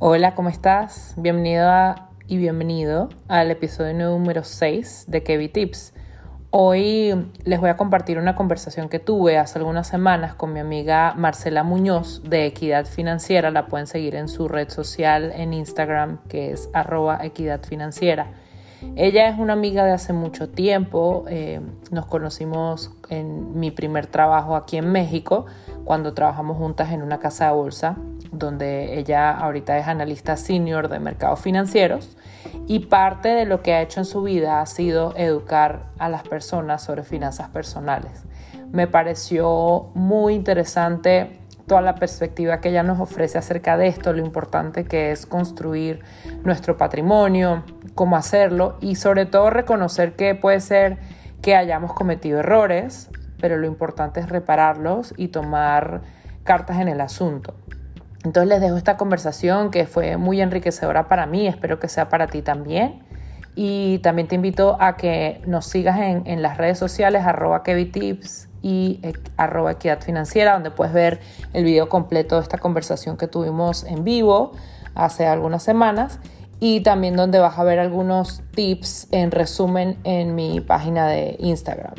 Hola, 0.00 0.34
¿cómo 0.34 0.48
estás? 0.48 1.14
Bienvenida 1.16 2.08
y 2.26 2.36
bienvenido 2.36 3.10
al 3.28 3.52
episodio 3.52 3.94
número 3.94 4.42
6 4.42 5.04
de 5.06 5.22
Kevin 5.22 5.52
Tips. 5.52 5.94
Hoy 6.50 7.30
les 7.44 7.60
voy 7.60 7.70
a 7.70 7.76
compartir 7.76 8.18
una 8.18 8.34
conversación 8.34 8.88
que 8.88 8.98
tuve 8.98 9.38
hace 9.38 9.60
algunas 9.60 9.86
semanas 9.86 10.34
con 10.34 10.52
mi 10.52 10.58
amiga 10.58 11.14
Marcela 11.16 11.62
Muñoz 11.62 12.22
de 12.24 12.46
Equidad 12.46 12.86
Financiera. 12.86 13.52
La 13.52 13.68
pueden 13.68 13.86
seguir 13.86 14.16
en 14.16 14.26
su 14.26 14.48
red 14.48 14.68
social 14.68 15.30
en 15.32 15.54
Instagram 15.54 16.18
que 16.28 16.50
es 16.50 16.68
arroba 16.72 17.24
equidad 17.24 17.62
financiera. 17.62 18.32
Ella 18.96 19.28
es 19.28 19.38
una 19.38 19.52
amiga 19.52 19.84
de 19.84 19.92
hace 19.92 20.12
mucho 20.12 20.48
tiempo. 20.48 21.24
Eh, 21.28 21.60
nos 21.92 22.06
conocimos 22.06 22.90
en 23.10 23.60
mi 23.60 23.70
primer 23.70 24.08
trabajo 24.08 24.56
aquí 24.56 24.76
en 24.76 24.90
México 24.90 25.46
cuando 25.84 26.14
trabajamos 26.14 26.56
juntas 26.56 26.90
en 26.90 27.02
una 27.02 27.20
casa 27.20 27.46
de 27.46 27.52
bolsa 27.52 27.96
donde 28.38 28.98
ella 28.98 29.30
ahorita 29.30 29.78
es 29.78 29.86
analista 29.86 30.36
senior 30.36 30.88
de 30.88 30.98
mercados 31.00 31.40
financieros 31.40 32.16
y 32.66 32.80
parte 32.80 33.28
de 33.28 33.44
lo 33.44 33.62
que 33.62 33.74
ha 33.74 33.82
hecho 33.82 34.00
en 34.00 34.06
su 34.06 34.22
vida 34.22 34.60
ha 34.60 34.66
sido 34.66 35.14
educar 35.16 35.86
a 35.98 36.08
las 36.08 36.22
personas 36.26 36.82
sobre 36.82 37.02
finanzas 37.02 37.48
personales. 37.48 38.24
Me 38.72 38.86
pareció 38.86 39.90
muy 39.94 40.34
interesante 40.34 41.38
toda 41.66 41.80
la 41.80 41.94
perspectiva 41.94 42.60
que 42.60 42.70
ella 42.70 42.82
nos 42.82 43.00
ofrece 43.00 43.38
acerca 43.38 43.76
de 43.76 43.86
esto, 43.88 44.12
lo 44.12 44.24
importante 44.24 44.84
que 44.84 45.12
es 45.12 45.26
construir 45.26 46.00
nuestro 46.42 46.76
patrimonio, 46.76 47.64
cómo 47.94 48.16
hacerlo 48.16 48.76
y 48.80 48.96
sobre 48.96 49.26
todo 49.26 49.50
reconocer 49.50 50.14
que 50.14 50.34
puede 50.34 50.60
ser 50.60 50.98
que 51.40 51.56
hayamos 51.56 51.92
cometido 51.92 52.40
errores, 52.40 53.10
pero 53.40 53.56
lo 53.56 53.66
importante 53.66 54.20
es 54.20 54.28
repararlos 54.28 55.14
y 55.16 55.28
tomar 55.28 56.02
cartas 56.42 56.80
en 56.80 56.88
el 56.88 57.00
asunto. 57.00 57.54
Entonces 58.24 58.48
les 58.48 58.60
dejo 58.60 58.76
esta 58.76 58.96
conversación 58.96 59.70
que 59.70 59.86
fue 59.86 60.16
muy 60.16 60.40
enriquecedora 60.40 61.08
para 61.08 61.26
mí, 61.26 61.46
espero 61.46 61.78
que 61.78 61.88
sea 61.88 62.08
para 62.08 62.26
ti 62.26 62.40
también. 62.42 63.02
Y 63.54 63.98
también 63.98 64.26
te 64.26 64.34
invito 64.34 64.76
a 64.80 64.96
que 64.96 65.40
nos 65.46 65.66
sigas 65.66 66.00
en, 66.00 66.42
las 66.42 66.56
redes 66.56 66.76
sociales 66.76 67.24
arroba 67.24 67.62
kevitips 67.62 68.48
y 68.62 68.98
eh, 69.02 69.12
arroba 69.36 69.72
equidad 69.72 70.00
financiera, 70.00 70.54
donde 70.54 70.72
puedes 70.72 70.92
ver 70.92 71.20
el 71.52 71.64
video 71.64 71.88
completo 71.88 72.36
de 72.36 72.42
esta 72.42 72.58
conversación 72.58 73.16
que 73.16 73.28
tuvimos 73.28 73.84
en 73.84 74.02
vivo 74.02 74.52
hace 74.96 75.26
algunas 75.26 75.62
semanas 75.62 76.18
y 76.58 76.80
también 76.80 77.14
donde 77.14 77.38
vas 77.38 77.58
a 77.58 77.62
ver 77.62 77.78
algunos 77.78 78.42
tips 78.54 79.08
en 79.12 79.30
resumen 79.30 79.98
en 80.02 80.34
mi 80.34 80.60
página 80.60 81.06
de 81.06 81.36
Instagram. 81.38 81.94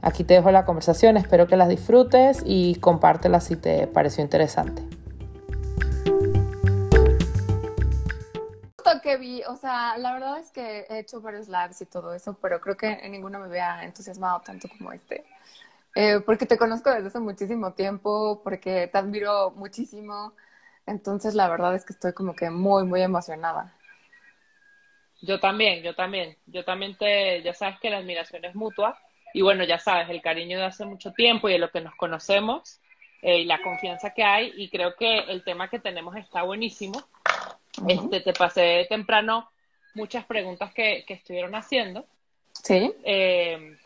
Aquí 0.00 0.22
te 0.22 0.34
dejo 0.34 0.52
la 0.52 0.64
conversación, 0.64 1.16
espero 1.16 1.48
que 1.48 1.56
las 1.56 1.68
disfrutes 1.68 2.42
y 2.44 2.76
compártela 2.76 3.40
si 3.40 3.56
te 3.56 3.88
pareció 3.88 4.22
interesante. 4.22 4.87
Que 9.02 9.16
vi, 9.16 9.42
o 9.44 9.56
sea, 9.56 9.96
la 9.98 10.12
verdad 10.12 10.38
es 10.38 10.50
que 10.50 10.86
he 10.88 10.98
hecho 10.98 11.20
varios 11.20 11.48
lives 11.48 11.80
y 11.80 11.86
todo 11.86 12.14
eso, 12.14 12.36
pero 12.40 12.60
creo 12.60 12.76
que 12.76 12.88
en 12.88 13.12
ninguno 13.12 13.38
me 13.38 13.46
había 13.46 13.84
entusiasmado 13.84 14.40
tanto 14.40 14.68
como 14.68 14.92
este. 14.92 15.24
Eh, 15.94 16.20
porque 16.24 16.46
te 16.46 16.58
conozco 16.58 16.90
desde 16.90 17.08
hace 17.08 17.20
muchísimo 17.20 17.72
tiempo, 17.72 18.40
porque 18.44 18.86
te 18.86 18.98
admiro 18.98 19.50
muchísimo. 19.52 20.32
Entonces, 20.86 21.34
la 21.34 21.48
verdad 21.48 21.74
es 21.74 21.84
que 21.84 21.92
estoy 21.92 22.12
como 22.12 22.34
que 22.34 22.50
muy, 22.50 22.84
muy 22.84 23.02
emocionada. 23.02 23.74
Yo 25.20 25.40
también, 25.40 25.82
yo 25.82 25.94
también. 25.94 26.36
Yo 26.46 26.64
también 26.64 26.96
te, 26.96 27.42
ya 27.42 27.54
sabes 27.54 27.78
que 27.80 27.90
la 27.90 27.98
admiración 27.98 28.44
es 28.44 28.54
mutua. 28.54 28.98
Y 29.34 29.42
bueno, 29.42 29.64
ya 29.64 29.78
sabes, 29.78 30.08
el 30.10 30.22
cariño 30.22 30.58
de 30.58 30.66
hace 30.66 30.84
mucho 30.84 31.12
tiempo 31.12 31.48
y 31.48 31.52
de 31.54 31.58
lo 31.58 31.70
que 31.70 31.80
nos 31.80 31.94
conocemos 31.96 32.80
eh, 33.22 33.40
y 33.40 33.44
la 33.44 33.60
confianza 33.62 34.14
que 34.14 34.22
hay. 34.24 34.52
Y 34.56 34.70
creo 34.70 34.94
que 34.96 35.18
el 35.20 35.44
tema 35.44 35.68
que 35.68 35.78
tenemos 35.80 36.16
está 36.16 36.42
buenísimo 36.42 37.02
este, 37.86 38.20
te 38.20 38.32
pasé 38.32 38.86
temprano 38.88 39.50
muchas 39.94 40.24
preguntas 40.24 40.72
que, 40.72 41.04
estuvieron 41.08 41.54
haciendo. 41.54 42.06
Sí. 42.52 42.92
Eh, 43.04 43.76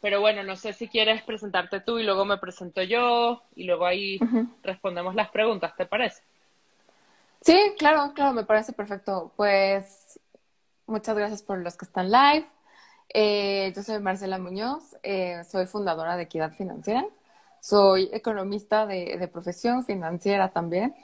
pero 0.00 0.20
bueno, 0.20 0.42
no 0.42 0.56
sé 0.56 0.72
si 0.72 0.88
quieres 0.88 1.22
presentarte 1.22 1.80
tú 1.80 1.98
y 1.98 2.04
luego 2.04 2.24
me 2.24 2.38
presento 2.38 2.82
yo 2.82 3.42
y 3.54 3.64
luego 3.64 3.86
ahí 3.86 4.18
respondemos 4.62 5.14
las 5.14 5.30
preguntas, 5.30 5.74
¿te 5.76 5.86
parece? 5.86 6.22
Sí, 7.40 7.58
claro, 7.78 8.12
claro, 8.14 8.32
me 8.32 8.44
parece 8.44 8.72
perfecto. 8.72 9.32
Pues 9.36 10.20
muchas 10.86 11.16
gracias 11.16 11.42
por 11.42 11.58
los 11.58 11.76
que 11.76 11.84
están 11.84 12.10
live. 12.10 12.46
Eh, 13.12 13.72
yo 13.74 13.82
soy 13.82 14.00
Marcela 14.00 14.38
Muñoz, 14.38 14.96
eh, 15.02 15.42
soy 15.50 15.66
fundadora 15.66 16.16
de 16.16 16.24
Equidad 16.24 16.52
Financiera, 16.52 17.06
soy 17.60 18.10
economista 18.12 18.84
de 18.86 19.28
profesión 19.32 19.84
financiera 19.84 20.50
también. 20.50 20.94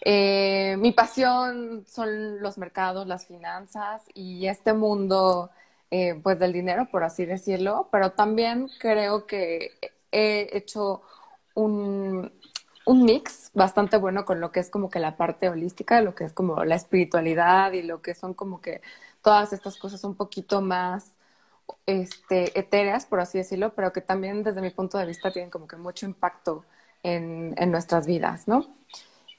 Eh, 0.00 0.76
mi 0.78 0.92
pasión 0.92 1.84
son 1.86 2.40
los 2.42 2.58
mercados, 2.58 3.06
las 3.06 3.26
finanzas 3.26 4.02
y 4.14 4.46
este 4.46 4.72
mundo 4.74 5.50
eh, 5.90 6.20
pues 6.22 6.38
del 6.38 6.52
dinero, 6.52 6.88
por 6.90 7.04
así 7.04 7.24
decirlo, 7.24 7.88
pero 7.92 8.12
también 8.12 8.68
creo 8.78 9.26
que 9.26 9.70
he 10.12 10.48
hecho 10.56 11.02
un, 11.54 12.30
un 12.86 13.04
mix 13.04 13.50
bastante 13.54 13.96
bueno 13.96 14.24
con 14.24 14.40
lo 14.40 14.52
que 14.52 14.60
es 14.60 14.70
como 14.70 14.90
que 14.90 14.98
la 15.00 15.16
parte 15.16 15.48
holística, 15.48 16.00
lo 16.02 16.14
que 16.14 16.24
es 16.24 16.32
como 16.32 16.64
la 16.64 16.74
espiritualidad 16.76 17.72
y 17.72 17.82
lo 17.82 18.02
que 18.02 18.14
son 18.14 18.34
como 18.34 18.60
que 18.60 18.82
todas 19.22 19.52
estas 19.52 19.76
cosas 19.78 20.04
un 20.04 20.14
poquito 20.16 20.60
más 20.60 21.12
este, 21.86 22.58
etéreas, 22.58 23.06
por 23.06 23.20
así 23.20 23.38
decirlo, 23.38 23.74
pero 23.74 23.92
que 23.92 24.00
también 24.00 24.42
desde 24.42 24.60
mi 24.62 24.70
punto 24.70 24.98
de 24.98 25.06
vista 25.06 25.32
tienen 25.32 25.50
como 25.50 25.66
que 25.66 25.76
mucho 25.76 26.06
impacto 26.06 26.64
en, 27.02 27.54
en 27.58 27.70
nuestras 27.70 28.06
vidas, 28.06 28.48
¿no? 28.48 28.66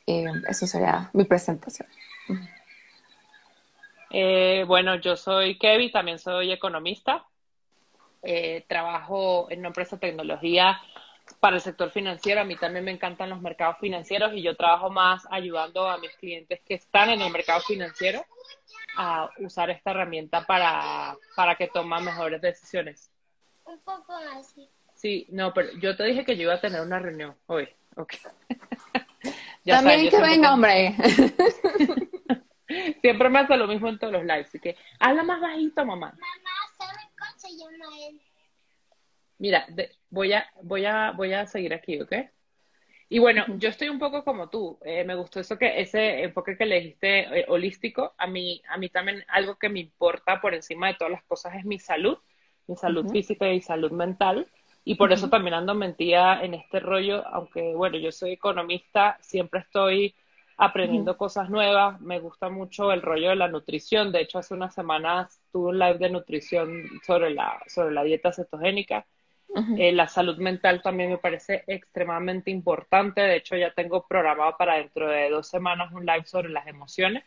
Eh, 0.08 0.26
eso 0.48 0.68
sería 0.68 1.10
mi 1.14 1.24
presentación. 1.24 1.88
Eh, 4.12 4.64
bueno, 4.68 4.96
yo 4.96 5.16
soy 5.16 5.58
Kevin, 5.58 5.92
también 5.92 6.20
soy 6.20 6.52
economista. 6.52 7.26
Eh, 8.22 8.66
trabajo 8.68 9.48
en 9.50 9.60
una 9.60 9.68
empresa 9.70 9.98
de 9.98 10.08
tecnología 10.08 10.80
para 11.40 11.58
el 11.58 11.62
sector 11.62 11.92
financiero. 11.92 12.42
A 12.42 12.46
mí 12.46 12.56
también 12.56 12.86
me 12.86 12.92
encantan 12.92 13.30
los 13.30 13.42
mercados 13.42 13.78
financieros 13.80 14.34
y 14.34 14.42
yo 14.42 14.56
trabajo 14.56 14.90
más 14.90 15.28
ayudando 15.30 15.88
a 15.88 15.98
mis 15.98 16.16
clientes 16.16 16.62
que 16.66 16.76
están 16.76 17.10
en 17.10 17.22
el 17.22 17.32
mercado 17.32 17.62
financiero 17.62 18.26
a 18.98 19.30
usar 19.40 19.70
esta 19.70 19.92
herramienta 19.92 20.46
para, 20.46 21.18
para 21.36 21.56
que 21.56 21.68
tomen 21.68 22.04
mejores 22.04 22.42
decisiones. 22.42 23.12
Un 23.66 23.80
poco 23.80 24.14
así. 24.14 24.70
Sí, 24.94 25.28
no, 25.30 25.54
pero 25.54 25.70
yo 25.80 25.96
te 25.96 26.04
dije 26.06 26.24
que 26.24 26.38
yo 26.38 26.44
iba 26.44 26.54
a 26.54 26.62
tener 26.62 26.82
una 26.82 27.00
reunión 27.00 27.36
hoy. 27.48 27.68
Okay. 27.96 28.20
También 29.66 30.10
que 30.10 30.22
venga, 30.22 30.54
hombre. 30.54 30.96
siempre 33.02 33.30
me 33.30 33.40
hace 33.40 33.58
lo 33.58 33.68
mismo 33.68 33.88
en 33.90 34.00
todos 34.00 34.14
los 34.14 34.24
lives, 34.24 34.48
así 34.48 34.60
que 34.60 34.76
habla 35.00 35.24
más 35.24 35.42
bajito, 35.42 35.86
mamá. 35.86 36.08
Mamá, 36.12 36.52
¿sabes 36.78 37.08
cómo 37.18 37.32
se 37.38 37.50
llama 37.58 37.86
él? 38.08 38.22
Mira, 39.38 39.68
voy 40.10 40.34
a, 40.34 40.48
voy 40.62 40.86
a, 40.86 41.12
voy 41.12 41.34
a 41.34 41.46
seguir 41.46 41.74
aquí, 41.74 42.00
¿ok? 42.02 42.14
Y 43.08 43.20
bueno, 43.20 43.46
yo 43.58 43.70
estoy 43.70 43.90
un 43.90 44.00
poco 44.00 44.24
como 44.24 44.50
tú. 44.50 44.80
Eh, 44.84 45.04
me 45.04 45.16
gustó 45.16 45.40
eso 45.40 45.58
que 45.58 45.80
ese 45.80 46.24
enfoque 46.24 46.58
que 46.58 46.66
le 46.66 46.80
dijiste 46.82 47.40
eh, 47.40 47.46
holístico. 47.48 48.14
A 48.18 48.26
mí, 48.26 48.62
a 48.68 48.78
mí 48.78 48.90
también 48.90 49.24
algo 49.28 49.58
que 49.58 49.70
me 49.70 49.80
importa 49.80 50.42
por 50.42 50.56
encima 50.56 50.88
de 50.88 50.96
todas 50.96 51.12
las 51.12 51.24
cosas 51.24 51.56
es 51.56 51.66
mi 51.66 51.78
salud, 51.78 52.18
mi 52.68 52.76
salud 52.76 53.08
física 53.12 53.48
y 53.50 53.62
salud 53.62 53.92
mental. 53.92 54.48
Y 54.86 54.96
por 54.96 55.12
eso 55.12 55.30
también 55.30 55.56
ando 55.56 55.74
mentida 55.74 56.44
en 56.44 56.54
este 56.54 56.80
rollo, 56.80 57.28
aunque 57.28 57.74
bueno, 57.76 57.98
yo 57.98 58.12
soy 58.12 58.34
economista, 58.34 59.18
siempre 59.20 59.62
estoy 59.62 60.16
aprendiendo 60.58 61.18
cosas 61.18 61.50
nuevas, 61.50 62.00
me 62.02 62.20
gusta 62.20 62.50
mucho 62.50 62.92
el 62.92 63.02
rollo 63.02 63.30
de 63.30 63.36
la 63.36 63.48
nutrición, 63.48 64.12
de 64.12 64.22
hecho 64.22 64.40
hace 64.40 64.54
unas 64.54 64.74
semanas 64.76 65.42
tuve 65.52 65.70
un 65.70 65.80
live 65.80 65.98
de 65.98 66.10
nutrición 66.12 66.84
sobre 67.06 67.32
la, 67.32 67.62
sobre 67.68 67.94
la 67.94 68.04
dieta 68.04 68.32
cetogénica, 68.32 69.06
eh, 69.78 69.92
la 69.92 70.08
salud 70.08 70.38
mental 70.38 70.82
también 70.82 71.10
me 71.10 71.18
parece 71.18 71.64
extremadamente 71.68 72.52
importante, 72.52 73.22
de 73.22 73.38
hecho 73.38 73.58
ya 73.58 73.74
tengo 73.74 74.06
programado 74.08 74.56
para 74.58 74.76
dentro 74.76 75.10
de 75.10 75.30
dos 75.30 75.48
semanas 75.48 75.92
un 75.94 76.06
live 76.06 76.26
sobre 76.26 76.50
las 76.50 76.68
emociones. 76.68 77.24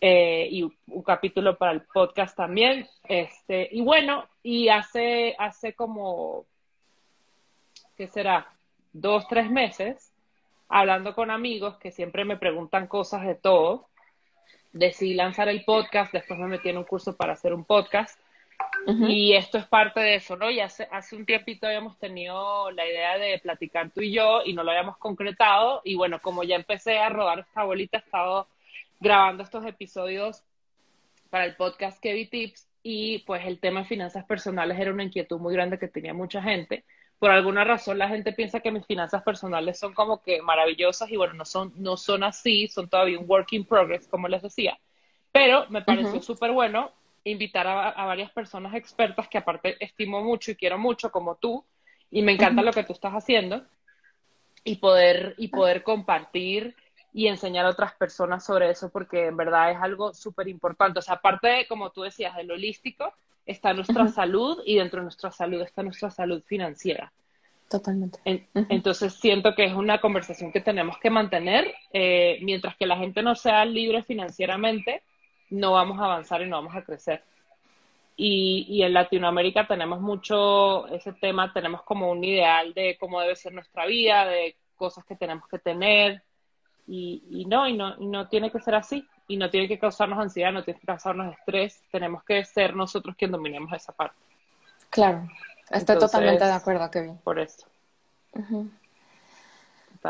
Eh, 0.00 0.48
y 0.50 0.62
un 0.62 1.02
capítulo 1.02 1.56
para 1.56 1.72
el 1.72 1.82
podcast 1.82 2.36
también. 2.36 2.88
Este, 3.04 3.68
y 3.72 3.80
bueno, 3.80 4.28
y 4.42 4.68
hace, 4.68 5.34
hace 5.38 5.74
como, 5.74 6.46
¿qué 7.96 8.06
será? 8.08 8.46
Dos, 8.92 9.26
tres 9.26 9.50
meses, 9.50 10.12
hablando 10.68 11.14
con 11.14 11.30
amigos 11.30 11.78
que 11.78 11.90
siempre 11.90 12.24
me 12.24 12.36
preguntan 12.36 12.86
cosas 12.86 13.26
de 13.26 13.34
todo, 13.34 13.88
decidí 14.72 15.14
lanzar 15.14 15.48
el 15.48 15.64
podcast, 15.64 16.12
después 16.12 16.38
me 16.38 16.46
metí 16.46 16.68
en 16.68 16.78
un 16.78 16.84
curso 16.84 17.16
para 17.16 17.32
hacer 17.32 17.52
un 17.54 17.64
podcast. 17.64 18.18
Y 18.86 19.34
esto 19.34 19.58
es 19.58 19.66
parte 19.66 20.00
de 20.00 20.16
eso, 20.16 20.36
¿no? 20.36 20.50
Y 20.50 20.60
hace, 20.60 20.88
hace 20.90 21.16
un 21.16 21.26
tiempito 21.26 21.66
habíamos 21.66 21.98
tenido 21.98 22.70
la 22.70 22.86
idea 22.86 23.18
de 23.18 23.38
platicar 23.38 23.90
tú 23.90 24.00
y 24.00 24.12
yo 24.12 24.42
y 24.44 24.54
no 24.54 24.62
lo 24.62 24.70
habíamos 24.70 24.96
concretado. 24.98 25.82
Y 25.84 25.96
bueno, 25.96 26.20
como 26.20 26.42
ya 26.44 26.56
empecé 26.56 26.98
a 26.98 27.08
rodar 27.08 27.40
esta 27.40 27.64
bolita, 27.64 27.98
he 27.98 28.00
estado 28.00 28.46
grabando 29.02 29.42
estos 29.42 29.66
episodios 29.66 30.44
para 31.28 31.44
el 31.44 31.56
podcast 31.56 32.00
Kevin 32.00 32.30
Tips 32.30 32.68
y 32.84 33.18
pues 33.20 33.44
el 33.44 33.58
tema 33.58 33.80
de 33.80 33.86
finanzas 33.86 34.24
personales 34.24 34.78
era 34.78 34.92
una 34.92 35.02
inquietud 35.02 35.40
muy 35.40 35.52
grande 35.52 35.76
que 35.76 35.88
tenía 35.88 36.14
mucha 36.14 36.40
gente, 36.40 36.84
por 37.18 37.32
alguna 37.32 37.64
razón 37.64 37.98
la 37.98 38.08
gente 38.08 38.32
piensa 38.32 38.60
que 38.60 38.70
mis 38.70 38.86
finanzas 38.86 39.24
personales 39.24 39.76
son 39.76 39.92
como 39.92 40.22
que 40.22 40.40
maravillosas 40.40 41.10
y 41.10 41.16
bueno, 41.16 41.34
no 41.34 41.44
son, 41.44 41.72
no 41.76 41.96
son 41.96 42.22
así, 42.22 42.68
son 42.68 42.88
todavía 42.88 43.18
un 43.18 43.28
work 43.28 43.52
in 43.52 43.64
progress, 43.64 44.06
como 44.06 44.28
les 44.28 44.42
decía. 44.42 44.78
Pero 45.32 45.66
me 45.68 45.82
pareció 45.82 46.22
súper 46.22 46.52
bueno 46.52 46.92
invitar 47.24 47.66
a, 47.66 48.04
varias 48.04 48.30
personas 48.30 48.74
expertas 48.74 49.26
que 49.28 49.38
aparte 49.38 49.76
estimo 49.84 50.22
mucho 50.22 50.52
y 50.52 50.56
quiero 50.56 50.78
mucho, 50.78 51.10
como 51.10 51.36
tú, 51.36 51.64
y 52.10 52.22
me 52.22 52.32
encanta 52.32 52.62
lo 52.62 52.72
que 52.72 52.84
tú 52.84 52.92
estás 52.92 53.14
haciendo, 53.14 53.64
y 54.64 54.76
poder, 54.76 55.34
y 55.38 55.48
poder 55.48 55.82
compartir 55.82 56.76
y 57.12 57.26
enseñar 57.26 57.66
a 57.66 57.70
otras 57.70 57.94
personas 57.94 58.44
sobre 58.44 58.70
eso, 58.70 58.88
porque 58.90 59.26
en 59.26 59.36
verdad 59.36 59.70
es 59.70 59.78
algo 59.78 60.14
súper 60.14 60.48
importante. 60.48 60.98
O 60.98 61.02
sea, 61.02 61.16
aparte 61.16 61.48
de, 61.48 61.66
como 61.66 61.90
tú 61.90 62.02
decías, 62.02 62.34
del 62.36 62.50
holístico, 62.50 63.12
está 63.44 63.74
nuestra 63.74 64.08
salud 64.08 64.62
y 64.64 64.76
dentro 64.76 65.00
de 65.00 65.04
nuestra 65.04 65.30
salud 65.30 65.60
está 65.60 65.82
nuestra 65.82 66.10
salud 66.10 66.42
financiera. 66.42 67.12
Totalmente. 67.68 68.18
Entonces 68.68 69.14
siento 69.14 69.54
que 69.54 69.64
es 69.64 69.72
una 69.72 70.00
conversación 70.00 70.52
que 70.52 70.60
tenemos 70.60 70.98
que 70.98 71.10
mantener. 71.10 71.74
Eh, 71.92 72.38
mientras 72.42 72.76
que 72.76 72.86
la 72.86 72.96
gente 72.96 73.22
no 73.22 73.34
sea 73.34 73.64
libre 73.64 74.02
financieramente, 74.02 75.02
no 75.50 75.72
vamos 75.72 75.98
a 75.98 76.04
avanzar 76.04 76.42
y 76.42 76.48
no 76.48 76.56
vamos 76.56 76.76
a 76.76 76.82
crecer. 76.82 77.22
Y, 78.16 78.66
y 78.68 78.82
en 78.82 78.92
Latinoamérica 78.92 79.66
tenemos 79.66 80.00
mucho 80.00 80.86
ese 80.88 81.14
tema, 81.14 81.52
tenemos 81.52 81.82
como 81.82 82.10
un 82.10 82.22
ideal 82.22 82.74
de 82.74 82.96
cómo 83.00 83.20
debe 83.20 83.36
ser 83.36 83.54
nuestra 83.54 83.86
vida, 83.86 84.26
de 84.26 84.54
cosas 84.76 85.04
que 85.06 85.16
tenemos 85.16 85.48
que 85.48 85.58
tener. 85.58 86.22
Y, 86.86 87.22
y 87.30 87.44
no, 87.44 87.68
y 87.68 87.76
no, 87.76 87.96
y 87.98 88.06
no 88.06 88.28
tiene 88.28 88.50
que 88.50 88.60
ser 88.60 88.74
así 88.74 89.06
y 89.28 89.36
no 89.36 89.50
tiene 89.50 89.68
que 89.68 89.78
causarnos 89.78 90.18
ansiedad, 90.18 90.52
no 90.52 90.64
tiene 90.64 90.80
que 90.80 90.86
causarnos 90.86 91.34
estrés, 91.34 91.80
tenemos 91.90 92.22
que 92.24 92.44
ser 92.44 92.74
nosotros 92.74 93.14
quien 93.16 93.30
dominemos 93.30 93.72
esa 93.72 93.92
parte. 93.92 94.18
Claro, 94.90 95.26
estoy 95.70 95.98
totalmente 95.98 96.44
de 96.44 96.52
acuerdo, 96.52 96.90
Kevin. 96.90 97.16
Por 97.18 97.38
eso. 97.38 97.66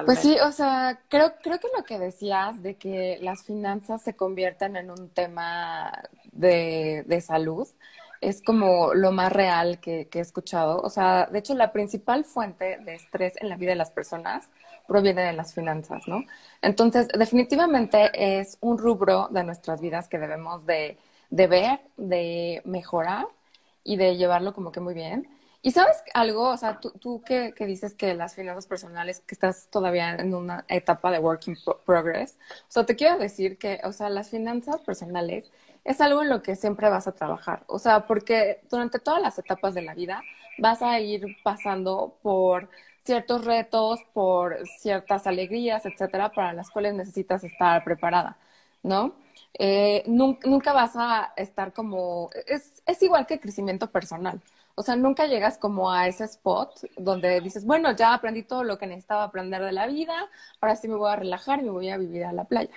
Pues 0.06 0.20
sí, 0.20 0.36
o 0.42 0.50
sea, 0.52 0.98
creo, 1.08 1.34
creo 1.42 1.60
que 1.60 1.68
lo 1.76 1.84
que 1.84 1.98
decías 1.98 2.62
de 2.62 2.76
que 2.76 3.18
las 3.20 3.44
finanzas 3.44 4.02
se 4.02 4.16
convierten 4.16 4.76
en 4.76 4.90
un 4.90 5.10
tema 5.10 5.92
de, 6.32 7.04
de 7.06 7.20
salud 7.20 7.68
es 8.22 8.42
como 8.42 8.94
lo 8.94 9.12
más 9.12 9.32
real 9.32 9.80
que, 9.80 10.08
que, 10.08 10.20
he 10.20 10.22
escuchado. 10.22 10.80
O 10.80 10.88
sea, 10.88 11.26
de 11.26 11.40
hecho, 11.40 11.54
la 11.54 11.72
principal 11.72 12.24
fuente 12.24 12.78
de 12.78 12.94
estrés 12.94 13.34
en 13.40 13.48
la 13.48 13.56
vida 13.56 13.70
de 13.70 13.76
las 13.76 13.90
personas 13.90 14.48
proviene 14.92 15.22
de 15.22 15.32
las 15.32 15.54
finanzas, 15.54 16.06
¿no? 16.06 16.26
Entonces, 16.60 17.08
definitivamente 17.08 18.10
es 18.12 18.58
un 18.60 18.76
rubro 18.76 19.28
de 19.30 19.42
nuestras 19.42 19.80
vidas 19.80 20.06
que 20.06 20.18
debemos 20.18 20.66
de, 20.66 20.98
ver, 21.30 21.80
de 21.96 22.60
mejorar 22.66 23.26
y 23.84 23.96
de 23.96 24.18
llevarlo 24.18 24.52
como 24.52 24.70
que 24.70 24.80
muy 24.80 24.92
bien. 24.92 25.26
Y 25.62 25.70
sabes 25.70 25.96
algo, 26.12 26.50
o 26.50 26.56
sea, 26.58 26.78
tú, 26.78 26.90
tú 27.00 27.22
que, 27.24 27.54
dices 27.60 27.94
que 27.94 28.12
las 28.12 28.34
finanzas 28.34 28.66
personales, 28.66 29.20
que 29.20 29.34
estás 29.34 29.68
todavía 29.70 30.10
en 30.16 30.34
una 30.34 30.66
etapa 30.68 31.10
de 31.10 31.20
working 31.20 31.56
progress, 31.86 32.36
o 32.68 32.72
sea, 32.72 32.84
te 32.84 32.94
quiero 32.94 33.16
decir 33.16 33.56
que, 33.56 33.80
o 33.84 33.92
sea, 33.92 34.10
las 34.10 34.28
finanzas 34.28 34.78
personales 34.82 35.50
es 35.84 36.02
algo 36.02 36.20
en 36.20 36.28
lo 36.28 36.42
que 36.42 36.54
siempre 36.54 36.90
vas 36.90 37.06
a 37.08 37.12
trabajar, 37.12 37.62
o 37.66 37.78
sea, 37.78 38.06
porque 38.06 38.60
durante 38.70 38.98
todas 38.98 39.22
las 39.22 39.38
etapas 39.38 39.72
de 39.72 39.82
la 39.82 39.94
vida 39.94 40.20
vas 40.58 40.82
a 40.82 41.00
ir 41.00 41.24
pasando 41.42 42.18
por 42.22 42.68
ciertos 43.04 43.44
retos, 43.44 44.00
por 44.12 44.66
ciertas 44.78 45.26
alegrías, 45.26 45.84
etcétera, 45.86 46.30
para 46.32 46.52
las 46.52 46.70
cuales 46.70 46.94
necesitas 46.94 47.44
estar 47.44 47.82
preparada, 47.84 48.36
¿no? 48.82 49.14
Eh, 49.54 50.04
nunca, 50.06 50.72
vas 50.72 50.92
a 50.96 51.32
estar 51.36 51.72
como, 51.72 52.30
es, 52.46 52.82
igual 53.02 53.26
que 53.26 53.40
crecimiento 53.40 53.90
personal. 53.90 54.40
O 54.74 54.82
sea, 54.82 54.96
nunca 54.96 55.26
llegas 55.26 55.58
como 55.58 55.92
a 55.92 56.08
ese 56.08 56.24
spot 56.24 56.80
donde 56.96 57.40
dices, 57.40 57.66
bueno, 57.66 57.94
ya 57.94 58.14
aprendí 58.14 58.42
todo 58.42 58.64
lo 58.64 58.78
que 58.78 58.86
necesitaba 58.86 59.24
aprender 59.24 59.62
de 59.62 59.72
la 59.72 59.86
vida, 59.86 60.30
ahora 60.60 60.76
sí 60.76 60.88
me 60.88 60.96
voy 60.96 61.10
a 61.12 61.16
relajar 61.16 61.60
y 61.60 61.64
me 61.64 61.70
voy 61.70 61.90
a 61.90 61.98
vivir 61.98 62.24
a 62.24 62.32
la 62.32 62.44
playa. 62.44 62.70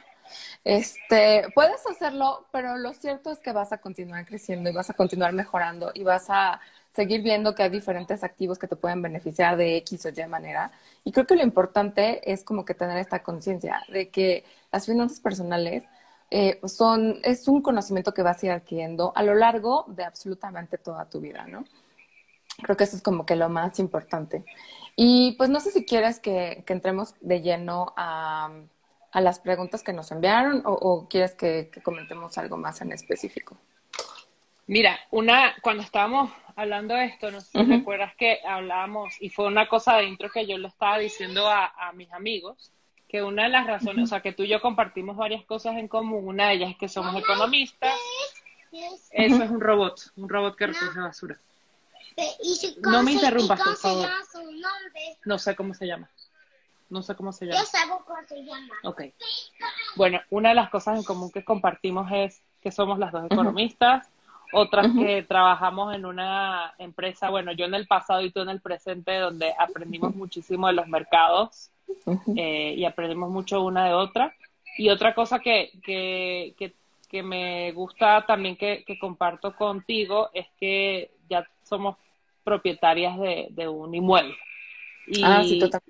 Este, 0.63 1.45
puedes 1.54 1.86
hacerlo, 1.88 2.48
pero 2.51 2.77
lo 2.77 2.94
cierto 2.94 3.31
es 3.31 3.39
que 3.39 3.54
vas 3.54 3.72
a 3.72 3.77
continuar 3.77 4.25
creciendo 4.25 4.69
y 4.69 4.74
vas 4.74 4.89
a 4.89 4.94
continuar 4.94 5.33
mejorando 5.33 5.92
y 5.94 6.04
vas 6.04 6.25
a 6.30 6.60
seguir 6.95 7.21
viendo 7.21 7.53
que 7.53 7.63
hay 7.63 7.69
diferentes 7.69 8.24
activos 8.24 8.57
que 8.57 8.68
te 8.68 8.75
pueden 8.77 9.01
beneficiar 9.01 9.57
de 9.57 9.77
X 9.77 10.06
o 10.06 10.09
Y 10.09 10.27
manera. 10.27 10.71
Y 11.03 11.12
creo 11.12 11.27
que 11.27 11.36
lo 11.36 11.44
importante 11.44 12.31
es 12.31 12.44
como 12.44 12.63
que 12.63 12.74
tener 12.74 12.97
esta 12.97 13.21
conciencia 13.21 13.83
de 13.89 14.09
que 14.09 14.45
las 14.71 14.86
finanzas 14.86 15.19
personales 15.19 15.83
eh, 16.31 16.59
son, 16.65 17.19
es 17.24 17.47
un 17.47 17.62
conocimiento 17.62 18.13
que 18.13 18.24
vas 18.24 18.42
a 18.42 18.45
ir 18.45 18.51
adquiriendo 18.53 19.12
a 19.15 19.24
lo 19.24 19.36
largo 19.36 19.86
de 19.89 20.06
absolutamente 20.06 20.77
toda 20.77 21.09
tu 21.09 21.19
vida, 21.19 21.45
¿no? 21.47 21.65
Creo 22.63 22.77
que 22.77 22.86
eso 22.86 22.95
es 22.95 23.03
como 23.03 23.25
que 23.25 23.36
lo 23.36 23.50
más 23.50 23.80
importante. 23.80 24.45
Y 24.95 25.33
pues 25.33 25.50
no 25.50 25.59
sé 25.59 25.71
si 25.71 25.86
quieres 25.86 26.19
que, 26.19 26.63
entremos 26.68 27.15
de 27.19 27.41
lleno 27.41 27.94
a, 27.98 28.51
las 29.13 29.39
preguntas 29.39 29.83
que 29.83 29.94
nos 29.94 30.12
enviaron 30.12 30.62
o, 30.65 31.07
quieres 31.09 31.36
que, 31.36 31.71
comentemos 31.83 32.38
algo 32.38 32.57
más 32.57 32.81
en 32.81 32.91
específico. 32.94 33.57
Mira, 34.67 35.00
una, 35.12 35.56
cuando 35.62 35.83
estábamos 35.83 36.31
hablando 36.56 36.95
de 36.95 37.06
esto, 37.06 37.29
no 37.29 37.41
sé 37.41 37.51
si 37.51 37.63
recuerdas 37.63 38.15
que 38.15 38.39
hablábamos, 38.47 39.13
y 39.19 39.29
fue 39.29 39.45
una 39.45 39.67
cosa 39.67 39.97
de 39.97 40.06
intro 40.06 40.29
que 40.29 40.47
yo 40.47 40.57
le 40.57 40.67
estaba 40.67 40.97
diciendo 40.97 41.47
a, 41.47 41.91
mis 41.94 42.12
amigos, 42.12 42.71
que 43.07 43.21
una 43.21 43.44
de 43.44 43.50
las 43.50 43.67
razones, 43.67 44.06
o 44.06 44.07
sea, 44.07 44.21
que 44.21 44.33
tú 44.33 44.44
y 44.44 44.47
yo 44.47 44.62
compartimos 44.62 45.17
varias 45.17 45.45
cosas 45.45 45.77
en 45.77 45.88
común, 45.88 46.27
una 46.27 46.47
de 46.47 46.56
ellas 46.56 46.71
es 46.71 46.77
que 46.77 46.88
somos 46.88 47.15
economistas, 47.15 47.94
eso 49.12 49.44
es 49.44 49.50
un 49.50 49.62
robot, 49.62 50.12
un 50.15 50.27
robot 50.27 50.56
que 50.56 50.67
recoge 50.67 51.00
basura. 51.00 51.39
no 52.81 53.03
me 53.03 53.12
interrumpas, 53.12 53.62
por 53.62 53.77
favor. 53.77 54.09
No 55.25 55.38
sé 55.38 55.56
cómo 55.56 55.73
se 55.73 55.85
llama. 55.85 56.09
No 56.89 57.01
sé 57.01 57.15
cómo 57.15 57.31
se 57.31 57.45
llama. 57.45 57.59
Yo 57.59 57.65
sé 57.65 57.77
cómo 57.88 58.27
se 58.27 58.44
llama. 58.44 58.73
Ok. 58.83 59.01
Bueno, 59.95 60.21
una 60.29 60.50
de 60.50 60.56
las 60.56 60.69
cosas 60.69 60.97
en 60.97 61.03
común 61.03 61.31
que 61.31 61.44
compartimos 61.44 62.12
es 62.12 62.41
que 62.62 62.71
somos 62.71 63.00
las 63.00 63.12
dos 63.12 63.25
economistas, 63.25 64.09
otras 64.53 64.88
que 64.97 65.24
trabajamos 65.24 65.95
en 65.95 66.06
una 66.06 66.74
empresa, 66.77 67.30
bueno, 67.30 67.51
yo 67.51 67.65
en 67.65 67.74
el 67.74 67.88
pasado 67.88 68.21
y 68.21 68.31
tú 68.31 68.42
en 68.42 68.50
el 68.50 68.62
presente, 68.62 69.18
donde 69.18 69.53
aprendimos 69.57 70.15
muchísimo 70.15 70.68
de 70.68 70.74
los 70.74 70.88
mercados 70.88 71.71
eh, 72.36 72.75
y 72.77 72.86
aprendimos 72.86 73.30
mucho 73.30 73.63
una 73.63 73.86
de 73.86 73.94
otra. 73.94 74.36
Y 74.77 74.89
otra 74.89 75.15
cosa 75.15 75.39
que, 75.39 75.71
que, 75.83 76.56
que, 76.57 77.24
me 77.24 77.71
gusta 77.71 78.25
también 78.25 78.57
que, 78.57 78.83
comparto 79.00 79.56
contigo 79.56 80.30
es 80.33 80.48
que 80.59 81.12
ya 81.30 81.48
somos 81.63 81.95
propietarias 82.44 83.18
de, 83.18 83.48
de 83.51 83.68
un 83.69 83.95
inmueble. 83.95 84.36
Y, 85.07 85.24
ah, 85.24 85.41
sí, 85.44 85.59
total. 85.59 85.81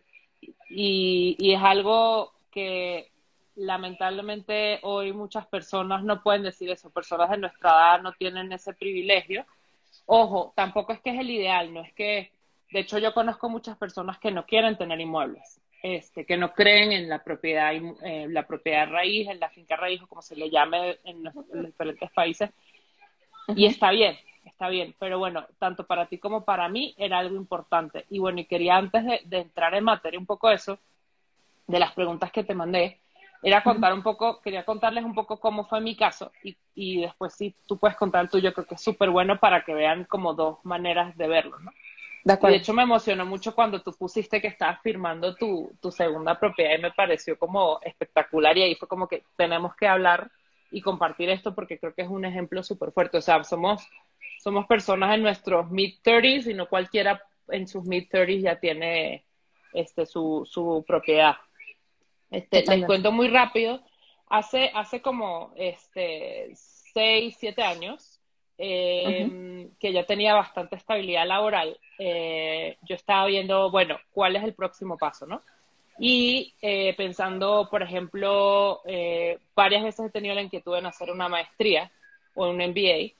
y, 0.69 1.35
y 1.39 1.53
es 1.53 1.61
algo 1.63 2.31
que 2.51 3.09
lamentablemente 3.55 4.79
hoy 4.83 5.13
muchas 5.13 5.45
personas 5.47 6.03
no 6.03 6.21
pueden 6.21 6.43
decir 6.43 6.69
eso, 6.69 6.89
personas 6.89 7.29
de 7.29 7.37
nuestra 7.37 7.69
edad 7.69 8.01
no 8.01 8.13
tienen 8.13 8.51
ese 8.51 8.73
privilegio. 8.73 9.45
Ojo, 10.05 10.53
tampoco 10.55 10.93
es 10.93 10.99
que 11.01 11.11
es 11.11 11.19
el 11.19 11.29
ideal, 11.29 11.73
no 11.73 11.81
es 11.81 11.93
que, 11.93 12.31
de 12.71 12.79
hecho 12.79 12.97
yo 12.97 13.13
conozco 13.13 13.49
muchas 13.49 13.77
personas 13.77 14.19
que 14.19 14.31
no 14.31 14.45
quieren 14.45 14.77
tener 14.77 14.99
inmuebles, 14.99 15.61
este, 15.81 16.25
que 16.25 16.37
no 16.37 16.53
creen 16.53 16.91
en 16.91 17.09
la 17.09 17.23
propiedad, 17.23 17.73
eh, 17.73 18.27
la 18.29 18.45
propiedad 18.45 18.89
raíz, 18.89 19.27
en 19.29 19.39
la 19.39 19.49
finca 19.49 19.75
raíz 19.75 20.01
o 20.01 20.07
como 20.07 20.21
se 20.21 20.35
le 20.35 20.49
llame 20.49 20.99
en 21.05 21.23
los, 21.23 21.33
diferentes 21.51 22.11
países, 22.11 22.49
y 23.47 23.65
está 23.65 23.91
bien, 23.91 24.17
está 24.43 24.69
bien, 24.69 24.95
pero 24.99 25.17
bueno, 25.17 25.47
tanto 25.59 25.85
para 25.85 26.07
ti 26.07 26.17
como 26.17 26.43
para 26.43 26.67
mí 26.67 26.93
era 26.97 27.19
algo 27.19 27.35
importante. 27.35 28.05
Y 28.09 28.19
bueno, 28.19 28.39
y 28.39 28.45
quería 28.45 28.75
antes 28.75 29.05
de, 29.05 29.21
de 29.25 29.39
entrar 29.39 29.75
en 29.75 29.83
materia 29.83 30.19
un 30.19 30.25
poco 30.25 30.49
eso, 30.49 30.79
de 31.67 31.79
las 31.79 31.93
preguntas 31.93 32.31
que 32.31 32.43
te 32.43 32.55
mandé, 32.55 32.99
era 33.45 33.61
contar 33.61 33.93
un 33.93 34.01
poco, 34.01 34.41
quería 34.41 34.65
contarles 34.65 35.03
un 35.03 35.13
poco 35.13 35.39
cómo 35.39 35.65
fue 35.65 35.79
mi 35.79 35.95
caso 35.95 36.31
y, 36.43 36.57
y 36.73 37.01
después 37.01 37.35
si 37.35 37.55
tú 37.67 37.77
puedes 37.77 37.95
contar 37.95 38.23
el 38.23 38.31
tuyo, 38.31 38.51
creo 38.51 38.65
que 38.65 38.73
es 38.73 38.81
súper 38.81 39.11
bueno 39.11 39.39
para 39.39 39.63
que 39.63 39.75
vean 39.75 40.05
como 40.05 40.33
dos 40.33 40.57
maneras 40.63 41.15
de 41.15 41.27
verlo, 41.27 41.59
¿no? 41.59 41.71
De, 42.23 42.35
de, 42.37 42.55
hecho, 42.55 42.73
me 42.73 42.81
emocionó 42.81 43.23
mucho 43.23 43.53
cuando 43.53 43.83
tú 43.83 43.93
pusiste 43.93 44.41
que 44.41 44.47
estabas 44.47 44.81
firmando 44.81 45.35
tu, 45.35 45.71
tu 45.79 45.91
segunda 45.91 46.39
propiedad 46.39 46.75
y 46.75 46.81
me 46.81 46.91
pareció 46.91 47.37
como 47.37 47.79
espectacular 47.83 48.57
y 48.57 48.63
ahí 48.63 48.75
fue 48.75 48.87
como 48.87 49.07
que 49.07 49.21
tenemos 49.37 49.75
que 49.75 49.87
hablar 49.87 50.31
y 50.71 50.81
compartir 50.81 51.29
esto 51.29 51.53
porque 51.53 51.77
creo 51.77 51.93
que 51.93 52.01
es 52.01 52.09
un 52.09 52.25
ejemplo 52.25 52.63
súper 52.63 52.91
fuerte. 52.93 53.19
O 53.19 53.21
sea, 53.21 53.43
somos, 53.43 53.87
somos 54.39 54.65
personas 54.65 55.13
en 55.13 55.21
nuestros 55.21 55.69
mid-30s 55.69 56.49
y 56.49 56.55
no 56.55 56.67
cualquiera 56.67 57.21
en 57.49 57.67
sus 57.67 57.83
mid-30s 57.83 58.41
ya 58.41 58.59
tiene 58.59 59.23
este, 59.73 60.07
su, 60.07 60.47
su 60.49 60.83
propiedad. 60.87 61.35
Este, 62.35 62.63
les 62.65 62.85
cuento 62.85 63.11
muy 63.11 63.27
rápido. 63.27 63.81
Hace, 64.29 64.71
hace 64.73 65.01
como 65.01 65.53
este, 65.55 66.51
seis, 66.55 67.35
siete 67.39 67.61
años, 67.63 68.19
em, 68.57 69.69
que 69.79 69.91
ya 69.93 70.05
tenía 70.05 70.33
bastante 70.33 70.75
estabilidad 70.75 71.27
laboral, 71.27 71.77
eh, 71.99 72.77
yo 72.81 72.95
estaba 72.95 73.25
viendo, 73.27 73.69
bueno, 73.71 73.97
cuál 74.11 74.35
es 74.35 74.43
el 74.43 74.53
próximo 74.53 74.97
paso, 74.97 75.25
¿no? 75.25 75.43
Y 75.97 76.53
eh, 76.61 76.93
pensando, 76.97 77.67
por 77.71 77.81
ejemplo, 77.81 78.81
eh, 78.85 79.39
varias 79.55 79.83
veces 79.83 80.07
he 80.07 80.09
tenido 80.11 80.35
la 80.35 80.41
inquietud 80.41 80.75
en 80.75 80.85
hacer 80.87 81.09
una 81.11 81.29
maestría 81.29 81.91
o 82.33 82.49
un 82.49 82.57
MBA. 82.61 83.13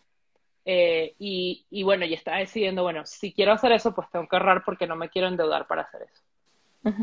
eh, 0.68 1.16
y, 1.20 1.66
y, 1.70 1.84
bueno, 1.84 2.06
y 2.06 2.14
estaba 2.14 2.38
decidiendo, 2.40 2.84
bueno, 2.84 3.06
si 3.06 3.32
quiero 3.34 3.54
hacer 3.54 3.72
eso, 3.72 3.94
pues 3.94 4.10
tengo 4.12 4.28
que 4.28 4.36
ahorrar 4.36 4.64
porque 4.66 4.88
no 4.88 4.96
me 4.96 5.10
quiero 5.10 5.28
endeudar 5.28 5.68
para 5.68 5.84
hacer 5.84 6.02
eso. 6.04 6.24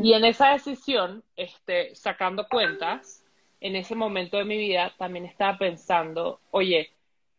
Y 0.01 0.13
en 0.13 0.23
esa 0.25 0.53
decisión, 0.53 1.23
este, 1.35 1.93
sacando 1.95 2.47
cuentas, 2.47 3.25
en 3.59 3.75
ese 3.75 3.95
momento 3.95 4.37
de 4.37 4.45
mi 4.45 4.57
vida 4.57 4.93
también 4.97 5.25
estaba 5.25 5.57
pensando, 5.57 6.39
oye, 6.51 6.91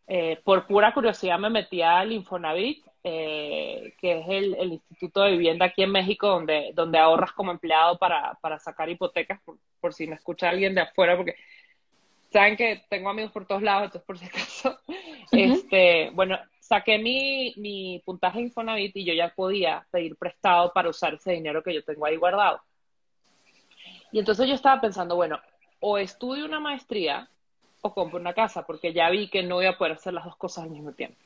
eh, 0.06 0.40
por 0.44 0.66
pura 0.66 0.92
curiosidad 0.92 1.38
me 1.38 1.48
metí 1.48 1.80
al 1.80 2.12
Infonavit, 2.12 2.84
eh, 3.02 3.94
que 3.98 4.20
es 4.20 4.28
el, 4.28 4.54
el, 4.54 4.72
Instituto 4.72 5.22
de 5.22 5.32
Vivienda 5.32 5.66
aquí 5.66 5.82
en 5.82 5.92
México, 5.92 6.28
donde, 6.28 6.72
donde 6.74 6.98
ahorras 6.98 7.32
como 7.32 7.50
empleado 7.50 7.98
para, 7.98 8.34
para 8.40 8.58
sacar 8.58 8.88
hipotecas, 8.88 9.40
por, 9.44 9.58
por, 9.80 9.92
si 9.94 10.06
me 10.06 10.14
escucha 10.14 10.48
alguien 10.48 10.74
de 10.74 10.82
afuera, 10.82 11.16
porque 11.16 11.36
saben 12.30 12.56
que 12.56 12.82
tengo 12.88 13.10
amigos 13.10 13.32
por 13.32 13.46
todos 13.46 13.62
lados, 13.62 13.84
entonces 13.84 14.06
por 14.06 14.18
si 14.18 14.26
acaso, 14.26 14.78
este, 15.32 16.10
bueno, 16.10 16.38
saqué 16.64 16.96
mi, 16.98 17.52
mi 17.56 18.00
puntaje 18.06 18.40
Infonavit 18.40 18.96
y 18.96 19.04
yo 19.04 19.12
ya 19.12 19.28
podía 19.28 19.86
pedir 19.90 20.16
prestado 20.16 20.72
para 20.72 20.88
usar 20.88 21.12
ese 21.12 21.32
dinero 21.32 21.62
que 21.62 21.74
yo 21.74 21.84
tengo 21.84 22.06
ahí 22.06 22.16
guardado. 22.16 22.62
Y 24.10 24.18
entonces 24.18 24.48
yo 24.48 24.54
estaba 24.54 24.80
pensando, 24.80 25.14
bueno, 25.14 25.38
o 25.80 25.98
estudio 25.98 26.46
una 26.46 26.60
maestría 26.60 27.28
o 27.82 27.92
compro 27.92 28.18
una 28.18 28.32
casa, 28.32 28.64
porque 28.64 28.94
ya 28.94 29.10
vi 29.10 29.28
que 29.28 29.42
no 29.42 29.56
voy 29.56 29.66
a 29.66 29.76
poder 29.76 29.92
hacer 29.92 30.14
las 30.14 30.24
dos 30.24 30.36
cosas 30.36 30.64
al 30.64 30.70
mismo 30.70 30.92
tiempo. 30.92 31.18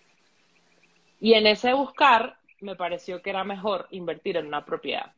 Y 1.20 1.34
en 1.34 1.46
ese 1.46 1.72
buscar, 1.72 2.36
me 2.60 2.74
pareció 2.74 3.22
que 3.22 3.30
era 3.30 3.44
mejor 3.44 3.86
invertir 3.92 4.38
en 4.38 4.48
una 4.48 4.64
propiedad. 4.64 5.12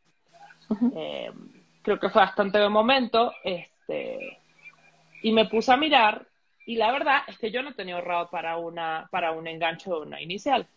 Uh 0.68 0.74
-huh. 0.74 0.92
eh, 0.96 1.32
creo 1.80 1.98
que 1.98 2.10
fue 2.10 2.20
bastante 2.20 2.58
buen 2.58 2.72
momento, 2.72 3.32
este, 3.42 4.38
y 5.22 5.32
me 5.32 5.46
puse 5.46 5.72
a 5.72 5.78
mirar, 5.78 6.26
y 6.70 6.76
la 6.76 6.92
verdad 6.92 7.22
es 7.26 7.36
que 7.36 7.50
yo 7.50 7.62
no 7.64 7.74
tenía 7.74 7.96
ahorrado 7.96 8.30
para, 8.30 8.56
una, 8.56 9.08
para 9.10 9.32
un 9.32 9.48
enganche 9.48 9.90
inicial. 10.20 10.68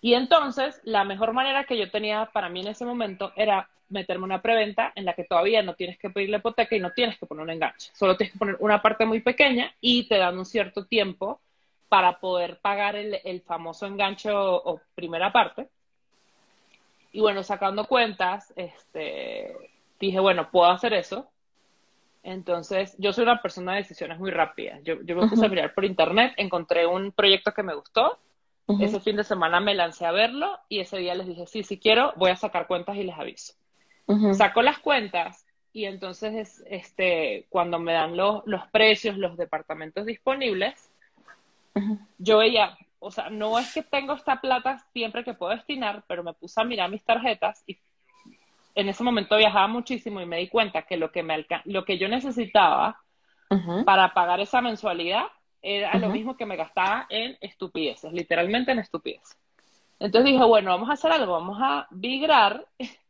Y 0.00 0.14
entonces, 0.14 0.80
la 0.84 1.02
mejor 1.02 1.32
manera 1.32 1.64
que 1.64 1.76
yo 1.76 1.90
tenía 1.90 2.26
para 2.26 2.48
mí 2.48 2.60
en 2.60 2.68
ese 2.68 2.84
momento 2.84 3.32
era 3.34 3.68
meterme 3.88 4.26
una 4.26 4.40
preventa 4.40 4.92
en 4.94 5.04
la 5.04 5.14
que 5.14 5.24
todavía 5.24 5.60
no 5.60 5.74
tienes 5.74 5.98
que 5.98 6.10
pedir 6.10 6.30
la 6.30 6.36
hipoteca 6.36 6.76
y 6.76 6.78
no 6.78 6.92
tienes 6.92 7.18
que 7.18 7.26
poner 7.26 7.42
un 7.42 7.50
enganche. 7.50 7.90
Solo 7.94 8.16
tienes 8.16 8.32
que 8.32 8.38
poner 8.38 8.56
una 8.60 8.80
parte 8.80 9.06
muy 9.06 9.20
pequeña 9.20 9.74
y 9.80 10.06
te 10.06 10.18
dan 10.18 10.38
un 10.38 10.46
cierto 10.46 10.86
tiempo 10.86 11.40
para 11.88 12.20
poder 12.20 12.60
pagar 12.60 12.94
el, 12.94 13.18
el 13.24 13.40
famoso 13.40 13.86
enganche 13.86 14.30
o, 14.30 14.54
o, 14.54 14.80
primera 14.94 15.32
parte. 15.32 15.66
Y 17.10 17.18
bueno, 17.18 17.42
sacando 17.42 17.86
cuentas, 17.86 18.52
este, 18.54 19.52
dije, 19.98 20.20
bueno, 20.20 20.48
puedo 20.52 20.70
hacer 20.70 20.92
eso. 20.92 21.28
Entonces, 22.28 22.94
yo 22.98 23.14
soy 23.14 23.22
una 23.24 23.40
persona 23.40 23.72
de 23.72 23.78
decisiones 23.78 24.18
muy 24.18 24.30
rápidas. 24.30 24.80
Yo, 24.84 25.00
yo 25.02 25.16
me 25.16 25.22
puse 25.28 25.36
uh 25.36 25.44
-huh. 25.44 25.46
a 25.46 25.48
mirar 25.48 25.74
por 25.74 25.86
internet, 25.86 26.34
encontré 26.36 26.86
un 26.86 27.10
proyecto 27.10 27.52
que 27.54 27.62
me 27.62 27.74
gustó. 27.74 28.18
Uh 28.66 28.76
-huh. 28.76 28.84
Ese 28.84 29.00
fin 29.00 29.16
de 29.16 29.24
semana 29.24 29.60
me 29.60 29.74
lancé 29.74 30.04
a 30.04 30.12
verlo 30.12 30.58
y 30.68 30.80
ese 30.80 30.98
día 30.98 31.14
les 31.14 31.26
dije, 31.26 31.46
sí, 31.46 31.62
si 31.62 31.78
quiero, 31.78 32.12
voy 32.16 32.30
a 32.30 32.36
sacar 32.36 32.66
cuentas 32.66 32.96
y 32.96 33.04
les 33.04 33.18
aviso. 33.18 33.54
Uh 34.06 34.16
-huh. 34.16 34.34
Saco 34.34 34.60
las 34.60 34.78
cuentas 34.78 35.46
y 35.72 35.86
entonces, 35.86 36.62
este, 36.68 37.46
cuando 37.48 37.78
me 37.78 37.94
dan 37.94 38.14
los, 38.14 38.42
los 38.44 38.66
precios, 38.72 39.16
los 39.16 39.38
departamentos 39.38 40.04
disponibles, 40.04 40.90
yo 42.18 42.38
veía, 42.38 42.76
o 42.98 43.10
sea, 43.10 43.30
no 43.30 43.58
es 43.58 43.72
que 43.72 43.82
tengo 43.82 44.12
esta 44.12 44.40
plata 44.40 44.84
siempre 44.92 45.24
que 45.24 45.32
puedo 45.32 45.52
destinar, 45.52 46.04
pero 46.08 46.22
me 46.24 46.34
puse 46.34 46.60
a 46.60 46.64
mirar 46.64 46.90
mis 46.90 47.04
tarjetas 47.04 47.62
y 47.66 47.78
en 48.78 48.88
ese 48.88 49.02
momento 49.02 49.36
viajaba 49.36 49.66
muchísimo 49.66 50.20
y 50.20 50.26
me 50.26 50.38
di 50.38 50.48
cuenta 50.48 50.82
que 50.82 50.96
lo 50.96 51.10
que, 51.10 51.24
me 51.24 51.44
lo 51.64 51.84
que 51.84 51.98
yo 51.98 52.08
necesitaba 52.08 53.00
uh 53.50 53.56
-huh. 53.56 53.84
para 53.84 54.14
pagar 54.14 54.38
esa 54.38 54.60
mensualidad 54.60 55.24
era 55.60 55.98
lo 55.98 56.10
mismo 56.10 56.36
que 56.36 56.46
me 56.46 56.54
gastaba 56.54 57.06
en 57.08 57.36
estupideces, 57.40 58.12
literalmente 58.12 58.70
en 58.70 58.78
estupideces. 58.78 59.36
Entonces 59.98 60.30
dije, 60.30 60.44
bueno, 60.44 60.70
vamos 60.70 60.88
a 60.88 60.92
hacer 60.92 61.10
algo, 61.10 61.32
vamos 61.32 61.58
a 61.60 61.88
migrar 61.90 62.64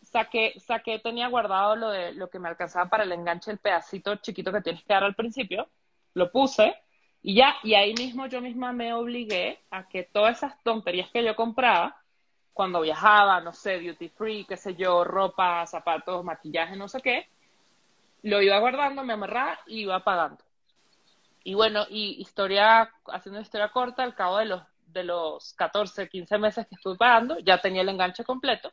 saqué, 0.00 0.54
saqué, 0.58 0.98
tenía 1.00 1.28
guardado 1.28 1.76
lo 1.76 1.90
de 1.90 2.14
lo 2.14 2.30
que 2.30 2.38
me 2.38 2.48
alcanzaba 2.48 2.88
para 2.88 3.04
el 3.04 3.12
enganche, 3.12 3.50
el 3.50 3.58
pedacito 3.58 4.16
chiquito 4.16 4.50
que 4.52 4.62
tienes 4.62 4.82
que 4.84 4.94
dar 4.94 5.04
al 5.04 5.14
principio, 5.14 5.68
lo 6.14 6.32
puse 6.32 6.74
y 7.20 7.34
ya, 7.34 7.56
y 7.62 7.74
ahí 7.74 7.92
mismo 7.92 8.26
yo 8.26 8.40
misma 8.40 8.72
me 8.72 8.94
obligué 8.94 9.60
a 9.70 9.86
que 9.86 10.02
todas 10.02 10.38
esas 10.38 10.62
tonterías 10.62 11.10
que 11.10 11.22
yo 11.22 11.36
compraba, 11.36 12.01
cuando 12.52 12.80
viajaba, 12.80 13.40
no 13.40 13.52
sé, 13.52 13.80
duty 13.80 14.08
free, 14.08 14.44
qué 14.44 14.56
sé 14.56 14.74
yo, 14.74 15.04
ropa, 15.04 15.66
zapatos, 15.66 16.24
maquillaje, 16.24 16.76
no 16.76 16.88
sé 16.88 17.00
qué, 17.00 17.28
lo 18.22 18.42
iba 18.42 18.58
guardando, 18.58 19.04
me 19.04 19.14
amarraba 19.14 19.58
y 19.66 19.80
iba 19.82 20.02
pagando. 20.04 20.42
Y 21.44 21.54
bueno, 21.54 21.86
y 21.88 22.20
historia, 22.20 22.92
haciendo 23.06 23.38
una 23.38 23.42
historia 23.42 23.68
corta, 23.70 24.02
al 24.04 24.14
cabo 24.14 24.38
de 24.38 24.44
los, 24.46 24.62
de 24.86 25.04
los 25.04 25.54
14, 25.54 26.08
15 26.08 26.38
meses 26.38 26.66
que 26.66 26.76
estuve 26.76 26.96
pagando, 26.96 27.38
ya 27.40 27.58
tenía 27.58 27.82
el 27.82 27.88
enganche 27.88 28.24
completo 28.24 28.72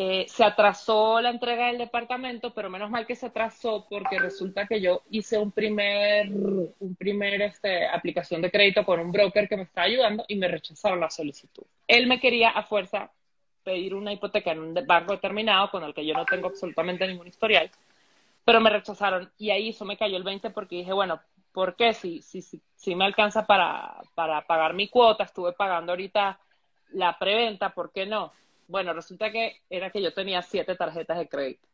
eh, 0.00 0.26
se 0.28 0.44
atrasó 0.44 1.20
la 1.20 1.30
entrega 1.30 1.66
del 1.66 1.78
departamento, 1.78 2.54
pero 2.54 2.70
menos 2.70 2.88
mal 2.88 3.04
que 3.04 3.16
se 3.16 3.26
atrasó 3.26 3.84
porque 3.90 4.16
resulta 4.20 4.64
que 4.64 4.80
yo 4.80 5.02
hice 5.10 5.38
un 5.38 5.50
primer, 5.50 6.28
un 6.30 6.94
primer 6.96 7.42
este, 7.42 7.84
aplicación 7.84 8.40
de 8.40 8.52
crédito 8.52 8.84
con 8.84 9.00
un 9.00 9.10
broker 9.10 9.48
que 9.48 9.56
me 9.56 9.64
estaba 9.64 9.88
ayudando 9.88 10.24
y 10.28 10.36
me 10.36 10.46
rechazaron 10.46 11.00
la 11.00 11.10
solicitud. 11.10 11.64
Él 11.88 12.06
me 12.06 12.20
quería 12.20 12.50
a 12.50 12.62
fuerza 12.62 13.10
pedir 13.64 13.92
una 13.92 14.12
hipoteca 14.12 14.52
en 14.52 14.60
un 14.60 14.74
banco 14.86 15.14
determinado 15.14 15.68
con 15.68 15.82
el 15.82 15.92
que 15.92 16.06
yo 16.06 16.14
no 16.14 16.24
tengo 16.26 16.46
absolutamente 16.46 17.04
ningún 17.04 17.26
historial, 17.26 17.68
pero 18.44 18.60
me 18.60 18.70
rechazaron 18.70 19.32
y 19.36 19.50
ahí 19.50 19.70
eso 19.70 19.84
me 19.84 19.96
cayó 19.96 20.16
el 20.16 20.22
20 20.22 20.50
porque 20.50 20.76
dije, 20.76 20.92
bueno, 20.92 21.20
¿por 21.50 21.74
qué? 21.74 21.92
Si, 21.92 22.22
si, 22.22 22.40
si, 22.40 22.62
si 22.76 22.94
me 22.94 23.04
alcanza 23.04 23.48
para, 23.48 23.96
para 24.14 24.46
pagar 24.46 24.74
mi 24.74 24.86
cuota, 24.86 25.24
estuve 25.24 25.54
pagando 25.54 25.90
ahorita 25.90 26.38
la 26.92 27.18
preventa, 27.18 27.70
¿por 27.70 27.90
qué 27.90 28.06
no? 28.06 28.32
Bueno, 28.68 28.92
resulta 28.92 29.32
que 29.32 29.62
era 29.68 29.90
que 29.90 30.02
yo 30.02 30.14
tenía 30.14 30.42
siete 30.42 30.76
tarjetas 30.76 31.18
de 31.18 31.28
crédito. 31.28 31.66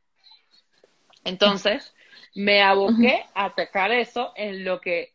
Entonces, 1.24 1.94
me 2.34 2.62
aboqué 2.62 3.24
a 3.34 3.46
atacar 3.46 3.92
eso 3.92 4.32
en 4.36 4.64
lo 4.64 4.80
que 4.80 5.12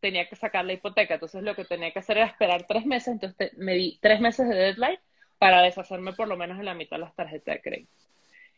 tenía 0.00 0.28
que 0.28 0.36
sacar 0.36 0.64
la 0.64 0.74
hipoteca. 0.74 1.14
Entonces, 1.14 1.42
lo 1.42 1.54
que 1.54 1.64
tenía 1.64 1.92
que 1.92 1.98
hacer 1.98 2.18
era 2.18 2.26
esperar 2.26 2.66
tres 2.66 2.86
meses. 2.86 3.08
Entonces, 3.08 3.52
me 3.58 3.74
di 3.74 3.98
tres 4.00 4.20
meses 4.20 4.48
de 4.48 4.54
deadline 4.54 4.98
para 5.38 5.62
deshacerme 5.62 6.12
por 6.12 6.28
lo 6.28 6.36
menos 6.36 6.58
en 6.58 6.64
la 6.64 6.74
mitad 6.74 6.96
de 6.96 7.02
las 7.02 7.14
tarjetas 7.14 7.56
de 7.56 7.60
crédito. 7.60 7.92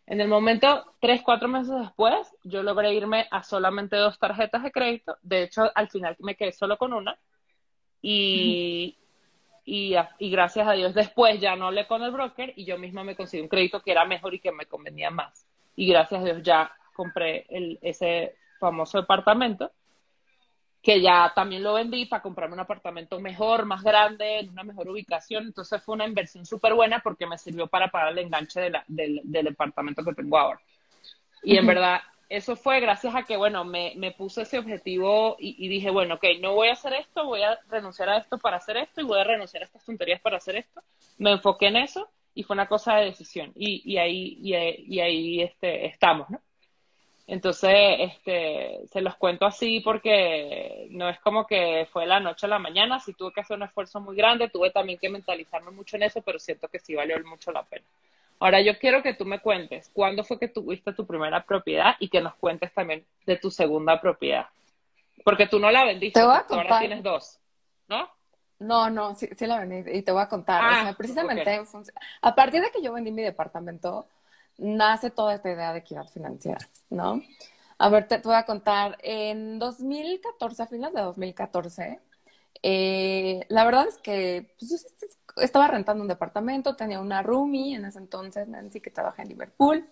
En 0.07 0.21
el 0.21 0.29
momento, 0.29 0.95
tres, 1.01 1.21
cuatro 1.23 1.49
meses 1.49 1.75
después, 1.79 2.35
yo 2.43 2.63
logré 2.63 2.95
irme 2.95 3.27
a 3.31 3.43
solamente 3.43 3.97
dos 3.97 4.19
tarjetas 4.19 4.63
de 4.63 4.73
crédito. 4.73 5.19
De 5.23 5.43
hecho, 5.43 5.71
al 5.75 5.91
final 5.91 6.17
me 6.21 6.35
quedé 6.35 6.53
solo 6.53 6.79
con 6.79 6.93
una. 6.95 7.19
Y, 8.01 8.97
y, 9.69 9.95
y, 10.19 10.31
gracias 10.31 10.67
a 10.67 10.73
Dios 10.73 10.95
después 10.95 11.39
ya 11.41 11.55
no 11.55 11.67
hablé 11.67 11.87
con 11.87 12.03
el 12.03 12.11
broker 12.11 12.55
y 12.57 12.65
yo 12.65 12.79
misma 12.79 13.05
me 13.05 13.15
conseguí 13.15 13.43
un 13.43 13.49
crédito 13.49 13.83
que 13.83 13.91
era 13.91 14.07
mejor 14.07 14.33
y 14.33 14.41
que 14.41 14.51
me 14.51 14.65
convenía 14.65 15.11
más. 15.11 15.47
Y 15.77 15.87
gracias 15.87 16.23
a 16.23 16.25
Dios 16.25 16.43
ya 16.43 16.73
compré 16.95 17.45
el, 17.51 17.79
ese 17.83 18.37
famoso 18.59 18.99
departamento 18.99 19.71
que 20.83 21.03
ya 21.03 21.33
también 21.35 21.63
lo 21.63 21.75
vendí 21.75 22.07
para 22.07 22.23
comprarme 22.23 22.55
un 22.55 22.61
apartamento 22.61 23.21
mejor, 23.21 23.67
más 23.67 23.83
grande, 23.83 24.39
en 24.39 24.49
una 24.49 24.65
mejor 24.65 24.89
ubicación. 24.89 25.45
Entonces 25.45 25.83
fue 25.83 25.97
una 25.97 26.07
inversión 26.07 26.47
súper 26.47 26.73
buena 26.73 27.01
porque 27.01 27.27
me 27.27 27.37
sirvió 27.37 27.67
para 27.67 27.89
pagar 27.89 28.13
el 28.13 28.19
enganche 28.21 28.61
de 28.61 28.71
la, 28.71 28.85
del, 28.87 29.21
del 29.25 29.45
departamento 29.45 30.03
que 30.03 30.15
tengo 30.15 30.39
ahora. 30.39 30.61
Y 31.43 31.59
en 31.59 31.67
verdad 31.67 32.01
eso 32.28 32.56
fue 32.56 32.80
gracias 32.80 33.14
a 33.14 33.23
que, 33.23 33.37
bueno, 33.37 33.64
me, 33.64 33.94
me 33.97 34.12
puse 34.12 34.42
ese 34.42 34.58
objetivo 34.58 35.37
y, 35.38 35.68
dije, 35.68 35.90
bueno, 35.90 36.16
ok, 36.16 36.25
no 36.40 36.54
voy 36.54 36.68
a 36.68 36.73
hacer 36.73 36.92
esto, 36.94 37.25
voy 37.25 37.42
a 37.42 37.58
renunciar 37.68 38.08
a 38.11 38.18
esto 38.18 38.38
para 38.38 38.58
hacer 38.58 38.76
esto 38.76 39.00
y 39.00 39.04
voy 39.04 39.18
a 39.18 39.25
renunciar 39.25 39.62
a 39.62 39.66
estas 39.66 39.85
tonterías 39.85 40.20
para 40.20 40.37
hacer 40.37 40.56
esto. 40.56 40.82
Me 41.16 41.32
enfoqué 41.32 41.68
en 41.68 41.76
eso 41.76 42.08
y 42.35 42.42
fue 42.42 42.54
una 42.54 42.68
cosa 42.68 42.97
de 42.97 43.06
decisión 43.06 43.52
y, 43.54 43.82
y 43.90 43.99
ahí, 43.99 44.38
y, 44.42 44.54
y 44.54 45.00
ahí 45.00 45.42
este, 45.42 45.87
estamos, 45.87 46.28
¿no? 46.30 46.40
Entonces, 47.26 47.70
este, 47.99 48.87
se 48.90 49.02
los 49.02 49.14
cuento 49.16 49.44
así 49.44 49.80
porque 49.80 50.88
no 50.90 51.11
es 51.11 51.20
como 51.20 51.47
que 51.47 51.87
fue 51.92 52.06
la 52.06 52.20
noche 52.20 52.47
a 52.47 52.49
la 52.49 52.58
mañana, 52.58 53.00
sí 53.00 53.12
tuve 53.12 53.32
que 53.32 53.42
hacer 53.42 53.58
un 53.58 53.64
esfuerzo 53.64 54.00
muy 54.00 54.16
grande, 54.16 54.49
tuve 54.49 54.70
también 54.70 54.99
que 54.99 55.11
mentalizarme 55.11 55.70
mucho 55.70 55.97
en 55.97 56.04
eso, 56.04 56.23
pero 56.23 56.38
siento 56.38 56.68
que 56.68 56.78
sí 56.78 56.94
valió 56.94 57.23
mucho 57.26 57.52
la 57.52 57.64
pena. 57.64 57.85
Ahora 58.40 58.61
yo 58.61 58.78
quiero 58.78 59.02
que 59.02 59.14
tú 59.14 59.25
me 59.25 59.40
cuentes 59.40 59.90
cuándo 59.92 60.23
fue 60.23 60.38
que 60.38 60.49
tuviste 60.49 60.92
tu 60.92 61.07
primera 61.07 61.45
propiedad 61.45 61.97
y 61.99 62.09
que 62.09 62.21
nos 62.21 62.35
cuentes 62.37 62.73
también 62.73 63.04
de 63.26 63.37
tu 63.37 63.50
segunda 63.50 64.00
propiedad. 64.00 64.47
Porque 65.25 65.47
tú 65.47 65.59
no 65.59 65.71
la 65.71 65.85
vendiste, 65.85 66.21
te 66.21 66.26
voy 66.26 66.37
a 66.37 66.45
contar. 66.45 66.66
ahora 66.66 66.78
tienes 66.78 67.02
dos, 67.02 67.38
¿no? 67.88 68.09
No, 68.61 68.90
no, 68.90 69.14
sí, 69.14 69.28
sí 69.37 69.47
la 69.47 69.61
vendí 69.61 69.90
y 69.90 70.02
te 70.02 70.12
voy 70.12 70.23
a 70.23 70.28
contar. 70.28 70.61
Ah, 70.62 70.80
o 70.80 70.83
sea, 70.85 70.92
precisamente 70.95 71.61
okay. 71.61 71.83
a 72.23 72.35
partir 72.35 72.61
de 72.61 72.71
que 72.71 72.83
yo 72.83 72.92
vendí 72.92 73.11
mi 73.12 73.23
departamento, 73.23 74.07
nace 74.57 75.11
toda 75.11 75.35
esta 75.35 75.50
idea 75.50 75.73
de 75.73 75.80
equidad 75.80 76.07
financiera, 76.09 76.61
¿no? 76.90 77.23
A 77.78 77.88
ver, 77.88 78.09
te, 78.09 78.18
te 78.18 78.26
voy 78.26 78.37
a 78.37 78.45
contar. 78.45 78.99
En 79.02 79.59
2014, 79.59 80.62
a 80.62 80.66
finales 80.66 80.95
de 80.95 81.02
2014, 81.02 82.00
eh, 82.62 83.41
la 83.49 83.65
verdad 83.65 83.87
es 83.88 83.99
que 83.99 84.55
pues, 84.59 84.87
estaba 85.37 85.69
rentando 85.69 86.03
un 86.03 86.09
departamento, 86.09 86.77
tenía 86.77 87.00
una 87.00 87.23
roomie 87.23 87.77
en 87.77 87.85
ese 87.85 87.99
entonces, 87.99 88.49
Nancy, 88.49 88.81
que 88.81 88.91
trabaja 88.91 89.23
en 89.23 89.29
Liverpool. 89.29 89.85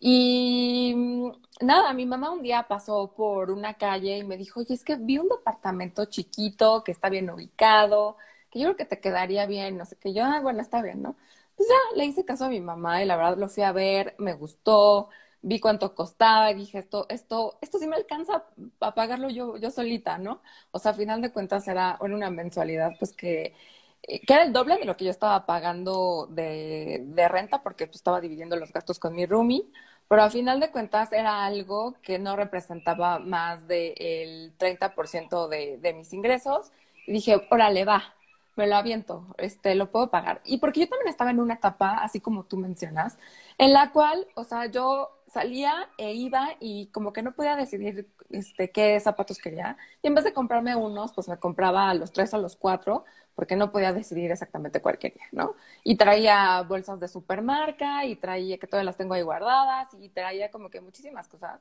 Y 0.00 0.92
mm, 0.96 1.30
nada, 1.62 1.92
mi 1.94 2.06
mamá 2.06 2.30
un 2.30 2.42
día 2.42 2.66
pasó 2.68 3.14
por 3.16 3.50
una 3.50 3.74
calle 3.74 4.18
y 4.18 4.24
me 4.24 4.36
dijo, 4.36 4.60
oye, 4.60 4.74
es 4.74 4.84
que 4.84 4.96
vi 4.96 5.18
un 5.18 5.28
departamento 5.28 6.04
chiquito 6.06 6.84
que 6.84 6.92
está 6.92 7.08
bien 7.08 7.30
ubicado, 7.30 8.16
que 8.50 8.58
yo 8.60 8.66
creo 8.66 8.76
que 8.76 8.84
te 8.84 9.00
quedaría 9.00 9.46
bien, 9.46 9.78
no 9.78 9.84
sé 9.86 9.96
qué. 9.96 10.12
Yo, 10.12 10.24
ah, 10.24 10.40
bueno, 10.40 10.60
está 10.60 10.82
bien, 10.82 11.02
¿no? 11.02 11.16
Pues 11.56 11.68
ya 11.68 11.96
le 11.96 12.04
hice 12.06 12.24
caso 12.24 12.44
a 12.46 12.48
mi 12.48 12.60
mamá 12.60 13.02
y 13.02 13.06
la 13.06 13.16
verdad 13.16 13.38
lo 13.38 13.48
fui 13.48 13.62
a 13.62 13.72
ver, 13.72 14.14
me 14.18 14.34
gustó, 14.34 15.08
vi 15.44 15.60
cuánto 15.60 15.94
costaba 15.94 16.52
dije, 16.54 16.78
esto, 16.78 17.06
esto, 17.08 17.58
esto 17.62 17.78
sí 17.78 17.86
me 17.86 17.96
alcanza 17.96 18.44
a 18.80 18.94
pagarlo 18.94 19.28
yo, 19.30 19.56
yo 19.58 19.70
solita, 19.70 20.18
¿no? 20.18 20.42
O 20.72 20.78
sea, 20.78 20.92
a 20.92 20.94
final 20.94 21.20
de 21.22 21.32
cuentas 21.32 21.68
era 21.68 21.98
una 22.00 22.30
mensualidad, 22.30 22.92
pues 22.98 23.12
que, 23.12 23.54
eh, 24.02 24.20
que 24.26 24.32
era 24.34 24.42
el 24.44 24.52
doble 24.52 24.76
de 24.78 24.84
lo 24.84 24.96
que 24.96 25.04
yo 25.04 25.10
estaba 25.10 25.46
pagando 25.46 26.26
de, 26.30 27.02
de 27.06 27.28
renta 27.28 27.62
porque 27.62 27.86
pues, 27.86 27.96
estaba 27.96 28.20
dividiendo 28.20 28.56
los 28.56 28.72
gastos 28.72 28.98
con 28.98 29.14
mi 29.14 29.26
roomie, 29.26 29.64
pero 30.08 30.22
a 30.22 30.30
final 30.30 30.60
de 30.60 30.70
cuentas 30.70 31.12
era 31.12 31.44
algo 31.44 31.94
que 32.02 32.18
no 32.18 32.36
representaba 32.36 33.18
más 33.18 33.66
del 33.68 34.54
30% 34.58 35.48
de, 35.48 35.78
de 35.78 35.92
mis 35.94 36.12
ingresos. 36.12 36.70
Y 37.06 37.12
dije, 37.12 37.46
órale, 37.50 37.84
va, 37.84 38.14
me 38.56 38.66
lo 38.66 38.76
aviento, 38.76 39.26
este, 39.38 39.74
lo 39.74 39.90
puedo 39.90 40.10
pagar. 40.10 40.40
Y 40.44 40.58
porque 40.58 40.80
yo 40.80 40.88
también 40.88 41.08
estaba 41.08 41.30
en 41.30 41.40
una 41.40 41.54
etapa, 41.54 41.98
así 42.02 42.20
como 42.20 42.44
tú 42.44 42.56
mencionas, 42.56 43.18
en 43.58 43.72
la 43.72 43.92
cual, 43.92 44.26
o 44.34 44.44
sea, 44.44 44.66
yo 44.66 45.10
salía 45.34 45.88
e 45.98 46.14
iba 46.14 46.56
y 46.60 46.86
como 46.86 47.12
que 47.12 47.22
no 47.22 47.32
podía 47.32 47.56
decidir 47.56 48.08
este, 48.30 48.70
qué 48.70 48.98
zapatos 49.00 49.38
quería. 49.38 49.76
Y 50.02 50.06
en 50.08 50.14
vez 50.14 50.24
de 50.24 50.32
comprarme 50.32 50.74
unos, 50.76 51.12
pues 51.12 51.28
me 51.28 51.38
compraba 51.38 51.90
a 51.90 51.94
los 51.94 52.12
tres 52.12 52.32
o 52.34 52.38
los 52.38 52.56
cuatro, 52.56 53.04
porque 53.34 53.56
no 53.56 53.72
podía 53.72 53.92
decidir 53.92 54.30
exactamente 54.30 54.80
cuál 54.80 54.98
quería, 54.98 55.24
¿no? 55.32 55.54
Y 55.82 55.96
traía 55.96 56.62
bolsas 56.62 57.00
de 57.00 57.08
supermarca 57.08 58.04
y 58.06 58.16
traía, 58.16 58.58
que 58.58 58.66
todas 58.66 58.84
las 58.84 58.96
tengo 58.96 59.14
ahí 59.14 59.22
guardadas, 59.22 59.88
y 60.00 60.08
traía 60.08 60.50
como 60.50 60.70
que 60.70 60.80
muchísimas 60.80 61.28
cosas, 61.28 61.60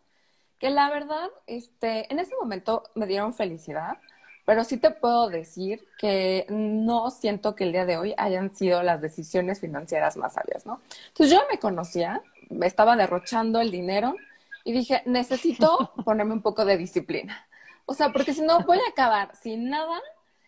que 0.60 0.70
la 0.70 0.90
verdad, 0.90 1.30
este, 1.48 2.12
en 2.14 2.20
ese 2.20 2.36
momento 2.40 2.84
me 2.96 3.08
dieron 3.08 3.34
felicidad 3.34 3.98
pero 4.46 4.64
sí 4.64 4.78
te 4.78 4.92
puedo 4.92 5.30
decir 5.30 5.88
que 5.98 6.46
no 6.50 7.12
siento 7.12 7.56
que 7.56 7.64
el 7.64 7.72
día 7.72 7.86
de 7.86 7.98
hoy 7.98 8.14
hayan 8.18 8.56
sido 8.56 8.84
las 8.84 9.02
decisiones 9.02 9.62
financieras 9.62 10.18
más 10.18 10.34
sabias, 10.34 10.66
¿no? 10.66 10.82
Entonces 11.10 11.36
yo 11.36 11.44
me 11.50 11.60
conocía, 11.60 12.22
me 12.50 12.68
estaba 12.68 12.96
derrochando 12.96 13.62
el 13.62 13.72
dinero 13.72 14.16
y 14.64 14.74
dije, 14.74 15.02
necesito 15.06 15.92
ponerme 16.06 16.34
un 16.34 16.42
poco 16.42 16.66
de 16.66 16.78
disciplina. 16.78 17.48
O 17.86 17.94
sea, 17.94 18.10
porque 18.12 18.34
si 18.34 18.42
no 18.42 18.62
voy 18.62 18.80
a 18.80 18.90
acabar 18.92 19.36
sin 19.36 19.70
nada, 19.70 20.00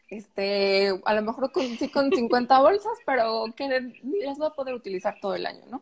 este, 0.09 0.99
a 1.05 1.13
lo 1.13 1.21
mejor 1.21 1.51
con, 1.51 1.63
sí 1.77 1.89
con 1.89 2.11
50 2.11 2.59
bolsas, 2.59 2.97
pero 3.05 3.45
que 3.55 3.67
las 4.23 4.37
voy 4.37 4.47
a 4.47 4.53
poder 4.53 4.73
utilizar 4.73 5.17
todo 5.19 5.35
el 5.35 5.45
año, 5.45 5.65
¿no? 5.69 5.81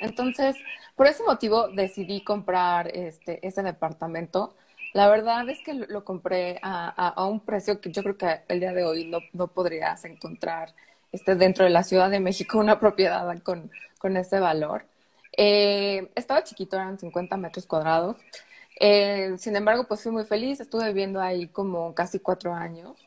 Entonces, 0.00 0.56
por 0.94 1.06
ese 1.06 1.22
motivo 1.22 1.68
decidí 1.68 2.22
comprar 2.22 2.88
este, 2.88 3.46
ese 3.46 3.62
departamento 3.62 4.54
la 4.96 5.08
verdad 5.08 5.46
es 5.50 5.58
que 5.62 5.74
lo, 5.74 6.04
compré 6.04 6.58
a, 6.62 7.26
un 7.28 7.40
precio 7.40 7.82
que 7.82 7.92
yo 7.92 8.02
creo 8.02 8.16
que 8.16 8.40
el 8.48 8.60
día 8.60 8.72
de 8.72 8.82
hoy 8.82 9.06
no, 9.06 9.18
no 9.34 9.48
podrías 9.48 10.02
encontrar 10.06 10.74
este, 11.12 11.34
dentro 11.34 11.64
de 11.64 11.70
la 11.70 11.82
Ciudad 11.82 12.08
de 12.08 12.18
México 12.18 12.58
una 12.58 12.80
propiedad 12.80 13.38
con, 13.42 13.70
con 13.98 14.16
ese 14.16 14.40
valor. 14.40 14.86
Eh, 15.36 16.10
estaba 16.14 16.44
chiquito, 16.44 16.76
eran 16.76 16.98
50 16.98 17.36
metros 17.36 17.66
cuadrados. 17.66 18.16
Eh, 18.80 19.34
sin 19.38 19.56
embargo, 19.56 19.86
pues 19.88 20.02
fui 20.02 20.12
muy 20.12 20.24
feliz, 20.24 20.60
estuve 20.60 20.88
viviendo 20.88 21.20
ahí 21.20 21.48
como 21.48 21.94
casi 21.94 22.20
cuatro 22.20 22.54
años. 22.54 22.98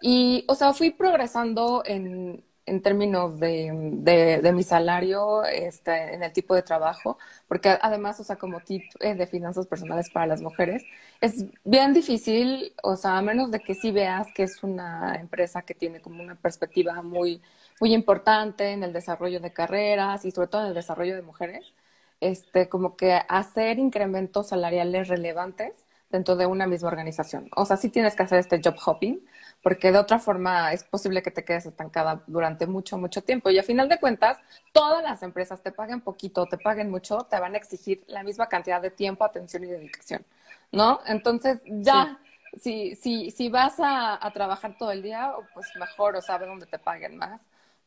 Y, 0.00 0.44
o 0.48 0.54
sea, 0.54 0.72
fui 0.74 0.90
progresando 0.90 1.82
en, 1.86 2.44
en 2.66 2.82
términos 2.82 3.38
de, 3.40 4.40
de, 4.42 4.52
mi 4.52 4.62
salario 4.62 5.44
este, 5.44 6.14
en 6.14 6.22
el 6.22 6.32
tipo 6.32 6.54
de 6.54 6.62
trabajo, 6.62 7.18
porque 7.48 7.76
además, 7.80 8.20
o 8.20 8.24
sea, 8.24 8.36
como 8.36 8.60
tip 8.60 8.82
eh, 9.00 9.14
de 9.14 9.26
finanzas 9.26 9.66
personales 9.66 10.10
para 10.10 10.26
las 10.26 10.42
mujeres, 10.42 10.84
es 11.20 11.46
bien 11.64 11.92
difícil, 11.92 12.72
o 12.82 12.96
sea, 12.96 13.18
a 13.18 13.22
menos 13.22 13.50
de 13.50 13.60
que 13.60 13.74
sí 13.74 13.90
veas 13.92 14.28
que 14.34 14.44
es 14.44 14.62
una 14.62 15.16
empresa 15.16 15.62
que 15.62 15.74
tiene 15.74 16.00
como 16.00 16.22
una 16.22 16.36
perspectiva 16.36 17.02
muy, 17.02 17.40
muy 17.82 17.94
importante 17.94 18.70
en 18.70 18.84
el 18.84 18.92
desarrollo 18.92 19.40
de 19.40 19.52
carreras 19.52 20.24
y 20.24 20.30
sobre 20.30 20.46
todo 20.46 20.62
en 20.62 20.68
el 20.68 20.74
desarrollo 20.74 21.16
de 21.16 21.22
mujeres, 21.22 21.74
este, 22.20 22.68
como 22.68 22.94
que 22.96 23.20
hacer 23.28 23.80
incrementos 23.80 24.50
salariales 24.50 25.08
relevantes 25.08 25.72
dentro 26.08 26.36
de 26.36 26.46
una 26.46 26.68
misma 26.68 26.90
organización. 26.90 27.50
O 27.56 27.66
sea, 27.66 27.76
sí 27.76 27.88
tienes 27.88 28.14
que 28.14 28.22
hacer 28.22 28.38
este 28.38 28.60
job 28.62 28.76
hopping, 28.86 29.26
porque 29.64 29.90
de 29.90 29.98
otra 29.98 30.20
forma 30.20 30.72
es 30.72 30.84
posible 30.84 31.24
que 31.24 31.32
te 31.32 31.44
quedes 31.44 31.66
estancada 31.66 32.22
durante 32.28 32.68
mucho, 32.68 32.98
mucho 32.98 33.20
tiempo. 33.20 33.50
Y 33.50 33.58
a 33.58 33.64
final 33.64 33.88
de 33.88 33.98
cuentas, 33.98 34.38
todas 34.72 35.02
las 35.02 35.24
empresas 35.24 35.60
te 35.60 35.72
paguen 35.72 36.02
poquito, 36.02 36.46
te 36.46 36.58
paguen 36.58 36.88
mucho, 36.88 37.26
te 37.28 37.40
van 37.40 37.54
a 37.54 37.58
exigir 37.58 38.04
la 38.06 38.22
misma 38.22 38.48
cantidad 38.48 38.80
de 38.80 38.92
tiempo, 38.92 39.24
atención 39.24 39.64
y 39.64 39.66
dedicación, 39.66 40.24
¿no? 40.70 41.00
Entonces, 41.04 41.58
ya, 41.66 42.20
si, 42.60 42.94
si, 42.94 43.32
si 43.32 43.48
vas 43.48 43.74
a, 43.80 44.20
trabajar 44.32 44.76
todo 44.78 44.92
el 44.92 45.02
día, 45.02 45.32
pues 45.52 45.66
mejor, 45.80 46.14
o 46.14 46.22
sabe 46.22 46.46
dónde 46.46 46.66
te 46.66 46.78
paguen 46.78 47.16
más. 47.16 47.40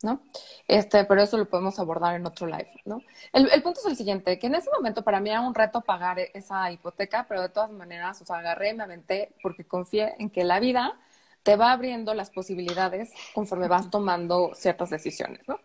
¿No? 0.05 0.21
Este, 0.67 1.03
pero 1.03 1.21
eso 1.21 1.37
lo 1.37 1.49
podemos 1.49 1.77
abordar 1.79 2.15
en 2.15 2.25
otro 2.25 2.47
live, 2.47 2.69
¿no? 2.85 3.01
El, 3.33 3.49
el, 3.51 3.61
punto 3.61 3.81
es 3.81 3.87
el 3.87 3.97
siguiente, 3.97 4.39
que 4.39 4.47
en 4.47 4.55
ese 4.55 4.69
momento 4.71 5.03
para 5.03 5.19
mí 5.19 5.29
era 5.31 5.41
un 5.41 5.53
reto 5.53 5.81
pagar 5.81 6.19
esa 6.19 6.71
hipoteca, 6.71 7.25
pero 7.27 7.41
de 7.41 7.49
todas 7.49 7.71
maneras, 7.71 8.21
o 8.21 8.25
sea, 8.25 8.37
agarré, 8.37 8.73
me 8.73 8.83
aventé 8.83 9.33
porque 9.41 9.65
confié 9.65 10.15
en 10.19 10.29
que 10.29 10.43
la 10.43 10.59
vida 10.59 10.97
te 11.43 11.55
va 11.57 11.71
abriendo 11.71 12.13
las 12.13 12.29
posibilidades 12.31 13.11
conforme 13.33 13.67
vas 13.67 13.89
tomando 13.89 14.51
ciertas 14.55 14.89
decisiones, 14.89 15.41
¿no? 15.47 15.59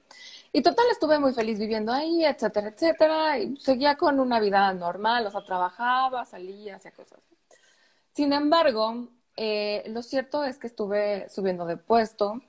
Y 0.52 0.62
total, 0.62 0.86
estuve 0.90 1.18
muy 1.18 1.32
feliz 1.32 1.58
viviendo 1.58 1.92
ahí, 1.92 2.24
etcétera, 2.24 2.68
etcétera, 2.68 3.38
y 3.38 3.56
seguía 3.56 3.96
con 3.96 4.18
una 4.20 4.40
vida 4.40 4.72
normal, 4.74 5.26
o 5.26 5.30
sea, 5.30 5.44
trabajaba, 5.44 6.24
salía, 6.24 6.76
hacía 6.76 6.90
cosas. 6.90 7.20
Sin 8.12 8.32
embargo, 8.32 9.08
eh, 9.36 9.84
lo 9.86 10.02
cierto 10.02 10.44
es 10.44 10.58
que 10.58 10.66
estuve 10.66 11.28
subiendo 11.30 11.64
de 11.64 11.76
puesto, 11.78 12.42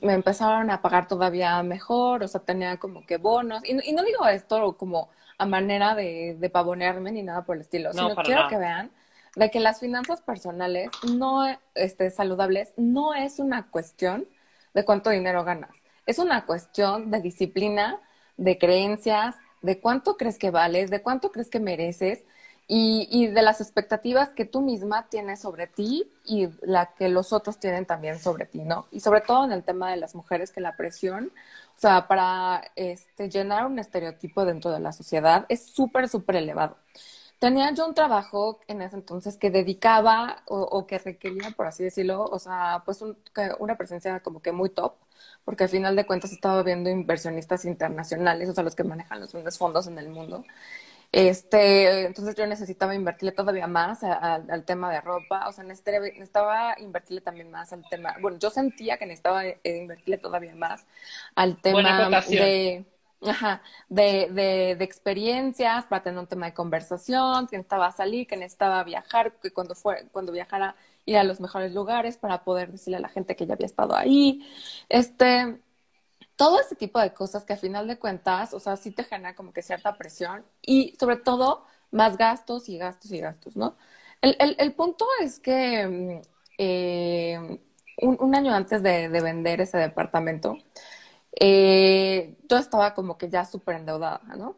me 0.00 0.12
empezaron 0.12 0.70
a 0.70 0.80
pagar 0.80 1.08
todavía 1.08 1.62
mejor, 1.62 2.22
o 2.22 2.28
sea, 2.28 2.40
tenía 2.40 2.76
como 2.78 3.04
que 3.04 3.16
bonos, 3.16 3.62
y, 3.64 3.92
no 3.92 4.02
digo 4.04 4.26
esto 4.26 4.76
como 4.76 5.08
a 5.38 5.46
manera 5.46 5.94
de, 5.94 6.36
de 6.38 6.50
pavonearme 6.50 7.10
ni 7.10 7.22
nada 7.22 7.44
por 7.44 7.56
el 7.56 7.62
estilo, 7.62 7.92
sino 7.92 8.14
quiero 8.16 8.48
que 8.48 8.58
vean 8.58 8.90
de 9.34 9.50
que 9.50 9.60
las 9.60 9.80
finanzas 9.80 10.20
personales 10.20 10.90
no 11.14 11.44
este, 11.74 12.10
saludables 12.10 12.72
no 12.76 13.14
es 13.14 13.38
una 13.38 13.70
cuestión 13.70 14.28
de 14.74 14.84
cuánto 14.84 15.10
dinero 15.10 15.44
ganas, 15.44 15.74
es 16.06 16.18
una 16.18 16.46
cuestión 16.46 17.10
de 17.10 17.20
disciplina, 17.20 18.00
de 18.36 18.58
creencias, 18.58 19.36
de 19.62 19.80
cuánto 19.80 20.16
crees 20.16 20.38
que 20.38 20.50
vales, 20.50 20.90
de 20.90 21.02
cuánto 21.02 21.32
crees 21.32 21.48
que 21.48 21.60
mereces 21.60 22.24
y, 22.68 23.26
de 23.26 23.42
las 23.42 23.60
expectativas 23.60 24.30
que 24.30 24.44
tú 24.44 24.62
misma 24.62 25.06
tienes 25.08 25.40
sobre 25.40 25.66
ti 25.66 26.10
y 26.24 26.48
la 26.62 26.86
que 26.94 27.08
los 27.08 27.32
otros 27.32 27.58
tienen 27.58 27.86
también 27.86 28.18
sobre 28.18 28.46
ti, 28.46 28.60
¿no? 28.60 28.86
Y 28.90 29.00
sobre 29.00 29.20
todo 29.20 29.44
en 29.44 29.52
el 29.52 29.62
tema 29.64 29.90
de 29.90 29.96
las 29.98 30.14
mujeres, 30.14 30.52
que 30.52 30.60
la 30.60 30.76
presión, 30.76 31.32
o 31.76 31.80
sea, 31.80 32.08
para 32.08 32.62
este, 32.76 33.28
llenar 33.28 33.66
un 33.66 33.78
estereotipo 33.78 34.44
dentro 34.44 34.70
de 34.70 34.80
la 34.80 34.92
sociedad 34.92 35.46
es 35.48 35.66
súper, 35.66 36.08
súper 36.08 36.36
elevado 36.36 36.76
tenía 37.42 37.72
yo 37.74 37.88
un 37.88 37.94
trabajo 37.94 38.60
en 38.68 38.82
ese 38.82 38.94
entonces 38.94 39.36
que 39.36 39.50
dedicaba 39.50 40.44
o, 40.46 40.86
que 40.86 40.98
requería, 41.00 41.50
por 41.50 41.66
así 41.66 41.82
decirlo, 41.82 42.22
o 42.24 42.38
sea, 42.38 42.82
pues 42.84 43.02
una 43.58 43.76
presencia 43.76 44.20
como 44.20 44.40
que 44.40 44.52
muy 44.52 44.70
top, 44.70 44.94
porque 45.44 45.64
al 45.64 45.70
final 45.70 45.96
de 45.96 46.06
cuentas 46.06 46.30
estaba 46.30 46.62
viendo 46.62 46.88
inversionistas 46.88 47.64
internacionales, 47.64 48.48
o 48.48 48.54
sea, 48.54 48.62
los 48.62 48.76
que 48.76 48.84
manejan 48.84 49.18
los 49.18 49.32
grandes 49.32 49.58
fondos 49.58 49.88
en 49.88 49.98
el 49.98 50.08
mundo. 50.08 50.44
Este, 51.12 52.06
entonces 52.06 52.34
yo 52.34 52.46
necesitaba 52.46 52.94
invertirle 52.94 53.32
todavía 53.32 53.66
más 53.66 54.02
al 54.02 54.64
tema 54.64 54.90
de 54.90 55.00
ropa, 55.02 55.46
o 55.46 55.52
sea, 55.52 55.62
necesitaba, 55.62 56.74
invertirle 56.78 57.20
también 57.20 57.50
más 57.50 57.72
al 57.74 57.86
tema, 57.90 58.16
bueno, 58.22 58.38
yo 58.38 58.48
sentía 58.48 58.96
que 58.96 59.04
necesitaba 59.04 59.44
eh, 59.44 59.60
invertirle 59.64 60.16
todavía 60.16 60.54
más 60.54 60.86
al 61.34 61.60
tema 61.60 62.08
de 62.28 62.86
Ajá, 63.24 63.62
de, 63.88 64.28
de, 64.32 64.74
de, 64.76 64.84
experiencias 64.84 65.84
para 65.86 66.02
tener 66.02 66.18
un 66.18 66.26
tema 66.26 66.46
de 66.46 66.54
conversación, 66.54 67.46
que 67.46 67.56
necesitaba 67.56 67.92
salir, 67.92 68.26
que 68.26 68.36
necesitaba 68.36 68.82
viajar, 68.82 69.34
que 69.40 69.52
cuando, 69.52 69.76
fue, 69.76 70.08
cuando 70.10 70.32
viajara 70.32 70.74
ir 71.04 71.16
a 71.18 71.24
los 71.24 71.40
mejores 71.40 71.72
lugares 71.72 72.16
para 72.16 72.42
poder 72.42 72.72
decirle 72.72 72.96
a 72.96 73.00
la 73.00 73.08
gente 73.08 73.36
que 73.36 73.46
ya 73.46 73.54
había 73.54 73.66
estado 73.66 73.94
ahí. 73.94 74.44
Este, 74.88 75.56
todo 76.36 76.60
ese 76.60 76.76
tipo 76.76 77.00
de 77.00 77.12
cosas 77.12 77.44
que 77.44 77.52
a 77.54 77.56
final 77.56 77.86
de 77.86 77.98
cuentas, 77.98 78.54
o 78.54 78.60
sea, 78.60 78.76
sí 78.76 78.90
te 78.90 79.04
genera 79.04 79.34
como 79.34 79.52
que 79.52 79.62
cierta 79.62 79.96
presión 79.96 80.44
y 80.62 80.96
sobre 80.98 81.16
todo 81.16 81.64
más 81.90 82.16
gastos 82.16 82.68
y 82.68 82.78
gastos 82.78 83.12
y 83.12 83.20
gastos, 83.20 83.56
¿no? 83.56 83.76
El, 84.22 84.56
el, 84.58 84.72
punto 84.74 85.06
es 85.20 85.40
que 85.40 85.86
mm, 85.86 86.22
eh, 86.58 87.60
un, 88.02 88.34
año 88.34 88.54
antes 88.54 88.82
de, 88.82 89.08
de 89.08 89.20
vender 89.20 89.60
ese 89.60 89.78
departamento, 89.78 90.58
eh, 91.40 92.36
yo 92.48 92.58
estaba 92.58 92.94
como 92.94 93.18
que 93.18 93.28
ya 93.28 93.44
súper 93.44 93.76
endeudada, 93.76 94.20
¿no? 94.36 94.56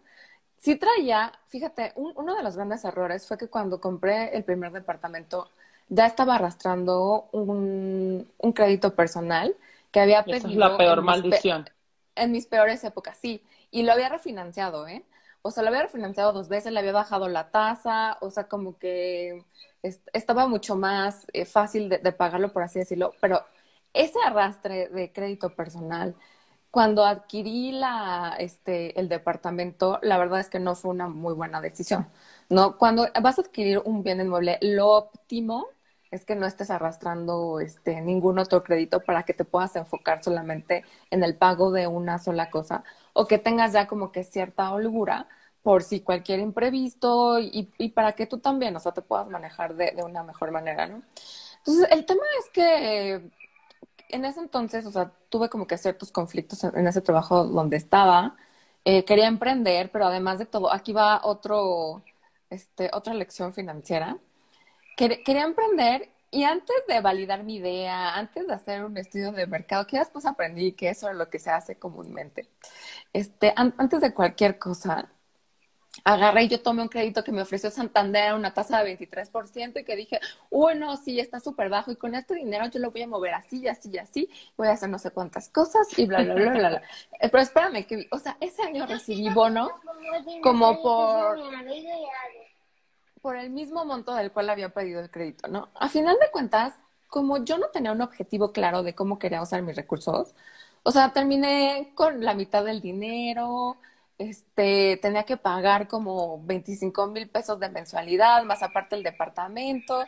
Sí 0.59 0.77
traía, 0.77 1.33
fíjate, 1.49 1.93
uno 1.97 2.37
de 2.37 2.43
los 2.43 2.57
grandes 2.57 2.85
errores 2.85 3.27
fue 3.27 3.39
que 3.39 3.49
cuando 3.49 3.81
compré 3.81 4.37
el 4.37 4.45
primer 4.45 4.73
departamento 4.73 5.51
ya 5.89 6.07
estaba 6.07 6.37
arrastrando 6.37 7.29
un, 7.33 8.31
un 8.39 8.53
crédito 8.53 8.95
personal 8.95 9.57
que 9.95 10.01
había 10.01 10.25
pedido. 10.25 10.39
Esa 10.39 10.49
es 10.49 10.57
la 10.57 10.77
peor 10.77 11.03
maldición. 11.03 11.71
en 12.17 12.33
mis 12.33 12.47
peores 12.47 12.83
épocas, 12.83 13.17
sí. 13.17 13.45
Y 13.71 13.85
lo 13.85 13.93
había 13.93 14.09
refinanciado, 14.09 14.89
¿eh? 14.89 15.05
o 15.41 15.51
sea, 15.51 15.63
lo 15.63 15.69
había 15.69 15.83
refinanciado 15.83 16.33
dos 16.33 16.49
veces, 16.49 16.73
le 16.73 16.81
había 16.81 16.93
bajado 16.93 17.29
la 17.29 17.51
tasa, 17.51 18.19
o 18.21 18.31
sea, 18.31 18.49
como 18.49 18.77
que 18.79 19.45
estaba 20.13 20.49
mucho 20.49 20.75
más 20.75 21.27
eh, 21.33 21.45
fácil 21.45 21.89
de, 21.89 22.13
pagarlo, 22.13 22.53
por 22.53 22.63
así 22.63 22.79
decirlo, 22.79 23.13
pero 23.21 23.45
ese 23.93 24.19
arrastre 24.27 24.89
de 24.89 25.13
crédito 25.13 25.51
personal, 25.55 26.17
cuando 26.71 27.05
adquirí 27.05 27.73
la, 27.73 28.35
este, 28.39 28.99
el 28.99 29.09
departamento, 29.09 30.01
la 30.03 30.19
verdad 30.19 30.41
es 30.41 30.49
que 30.51 30.59
no 30.59 30.75
fue 30.75 30.91
una 30.91 31.09
muy 31.09 31.35
buena 31.35 31.61
decisión, 31.61 32.09
¿no? 32.49 32.79
Cuando 32.79 33.07
vas 33.23 33.39
a 33.39 33.43
adquirir 33.43 33.81
un 33.85 34.03
bien 34.03 34.21
inmueble, 34.21 34.59
lo 34.63 34.89
óptimo 34.91 35.69
es 36.15 36.25
que 36.25 36.37
no 36.37 36.47
estés 36.47 36.71
arrastrando 36.71 37.61
este, 37.61 38.01
ningún 38.01 38.39
otro 38.39 38.63
crédito 38.63 39.01
para 39.01 39.25
que 39.25 39.35
te 39.35 39.45
puedas 39.45 39.75
enfocar 39.77 40.23
solamente 40.23 40.85
en 41.11 41.25
el 41.25 41.37
pago 41.37 41.73
de 41.73 41.87
una 41.89 42.19
sola 42.19 42.51
cosa 42.51 42.85
o 43.13 43.27
que 43.27 43.39
tengas 43.39 43.73
ya 43.73 43.89
como 43.89 44.13
que 44.13 44.23
cierta 44.25 44.73
holgura 44.73 45.29
por 45.63 45.83
si 45.83 46.01
cualquier 46.01 46.41
imprevisto 46.41 47.39
y, 47.41 47.65
para 47.95 48.13
que 48.13 48.27
tú 48.27 48.39
también, 48.39 48.77
o 48.77 48.81
sea, 48.81 48.93
te 48.93 49.03
puedas 49.03 49.29
manejar 49.29 49.75
de, 49.75 49.93
de, 49.93 50.03
una 50.05 50.23
mejor 50.23 50.53
manera, 50.53 50.87
¿no? 50.87 51.03
Entonces, 51.59 51.89
el 51.91 52.05
tema 52.07 52.23
es 52.41 52.51
que 52.51 53.31
en 54.11 54.25
ese 54.25 54.41
entonces, 54.41 54.87
o 54.87 54.93
sea, 54.93 55.13
tuve 55.31 55.49
como 55.49 55.67
que 55.67 55.79
ciertos 55.79 56.13
conflictos 56.13 56.65
en, 56.65 56.87
ese 56.87 57.01
trabajo 57.01 57.45
donde 57.45 57.77
estaba. 57.77 58.37
Eh, 58.85 59.05
quería 59.05 59.27
emprender, 59.27 59.91
pero 59.91 60.07
además 60.07 60.39
de 60.39 60.47
todo, 60.47 60.73
aquí 60.73 60.93
va 60.93 61.21
otro, 61.25 62.03
este, 62.51 62.91
otra 62.93 63.15
lección 63.15 63.55
financiera 63.55 64.19
quería 64.97 65.43
emprender 65.43 66.11
y 66.31 66.43
antes 66.43 66.77
de 66.89 67.01
validar 67.01 67.45
mi 67.45 67.57
idea, 67.57 68.17
antes 68.17 68.47
de 68.47 68.55
hacer 68.55 68.85
un 68.85 68.97
estudio 68.97 69.31
de 69.31 69.47
mercado, 69.47 69.87
que 69.87 69.99
después 69.99 70.27
aprendí 70.27 70.73
que 70.73 70.89
eso 70.89 71.09
es 71.09 71.15
lo 71.17 71.31
que 71.31 71.39
se 71.39 71.51
hace 71.51 71.77
comúnmente, 71.77 72.49
este, 73.13 73.53
antes 73.57 74.01
de 74.01 74.13
cualquier 74.13 74.59
cosa, 74.59 75.09
agarré 76.03 76.45
y 76.45 76.49
yo 76.49 76.61
tomé 76.61 76.83
un 76.83 76.89
crédito 76.89 77.23
que 77.23 77.31
me 77.31 77.43
ofreció 77.43 77.71
Santander 77.71 78.35
una 78.35 78.53
tasa 78.53 78.83
de 78.83 78.99
23% 78.99 79.81
y 79.81 79.85
que 79.85 79.95
dije, 79.95 80.19
bueno, 80.51 80.97
sí, 80.97 81.21
está 81.21 81.39
súper 81.39 81.69
bajo 81.69 81.93
y 81.93 81.97
con 81.97 82.17
este 82.17 82.35
dinero 82.35 82.67
yo 82.67 82.81
lo 82.81 82.91
voy 82.91 83.03
a 83.03 83.07
mover 83.07 83.35
así 83.35 83.61
y 83.61 83.69
así 83.69 83.91
y 83.93 83.99
así, 83.99 84.29
voy 84.57 84.69
a 84.69 84.73
hacer 84.73 84.89
no 84.89 84.99
sé 84.99 85.13
cuántas 85.13 85.49
cosas 85.49 85.87
y 85.97 86.07
bla, 86.07 86.23
bla, 86.23 86.35
bla, 86.35 86.51
bla, 86.51 86.69
bla. 86.69 86.83
Eh, 87.21 87.29
pero 87.29 87.43
espérame, 87.43 87.87
que, 87.87 88.09
o 88.11 88.19
sea, 88.19 88.37
ese 88.41 88.63
año 88.63 88.87
recibí 88.87 89.29
bono 89.29 89.71
como 90.43 90.83
por 90.83 91.39
por 93.25 93.37
el 93.37 93.49
mismo 93.49 93.87
monto 93.87 94.15
del 94.15 94.33
cual 94.33 94.51
había 94.51 94.69
pedido 94.75 95.01
el 95.01 95.11
crédito, 95.11 95.49
¿no? 95.49 95.71
A 95.77 95.89
final 95.89 96.15
de 96.21 96.31
cuentas, 96.31 96.75
como 97.09 97.43
yo 97.43 97.57
no 97.57 97.69
tenía 97.69 97.91
un 97.93 98.03
objetivo 98.03 98.53
claro 98.53 98.83
de 98.83 98.95
cómo 98.95 99.19
quería 99.19 99.41
usar 99.41 99.63
mis 99.63 99.77
recursos, 99.77 100.35
o 100.83 100.91
sea, 100.93 101.11
terminé 101.15 101.93
con 101.95 102.23
la 102.23 102.35
mitad 102.35 102.63
del 102.67 102.83
dinero, 102.83 103.79
este, 104.19 104.99
tenía 105.01 105.23
que 105.25 105.39
pagar 105.39 105.89
como 105.89 106.45
25 106.45 107.07
mil 107.07 107.27
pesos 107.31 107.59
de 107.59 107.71
mensualidad, 107.71 108.45
más 108.45 108.63
aparte 108.63 108.95
el 108.97 109.03
departamento. 109.03 110.05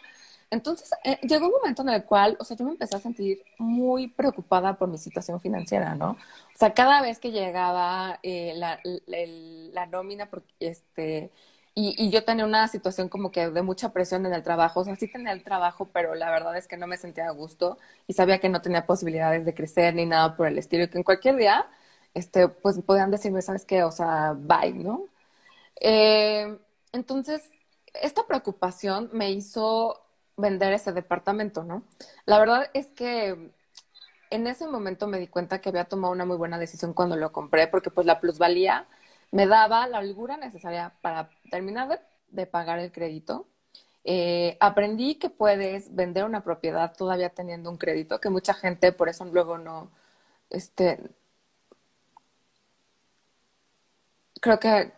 Entonces, 0.50 0.90
eh, 1.02 1.18
llegó 1.22 1.46
un 1.46 1.52
momento 1.52 1.80
en 1.82 1.88
el 1.88 2.04
cual, 2.04 2.36
o 2.38 2.44
sea, 2.44 2.54
yo 2.54 2.66
me 2.66 2.72
empecé 2.72 2.96
a 2.96 3.00
sentir 3.00 3.42
muy 3.58 4.08
preocupada 4.08 4.76
por 4.76 4.88
mi 4.90 4.98
situación 4.98 5.40
financiera, 5.40 5.94
¿no? 5.94 6.10
O 6.10 6.58
sea, 6.58 6.74
cada 6.74 7.00
vez 7.00 7.18
que 7.18 7.32
llegaba 7.32 8.20
eh, 8.22 8.52
la, 8.56 8.78
la, 9.72 9.86
nómina, 9.86 10.28
porque, 10.28 10.52
este, 10.60 11.30
y, 11.78 11.94
y, 12.02 12.10
yo 12.10 12.24
tenía 12.24 12.46
una 12.46 12.68
situación 12.68 13.10
como 13.10 13.30
que 13.30 13.50
de 13.50 13.62
mucha 13.62 13.92
presión 13.92 14.24
en 14.24 14.32
el 14.32 14.42
trabajo. 14.42 14.80
O 14.80 14.84
sea, 14.84 14.96
sí 14.96 15.08
tenía 15.08 15.32
el 15.32 15.44
trabajo, 15.44 15.90
pero 15.92 16.14
la 16.14 16.30
verdad 16.30 16.56
es 16.56 16.66
que 16.68 16.78
no 16.78 16.86
me 16.86 16.96
sentía 16.96 17.28
a 17.28 17.32
gusto 17.32 17.78
y 18.06 18.14
sabía 18.14 18.38
que 18.40 18.48
no 18.48 18.62
tenía 18.62 18.86
posibilidades 18.86 19.44
de 19.44 19.54
crecer 19.54 19.94
ni 19.94 20.06
nada 20.06 20.36
por 20.36 20.46
el 20.46 20.58
estilo. 20.58 20.84
Y 20.84 20.88
que 20.88 20.98
en 20.98 21.04
cualquier 21.04 21.36
día, 21.36 21.68
este, 22.14 22.48
pues 22.48 22.80
podían 22.80 23.10
decirme, 23.10 23.42
¿sabes 23.42 23.66
qué? 23.66 23.84
O 23.84 23.92
sea, 23.92 24.34
bye, 24.38 24.72
¿no? 24.72 25.04
Eh, 25.80 26.58
entonces, 26.92 27.42
esta 27.94 28.26
preocupación 28.26 29.10
me 29.12 29.30
hizo 29.32 30.00
vender 30.36 30.72
ese 30.72 30.92
departamento, 30.92 31.64
¿no? 31.64 31.82
La 32.26 32.38
verdad 32.38 32.70
es 32.74 32.86
que 32.88 33.52
en 34.30 34.46
ese 34.46 34.66
momento 34.66 35.06
me 35.08 35.18
di 35.18 35.28
cuenta 35.28 35.60
que 35.60 35.68
había 35.68 35.84
tomado 35.84 36.12
una 36.12 36.24
muy 36.24 36.36
buena 36.36 36.58
decisión 36.58 36.94
cuando 36.94 37.16
lo 37.16 37.32
compré, 37.32 37.68
porque 37.68 37.90
pues 37.90 38.06
la 38.06 38.20
plusvalía 38.20 38.86
me 39.32 39.46
daba 39.46 39.86
la 39.88 39.98
holgura 39.98 40.36
necesaria 40.36 40.94
para 41.02 41.30
terminar 41.50 42.00
de, 42.28 42.46
pagar 42.46 42.78
el 42.78 42.92
crédito. 42.92 43.48
Eh, 44.04 44.56
aprendí 44.60 45.16
que 45.16 45.30
puedes 45.30 45.94
vender 45.94 46.24
una 46.24 46.44
propiedad 46.44 46.94
todavía 46.96 47.30
teniendo 47.30 47.70
un 47.70 47.78
crédito, 47.78 48.20
que 48.20 48.30
mucha 48.30 48.54
gente 48.54 48.92
por 48.92 49.08
eso 49.08 49.24
luego 49.24 49.58
no, 49.58 49.90
este, 50.50 51.00
creo 54.40 54.58
que, 54.58 54.92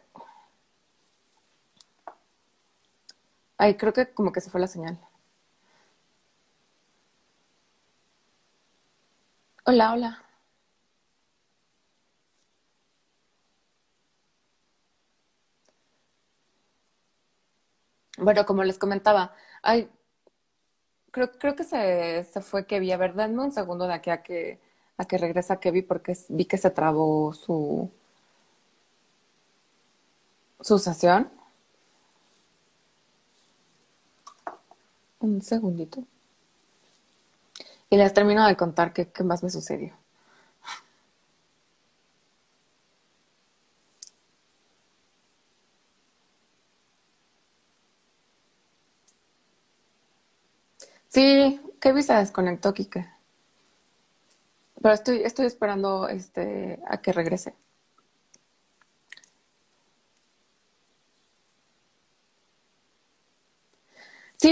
ay, 3.58 3.74
creo 3.76 3.92
que 3.92 4.12
como 4.14 4.32
que 4.32 4.40
se 4.40 4.50
fue 4.50 4.60
la 4.60 4.66
señal. 4.68 4.98
Hola, 9.64 9.92
hola. 9.92 10.27
Bueno, 18.18 18.44
como 18.46 18.64
les 18.64 18.78
comentaba, 18.78 19.32
ay, 19.62 19.88
creo, 21.10 21.30
creo 21.38 21.56
que 21.56 21.64
se, 21.64 22.24
se 22.24 22.40
fue 22.40 22.66
Kevin. 22.66 22.92
A 22.92 22.96
ver, 22.96 23.14
denme 23.14 23.42
un 23.42 23.52
segundo 23.52 23.86
de 23.86 23.94
aquí 23.94 24.10
a 24.10 24.22
que, 24.22 24.60
a 24.96 25.04
que 25.06 25.18
regresa 25.18 25.60
Kevin 25.60 25.86
porque 25.86 26.16
vi 26.28 26.44
que 26.46 26.58
se 26.58 26.70
trabó 26.70 27.32
su, 27.34 27.90
su 30.60 30.78
sesión. 30.78 31.28
Un 35.20 35.42
segundito. 35.42 36.04
Y 37.90 37.96
les 37.98 38.14
termino 38.14 38.46
de 38.46 38.56
contar 38.56 38.94
qué, 38.94 39.10
qué 39.10 39.24
más 39.24 39.42
me 39.42 39.50
sucedió. 39.50 39.94
Sí, 51.18 51.60
Kevin 51.80 52.04
se 52.04 52.14
desconectó, 52.14 52.72
Kike. 52.72 53.04
Pero 54.80 54.94
estoy, 54.94 55.22
estoy 55.24 55.46
esperando 55.46 56.08
este, 56.08 56.80
a 56.88 57.02
que 57.02 57.12
regrese. 57.12 57.54
Sí, 64.36 64.48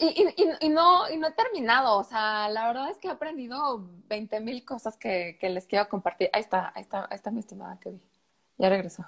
y, 0.00 0.68
no, 0.70 1.08
y 1.08 1.16
no 1.16 1.28
he 1.28 1.30
terminado. 1.32 1.98
O 1.98 2.04
sea, 2.04 2.48
la 2.48 2.66
verdad 2.66 2.90
es 2.90 2.98
que 2.98 3.06
he 3.08 3.10
aprendido 3.12 3.86
20 4.08 4.40
mil 4.40 4.64
cosas 4.64 4.96
que, 4.96 5.38
que, 5.40 5.48
les 5.48 5.66
quiero 5.66 5.88
compartir. 5.88 6.28
Ahí 6.32 6.40
está, 6.42 6.72
ahí 6.74 6.82
está, 6.82 7.04
ahí 7.04 7.16
está 7.16 7.30
mi 7.30 7.40
estimada 7.40 7.78
Kevin. 7.78 8.02
Ya 8.58 8.68
regresó. 8.68 9.04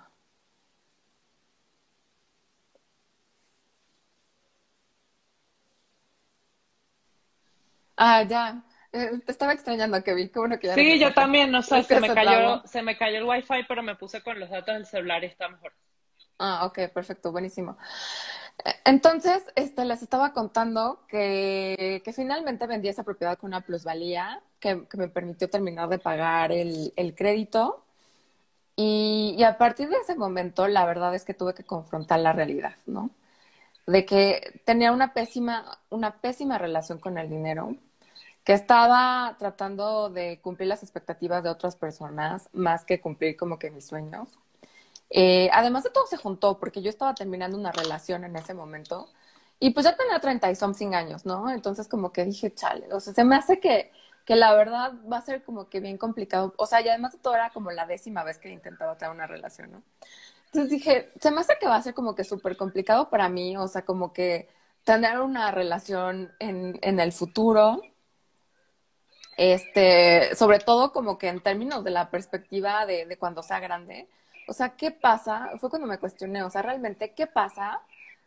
Ah, 8.05 8.25
ya. 8.25 8.65
Eh, 8.93 9.21
te 9.25 9.31
estaba 9.31 9.53
extrañando, 9.53 10.03
Kevin. 10.03 10.29
Qué 10.29 10.39
bueno 10.41 10.59
que 10.59 10.67
ya 10.67 10.75
Sí, 10.75 10.99
yo 10.99 11.15
también, 11.15 11.53
no 11.53 11.63
sé, 11.63 11.85
se, 11.85 12.01
me 12.01 12.13
cayó, 12.13 12.61
se 12.67 12.83
me 12.83 12.99
cayó 12.99 13.19
el 13.19 13.25
wifi, 13.25 13.63
pero 13.69 13.81
me 13.85 13.95
puse 13.95 14.23
con 14.23 14.41
los 14.41 14.51
datos 14.51 14.75
del 14.75 14.87
celular 14.87 15.23
y 15.23 15.29
está 15.29 15.49
mejor. 15.49 15.73
Ah, 16.37 16.67
ok, 16.67 16.93
perfecto, 16.93 17.31
buenísimo. 17.31 17.77
Eh, 18.65 18.73
entonces, 18.87 19.45
este, 19.55 19.85
les 19.85 20.03
estaba 20.03 20.33
contando 20.33 21.07
que, 21.07 22.03
que 22.05 22.13
finalmente 22.13 22.67
vendí 22.67 22.89
esa 22.89 23.05
propiedad 23.05 23.39
con 23.39 23.49
una 23.51 23.61
plusvalía 23.61 24.43
que, 24.59 24.85
que 24.89 24.97
me 24.97 25.07
permitió 25.07 25.49
terminar 25.49 25.89
de 25.89 26.01
pagar 26.01 26.51
el, 26.51 26.93
el 26.97 27.15
crédito. 27.15 27.85
Y, 28.75 29.37
y, 29.39 29.45
a 29.45 29.59
partir 29.59 29.89
de 29.89 29.99
ese 29.99 30.17
momento, 30.17 30.67
la 30.67 30.85
verdad 30.85 31.15
es 31.15 31.25
que 31.25 31.35
tuve 31.35 31.55
que 31.55 31.63
confrontar 31.63 32.19
la 32.19 32.33
realidad, 32.33 32.75
¿no? 32.87 33.11
De 33.87 34.05
que 34.05 34.61
tenía 34.65 34.93
una 34.93 35.15
pésima, 35.15 35.79
una 35.91 36.21
pésima 36.21 36.59
relación 36.59 36.99
con 36.99 37.19
el 37.19 37.31
dinero, 37.31 37.77
que 38.45 38.53
estaba 38.55 39.37
tratando 39.39 40.11
de 40.11 40.41
cumplir 40.41 40.69
las 40.69 40.83
expectativas 40.83 41.43
de 41.43 41.51
otras 41.51 41.77
personas 41.77 42.49
más 42.53 42.85
que 42.85 43.01
cumplir 43.01 43.37
como 43.37 43.59
que 43.59 43.71
mis 43.71 43.87
sueños. 43.87 44.29
Eh, 45.11 45.51
además 45.53 45.85
de 45.85 45.91
todo 45.91 46.07
se 46.07 46.17
juntó 46.17 46.59
porque 46.59 46.83
yo 46.83 46.91
estaba 46.91 47.15
terminando 47.15 47.59
una 47.59 47.73
relación 47.73 48.25
en 48.25 48.37
ese 48.37 48.55
momento 48.55 49.09
y 49.61 49.71
pues 49.71 49.85
ya 49.87 49.97
tenía 49.97 50.21
30 50.21 50.51
y 50.51 50.57
something 50.57 50.95
años, 50.95 51.27
¿no? 51.27 51.51
Entonces 51.51 51.89
como 51.89 52.13
que 52.13 52.25
dije, 52.25 52.53
chale, 52.55 52.93
o 52.93 53.01
sea, 53.01 53.13
se 53.15 53.25
me 53.25 53.37
hace 53.37 53.61
que, 53.61 53.93
que 54.25 54.37
la 54.37 54.55
verdad 54.55 54.95
va 55.11 55.19
a 55.19 55.23
ser 55.23 55.45
como 55.45 55.69
que 55.69 55.81
bien 55.81 55.99
complicado. 55.99 56.55
O 56.59 56.67
sea, 56.67 56.81
y 56.81 56.89
además 56.89 57.13
de 57.13 57.19
todo 57.19 57.35
era 57.35 57.51
como 57.51 57.71
la 57.71 57.87
décima 57.87 58.25
vez 58.25 58.39
que 58.39 58.51
intentaba 58.51 58.97
tener 58.99 59.15
una 59.15 59.27
relación, 59.27 59.73
¿no? 59.73 59.83
Entonces 60.47 60.71
dije, 60.71 61.11
se 61.21 61.31
me 61.31 61.41
hace 61.41 61.55
que 61.61 61.67
va 61.69 61.77
a 61.77 61.83
ser 61.83 61.95
como 61.95 62.15
que 62.15 62.25
súper 62.25 62.57
complicado 62.57 63.11
para 63.11 63.29
mí, 63.29 63.57
o 63.57 63.69
sea, 63.69 63.85
como 63.85 64.13
que 64.13 64.49
tener 64.85 65.21
una 65.21 65.51
relación 65.51 66.33
en, 66.41 66.79
en 66.83 67.01
el 67.01 67.13
futuro 67.13 67.83
este, 69.43 70.37
sobre 70.37 70.61
todo 70.61 70.93
como 70.93 71.19
que 71.19 71.29
en 71.29 71.41
términos 71.41 71.83
de 71.83 71.91
la 71.91 72.11
perspectiva 72.11 72.87
de, 72.87 73.07
de, 73.07 73.17
cuando 73.17 73.43
sea 73.43 73.59
grande, 73.59 74.09
o 74.47 74.53
sea, 74.53 74.77
¿qué 74.77 74.93
pasa? 74.93 75.51
Fue 75.59 75.69
cuando 75.69 75.89
me 75.89 75.99
cuestioné, 75.99 76.43
o 76.45 76.51
sea, 76.51 76.63
realmente, 76.63 77.13
¿qué 77.13 77.27
pasa 77.27 77.81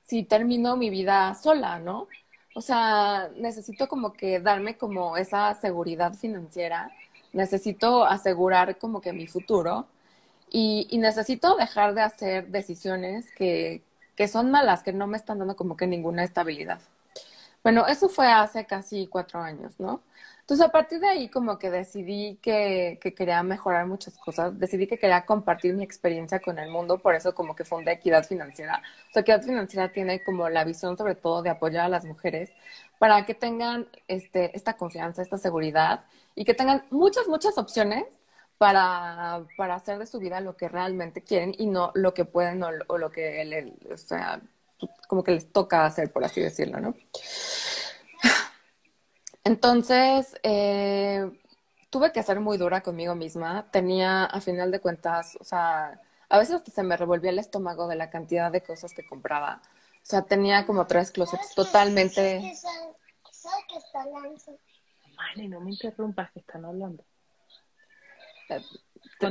si 0.04 0.24
termino 0.24 0.76
mi 0.76 0.90
vida 0.90 1.34
sola, 1.36 1.80
no? 1.80 2.08
O 2.54 2.62
sea, 2.62 3.30
necesito 3.38 3.88
como 3.88 4.12
que 4.14 4.40
darme 4.42 4.78
como 4.78 5.16
esa 5.18 5.54
seguridad 5.56 6.14
financiera, 6.16 6.92
necesito 7.34 8.06
asegurar 8.06 8.78
como 8.78 9.00
que 9.02 9.14
mi 9.14 9.28
futuro 9.28 9.88
y, 10.52 10.88
y 10.90 10.98
necesito 10.98 11.56
dejar 11.56 11.94
de 11.94 12.02
hacer 12.02 12.48
decisiones 12.50 13.32
que, 13.38 13.84
que 14.18 14.28
son 14.28 14.52
malas, 14.52 14.84
que 14.84 14.94
no 14.94 15.08
me 15.08 15.18
están 15.18 15.40
dando 15.40 15.56
como 15.56 15.78
que 15.78 15.88
ninguna 15.88 16.24
estabilidad. 16.26 16.82
Bueno, 17.64 17.88
eso 17.88 18.10
fue 18.10 18.28
hace 18.32 18.66
casi 18.66 19.08
cuatro 19.08 19.42
años, 19.42 19.80
¿no? 19.80 20.02
Entonces, 20.46 20.64
a 20.64 20.72
partir 20.72 21.00
de 21.00 21.08
ahí, 21.08 21.28
como 21.28 21.58
que 21.58 21.72
decidí 21.72 22.38
que, 22.40 23.00
que, 23.02 23.16
quería 23.16 23.42
mejorar 23.42 23.88
muchas 23.88 24.16
cosas, 24.20 24.60
decidí 24.60 24.86
que 24.86 25.00
quería 25.00 25.26
compartir 25.26 25.74
mi 25.74 25.84
experiencia 25.84 26.40
con 26.40 26.60
el 26.60 26.70
mundo, 26.70 27.00
por 27.00 27.16
eso 27.16 27.34
como 27.34 27.56
que 27.56 27.66
fundé 27.66 27.94
Equidad 27.94 28.24
Financiera. 28.28 28.84
O 29.10 29.14
sea, 29.14 29.24
Equidad 29.24 29.42
Financiera 29.42 29.92
tiene 29.92 30.24
como 30.24 30.48
la 30.50 30.64
visión 30.64 30.98
sobre 30.98 31.16
todo 31.16 31.42
de 31.42 31.50
apoyar 31.50 31.86
a 31.86 31.90
las 31.90 32.06
mujeres 32.06 32.52
para 33.00 33.26
que 33.26 33.34
tengan 33.34 33.88
este, 34.08 34.56
esta 34.56 34.74
confianza, 34.74 35.24
esta 35.24 35.40
seguridad 35.40 36.06
y 36.36 36.46
que 36.46 36.54
tengan 36.54 36.86
muchas, 36.92 37.28
muchas 37.28 37.58
opciones 37.58 38.06
para, 38.60 39.46
para 39.58 39.76
hacer 39.76 39.98
de 39.98 40.06
su 40.06 40.20
vida 40.20 40.42
lo 40.42 40.56
que 40.56 40.70
realmente 40.70 41.24
quieren 41.24 41.56
y 41.58 41.66
no 41.66 41.92
lo 41.96 42.14
que 42.14 42.26
pueden 42.26 42.62
o, 42.62 42.70
o 42.88 43.00
lo 43.00 43.10
que, 43.12 43.44
le, 43.46 43.74
o 43.92 43.98
sea, 43.98 44.40
como 45.08 45.24
que 45.24 45.32
les 45.32 45.52
toca 45.52 45.86
hacer, 45.86 46.12
por 46.12 46.24
así 46.24 46.40
decirlo, 46.40 46.80
¿no? 46.80 46.94
Entonces, 49.46 50.36
eh, 50.42 51.32
tuve 51.92 52.12
que 52.12 52.24
ser 52.24 52.40
muy 52.40 52.58
dura 52.58 52.82
conmigo 52.82 53.14
misma. 53.14 53.68
Tenía, 53.72 54.26
a 54.26 54.42
final 54.42 54.72
de 54.72 54.82
cuentas, 54.82 55.38
o 55.40 55.44
sea, 55.44 56.02
a 56.28 56.38
veces 56.40 56.56
hasta 56.56 56.72
se 56.72 56.82
me 56.82 56.98
revolvía 56.98 57.30
el 57.30 57.38
estómago 57.38 57.88
de 57.88 57.96
la 57.96 58.10
cantidad 58.10 58.52
de 58.52 58.62
cosas 58.62 58.92
que 58.94 59.06
compraba. 59.06 59.62
O 59.64 60.06
sea, 60.06 60.24
tenía 60.24 60.66
como 60.66 60.88
tres 60.88 61.12
closets 61.12 61.54
totalmente... 61.54 62.54
Vale, 65.16 65.48
no 65.48 65.62
me 65.62 65.72
interrumpas, 65.72 66.32
que 66.32 66.40
están 66.40 66.66
hablando. 66.66 67.06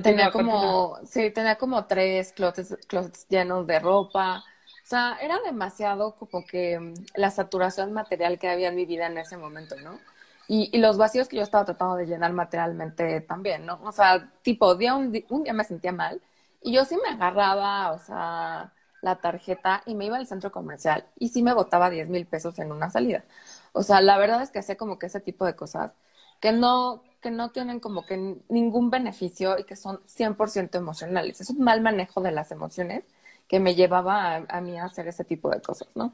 tenía 0.01 0.31
como, 0.31 0.99
sí, 1.05 1.31
tenía 1.33 1.57
como 1.57 1.87
tres 1.87 2.33
closets, 2.33 2.87
closets 2.87 3.27
llenos 3.29 3.67
de 3.67 3.81
ropa. 3.81 4.45
O 4.85 4.87
sea, 4.87 5.17
era 5.23 5.39
demasiado 5.41 6.15
como 6.17 6.45
que 6.45 6.79
mm, 6.79 6.95
la 7.15 7.31
saturación 7.31 7.93
material 7.93 8.39
que 8.39 8.49
había 8.51 8.69
en 8.69 8.77
mi 8.77 8.85
vida 8.87 9.07
en 9.07 9.17
ese 9.19 9.37
momento, 9.39 9.77
¿no? 9.81 9.99
Y, 10.47 10.69
y 10.77 10.79
los 10.79 10.99
vacíos 10.99 11.27
que 11.29 11.37
yo 11.37 11.43
estaba 11.43 11.65
tratando 11.65 11.97
de 11.97 12.07
llenar 12.07 12.33
materialmente 12.35 13.23
también, 13.23 13.65
¿no? 13.65 13.81
O 13.83 13.93
sea, 13.93 14.31
tipo, 14.43 14.75
día, 14.75 14.95
un, 14.95 15.11
día 15.11 15.53
me 15.55 15.65
sentía 15.65 15.93
mal 15.93 16.21
y 16.61 16.73
yo 16.75 16.85
sí 16.85 16.97
me 17.03 17.09
agarraba, 17.15 17.93
o 17.93 17.99
sea, 17.99 18.75
la 19.01 19.17
tarjeta 19.17 19.83
y 19.87 19.95
me 19.95 20.05
iba 20.07 20.17
al 20.19 20.27
centro 20.27 20.53
comercial 20.53 21.07
y 21.19 21.29
sí 21.31 21.43
me 21.43 21.55
botaba 21.55 21.89
10 21.91 22.09
mil 22.11 22.27
pesos 22.27 22.59
en 22.59 22.71
una 22.73 22.91
salida. 22.91 23.25
O 23.73 23.83
sea, 23.83 24.01
la 24.03 24.19
verdad 24.19 24.43
es 24.43 24.51
que 24.51 24.59
hacía 24.61 24.77
como 24.77 24.99
que 24.99 25.07
ese 25.07 25.21
tipo 25.21 25.47
de 25.47 25.57
cosas 25.57 25.95
que 26.41 26.53
no, 26.53 27.03
que 27.23 27.31
no 27.31 27.51
tienen 27.53 27.81
como 27.81 28.05
que 28.07 28.17
ningún 28.49 28.91
beneficio 28.91 29.59
y 29.59 29.65
que 29.65 29.77
son 29.77 30.01
100% 30.07 30.77
emocionales. 30.79 31.41
Es 31.41 31.51
un 31.51 31.61
mal 31.65 31.81
manejo 31.81 32.21
de 32.21 32.33
las 32.33 32.51
emociones 32.53 33.05
que 33.49 33.61
me 33.61 33.75
llevaba 33.75 34.37
a, 34.49 34.61
mí 34.61 34.79
a 34.79 34.85
hacer 34.87 35.09
ese 35.09 35.25
tipo 35.25 35.51
de 35.51 35.61
cosas, 35.63 35.89
¿no? 35.95 36.13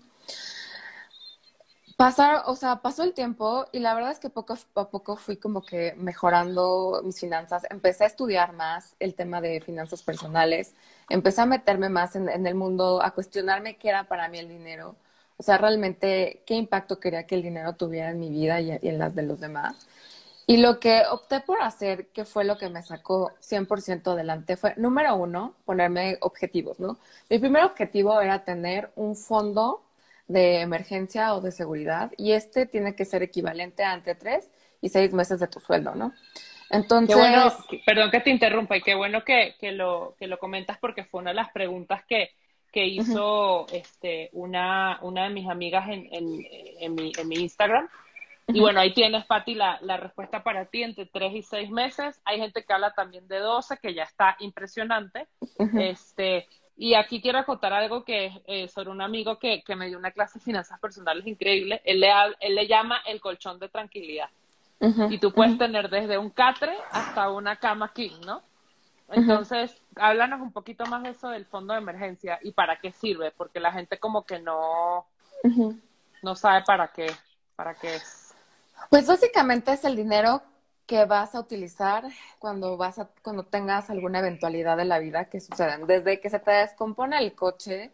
Pasar, 1.97 2.45
o 2.47 2.57
sea, 2.57 2.77
pasó 2.81 3.03
el 3.03 3.13
tiempo 3.13 3.67
y 3.73 3.79
la 3.81 3.93
verdad 3.95 4.11
es 4.13 4.19
que 4.19 4.31
poco 4.31 4.55
a 4.75 4.91
poco 4.91 5.17
fui 5.17 5.37
como 5.37 5.63
que 5.67 5.95
mejorando 5.99 7.03
mis 7.05 7.21
finanzas. 7.21 7.65
Empecé 7.69 8.05
a 8.05 8.07
estudiar 8.07 8.55
más 8.55 8.97
el 9.01 9.15
tema 9.15 9.43
de 9.43 9.61
finanzas 9.61 10.03
personales, 10.03 10.75
empecé 11.11 11.43
a 11.43 11.47
meterme 11.47 11.91
más 11.91 12.17
en, 12.17 12.31
en 12.31 12.47
el 12.47 12.55
mundo, 12.55 13.03
a 13.03 13.11
cuestionarme 13.11 13.77
qué 13.77 13.91
era 13.91 14.05
para 14.09 14.29
mí 14.29 14.39
el 14.39 14.49
dinero, 14.49 14.97
o 15.37 15.43
sea, 15.43 15.59
realmente 15.59 16.43
qué 16.47 16.55
impacto 16.55 17.01
quería 17.01 17.27
que 17.27 17.35
el 17.35 17.43
dinero 17.43 17.75
tuviera 17.75 18.11
en 18.11 18.21
mi 18.21 18.31
vida 18.31 18.61
y, 18.63 18.71
y 18.81 18.89
en 18.89 18.99
las 18.99 19.15
de 19.15 19.23
los 19.23 19.41
demás. 19.41 19.87
Y 20.51 20.57
lo 20.57 20.81
que 20.81 21.03
opté 21.09 21.39
por 21.39 21.63
hacer, 21.63 22.09
que 22.09 22.25
fue 22.25 22.45
lo 22.45 22.59
que 22.59 22.69
me 22.69 22.83
sacó 22.83 23.31
100% 23.39 24.11
adelante, 24.11 24.57
fue, 24.57 24.75
número 24.77 25.15
uno, 25.15 25.55
ponerme 25.65 26.19
objetivos, 26.23 26.81
¿no? 26.81 26.99
Mi 27.29 27.39
primer 27.39 27.63
objetivo 27.63 28.21
era 28.21 28.43
tener 28.43 28.91
un 28.97 29.15
fondo 29.15 29.85
de 30.27 30.61
emergencia 30.61 31.35
o 31.37 31.41
de 31.41 31.53
seguridad 31.53 32.11
y 32.17 32.33
este 32.33 32.67
tiene 32.67 32.97
que 32.97 33.05
ser 33.05 33.23
equivalente 33.23 33.85
a 33.85 33.95
entre 33.95 34.17
tres 34.17 34.51
y 34.81 34.89
seis 34.89 35.13
meses 35.13 35.39
de 35.39 35.47
tu 35.47 35.61
sueldo, 35.61 35.95
¿no? 35.95 36.13
Entonces... 36.69 37.15
Qué 37.15 37.21
bueno, 37.21 37.53
perdón 37.87 38.11
que 38.11 38.19
te 38.19 38.31
interrumpa 38.31 38.77
y 38.77 38.83
qué 38.83 38.97
bueno 38.97 39.23
que, 39.25 39.55
que, 39.57 39.71
lo, 39.71 40.17
que 40.19 40.27
lo 40.27 40.41
comentas 40.41 40.79
porque 40.79 41.05
fue 41.05 41.21
una 41.21 41.31
de 41.31 41.37
las 41.37 41.53
preguntas 41.53 42.03
que, 42.09 42.31
que 42.73 42.87
hizo 42.87 43.63
uh 43.63 43.67
-huh. 43.67 43.73
este, 43.73 44.31
una, 44.33 44.99
una 45.03 45.29
de 45.29 45.31
mis 45.31 45.49
amigas 45.49 45.89
en, 45.89 46.09
en, 46.11 46.45
en, 46.81 46.95
mi, 46.97 47.13
en 47.17 47.29
mi 47.29 47.37
Instagram 47.37 47.89
y 48.53 48.61
bueno, 48.61 48.81
ahí 48.81 48.93
tienes, 48.93 49.25
Pati, 49.27 49.55
la, 49.55 49.79
la, 49.83 49.97
respuesta 49.97 50.43
para 50.43 50.67
ti 50.67 50.83
entre 50.83 51.07
tres 51.07 51.33
y 51.35 51.43
seis 51.43 51.71
meses. 51.71 52.21
Hay 52.25 52.39
gente 52.39 52.65
que 52.65 52.73
habla 52.73 52.93
también 52.93 53.27
de 53.29 53.39
12, 53.39 53.79
que 53.79 53.95
ya 53.95 54.05
está 54.05 54.37
impresionante. 54.41 55.29
Uh 55.41 55.47
-huh. 55.67 55.91
este, 55.91 56.49
y 56.77 56.95
aquí 56.95 57.21
quiero 57.21 57.39
acotar 57.39 57.73
algo 57.73 58.05
que 58.05 58.43
eh, 58.47 58.69
sobre 58.69 58.91
un 58.91 59.03
amigo 59.03 59.39
que, 59.39 59.63
que, 59.63 59.77
me 59.77 59.89
dio 59.89 59.99
una 59.99 60.13
clase 60.13 60.39
de 60.39 60.45
finanzas 60.45 60.81
personales 60.81 61.27
increíble. 61.27 61.83
Él 61.85 62.01
le, 62.01 62.11
él 62.41 62.55
le 62.55 62.67
llama 62.67 63.01
el 63.07 63.21
colchón 63.21 63.59
de 63.59 63.69
tranquilidad. 63.69 64.29
Uh 64.81 64.89
-huh. 64.89 65.13
Y 65.13 65.19
tú 65.19 65.33
puedes 65.33 65.59
tener 65.59 65.91
desde 65.91 66.17
un 66.17 66.31
catre 66.31 66.75
hasta 66.91 67.31
una 67.31 67.57
cama 67.57 67.93
king, 67.93 68.21
¿no? 68.25 68.43
Entonces, 69.13 69.77
háblanos 69.97 70.41
un 70.41 70.53
poquito 70.53 70.87
más 70.87 71.03
de 71.03 71.11
eso 71.11 71.29
del 71.31 71.45
fondo 71.45 71.75
de 71.75 71.81
emergencia 71.81 72.39
y 72.43 72.53
para 72.53 72.79
qué 72.81 72.93
sirve, 72.93 73.33
porque 73.33 73.59
la 73.61 73.73
gente 73.73 73.99
como 73.99 74.25
que 74.25 74.39
no, 74.39 75.07
no 76.23 76.37
sabe 76.37 76.63
para 76.65 76.89
qué, 76.89 77.11
para 77.57 77.75
qué 77.75 77.97
es. 77.97 78.20
Pues 78.89 79.07
básicamente 79.07 79.73
es 79.73 79.85
el 79.85 79.97
dinero 79.97 80.43
que 80.87 81.05
vas 81.05 81.35
a 81.37 81.41
utilizar 81.41 82.05
cuando 82.41 82.77
vas 82.77 82.99
a, 82.99 83.09
cuando 83.23 83.45
tengas 83.45 83.91
alguna 83.91 84.19
eventualidad 84.19 84.77
de 84.77 84.85
la 84.85 84.99
vida 84.99 85.27
que 85.27 85.41
sucedan. 85.41 85.87
Desde 85.87 86.21
que 86.21 86.31
se 86.31 86.41
te 86.41 86.51
descompone 86.51 87.19
el 87.19 87.35
coche, 87.35 87.93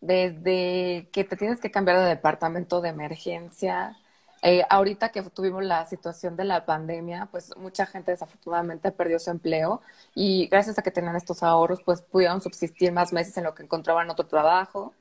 desde 0.00 1.08
que 1.12 1.24
te 1.24 1.36
tienes 1.36 1.60
que 1.60 1.70
cambiar 1.70 1.98
de 1.98 2.04
departamento 2.04 2.80
de 2.80 2.90
emergencia. 2.90 3.96
Eh, 4.42 4.62
ahorita 4.70 5.08
que 5.08 5.22
tuvimos 5.22 5.64
la 5.64 5.84
situación 5.86 6.36
de 6.36 6.44
la 6.44 6.64
pandemia, 6.64 7.26
pues 7.30 7.56
mucha 7.56 7.86
gente 7.86 8.12
desafortunadamente 8.12 8.92
perdió 8.92 9.18
su 9.18 9.30
empleo 9.30 9.82
y 10.14 10.46
gracias 10.46 10.78
a 10.78 10.82
que 10.82 10.92
tenían 10.92 11.16
estos 11.16 11.42
ahorros, 11.42 11.82
pues 11.82 12.02
pudieron 12.02 12.40
subsistir 12.40 12.92
más 12.92 13.12
meses 13.12 13.36
en 13.36 13.44
lo 13.44 13.54
que 13.54 13.64
encontraban 13.64 14.10
otro 14.10 14.26
trabajo. 14.26 14.94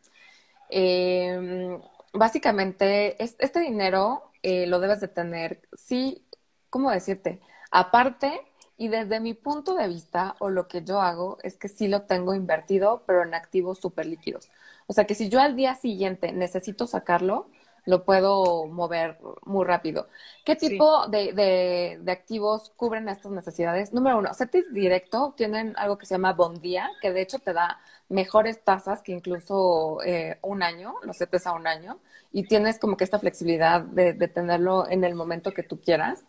Eh, 0.70 1.80
básicamente, 2.14 3.22
es, 3.24 3.36
este 3.40 3.60
dinero 3.60 4.24
eh, 4.48 4.66
lo 4.66 4.80
debes 4.80 5.02
de 5.02 5.10
tener, 5.10 5.68
sí, 5.74 6.26
¿cómo 6.70 6.90
decirte? 6.90 7.42
Aparte, 7.70 8.42
y 8.78 8.88
desde 8.88 9.20
mi 9.20 9.34
punto 9.34 9.76
de 9.76 9.90
vista, 9.90 10.38
o 10.40 10.50
lo 10.50 10.70
que 10.70 10.86
yo 10.86 11.02
hago, 11.02 11.38
es 11.44 11.58
que 11.58 11.68
sí 11.68 11.90
lo 11.90 12.04
tengo 12.04 12.34
invertido, 12.34 13.04
pero 13.06 13.24
en 13.24 13.34
activos 13.34 13.80
súper 13.80 14.06
líquidos. 14.06 14.48
O 14.88 14.94
sea 14.94 15.06
que 15.06 15.16
si 15.16 15.28
yo 15.28 15.42
al 15.42 15.58
día 15.58 15.76
siguiente 15.76 16.32
necesito 16.32 16.88
sacarlo, 16.88 17.50
lo 17.88 18.04
puedo 18.04 18.68
mover 18.68 19.18
muy 19.46 19.66
rápido. 19.66 20.10
¿Qué 20.44 20.58
tipo 20.58 21.06
sí. 21.06 21.12
de, 21.12 21.34
de, 21.34 22.00
de, 22.02 22.12
activos 22.12 22.74
cubren 22.76 23.08
estas 23.08 23.32
necesidades? 23.32 23.94
Número 23.94 24.18
uno, 24.18 24.34
CETIS 24.34 24.74
Directo 24.74 25.34
tienen 25.38 25.74
algo 25.78 25.98
que 25.98 26.06
se 26.06 26.16
llama 26.16 26.34
Bondía, 26.34 26.90
que 27.02 27.14
de 27.14 27.22
hecho 27.22 27.40
te 27.40 27.54
da 27.54 27.80
mejores 28.10 28.62
tasas 28.62 29.02
que 29.02 29.14
incluso 29.14 30.00
eh, 30.04 30.38
un 30.42 30.64
año, 30.64 30.96
los 31.04 31.18
CETES 31.18 31.48
a 31.48 31.54
un 31.54 31.66
año, 31.66 32.00
y 32.34 32.44
tienes 32.44 32.78
como 32.78 32.98
que 32.98 33.06
esta 33.06 33.20
flexibilidad 33.20 33.80
de, 33.82 34.12
de 34.12 34.28
tenerlo 34.28 34.90
en 34.90 35.06
el 35.06 35.16
momento 35.16 35.54
que 35.54 35.64
tú 35.64 35.80
quieras. 35.80 36.26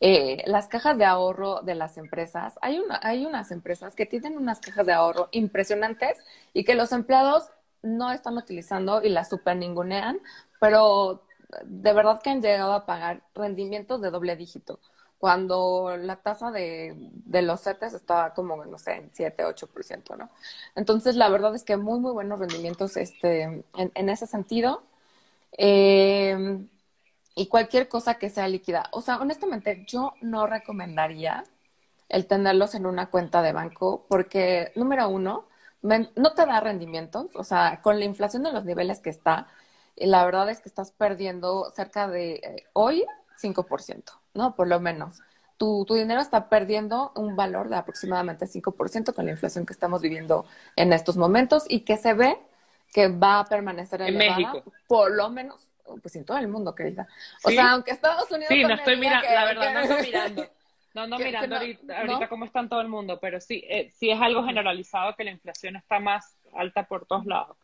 Eh, 0.00 0.42
las 0.46 0.66
cajas 0.66 0.98
de 0.98 1.04
ahorro 1.04 1.62
de 1.62 1.76
las 1.76 1.96
empresas, 1.96 2.58
hay, 2.60 2.80
una, 2.80 2.98
hay 3.04 3.24
unas 3.24 3.52
empresas 3.52 3.94
que 3.94 4.06
tienen 4.06 4.36
unas 4.36 4.58
cajas 4.58 4.84
de 4.84 4.92
ahorro 4.94 5.28
impresionantes 5.30 6.18
y 6.52 6.64
que 6.64 6.74
los 6.74 6.90
empleados 6.90 7.50
no 7.82 8.10
están 8.12 8.36
utilizando 8.36 9.02
y 9.02 9.08
las 9.08 9.28
super 9.28 9.56
ningunean, 9.56 10.20
pero 10.60 11.22
de 11.64 11.92
verdad 11.92 12.20
que 12.22 12.30
han 12.30 12.42
llegado 12.42 12.72
a 12.72 12.86
pagar 12.86 13.22
rendimientos 13.34 14.00
de 14.00 14.10
doble 14.10 14.36
dígito, 14.36 14.80
cuando 15.18 15.96
la 15.98 16.16
tasa 16.16 16.50
de, 16.50 16.94
de 16.96 17.42
los 17.42 17.62
CETES 17.62 17.94
estaba 17.94 18.34
como, 18.34 18.64
no 18.64 18.78
sé, 18.78 18.92
en 18.94 19.10
7, 19.12 19.44
8%, 19.44 20.16
¿no? 20.16 20.30
Entonces, 20.76 21.16
la 21.16 21.28
verdad 21.28 21.54
es 21.54 21.64
que 21.64 21.76
muy, 21.76 21.98
muy 22.00 22.12
buenos 22.12 22.38
rendimientos 22.38 22.96
este, 22.96 23.42
en, 23.42 23.64
en 23.74 24.08
ese 24.08 24.26
sentido. 24.26 24.82
Eh, 25.58 26.60
y 27.34 27.46
cualquier 27.48 27.88
cosa 27.88 28.14
que 28.18 28.30
sea 28.30 28.48
líquida. 28.48 28.88
O 28.92 29.00
sea, 29.00 29.18
honestamente, 29.18 29.84
yo 29.86 30.14
no 30.20 30.46
recomendaría 30.46 31.44
el 32.08 32.26
tenerlos 32.26 32.74
en 32.74 32.86
una 32.86 33.10
cuenta 33.10 33.42
de 33.42 33.52
banco 33.52 34.06
porque, 34.08 34.72
número 34.76 35.08
uno, 35.08 35.46
no 35.82 36.34
te 36.34 36.46
da 36.46 36.60
rendimientos. 36.60 37.30
O 37.34 37.44
sea, 37.44 37.80
con 37.82 37.98
la 37.98 38.04
inflación 38.04 38.42
de 38.42 38.52
los 38.52 38.64
niveles 38.64 39.00
que 39.00 39.10
está, 39.10 39.48
la 40.06 40.24
verdad 40.24 40.48
es 40.50 40.60
que 40.60 40.68
estás 40.68 40.92
perdiendo 40.92 41.70
cerca 41.74 42.08
de 42.08 42.34
eh, 42.34 42.64
hoy 42.72 43.04
5%, 43.36 44.12
¿no? 44.34 44.54
Por 44.54 44.68
lo 44.68 44.80
menos. 44.80 45.20
tu, 45.56 45.84
tu 45.86 45.94
dinero 45.94 46.20
está 46.20 46.48
perdiendo 46.48 47.12
un 47.16 47.34
valor 47.34 47.68
de 47.68 47.76
aproximadamente 47.76 48.46
5% 48.46 49.12
con 49.14 49.26
la 49.26 49.32
inflación 49.32 49.66
que 49.66 49.72
estamos 49.72 50.00
viviendo 50.02 50.46
en 50.76 50.92
estos 50.92 51.16
momentos 51.16 51.64
y 51.68 51.80
que 51.80 51.96
se 51.96 52.14
ve 52.14 52.38
que 52.92 53.08
va 53.08 53.40
a 53.40 53.44
permanecer 53.44 54.00
En 54.02 54.14
elevada, 54.20 54.52
México. 54.52 54.72
por 54.86 55.10
lo 55.10 55.28
menos, 55.30 55.68
pues 56.00 56.14
en 56.16 56.24
todo 56.24 56.38
el 56.38 56.48
mundo, 56.48 56.74
querida. 56.74 57.06
O 57.44 57.48
Sí. 57.50 57.56
sea, 57.56 57.72
aunque 57.72 57.90
Estados 57.90 58.30
Unidos 58.30 58.48
Sí, 58.50 58.62
no 58.62 58.74
estoy 58.74 58.96
mirando, 58.96 59.28
la 59.34 59.44
verdad, 59.44 59.74
no 59.74 59.80
ando 59.80 59.96
mirando. 60.02 60.46
No 60.94 61.16
que 61.18 61.24
mirando 61.24 61.48
no- 61.48 61.56
ahorita, 61.60 61.98
ahorita 62.00 62.20
¿no? 62.20 62.28
cómo 62.28 62.44
está 62.44 62.60
en 62.60 62.68
todo 62.68 62.80
el 62.80 62.88
mundo, 62.88 63.18
pero 63.20 63.40
sí, 63.40 63.62
eh, 63.68 63.90
sí 63.98 64.10
es 64.10 64.20
algo 64.20 64.44
generalizado 64.44 65.14
que 65.16 65.24
la 65.24 65.30
inflación 65.32 65.76
está 65.76 65.98
más 66.00 66.36
alta 66.54 66.84
por 66.84 67.04
todos 67.06 67.26
lados. 67.26 67.56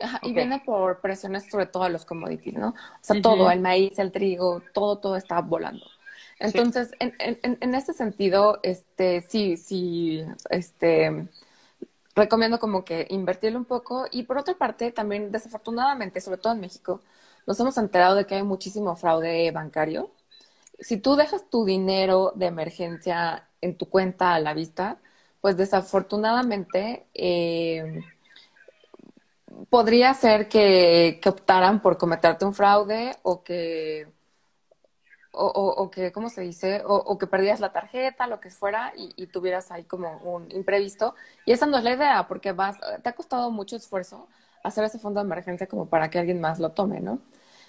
Ajá, 0.00 0.20
Y 0.24 0.34
viene 0.34 0.60
por 0.60 1.00
presiones 1.00 1.48
sobre 1.50 1.66
todo 1.66 1.84
a 1.84 1.88
los 1.88 2.04
commodities, 2.04 2.54
¿no? 2.54 2.68
O 2.70 2.74
sea, 3.00 3.16
todo, 3.16 3.50
el 3.50 3.60
maíz, 3.60 3.98
el 3.98 4.12
trigo, 4.12 4.62
todo, 4.74 4.98
todo 4.98 5.16
está 5.16 5.40
volando. 5.40 5.86
Entonces, 6.38 6.90
en, 7.00 7.14
en, 7.18 7.38
en- 7.42 7.58
en 7.60 7.74
ese 7.74 7.94
sentido, 7.94 8.60
este, 8.62 9.22
sí, 9.22 9.56
sí, 9.56 10.22
este, 10.50 11.28
recomiendo 12.14 12.58
como 12.60 12.84
que 12.84 13.06
invertirle 13.10 13.58
un 13.58 13.64
poco. 13.66 14.06
Y 14.10 14.24
por 14.24 14.38
otra 14.38 14.54
parte, 14.58 14.92
también 14.92 15.32
desafortunadamente, 15.32 16.20
sobre 16.20 16.38
todo 16.38 16.52
en 16.54 16.60
México, 16.60 17.02
nos 17.46 17.60
hemos 17.60 17.78
enterado 17.78 18.16
de 18.16 18.26
que 18.26 18.36
hay 18.36 18.42
muchísimo 18.44 18.96
fraude 18.96 19.50
bancario. 19.52 20.10
Si 20.80 20.98
tú 20.98 21.16
dejas 21.16 21.48
tu 21.50 21.64
dinero 21.64 22.32
de 22.36 22.46
emergencia 22.46 23.48
en 23.60 23.76
tu 23.78 23.88
cuenta 23.88 24.34
a 24.34 24.40
la 24.40 24.54
vista, 24.54 24.98
pues 25.40 25.56
desafortunadamente 25.56 27.06
eh, 27.14 28.04
podría 29.70 30.14
ser 30.14 30.48
que, 30.48 31.18
que 31.22 31.28
optaran 31.28 31.80
por 31.82 31.98
cometerte 31.98 32.44
un 32.44 32.54
fraude 32.54 33.16
o 33.22 33.42
que, 33.44 34.08
o, 35.32 35.46
o- 35.46 35.82
o 35.82 35.90
que, 35.90 36.12
¿cómo 36.12 36.28
se 36.30 36.40
dice? 36.42 36.82
O, 36.86 36.94
o 36.96 37.18
que 37.18 37.26
perdieras 37.26 37.60
la 37.60 37.72
tarjeta, 37.72 38.26
lo 38.26 38.40
que 38.40 38.50
fuera, 38.50 38.92
y, 38.96 39.12
y 39.16 39.26
tuvieras 39.26 39.70
ahí 39.70 39.84
como 39.84 40.18
un 40.18 40.50
imprevisto. 40.52 41.14
Y 41.44 41.52
esa 41.52 41.66
no 41.66 41.76
es 41.78 41.84
la 41.84 41.92
idea, 41.94 42.26
porque 42.28 42.52
vas, 42.52 42.78
te 43.02 43.08
ha 43.08 43.12
costado 43.14 43.50
mucho 43.50 43.76
esfuerzo 43.76 44.28
hacer 44.62 44.84
ese 44.84 44.98
fondo 44.98 45.20
de 45.20 45.26
emergencia 45.26 45.66
como 45.68 45.88
para 45.88 46.10
que 46.10 46.18
alguien 46.18 46.40
más 46.40 46.58
lo 46.58 46.70
tome, 46.72 47.00
¿no? 47.00 47.20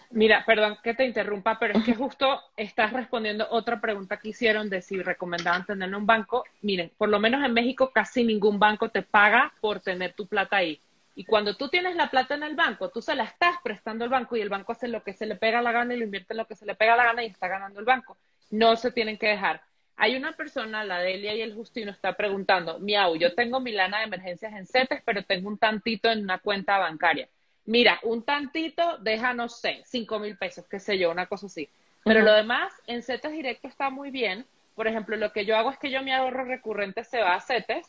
Mira, 0.10 0.44
perdón 0.46 0.78
que 0.84 0.94
te 0.94 1.06
interrumpa, 1.06 1.60
pero 1.60 1.74
es 1.74 1.82
que 1.82 1.94
justo 1.96 2.42
estás 2.56 2.94
respondiendo 2.94 3.48
otra 3.52 3.82
pregunta 3.82 4.18
que 4.18 4.30
hicieron 4.30 4.70
de 4.70 4.82
si 4.82 5.02
recomendaban 5.02 5.66
tener 5.66 5.94
un 5.96 6.06
banco. 6.06 6.44
Miren, 6.62 6.92
por 6.98 7.10
lo 7.10 7.20
menos 7.20 7.44
en 7.46 7.54
México 7.54 7.92
casi 7.94 8.24
ningún 8.24 8.58
banco 8.60 8.90
te 8.90 9.02
paga 9.02 9.54
por 9.62 9.82
tener 9.82 10.14
tu 10.14 10.28
plata 10.28 10.58
ahí. 10.58 10.82
Y 11.18 11.26
cuando 11.26 11.56
tú 11.56 11.68
tienes 11.68 11.96
la 11.96 12.12
plata 12.12 12.36
en 12.36 12.44
el 12.44 12.56
banco, 12.56 12.90
tú 12.90 13.02
se 13.02 13.16
la 13.16 13.24
estás 13.24 13.56
prestando 13.64 14.04
al 14.04 14.12
banco 14.12 14.38
y 14.38 14.42
el 14.42 14.50
banco 14.50 14.74
hace 14.74 14.88
lo 14.88 15.02
que 15.02 15.14
se 15.14 15.26
le 15.26 15.36
pega 15.36 15.64
la 15.64 15.72
gana 15.72 15.96
y 15.96 15.98
lo 15.98 16.04
invierte 16.04 16.34
en 16.34 16.38
lo 16.38 16.46
que 16.46 16.56
se 16.56 16.68
le 16.68 16.76
pega 16.76 16.96
la 16.96 17.06
gana 17.06 17.24
y 17.24 17.26
está 17.26 17.48
ganando 17.48 17.80
el 17.80 17.88
banco. 17.88 18.18
No 18.52 18.76
se 18.76 18.92
tienen 18.92 19.18
que 19.18 19.30
dejar. 19.30 19.64
Hay 19.96 20.16
una 20.16 20.34
persona, 20.34 20.84
la 20.84 21.00
Delia 21.00 21.34
y 21.34 21.42
el 21.42 21.56
Justino, 21.56 21.90
está 21.90 22.14
preguntando, 22.14 22.78
miau, 22.78 23.16
yo 23.16 23.34
tengo 23.34 23.60
mi 23.60 23.72
lana 23.72 23.98
de 23.98 24.04
emergencias 24.04 24.54
en 24.54 24.68
CETES, 24.68 25.02
pero 25.04 25.24
tengo 25.24 25.48
un 25.48 25.58
tantito 25.58 26.12
en 26.12 26.22
una 26.22 26.38
cuenta 26.38 26.78
bancaria. 26.78 27.28
Mira, 27.66 28.00
un 28.04 28.22
tantito 28.22 29.00
deja, 29.00 29.34
no 29.34 29.50
sé, 29.50 29.82
cinco 29.88 30.20
mil 30.20 30.38
pesos, 30.38 30.68
qué 30.68 30.80
sé 30.80 31.00
yo, 31.00 31.10
una 31.10 31.26
cosa 31.26 31.48
así. 31.48 31.68
Pero 32.04 32.22
lo 32.22 32.32
demás, 32.32 32.72
en 32.86 33.02
CETES 33.02 33.32
directo 33.32 33.68
está 33.68 33.90
muy 33.90 34.12
bien. 34.12 34.46
Por 34.76 34.88
ejemplo, 34.88 35.18
lo 35.18 35.32
que 35.32 35.46
yo 35.46 35.58
hago 35.58 35.72
es 35.72 35.80
que 35.80 35.90
yo 35.90 36.04
mi 36.04 36.12
ahorro 36.12 36.46
recurrente 36.46 37.04
se 37.04 37.22
va 37.22 37.34
a 37.34 37.42
CETES 37.42 37.88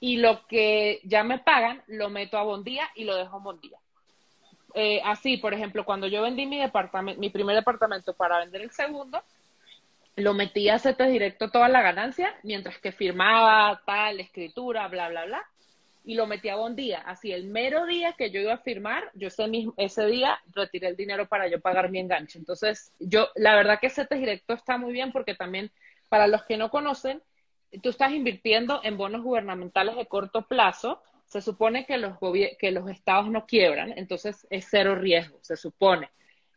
y 0.00 0.18
lo 0.18 0.46
que 0.46 1.00
ya 1.04 1.24
me 1.24 1.38
pagan 1.38 1.82
lo 1.86 2.10
meto 2.10 2.38
a 2.38 2.42
Bondía 2.42 2.88
y 2.94 3.04
lo 3.04 3.16
dejo 3.16 3.38
en 3.38 3.42
Bondía. 3.42 3.78
Eh, 4.74 5.00
así, 5.04 5.38
por 5.38 5.54
ejemplo, 5.54 5.84
cuando 5.84 6.06
yo 6.06 6.22
vendí 6.22 6.44
mi 6.46 6.58
departamento, 6.58 7.18
mi 7.20 7.30
primer 7.30 7.56
departamento 7.56 8.12
para 8.14 8.38
vender 8.40 8.60
el 8.60 8.70
segundo, 8.70 9.22
lo 10.16 10.34
metí 10.34 10.68
a 10.68 10.78
CETES 10.78 11.10
directo 11.10 11.50
toda 11.50 11.68
la 11.68 11.82
ganancia, 11.82 12.34
mientras 12.42 12.78
que 12.78 12.92
firmaba 12.92 13.80
tal, 13.86 14.20
escritura, 14.20 14.86
bla, 14.88 15.08
bla, 15.08 15.24
bla, 15.24 15.42
y 16.04 16.14
lo 16.14 16.26
metí 16.26 16.48
a 16.48 16.56
Bondía. 16.56 17.00
Así, 17.00 17.32
el 17.32 17.44
mero 17.44 17.86
día 17.86 18.14
que 18.18 18.30
yo 18.30 18.40
iba 18.40 18.54
a 18.54 18.58
firmar, 18.58 19.10
yo 19.14 19.28
ese, 19.28 19.48
mismo, 19.48 19.74
ese 19.76 20.06
día 20.06 20.38
retiré 20.52 20.88
el 20.88 20.96
dinero 20.96 21.26
para 21.26 21.48
yo 21.48 21.60
pagar 21.60 21.90
mi 21.90 21.98
enganche. 21.98 22.38
Entonces, 22.38 22.92
yo, 22.98 23.28
la 23.34 23.54
verdad 23.54 23.78
que 23.80 23.90
CETES 23.90 24.18
directo 24.18 24.54
está 24.54 24.78
muy 24.78 24.92
bien 24.92 25.10
porque 25.12 25.34
también, 25.34 25.70
para 26.08 26.26
los 26.26 26.44
que 26.44 26.56
no 26.56 26.70
conocen, 26.70 27.22
tú 27.82 27.90
estás 27.90 28.12
invirtiendo 28.12 28.80
en 28.82 28.96
bonos 28.96 29.22
gubernamentales 29.22 29.96
de 29.96 30.06
corto 30.06 30.42
plazo, 30.42 31.02
se 31.26 31.40
supone 31.40 31.84
que 31.86 31.98
los, 31.98 32.18
que 32.58 32.70
los 32.70 32.88
estados 32.88 33.28
no 33.28 33.46
quiebran, 33.46 33.92
entonces 33.96 34.46
es 34.50 34.66
cero 34.70 34.94
riesgo, 34.94 35.38
se 35.42 35.56
supone. 35.56 36.10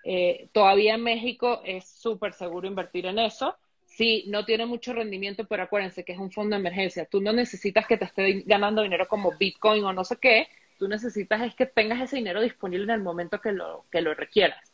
Eh, 0.04 0.50
todavía 0.54 0.96
en 0.96 1.04
México 1.04 1.62
es 1.66 1.90
súper 1.90 2.34
seguro 2.34 2.68
invertir 2.68 3.06
en 3.06 3.20
eso. 3.20 3.56
Sí, 3.86 4.26
no 4.28 4.46
tiene 4.46 4.66
mucho 4.66 4.94
rendimiento, 4.94 5.46
pero 5.46 5.64
acuérdense 5.64 6.06
que 6.06 6.14
es 6.14 6.20
un 6.20 6.32
fondo 6.32 6.56
de 6.56 6.62
emergencia. 6.62 7.06
Tú 7.06 7.20
no 7.20 7.34
necesitas 7.34 7.88
que 7.88 7.98
te 7.98 8.06
esté 8.06 8.44
ganando 8.46 8.84
dinero 8.84 9.08
como 9.08 9.32
Bitcoin 9.38 9.84
o 9.84 9.92
no 9.92 10.06
sé 10.06 10.18
qué. 10.18 10.48
Tú 10.78 10.88
necesitas 10.88 11.42
es 11.42 11.56
que 11.56 11.66
tengas 11.66 12.02
ese 12.02 12.16
dinero 12.16 12.42
disponible 12.42 12.86
en 12.86 12.92
el 12.92 13.02
momento 13.02 13.42
que 13.42 13.52
lo, 13.52 13.86
que 13.92 14.02
lo 14.02 14.14
requieras 14.14 14.74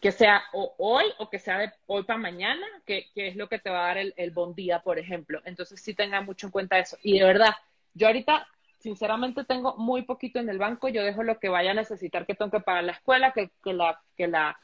que 0.00 0.12
sea 0.12 0.42
o 0.52 0.74
hoy 0.78 1.04
o 1.18 1.28
que 1.28 1.38
sea 1.38 1.58
de 1.58 1.72
hoy 1.86 2.04
para 2.04 2.18
mañana, 2.18 2.66
que, 2.86 3.06
que 3.14 3.28
es 3.28 3.36
lo 3.36 3.48
que 3.48 3.58
te 3.58 3.70
va 3.70 3.84
a 3.84 3.86
dar 3.88 3.98
el, 3.98 4.14
el 4.16 4.30
bon 4.30 4.54
día, 4.54 4.80
por 4.80 4.98
ejemplo. 4.98 5.40
Entonces 5.44 5.80
sí 5.80 5.94
tengan 5.94 6.24
mucho 6.24 6.46
en 6.46 6.52
cuenta 6.52 6.78
eso. 6.78 6.96
Y 7.02 7.18
de 7.18 7.24
verdad, 7.24 7.54
yo 7.92 8.06
ahorita, 8.06 8.46
sinceramente, 8.78 9.44
tengo 9.44 9.76
muy 9.76 10.02
poquito 10.02 10.38
en 10.38 10.48
el 10.48 10.58
banco. 10.58 10.88
Yo 10.88 11.04
dejo 11.04 11.22
lo 11.22 11.38
que 11.38 11.50
vaya 11.50 11.72
a 11.72 11.74
necesitar 11.74 12.24
que 12.24 12.34
tengo 12.34 12.50
que 12.50 12.60
pagar 12.60 12.84
la 12.84 12.92
escuela, 12.92 13.32
que, 13.32 13.50
que 13.62 13.74
la, 13.74 14.00
que 14.16 14.26
la, 14.26 14.58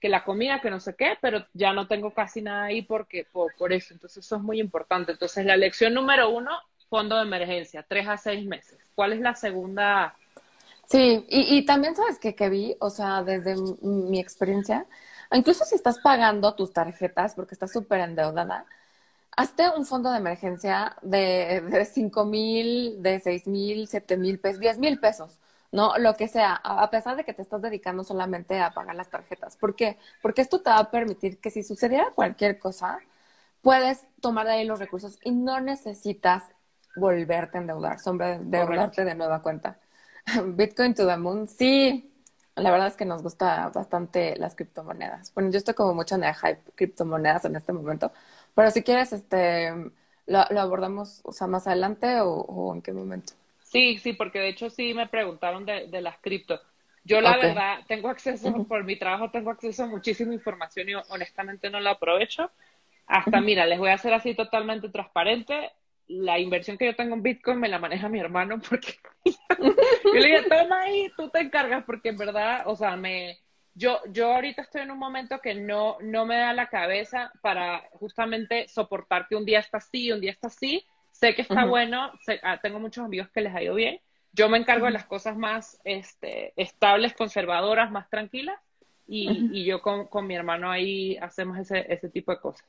que 0.00 0.08
la 0.08 0.24
comida, 0.24 0.60
que 0.60 0.70
no 0.70 0.80
sé 0.80 0.96
qué, 0.96 1.16
pero 1.20 1.46
ya 1.52 1.72
no 1.72 1.86
tengo 1.86 2.12
casi 2.12 2.42
nada 2.42 2.64
ahí 2.64 2.82
porque, 2.82 3.26
por, 3.30 3.54
por 3.56 3.72
eso. 3.72 3.94
Entonces 3.94 4.24
eso 4.24 4.36
es 4.36 4.42
muy 4.42 4.58
importante. 4.60 5.12
Entonces 5.12 5.46
la 5.46 5.56
lección 5.56 5.94
número 5.94 6.30
uno, 6.30 6.50
fondo 6.88 7.16
de 7.16 7.22
emergencia, 7.22 7.84
tres 7.88 8.08
a 8.08 8.16
seis 8.16 8.44
meses. 8.44 8.78
¿Cuál 8.96 9.12
es 9.12 9.20
la 9.20 9.36
segunda? 9.36 10.16
Sí, 10.90 11.24
y, 11.28 11.56
y 11.58 11.64
también 11.66 11.94
sabes 11.94 12.18
que, 12.18 12.34
que 12.34 12.48
vi, 12.48 12.76
o 12.80 12.90
sea, 12.90 13.22
desde 13.22 13.54
mi 13.82 14.18
experiencia, 14.18 14.86
incluso 15.32 15.64
si 15.64 15.76
estás 15.76 15.98
pagando 16.00 16.54
tus 16.56 16.72
tarjetas 16.72 17.34
porque 17.36 17.54
estás 17.54 17.72
súper 17.72 18.00
endeudada, 18.00 18.66
hazte 19.36 19.68
un 19.76 19.86
fondo 19.86 20.10
de 20.12 20.18
emergencia 20.18 20.96
de, 21.02 21.62
de 21.70 21.84
5 21.86 22.24
mil, 22.26 23.02
de 23.02 23.20
6 23.20 23.46
mil, 23.46 23.88
7 23.88 24.16
mil 24.16 24.40
pesos, 24.40 24.60
10 24.60 24.78
mil 24.78 25.00
pesos, 25.00 25.38
¿no? 25.72 25.98
Lo 25.98 26.16
que 26.16 26.28
sea, 26.28 26.54
a 26.64 26.90
pesar 26.90 27.16
de 27.16 27.24
que 27.24 27.34
te 27.34 27.42
estás 27.42 27.62
dedicando 27.62 28.04
solamente 28.04 28.60
a 28.60 28.72
pagar 28.74 28.96
las 28.96 29.10
tarjetas. 29.10 29.56
¿Por 29.56 29.76
qué? 29.76 29.98
Porque 30.22 30.42
esto 30.42 30.60
te 30.62 30.70
va 30.70 30.78
a 30.80 30.90
permitir 30.90 31.38
que 31.40 31.50
si 31.50 31.62
sucediera 31.64 32.10
cualquier 32.14 32.58
cosa, 32.58 32.98
puedes 33.62 34.04
tomar 34.20 34.46
de 34.46 34.52
ahí 34.54 34.64
los 34.66 34.78
recursos 34.78 35.18
y 35.24 35.32
no 35.32 35.60
necesitas 35.60 36.44
volverte 36.96 37.58
a 37.58 37.60
endeudar, 37.60 37.98
endeudarte 38.06 39.04
de 39.04 39.14
nueva 39.14 39.42
cuenta. 39.42 39.78
Bitcoin 40.56 40.94
to 40.94 41.06
the 41.06 41.16
moon, 41.16 41.46
sí. 41.48 42.06
La 42.56 42.70
verdad 42.70 42.88
es 42.88 42.96
que 42.96 43.04
nos 43.04 43.22
gusta 43.22 43.68
bastante 43.70 44.36
las 44.36 44.54
criptomonedas. 44.54 45.32
Bueno, 45.34 45.50
yo 45.50 45.58
estoy 45.58 45.74
como 45.74 45.94
mucho 45.94 46.16
en 46.16 46.24
el 46.24 46.34
hype 46.34 46.60
criptomonedas 46.74 47.44
en 47.46 47.56
este 47.56 47.72
momento, 47.72 48.12
pero 48.54 48.70
si 48.70 48.82
quieres, 48.82 49.12
este, 49.12 49.72
lo, 50.26 50.44
lo 50.50 50.60
abordamos, 50.60 51.20
o 51.24 51.32
sea, 51.32 51.46
más 51.46 51.66
adelante 51.66 52.20
o, 52.20 52.28
o 52.32 52.74
en 52.74 52.82
qué 52.82 52.92
momento. 52.92 53.32
Sí, 53.60 53.98
sí, 53.98 54.12
porque 54.14 54.40
de 54.40 54.48
hecho 54.48 54.70
sí 54.70 54.94
me 54.94 55.06
preguntaron 55.08 55.64
de, 55.64 55.86
de 55.88 56.00
las 56.02 56.18
cripto. 56.20 56.60
Yo 57.04 57.20
la 57.20 57.36
Ok. 57.36 57.36
verdad 57.36 57.80
tengo 57.86 58.08
acceso, 58.08 58.64
por 58.66 58.84
mi 58.84 58.98
trabajo 58.98 59.30
tengo 59.30 59.50
acceso 59.50 59.84
a 59.84 59.86
muchísima 59.86 60.34
información 60.34 60.88
y 60.88 60.94
honestamente 61.08 61.70
no 61.70 61.80
la 61.80 61.92
aprovecho. 61.92 62.50
Hasta, 63.06 63.40
mira, 63.40 63.66
les 63.66 63.78
voy 63.78 63.90
a 63.90 63.94
hacer 63.94 64.12
así 64.14 64.34
totalmente 64.34 64.88
transparente. 64.90 65.72
La 66.12 66.38
inversión 66.38 66.76
que 66.76 66.86
yo 66.86 66.96
tengo 66.96 67.14
en 67.14 67.22
Bitcoin 67.22 67.58
me 67.60 67.68
la 67.68 67.78
maneja 67.78 68.08
mi 68.08 68.18
hermano 68.18 68.60
porque 68.68 68.94
yo 69.58 70.20
le 70.20 70.26
dije, 70.26 70.42
toma 70.48 70.80
ahí, 70.82 71.10
tú 71.16 71.28
te 71.30 71.40
encargas 71.40 71.84
porque 71.84 72.08
en 72.10 72.18
verdad, 72.18 72.62
o 72.66 72.74
sea, 72.76 72.96
me, 72.96 73.38
yo, 73.74 74.00
yo 74.10 74.34
ahorita 74.34 74.62
estoy 74.62 74.82
en 74.82 74.90
un 74.90 74.98
momento 74.98 75.40
que 75.40 75.54
no, 75.54 75.96
no 76.00 76.26
me 76.26 76.36
da 76.36 76.52
la 76.52 76.68
cabeza 76.68 77.32
para 77.42 77.84
justamente 77.92 78.66
soportar 78.68 79.26
que 79.28 79.36
un 79.36 79.44
día 79.44 79.60
está 79.60 79.78
así, 79.78 80.10
un 80.12 80.20
día 80.20 80.32
está 80.32 80.48
así. 80.48 80.84
Sé 81.12 81.34
que 81.34 81.42
está 81.42 81.64
bueno, 81.70 82.12
sé- 82.24 82.40
ah, 82.42 82.58
tengo 82.62 82.80
muchos 82.80 83.04
amigos 83.04 83.28
que 83.30 83.42
les 83.42 83.54
ha 83.54 83.62
ido 83.62 83.74
bien. 83.74 84.00
Yo 84.32 84.48
me 84.48 84.58
encargo 84.58 84.86
de 84.86 84.92
las 84.92 85.04
cosas 85.04 85.36
más 85.36 85.78
este, 85.84 86.52
estables, 86.56 87.14
conservadoras, 87.14 87.90
más 87.90 88.08
tranquilas. 88.08 88.58
Y, 89.06 89.48
y 89.52 89.64
yo 89.64 89.82
con, 89.82 90.06
con 90.06 90.26
mi 90.26 90.34
hermano 90.36 90.70
ahí 90.70 91.16
hacemos 91.18 91.58
ese, 91.58 91.84
ese 91.92 92.08
tipo 92.08 92.32
de 92.32 92.40
cosas. 92.40 92.64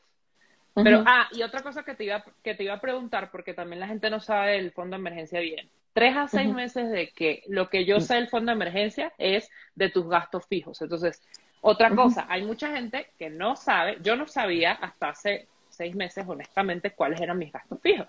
Pero, 0.74 1.04
ah, 1.06 1.28
y 1.32 1.44
otra 1.44 1.62
cosa 1.62 1.84
que 1.84 1.96
te 1.96 2.06
iba, 2.06 2.24
que 2.44 2.56
te 2.56 2.64
iba 2.64 2.76
a 2.76 2.82
preguntar, 2.82 3.30
porque 3.32 3.54
también 3.54 3.80
la 3.80 3.88
gente 3.88 4.10
no 4.10 4.20
sabe 4.20 4.54
del 4.54 4.72
fondo 4.72 4.96
de 4.96 5.02
emergencia 5.02 5.40
bien. 5.40 5.70
Tres 5.94 6.16
a 6.16 6.28
seis 6.30 6.54
meses 6.54 6.90
de 6.90 7.10
que 7.10 7.44
lo 7.48 7.68
que 7.68 7.84
yo 7.84 8.00
sé 8.00 8.16
del 8.16 8.30
fondo 8.30 8.52
de 8.52 8.56
emergencia 8.56 9.12
es 9.18 9.50
de 9.76 9.90
tus 9.90 10.08
gastos 10.08 10.46
fijos. 10.48 10.82
Entonces, 10.82 11.22
otra 11.60 11.94
cosa, 11.94 12.26
hay 12.30 12.44
mucha 12.44 12.74
gente 12.74 13.08
que 13.20 13.30
no 13.30 13.58
sabe, 13.58 13.98
yo 14.02 14.16
no 14.16 14.28
sabía 14.28 14.72
hasta 14.72 15.10
hace 15.10 15.48
seis 15.70 15.96
meses, 15.96 16.26
honestamente, 16.28 16.92
cuáles 16.92 17.20
eran 17.20 17.38
mis 17.38 17.52
gastos 17.52 17.80
fijos. 17.82 18.08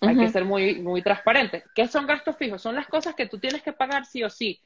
Hay 0.00 0.16
que 0.16 0.28
ser 0.28 0.44
muy, 0.44 0.80
muy 0.80 1.02
transparente. 1.02 1.64
¿Qué 1.74 1.88
son 1.88 2.06
gastos 2.06 2.36
fijos? 2.36 2.60
Son 2.60 2.74
las 2.74 2.86
cosas 2.86 3.14
que 3.14 3.26
tú 3.26 3.38
tienes 3.38 3.62
que 3.62 3.72
pagar 3.72 4.04
sí 4.04 4.22
o 4.22 4.30
sí. 4.30 4.60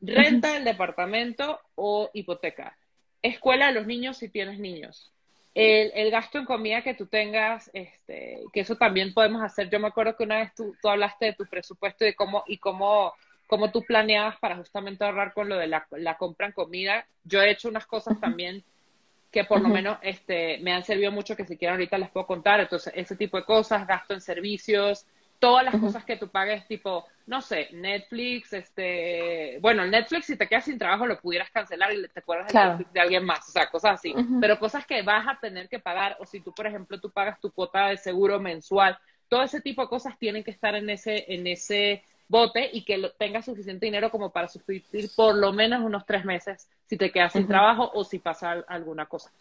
Renta 0.00 0.54
del 0.54 0.64
departamento 0.64 1.60
o 1.74 2.10
hipoteca. 2.14 2.76
Escuela 3.22 3.66
de 3.66 3.72
los 3.72 3.86
niños 3.86 4.16
si 4.16 4.28
tienes 4.28 4.58
niños. 4.58 5.12
El, 5.54 5.90
el, 5.94 6.10
gasto 6.10 6.38
en 6.38 6.44
comida 6.44 6.82
que 6.82 6.94
tú 6.94 7.06
tengas, 7.06 7.70
este, 7.72 8.40
que 8.52 8.60
eso 8.60 8.76
también 8.76 9.12
podemos 9.12 9.42
hacer. 9.42 9.68
Yo 9.68 9.80
me 9.80 9.88
acuerdo 9.88 10.16
que 10.16 10.24
una 10.24 10.38
vez 10.38 10.54
tú, 10.54 10.74
tú 10.80 10.88
hablaste 10.88 11.26
de 11.26 11.32
tu 11.34 11.46
presupuesto 11.46 12.04
y 12.04 12.08
de 12.08 12.14
cómo, 12.14 12.44
y 12.46 12.58
cómo, 12.58 13.12
cómo 13.46 13.70
tú 13.70 13.82
planeabas 13.82 14.38
para 14.38 14.56
justamente 14.56 15.04
ahorrar 15.04 15.32
con 15.32 15.48
lo 15.48 15.56
de 15.56 15.66
la, 15.66 15.86
la 15.90 16.16
compra 16.16 16.46
en 16.46 16.52
comida. 16.52 17.06
Yo 17.24 17.42
he 17.42 17.50
hecho 17.50 17.68
unas 17.68 17.86
cosas 17.86 18.20
también 18.20 18.64
que 19.30 19.44
por 19.44 19.60
lo 19.60 19.68
menos 19.68 19.98
este, 20.02 20.58
me 20.58 20.72
han 20.72 20.84
servido 20.84 21.12
mucho 21.12 21.36
que 21.36 21.44
si 21.44 21.56
quieren 21.56 21.74
ahorita 21.74 21.98
les 21.98 22.10
puedo 22.10 22.26
contar. 22.26 22.60
Entonces, 22.60 22.92
ese 22.96 23.16
tipo 23.16 23.36
de 23.36 23.44
cosas, 23.44 23.86
gasto 23.86 24.14
en 24.14 24.20
servicios, 24.20 25.06
todas 25.40 25.64
las 25.64 25.80
cosas 25.80 26.04
que 26.04 26.16
tú 26.16 26.28
pagues, 26.28 26.66
tipo, 26.68 27.06
no 27.26 27.40
sé, 27.40 27.68
Netflix, 27.72 28.52
este, 28.52 29.58
bueno, 29.60 29.86
Netflix 29.86 30.26
si 30.26 30.36
te 30.36 30.46
quedas 30.46 30.66
sin 30.66 30.78
trabajo 30.78 31.06
lo 31.06 31.18
pudieras 31.18 31.50
cancelar 31.50 31.92
y 31.92 32.06
te 32.08 32.20
acuerdas 32.20 32.52
de 32.52 32.60
Netflix 32.60 32.92
de 32.92 33.00
alguien 33.00 33.24
más, 33.24 33.48
o 33.48 33.52
sea, 33.52 33.70
cosas 33.70 33.94
así, 33.94 34.14
pero 34.40 34.58
cosas 34.58 34.86
que 34.86 35.02
vas 35.02 35.26
a 35.26 35.40
tener 35.40 35.68
que 35.68 35.78
pagar, 35.78 36.16
o 36.20 36.26
si 36.26 36.40
tú, 36.40 36.52
por 36.52 36.66
ejemplo, 36.66 37.00
tú 37.00 37.10
pagas 37.10 37.40
tu 37.40 37.50
cuota 37.50 37.88
de 37.88 37.96
seguro 37.96 38.38
mensual, 38.38 38.98
todo 39.28 39.42
ese 39.42 39.60
tipo 39.62 39.80
de 39.82 39.88
cosas 39.88 40.18
tienen 40.18 40.44
que 40.44 40.50
estar 40.50 40.74
en 40.74 40.90
ese, 40.90 41.24
en 41.32 41.46
ese 41.46 42.04
bote 42.28 42.68
y 42.72 42.84
que 42.84 42.98
lo, 42.98 43.10
tengas 43.12 43.46
suficiente 43.46 43.86
dinero 43.86 44.10
como 44.10 44.30
para 44.30 44.46
sustituir 44.46 45.10
por 45.16 45.34
lo 45.34 45.52
menos 45.52 45.82
unos 45.82 46.04
tres 46.04 46.24
meses 46.24 46.68
si 46.86 46.96
te 46.96 47.10
quedas 47.10 47.32
sin 47.32 47.46
trabajo 47.46 47.90
o 47.94 48.04
si 48.04 48.18
pasa 48.18 48.52
alguna 48.68 49.06
cosa. 49.06 49.32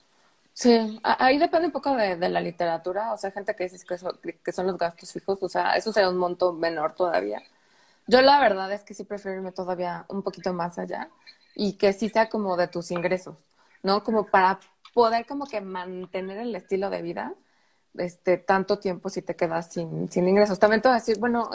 Sí, 0.60 1.00
ahí 1.04 1.38
depende 1.38 1.68
un 1.68 1.72
poco 1.72 1.96
de, 1.96 2.18
la 2.18 2.42
literatura, 2.42 3.14
o 3.14 3.18
sea, 3.18 3.32
gente 3.32 3.56
que 3.56 3.70
dice 3.70 3.86
que, 3.88 4.40
que 4.44 4.52
son 4.52 4.68
los 4.68 4.78
gastos 4.78 5.14
fijos, 5.14 5.42
o 5.42 5.48
sea, 5.48 5.78
eso 5.78 5.94
sería 5.94 6.10
un 6.10 6.18
monto 6.18 6.52
menor 6.52 6.96
todavía. 6.96 7.42
Yo 8.08 8.22
la 8.22 8.40
verdad 8.42 8.72
es 8.74 8.84
que 8.84 8.94
sí 8.94 9.06
prefiero 9.06 9.38
irme 9.38 9.54
todavía 9.54 10.06
un 10.10 10.24
poquito 10.24 10.54
más 10.54 10.80
allá 10.80 11.10
y 11.56 11.74
que 11.78 11.94
sí 11.94 12.10
sea 12.10 12.30
como 12.30 12.58
de 12.58 12.68
tus 12.68 12.92
ingresos, 12.92 13.38
¿no? 13.84 14.04
Como 14.04 14.28
para 14.28 14.60
poder 14.94 15.26
como 15.28 15.48
que 15.48 15.62
mantener 15.62 16.40
el 16.40 16.56
estilo 16.56 16.90
de 16.90 17.04
vida 17.04 17.36
este 17.98 18.38
tanto 18.38 18.80
tiempo 18.80 19.10
si 19.10 19.22
te 19.24 19.36
quedas 19.36 19.72
sin, 19.74 20.12
sin 20.12 20.28
ingresos. 20.28 20.60
También 20.60 20.82
te 20.82 20.90
voy 20.90 20.98
a 20.98 21.00
decir, 21.00 21.20
bueno, 21.20 21.50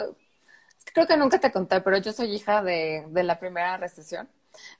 creo 0.93 1.07
que 1.07 1.17
nunca 1.17 1.39
te 1.39 1.51
conté, 1.51 1.81
pero 1.81 1.97
yo 1.97 2.13
soy 2.13 2.33
hija 2.35 2.63
de, 2.63 3.05
de 3.09 3.23
la 3.23 3.39
primera 3.39 3.77
recesión 3.77 4.29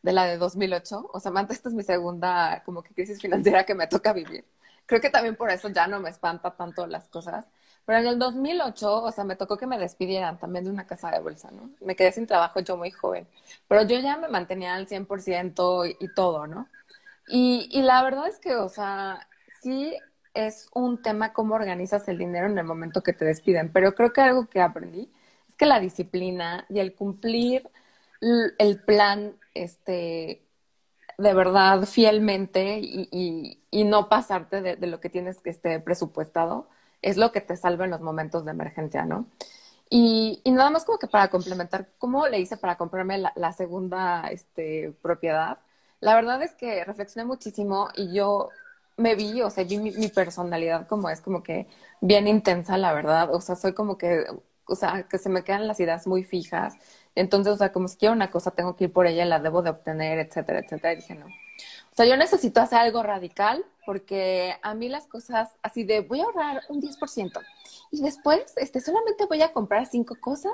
de 0.02 0.14
la 0.14 0.26
de 0.26 0.38
2008. 0.38 1.10
O 1.14 1.20
sea, 1.20 1.32
esta 1.50 1.70
es 1.70 1.76
mi 1.76 1.84
segunda 1.84 2.64
como 2.66 2.84
que 2.84 2.94
crisis 2.94 3.22
financiera 3.22 3.66
que 3.66 3.76
me 3.76 3.88
toca 3.88 4.14
vivir. 4.14 4.46
Creo 4.86 5.02
que 5.02 5.10
también 5.10 5.36
por 5.36 5.50
eso 5.52 5.70
ya 5.70 5.88
no 5.88 6.00
me 6.00 6.10
espanta 6.10 6.56
tanto 6.56 6.86
las 6.88 7.08
cosas. 7.10 7.46
Pero 7.86 8.00
en 8.00 8.08
el 8.08 8.20
2008, 8.20 9.04
o 9.04 9.12
sea, 9.12 9.24
me 9.24 9.36
tocó 9.36 9.58
que 9.58 9.68
me 9.68 9.78
despidieran 9.78 10.40
también 10.40 10.66
de 10.66 10.72
una 10.72 10.88
casa 10.88 11.12
de 11.12 11.20
bolsa, 11.20 11.52
¿no? 11.52 11.70
Me 11.82 11.96
quedé 11.96 12.12
sin 12.12 12.26
trabajo 12.28 12.60
yo 12.60 12.78
muy 12.78 12.92
joven. 12.92 13.28
Pero 13.68 13.84
yo 13.84 14.00
ya 14.00 14.18
me 14.18 14.28
mantenía 14.28 14.76
al 14.76 14.88
100% 14.88 15.86
y, 15.86 15.96
y 16.00 16.08
todo, 16.14 16.48
¿no? 16.48 16.68
Y, 17.28 17.70
y 17.72 17.82
la 17.84 18.04
verdad 18.04 18.28
es 18.28 18.40
que, 18.40 18.56
o 18.56 18.70
sea, 18.70 19.28
sí 19.62 19.96
es 20.34 20.70
un 20.74 21.02
tema 21.02 21.34
cómo 21.34 21.56
organizas 21.56 22.08
el 22.08 22.18
dinero 22.18 22.48
en 22.48 22.58
el 22.58 22.66
momento 22.66 23.02
que 23.04 23.14
te 23.14 23.26
despiden. 23.26 23.72
Pero 23.72 23.96
creo 23.96 24.14
que 24.14 24.22
algo 24.22 24.48
que 24.48 24.62
aprendí 24.62 25.12
es 25.50 25.56
que 25.56 25.66
la 25.66 25.80
disciplina 25.80 26.66
y 26.70 26.80
el 26.80 26.96
cumplir 26.96 27.70
el 28.22 28.82
plan 28.84 29.36
este, 29.56 30.46
de 31.18 31.34
verdad 31.34 31.86
fielmente 31.86 32.80
y, 32.82 33.60
y, 33.72 33.84
no 33.86 34.10
pasarte 34.10 34.62
de, 34.62 34.76
de, 34.76 34.88
lo 34.88 35.00
que 35.00 35.10
tienes 35.10 35.42
que 35.42 35.50
esté 35.50 35.80
presupuestado, 35.80 36.70
es 37.02 37.18
lo 37.18 37.32
que 37.32 37.42
te 37.42 37.58
salva 37.58 37.86
en 37.86 37.92
los 37.92 38.02
momentos 38.02 38.46
de 38.46 38.52
emergencia, 38.52 39.06
¿no? 39.06 39.28
Y, 39.90 40.42
y 40.44 40.52
nada 40.52 40.70
más 40.72 40.84
como 40.86 40.98
que 41.00 41.08
para 41.08 41.30
complementar, 41.30 41.90
¿cómo 41.98 42.28
le 42.28 42.40
hice 42.40 42.58
para 42.58 42.78
comprarme 42.78 43.20
la, 43.20 43.54
segunda 43.54 44.28
este, 44.32 44.94
propiedad? 45.02 45.60
La 46.00 46.16
verdad 46.16 46.42
es 46.44 46.54
que 46.56 46.84
reflexioné 46.84 47.26
muchísimo 47.26 47.90
y 47.96 48.14
yo 48.14 48.50
me 48.98 49.16
vi, 49.16 49.42
o 49.42 49.50
sea, 49.50 49.64
vi 49.64 49.78
mi, 49.78 49.92
mi, 49.92 50.08
personalidad 50.10 50.88
como 50.88 51.10
es 51.10 51.22
como 51.22 51.44
que 51.44 51.68
bien 52.02 52.28
intensa, 52.28 52.78
la 52.78 52.94
verdad. 52.94 53.34
O 53.34 53.42
sea, 53.42 53.56
soy 53.56 53.74
como 53.74 53.98
que, 53.98 54.26
o 54.68 54.76
sea, 54.76 55.04
que 55.04 55.18
se 55.18 55.30
me 55.30 55.44
quedan 55.44 55.68
las 55.68 55.80
ideas 55.80 56.08
muy 56.08 56.24
fijas 56.24 56.76
entonces, 57.16 57.54
o 57.54 57.58
sea, 57.58 57.72
como 57.72 57.88
si 57.88 57.98
quiero 57.98 58.14
una 58.14 58.32
cosa, 58.32 58.52
tengo 58.52 58.76
que 58.76 58.86
ir 58.86 58.94
por 58.94 59.08
ella, 59.08 59.26
la 59.26 59.40
debo 59.40 59.62
de 59.62 59.70
obtener, 59.72 60.20
etcétera, 60.20 60.60
etcétera. 60.60 60.94
Y 60.94 60.98
dije, 60.98 61.16
no. 61.16 61.28
O 61.28 61.96
sea, 61.96 62.06
yo 62.06 62.18
necesito 62.18 62.62
hacer 62.62 62.80
algo 62.80 63.04
radical 63.04 63.66
porque 63.86 64.56
a 64.62 64.74
mí 64.74 64.90
las 64.90 65.08
cosas 65.08 65.52
así 65.64 65.84
de 65.84 66.02
voy 66.02 66.20
a 66.22 66.26
ahorrar 66.26 66.64
un 66.70 66.82
10% 66.82 67.40
y 67.92 68.02
después 68.02 68.54
este, 68.58 68.82
solamente 68.82 69.26
voy 69.26 69.42
a 69.42 69.54
comprar 69.54 69.86
cinco 69.86 70.16
cosas 70.20 70.52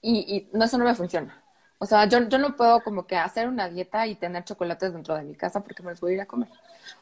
y, 0.00 0.48
y 0.52 0.56
no, 0.56 0.64
eso 0.64 0.78
no 0.78 0.84
me 0.84 0.94
funciona. 0.94 1.42
O 1.78 1.86
sea, 1.86 2.06
yo, 2.06 2.28
yo 2.28 2.38
no 2.38 2.56
puedo 2.56 2.82
como 2.82 3.06
que 3.06 3.16
hacer 3.16 3.48
una 3.48 3.68
dieta 3.68 4.06
y 4.06 4.14
tener 4.14 4.44
chocolates 4.44 4.92
dentro 4.92 5.14
de 5.16 5.24
mi 5.24 5.34
casa 5.34 5.62
porque 5.62 5.82
me 5.82 5.90
los 5.90 6.00
voy 6.00 6.12
a 6.12 6.14
ir 6.14 6.20
a 6.22 6.26
comer. 6.26 6.48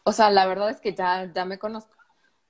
O 0.04 0.12
sea, 0.12 0.30
la 0.30 0.46
verdad 0.46 0.70
es 0.70 0.80
que 0.80 0.94
ya, 0.94 1.30
ya 1.32 1.44
me 1.44 1.58
conozco. 1.58 1.94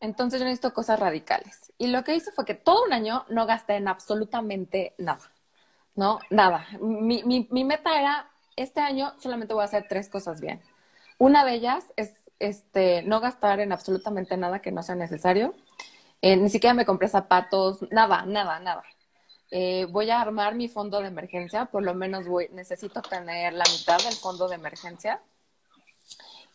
Entonces 0.00 0.40
yo 0.40 0.44
necesito 0.44 0.72
cosas 0.74 1.00
radicales. 1.00 1.72
Y 1.78 1.88
lo 1.88 2.04
que 2.04 2.14
hice 2.14 2.32
fue 2.32 2.44
que 2.44 2.54
todo 2.54 2.84
un 2.84 2.92
año 2.92 3.24
no 3.28 3.46
gasté 3.46 3.76
en 3.76 3.88
absolutamente 3.88 4.94
nada. 4.98 5.33
¿No? 5.94 6.18
Nada. 6.30 6.66
Mi, 6.80 7.22
mi, 7.24 7.48
mi 7.50 7.64
meta 7.64 7.98
era, 7.98 8.30
este 8.56 8.80
año 8.80 9.12
solamente 9.18 9.54
voy 9.54 9.62
a 9.62 9.66
hacer 9.66 9.86
tres 9.88 10.08
cosas 10.08 10.40
bien. 10.40 10.62
Una 11.18 11.44
de 11.44 11.54
ellas 11.54 11.84
es 11.96 12.14
este, 12.38 13.02
no 13.02 13.20
gastar 13.20 13.60
en 13.60 13.72
absolutamente 13.72 14.36
nada 14.36 14.60
que 14.60 14.72
no 14.72 14.82
sea 14.82 14.94
necesario. 14.94 15.54
Eh, 16.22 16.36
ni 16.36 16.50
siquiera 16.50 16.74
me 16.74 16.86
compré 16.86 17.08
zapatos, 17.08 17.84
nada, 17.90 18.24
nada, 18.26 18.58
nada. 18.60 18.84
Eh, 19.50 19.86
voy 19.90 20.10
a 20.10 20.20
armar 20.20 20.54
mi 20.54 20.68
fondo 20.68 21.00
de 21.00 21.08
emergencia, 21.08 21.66
por 21.66 21.82
lo 21.82 21.94
menos 21.94 22.26
voy, 22.26 22.48
necesito 22.52 23.02
tener 23.02 23.52
la 23.52 23.64
mitad 23.70 23.98
del 24.02 24.14
fondo 24.14 24.48
de 24.48 24.56
emergencia. 24.56 25.20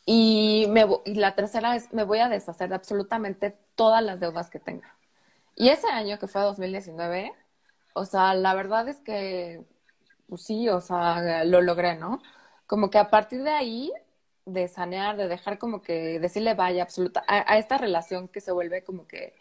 Y, 0.06 0.66
me, 0.70 0.86
y 1.06 1.16
la 1.16 1.36
tercera 1.36 1.76
es, 1.76 1.94
me 1.94 2.04
voy 2.04 2.20
a 2.20 2.30
deshacer 2.30 2.70
de 2.70 2.76
absolutamente 2.76 3.56
todas 3.76 4.04
las 4.04 4.20
deudas 4.20 4.50
que 4.50 4.60
tenga. 4.60 4.96
Y 5.56 5.70
ese 5.70 5.88
año, 5.88 6.18
que 6.20 6.28
fue 6.28 6.42
2019, 6.42 7.34
o 7.94 8.06
sea, 8.06 8.34
la 8.36 8.54
verdad 8.54 8.88
es 8.88 8.98
que, 9.02 9.66
pues 10.28 10.44
sí, 10.44 10.70
o 10.70 10.82
sea, 10.82 11.44
lo 11.46 11.62
logré, 11.62 11.96
¿no? 11.96 12.22
Como 12.68 12.90
que 12.90 12.98
a 13.00 13.10
partir 13.10 13.44
de 13.44 13.52
ahí, 13.52 13.92
de 14.46 14.68
sanear, 14.68 15.18
de 15.18 15.28
dejar 15.28 15.60
como 15.60 15.82
que 15.82 16.20
decirle 16.20 16.54
vaya 16.56 16.84
absoluta 16.84 17.24
a, 17.28 17.58
esta 17.58 17.78
relación 17.78 18.28
que 18.28 18.42
se 18.42 18.52
vuelve 18.52 18.84
como 18.84 19.08
que, 19.08 19.36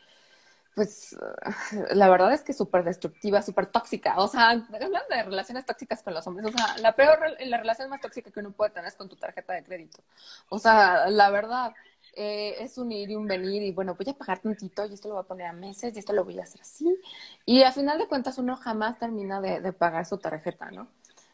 pues, 0.74 1.16
la 1.94 2.08
verdad 2.08 2.32
es 2.32 2.42
que 2.42 2.52
súper 2.52 2.84
destructiva, 2.84 3.42
súper 3.42 3.66
tóxica. 3.66 4.18
O 4.18 4.28
sea, 4.28 4.50
hablando 4.50 5.00
de 5.10 5.22
relaciones 5.24 5.66
tóxicas 5.66 6.02
con 6.02 6.14
los 6.14 6.26
hombres, 6.26 6.54
o 6.54 6.56
sea, 6.56 6.78
la 6.78 6.94
peor, 6.94 7.18
la 7.40 7.58
relación 7.58 7.90
más 7.90 8.00
tóxica 8.00 8.30
que 8.30 8.40
uno 8.40 8.52
puede 8.52 8.70
tener 8.70 8.88
es 8.88 8.96
con 8.96 9.08
tu 9.08 9.16
tarjeta 9.16 9.54
de 9.54 9.64
crédito. 9.64 10.02
O 10.48 10.58
sea, 10.58 11.08
la 11.10 11.30
verdad. 11.30 11.72
Eh, 12.20 12.64
es 12.64 12.76
un 12.78 12.90
ir 12.90 13.12
y 13.12 13.14
un 13.14 13.28
venir 13.28 13.62
y 13.62 13.70
bueno, 13.70 13.94
voy 13.94 14.10
a 14.10 14.12
pagar 14.12 14.40
tantito 14.40 14.84
y 14.84 14.94
esto 14.94 15.06
lo 15.06 15.14
voy 15.14 15.22
a 15.22 15.26
poner 15.28 15.46
a 15.46 15.52
meses 15.52 15.94
y 15.94 16.00
esto 16.00 16.12
lo 16.12 16.24
voy 16.24 16.40
a 16.40 16.42
hacer 16.42 16.60
así. 16.62 16.98
Y 17.46 17.62
a 17.62 17.70
final 17.70 17.96
de 17.96 18.08
cuentas 18.08 18.38
uno 18.38 18.56
jamás 18.56 18.98
termina 18.98 19.40
de, 19.40 19.72
pagar 19.72 20.04
su 20.04 20.18
tarjeta, 20.18 20.72
¿no? 20.72 20.88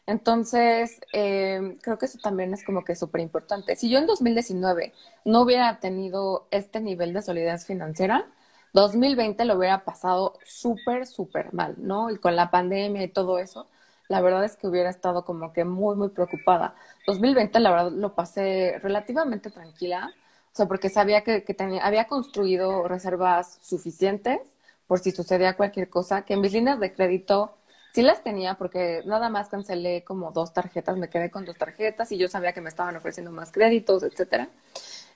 Entonces, 0.05 1.01
eh, 1.11 1.79
creo 1.81 1.97
que 1.97 2.05
eso 2.05 2.19
también 2.21 2.53
es 2.53 2.63
como 2.63 2.83
que 2.83 2.95
súper 2.95 3.21
importante. 3.21 3.75
Si 3.75 3.89
yo 3.89 3.97
en 3.97 4.05
2019 4.05 4.93
no 5.25 5.41
hubiera 5.41 5.79
tenido 5.79 6.47
este 6.51 6.81
nivel 6.81 7.13
de 7.13 7.23
solidez 7.23 7.65
financiera, 7.65 8.27
2020 8.73 9.43
lo 9.45 9.55
hubiera 9.57 9.85
pasado 9.85 10.37
súper, 10.45 11.07
súper 11.07 11.51
mal, 11.51 11.73
¿no? 11.79 12.11
Y 12.11 12.17
con 12.19 12.35
la 12.35 12.51
pandemia 12.51 13.01
y 13.01 13.07
todo 13.07 13.39
eso, 13.39 13.67
la 14.07 14.21
verdad 14.21 14.45
es 14.45 14.55
que 14.55 14.67
hubiera 14.67 14.91
estado 14.91 15.25
como 15.25 15.51
que 15.51 15.65
muy, 15.65 15.95
muy 15.95 16.09
preocupada. 16.09 16.75
2020, 17.07 17.59
la 17.59 17.71
verdad, 17.71 17.91
lo 17.91 18.13
pasé 18.13 18.77
relativamente 18.83 19.49
tranquila 19.49 20.13
o 20.55 20.57
sea, 20.57 20.67
porque 20.67 20.89
sabía 20.89 21.21
que, 21.21 21.43
que 21.43 21.53
tenía, 21.53 21.85
había 21.85 22.07
construido 22.07 22.87
reservas 22.87 23.59
suficientes 23.61 24.39
por 24.87 24.99
si 24.99 25.11
sucedía 25.11 25.57
cualquier 25.57 25.89
cosa, 25.89 26.23
que 26.23 26.35
en 26.35 26.39
mis 26.41 26.53
líneas 26.53 26.79
de 26.79 26.93
crédito 26.93 27.57
sí 27.93 28.01
las 28.01 28.23
tenía 28.23 28.55
porque 28.55 29.01
nada 29.05 29.27
más 29.29 29.49
cancelé 29.49 30.05
como 30.05 30.31
dos 30.31 30.53
tarjetas, 30.53 30.95
me 30.97 31.09
quedé 31.09 31.29
con 31.29 31.43
dos 31.43 31.57
tarjetas 31.57 32.09
y 32.13 32.17
yo 32.17 32.29
sabía 32.29 32.53
que 32.53 32.61
me 32.61 32.69
estaban 32.69 32.95
ofreciendo 32.95 33.31
más 33.31 33.51
créditos, 33.51 34.03
etcétera. 34.03 34.47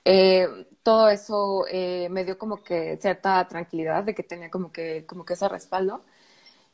Eh, 0.04 0.46
todo 0.82 1.08
eso 1.08 1.64
eh, 1.70 2.08
me 2.10 2.24
dio 2.24 2.36
como 2.38 2.62
que 2.62 2.98
cierta 3.00 3.46
tranquilidad 3.48 4.04
de 4.04 4.14
que 4.14 4.22
tenía 4.22 4.50
como 4.50 4.70
que, 4.72 5.06
como 5.06 5.24
que 5.24 5.34
ese 5.34 5.48
respaldo. 5.48 6.04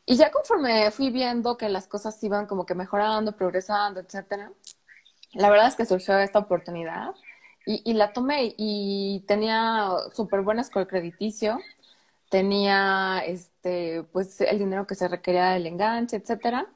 Y 0.07 0.17
ya 0.17 0.31
conforme 0.33 0.91
fui 0.91 1.11
viendo 1.11 1.57
que 1.57 1.69
las 1.69 1.87
cosas 1.89 2.23
iban 2.25 2.47
como 2.47 2.67
que 2.67 2.75
mejorando, 2.75 3.37
progresando, 3.37 4.01
etcétera, 4.01 4.53
la 5.35 5.51
verdad 5.51 5.69
es 5.69 5.77
que 5.77 5.87
surgió 5.87 6.19
esta 6.19 6.41
oportunidad 6.41 7.15
y, 7.67 7.83
y 7.85 7.95
la 7.95 8.13
tomé 8.13 8.55
y 8.57 9.25
tenía 9.29 9.91
súper 10.15 10.43
buen 10.43 10.63
score 10.65 10.87
crediticio, 10.87 11.59
tenía 12.31 13.23
este, 13.27 14.05
pues 14.13 14.41
el 14.41 14.59
dinero 14.59 14.87
que 14.87 14.95
se 14.95 15.09
requería 15.09 15.51
del 15.51 15.67
enganche, 15.67 16.17
etcétera. 16.17 16.69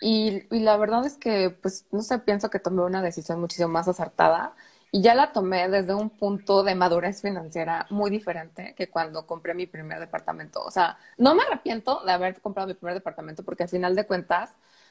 Y, 0.00 0.44
y, 0.54 0.60
la 0.60 0.76
verdad 0.76 1.06
es 1.06 1.16
que, 1.18 1.50
pues, 1.50 1.86
no 1.92 2.02
sé, 2.02 2.18
pienso 2.20 2.50
que 2.50 2.58
tomé 2.58 2.82
una 2.82 3.02
decisión 3.02 3.40
muchísimo 3.40 3.68
más 3.68 3.88
acertada 3.88 4.54
y 4.90 5.02
ya 5.02 5.14
la 5.14 5.32
tomé 5.32 5.68
desde 5.68 5.94
un 5.94 6.10
punto 6.10 6.62
de 6.62 6.74
madurez 6.74 7.22
financiera 7.22 7.86
muy 7.90 8.10
diferente 8.10 8.74
que 8.76 8.90
cuando 8.90 9.26
compré 9.26 9.54
mi 9.54 9.66
primer 9.66 10.00
departamento. 10.00 10.62
O 10.62 10.70
sea, 10.70 10.98
no 11.18 11.34
me 11.34 11.42
arrepiento 11.44 12.04
de 12.04 12.12
haber 12.12 12.40
comprado 12.40 12.68
mi 12.68 12.74
primer 12.74 12.94
departamento 12.94 13.44
porque 13.44 13.64
al 13.64 13.68
final 13.70 13.96
de 13.96 14.06
cuentas 14.06 14.50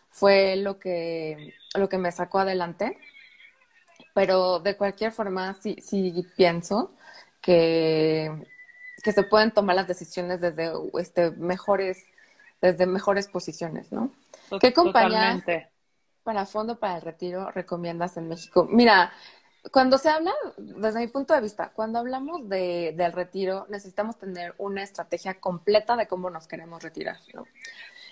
fue 0.09 0.55
lo 0.57 0.79
que, 0.79 1.53
lo 1.75 1.89
que 1.89 1.97
me 1.97 2.11
sacó 2.11 2.39
adelante 2.39 2.97
pero 4.13 4.59
de 4.59 4.77
cualquier 4.77 5.11
forma 5.11 5.53
sí, 5.55 5.77
sí 5.81 6.25
pienso 6.35 6.91
que, 7.41 8.31
que 9.03 9.11
se 9.11 9.23
pueden 9.23 9.51
tomar 9.51 9.75
las 9.75 9.87
decisiones 9.87 10.41
desde 10.41 10.71
este, 10.99 11.31
mejores, 11.31 12.03
desde 12.61 12.85
mejores 12.85 13.27
posiciones, 13.27 13.91
¿no? 13.91 14.11
¿Qué 14.59 14.73
compañías 14.73 15.43
para 16.23 16.45
fondo 16.45 16.79
para 16.79 16.95
el 16.95 17.01
retiro 17.01 17.51
recomiendas 17.51 18.15
en 18.17 18.29
México? 18.29 18.67
Mira, 18.69 19.11
cuando 19.71 19.97
se 19.97 20.09
habla, 20.09 20.33
desde 20.57 20.99
mi 20.99 21.07
punto 21.07 21.33
de 21.33 21.41
vista, 21.41 21.71
cuando 21.73 21.99
hablamos 21.99 22.47
de, 22.49 22.93
del 22.95 23.13
retiro, 23.13 23.65
necesitamos 23.69 24.17
tener 24.17 24.53
una 24.57 24.83
estrategia 24.83 25.39
completa 25.39 25.95
de 25.95 26.07
cómo 26.07 26.29
nos 26.29 26.47
queremos 26.47 26.83
retirar, 26.83 27.17
¿no? 27.33 27.45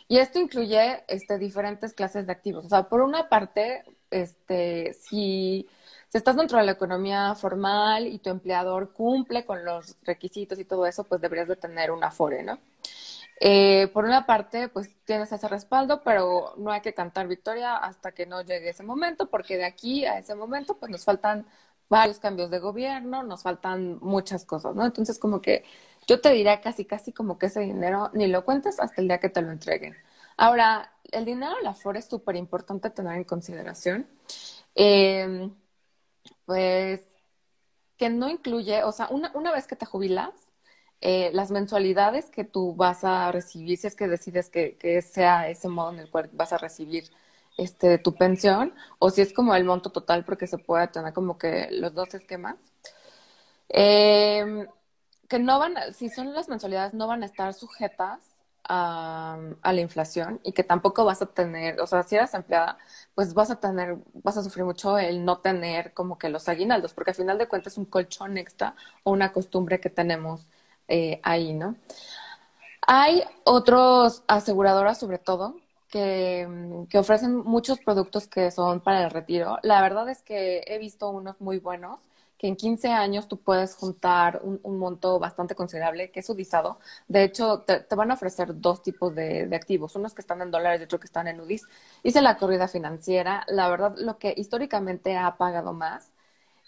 Y 0.07 0.17
esto 0.17 0.39
incluye 0.39 1.03
este, 1.07 1.37
diferentes 1.37 1.93
clases 1.93 2.25
de 2.25 2.33
activos. 2.33 2.65
O 2.65 2.69
sea, 2.69 2.83
por 2.83 3.01
una 3.01 3.29
parte, 3.29 3.83
este, 4.09 4.93
si, 4.93 5.69
si 6.11 6.17
estás 6.17 6.35
dentro 6.35 6.57
de 6.57 6.65
la 6.65 6.73
economía 6.73 7.33
formal 7.35 8.05
y 8.05 8.19
tu 8.19 8.29
empleador 8.29 8.91
cumple 8.91 9.45
con 9.45 9.63
los 9.63 9.95
requisitos 10.03 10.59
y 10.59 10.65
todo 10.65 10.85
eso, 10.85 11.05
pues 11.05 11.21
deberías 11.21 11.47
de 11.47 11.55
tener 11.55 11.89
un 11.89 12.03
afore, 12.03 12.43
¿no? 12.43 12.59
Eh, 13.39 13.89
por 13.93 14.03
una 14.03 14.25
parte, 14.25 14.67
pues 14.67 14.89
tienes 15.05 15.31
ese 15.31 15.47
respaldo, 15.47 16.01
pero 16.03 16.53
no 16.57 16.69
hay 16.71 16.81
que 16.81 16.93
cantar 16.93 17.27
victoria 17.29 17.77
hasta 17.77 18.11
que 18.11 18.25
no 18.25 18.41
llegue 18.41 18.69
ese 18.69 18.83
momento, 18.83 19.29
porque 19.29 19.55
de 19.55 19.63
aquí 19.63 20.05
a 20.05 20.19
ese 20.19 20.35
momento, 20.35 20.77
pues 20.77 20.91
nos 20.91 21.05
faltan 21.05 21.45
varios 21.89 22.19
cambios 22.19 22.51
de 22.51 22.59
gobierno, 22.59 23.23
nos 23.23 23.43
faltan 23.43 23.97
muchas 24.01 24.43
cosas, 24.45 24.75
¿no? 24.75 24.85
Entonces, 24.85 25.17
como 25.17 25.41
que 25.41 25.63
yo 26.07 26.19
te 26.19 26.31
diría 26.31 26.59
casi, 26.59 26.83
casi 26.83 27.13
como 27.13 27.39
que 27.39 27.45
ese 27.45 27.61
dinero 27.61 28.09
ni 28.13 28.27
lo 28.27 28.43
cuentes 28.43 28.81
hasta 28.81 29.01
el 29.01 29.07
día 29.07 29.19
que 29.19 29.29
te 29.29 29.41
lo 29.41 29.51
entreguen. 29.51 29.95
Ahora, 30.35 30.91
el 31.11 31.23
dinero 31.23 31.55
de 31.55 31.63
la 31.63 31.73
FORE 31.73 31.99
es 31.99 32.05
súper 32.05 32.35
importante 32.35 32.89
tener 32.89 33.15
en 33.15 33.23
consideración. 33.23 34.07
Eh, 34.75 35.49
pues 36.51 36.99
que 37.97 38.09
no 38.09 38.29
incluye, 38.29 38.83
o 38.83 38.91
sea, 38.91 39.07
una, 39.09 39.31
una 39.35 39.53
vez 39.53 39.67
que 39.67 39.77
te 39.77 39.85
jubilas, 39.85 40.33
eh, 40.99 41.31
las 41.33 41.49
mensualidades 41.49 42.29
que 42.29 42.43
tú 42.43 42.75
vas 42.75 43.05
a 43.05 43.31
recibir, 43.31 43.77
si 43.77 43.87
es 43.87 43.95
que 43.95 44.09
decides 44.09 44.49
que, 44.49 44.75
que 44.77 45.01
sea 45.01 45.47
ese 45.47 45.69
modo 45.69 45.93
en 45.93 45.99
el 45.99 46.11
cual 46.11 46.29
vas 46.33 46.51
a 46.51 46.57
recibir 46.57 47.05
este, 47.57 47.99
tu 47.99 48.15
pensión, 48.15 48.73
o 48.99 49.11
si 49.11 49.21
es 49.21 49.31
como 49.31 49.55
el 49.55 49.63
monto 49.63 49.91
total, 49.91 50.25
porque 50.25 50.45
se 50.45 50.57
puede 50.57 50.89
tener 50.89 51.13
como 51.13 51.37
que 51.37 51.69
los 51.71 51.93
dos 51.93 52.13
esquemas, 52.15 52.57
eh, 53.69 54.67
que 55.29 55.39
no 55.39 55.57
van, 55.57 55.75
si 55.93 56.09
son 56.09 56.33
las 56.33 56.49
mensualidades, 56.49 56.93
no 56.93 57.07
van 57.07 57.23
a 57.23 57.27
estar 57.27 57.53
sujetas 57.53 58.19
a, 58.63 59.37
a 59.61 59.73
la 59.73 59.81
inflación 59.81 60.39
y 60.43 60.53
que 60.53 60.63
tampoco 60.63 61.05
vas 61.05 61.21
a 61.21 61.27
tener, 61.27 61.79
o 61.81 61.87
sea, 61.87 62.03
si 62.03 62.15
eres 62.15 62.33
empleada, 62.33 62.77
pues 63.15 63.33
vas 63.33 63.51
a 63.51 63.59
tener, 63.59 63.97
vas 64.13 64.37
a 64.37 64.43
sufrir 64.43 64.65
mucho 64.65 64.97
el 64.97 65.25
no 65.25 65.39
tener 65.39 65.93
como 65.93 66.17
que 66.17 66.29
los 66.29 66.47
aguinaldos, 66.49 66.93
porque 66.93 67.11
al 67.11 67.15
final 67.17 67.37
de 67.37 67.47
cuentas 67.47 67.73
es 67.73 67.77
un 67.77 67.85
colchón 67.85 68.37
extra 68.37 68.75
o 69.03 69.11
una 69.11 69.33
costumbre 69.33 69.79
que 69.79 69.89
tenemos 69.89 70.47
eh, 70.87 71.19
ahí, 71.23 71.53
¿no? 71.53 71.75
Hay 72.87 73.23
otros 73.43 74.23
aseguradoras, 74.27 74.99
sobre 74.99 75.19
todo, 75.19 75.55
que, 75.89 76.47
que 76.89 76.97
ofrecen 76.99 77.37
muchos 77.37 77.79
productos 77.79 78.27
que 78.27 78.49
son 78.51 78.81
para 78.81 79.03
el 79.03 79.11
retiro. 79.11 79.57
La 79.63 79.81
verdad 79.81 80.09
es 80.09 80.21
que 80.23 80.63
he 80.67 80.77
visto 80.79 81.09
unos 81.09 81.39
muy 81.41 81.59
buenos, 81.59 81.99
que 82.41 82.47
en 82.47 82.55
15 82.55 82.89
años 82.91 83.27
tú 83.27 83.37
puedes 83.39 83.75
juntar 83.75 84.41
un, 84.43 84.59
un 84.63 84.79
monto 84.79 85.19
bastante 85.19 85.53
considerable, 85.53 86.09
que 86.09 86.21
es 86.21 86.29
udizado. 86.31 86.79
De 87.07 87.23
hecho, 87.23 87.59
te, 87.61 87.85
van 87.95 88.09
a 88.09 88.15
ofrecer 88.15 88.59
dos 88.59 88.81
tipos 88.81 89.13
de, 89.13 89.45
de 89.45 89.55
activos, 89.55 89.95
unos 89.95 90.15
que 90.15 90.21
están 90.21 90.41
en 90.41 90.49
dólares 90.49 90.81
y 90.81 90.85
otros 90.85 91.01
que 91.01 91.05
están 91.05 91.27
en 91.27 91.39
UDIs. 91.39 91.67
Hice 92.01 92.19
la 92.19 92.37
corrida 92.37 92.67
financiera. 92.67 93.45
La 93.47 93.69
verdad, 93.69 93.93
lo 93.97 94.17
que 94.17 94.33
históricamente 94.35 95.15
ha 95.17 95.37
pagado 95.37 95.73
más 95.73 96.13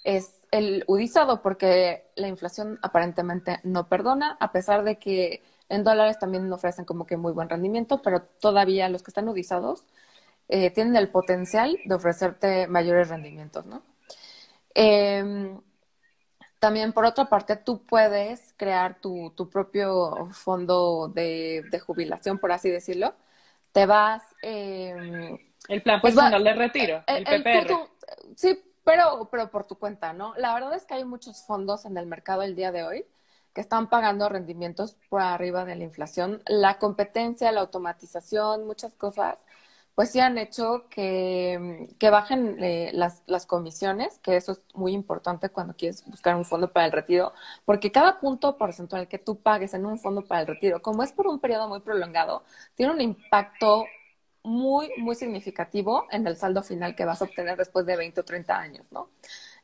es 0.03 0.36
el 0.51 0.84
udizado, 0.88 1.41
porque 1.41 2.05
la 2.15 2.28
inflación 2.28 2.78
aparentemente 2.84 3.59
no 3.63 3.89
perdona, 3.89 4.38
a 4.39 4.51
pesar 4.51 4.84
de 4.84 4.99
que 4.99 5.41
en 5.69 5.84
dólares 5.84 6.19
también 6.19 6.51
ofrecen 6.53 6.86
como 6.86 7.07
que 7.07 7.17
muy 7.17 7.32
buen 7.34 7.49
rendimiento, 7.49 8.01
pero 8.03 8.21
todavía 8.21 8.89
los 8.89 9.01
que 9.03 9.09
están 9.11 9.28
udizados 9.30 9.86
eh, 10.49 10.71
tienen 10.71 10.95
el 10.97 11.09
potencial 11.11 11.80
de 11.86 11.95
ofrecerte 11.95 12.67
mayores 12.67 13.09
rendimientos, 13.09 13.65
¿no? 13.65 13.82
Eh, 14.76 15.57
también, 16.59 16.93
por 16.93 17.05
otra 17.05 17.26
parte, 17.26 17.57
tú 17.57 17.86
puedes 17.86 18.53
crear 18.57 18.99
tu, 19.01 19.32
tu 19.36 19.49
propio 19.49 20.30
fondo 20.32 21.09
de, 21.13 21.63
de 21.69 21.80
jubilación, 21.80 22.39
por 22.39 22.51
así 22.51 22.69
decirlo. 22.69 23.13
Te 23.71 23.86
vas... 23.86 24.24
Eh, 24.41 25.39
El 25.67 25.82
plan 25.82 25.99
Pues 26.01 26.17
va- 26.17 26.30
personal 26.30 26.43
de 26.43 26.53
retiro, 26.53 27.03
el, 27.07 27.28
el- 27.28 27.43
PPR. 27.43 27.67
tú- 27.67 27.76
tú- 27.76 27.89
sí, 28.38 28.63
pero, 28.86 29.28
pero 29.32 29.49
por 29.51 29.65
tu 29.65 29.78
cuenta, 29.78 30.13
¿no? 30.13 30.34
La 30.38 30.53
verdad 30.53 30.74
es 30.74 30.86
que 30.86 30.93
hay 30.95 31.05
muchos 31.05 31.43
fondos 31.45 31.86
en 31.86 31.97
el 31.97 32.05
mercado 32.05 32.41
el 32.43 32.55
día 32.55 32.71
de 32.71 32.84
hoy 32.84 33.05
que 33.53 33.61
están 33.61 33.89
pagando 33.89 34.30
rendimientos 34.30 34.93
por 35.09 35.21
arriba 35.21 35.65
de 35.65 35.76
la 35.76 35.84
inflación. 35.84 36.41
La 36.47 36.80
competencia, 36.80 37.51
la 37.51 37.61
automatización, 37.61 38.65
muchas 38.67 38.93
cosas, 38.95 39.38
pues 39.96 40.12
sí 40.12 40.20
han 40.20 40.38
hecho 40.38 40.88
que, 40.89 41.88
que 42.00 42.10
bajen 42.10 42.58
eh, 42.64 42.91
las, 42.94 43.22
las 43.28 43.46
comisiones, 43.46 44.20
que 44.20 44.36
eso 44.38 44.54
es 44.54 44.62
muy 44.74 44.94
importante 44.94 45.50
cuando 45.50 45.76
quieres 45.76 46.04
buscar 46.08 46.36
un 46.36 46.46
fondo 46.46 46.74
para 46.74 46.86
el 46.88 46.91
retiro, 46.91 47.34
porque 47.66 47.91
cada 47.91 48.20
punto 48.20 48.58
porcentual 48.58 49.08
que 49.08 49.20
tú 49.20 49.39
pagues 49.41 49.74
en 49.74 49.86
un 49.86 50.00
fondo 50.00 50.26
para 50.26 50.41
el 50.41 50.48
retiro, 50.48 50.82
como 50.82 51.04
es 51.04 51.12
por 51.12 51.28
un 51.28 51.39
periodo 51.39 51.68
muy 51.70 51.82
prolongado, 51.82 52.44
tiene 52.76 52.91
un 52.94 53.02
impacto 53.02 53.86
muy, 54.44 54.89
muy 54.98 55.16
significativo 55.16 56.06
en 56.12 56.28
el 56.28 56.36
saldo 56.36 56.64
final 56.64 56.96
que 56.96 57.06
vas 57.06 57.22
a 57.22 57.26
obtener 57.26 57.58
después 57.58 57.86
de 57.86 57.96
20 57.96 58.20
o 58.22 58.26
30 58.26 58.60
años, 58.60 58.86
¿no? 58.91 59.10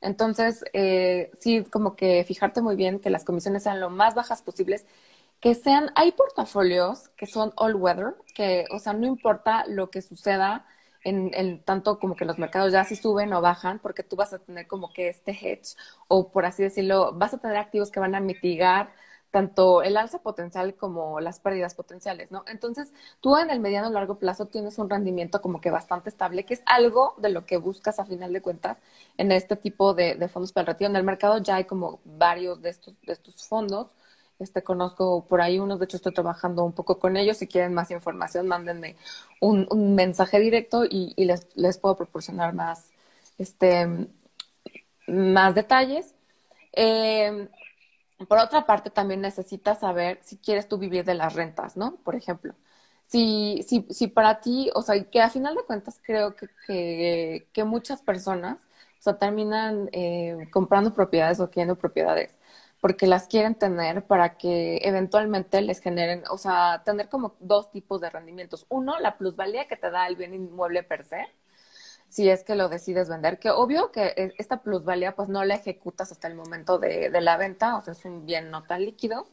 Entonces, 0.02 0.64
eh, 0.74 1.32
sí, 1.40 1.64
como 1.66 1.96
que 1.96 2.24
fijarte 2.26 2.62
muy 2.62 2.76
bien 2.78 3.00
que 3.00 3.10
las 3.10 3.26
comisiones 3.26 3.64
sean 3.64 3.82
lo 3.82 3.90
más 3.90 4.16
bajas 4.16 4.42
posibles, 4.42 4.86
que 5.40 5.56
sean, 5.56 5.92
hay 5.96 6.12
portafolios 6.12 7.10
que 7.10 7.26
son 7.28 7.54
all 7.56 7.76
weather, 7.76 8.16
que, 8.36 8.66
o 8.72 8.80
sea, 8.80 8.94
no 8.94 9.08
importa 9.08 9.66
lo 9.68 9.90
que 9.90 10.02
suceda 10.02 10.66
en, 11.04 11.32
en 11.34 11.64
tanto 11.64 12.00
como 12.00 12.16
que 12.16 12.26
los 12.26 12.38
mercados 12.40 12.74
ya 12.74 12.84
si 12.84 12.96
suben 12.96 13.32
o 13.34 13.42
bajan, 13.42 13.80
porque 13.80 14.04
tú 14.04 14.16
vas 14.18 14.34
a 14.34 14.40
tener 14.40 14.68
como 14.68 14.92
que 14.94 15.08
este 15.10 15.32
hedge, 15.32 15.76
o 16.08 16.32
por 16.32 16.46
así 16.46 16.64
decirlo, 16.64 17.14
vas 17.14 17.34
a 17.34 17.38
tener 17.40 17.58
activos 17.58 17.90
que 17.92 18.00
van 18.02 18.16
a 18.16 18.20
mitigar 18.20 18.92
tanto 19.32 19.84
el 19.84 19.96
alza 19.96 20.20
potencial 20.24 20.76
como 20.76 21.20
las 21.20 21.40
pérdidas 21.40 21.76
potenciales, 21.76 22.32
¿no? 22.32 22.44
Entonces, 22.48 22.92
tú 23.22 23.38
en 23.38 23.52
el 23.52 23.60
mediano 23.60 23.88
o 23.88 23.92
largo 23.92 24.18
plazo 24.18 24.48
tienes 24.48 24.80
un 24.80 24.90
rendimiento 24.90 25.40
como 25.42 25.62
que 25.62 25.70
bastante 25.70 26.10
estable, 26.10 26.46
que 26.46 26.56
es 26.56 26.64
algo 26.66 27.14
de 27.20 27.30
lo 27.30 27.46
que 27.46 27.58
buscas 27.58 28.00
a 28.00 28.06
final 28.06 28.34
de 28.34 28.42
cuentas 28.42 28.80
en 29.18 29.32
este 29.32 29.56
tipo 29.56 29.94
de, 29.94 30.16
de 30.16 30.28
fondos 30.30 30.52
para 30.52 30.64
el 30.64 30.68
retiro. 30.68 30.90
En 30.90 30.96
el 30.96 31.04
mercado 31.04 31.38
ya 31.38 31.56
hay 31.58 31.66
como 31.66 32.00
varios 32.06 32.62
de 32.62 32.70
estos, 32.72 32.96
de 33.06 33.14
estos 33.14 33.48
fondos. 33.48 33.88
Este 34.40 34.64
conozco 34.64 35.26
por 35.28 35.42
ahí 35.42 35.60
unos, 35.60 35.80
de 35.80 35.86
hecho 35.86 35.98
estoy 35.98 36.14
trabajando 36.14 36.64
un 36.64 36.74
poco 36.74 37.00
con 37.00 37.18
ellos. 37.18 37.38
Si 37.38 37.48
quieren 37.48 37.74
más 37.74 37.92
información, 37.92 38.48
mándenme 38.48 38.96
un, 39.42 39.68
un 39.70 39.96
mensaje 39.96 40.40
directo 40.40 40.86
y, 40.86 41.14
y 41.18 41.26
les, 41.26 41.48
les 41.56 41.78
puedo 41.78 41.98
proporcionar 41.98 42.54
más, 42.54 42.90
este, 43.38 44.08
más 45.08 45.56
detalles. 45.56 46.16
Eh, 46.74 47.50
por 48.28 48.40
otra 48.40 48.66
parte, 48.66 48.90
también 48.90 49.22
necesitas 49.22 49.80
saber 49.80 50.20
si 50.24 50.38
quieres 50.38 50.68
tú 50.68 50.78
vivir 50.78 51.06
de 51.06 51.16
las 51.16 51.34
rentas, 51.36 51.78
¿no? 51.78 51.98
Por 51.98 52.16
ejemplo, 52.16 52.56
si, 53.08 53.64
si, 53.68 53.88
si 53.92 54.08
para 54.08 54.40
ti, 54.42 54.72
o 54.76 54.82
sea, 54.82 55.04
que 55.06 55.22
a 55.22 55.30
final 55.30 55.56
de 55.56 55.64
cuentas 55.66 56.00
creo 56.04 56.36
que, 56.36 56.50
que, 56.68 57.48
que 57.54 57.64
muchas 57.66 58.02
personas, 58.02 58.60
terminan 59.20 59.90
eh, 59.94 60.48
comprando 60.52 60.94
propiedades 60.94 61.40
o 61.40 61.44
adquiriendo 61.46 61.76
propiedades 61.78 62.39
porque 62.82 63.08
las 63.08 63.28
quieren 63.28 63.56
tener 63.56 64.06
para 64.06 64.38
que 64.38 64.78
eventualmente 64.84 65.62
les 65.62 65.80
generen, 65.82 66.24
o 66.32 66.38
sea, 66.38 66.82
tener 66.86 67.10
como 67.10 67.36
dos 67.40 67.72
tipos 67.72 68.02
de 68.02 68.10
rendimientos. 68.10 68.66
Uno, 68.70 69.00
la 69.00 69.18
plusvalía 69.18 69.68
que 69.68 69.78
te 69.78 69.92
da 69.92 70.08
el 70.08 70.16
bien 70.16 70.34
inmueble 70.34 70.84
per 70.84 71.04
se, 71.04 71.28
si 72.10 72.30
es 72.30 72.44
que 72.44 72.56
lo 72.56 72.70
decides 72.70 73.10
vender, 73.10 73.40
que 73.40 73.52
obvio 73.52 73.92
que 73.92 74.08
e- 74.18 74.34
esta 74.38 74.62
plusvalía 74.64 75.16
pues 75.16 75.30
no 75.30 75.46
la 75.46 75.56
ejecutas 75.56 76.12
hasta 76.12 76.28
el 76.28 76.36
momento 76.36 76.80
de, 76.80 77.10
de 77.10 77.22
la 77.22 77.38
venta, 77.38 77.78
o 77.78 77.82
sea, 77.82 77.94
es 77.94 78.06
un 78.06 78.26
bien 78.26 78.52
no 78.52 78.64
tan 78.64 78.82
líquido. 78.86 79.28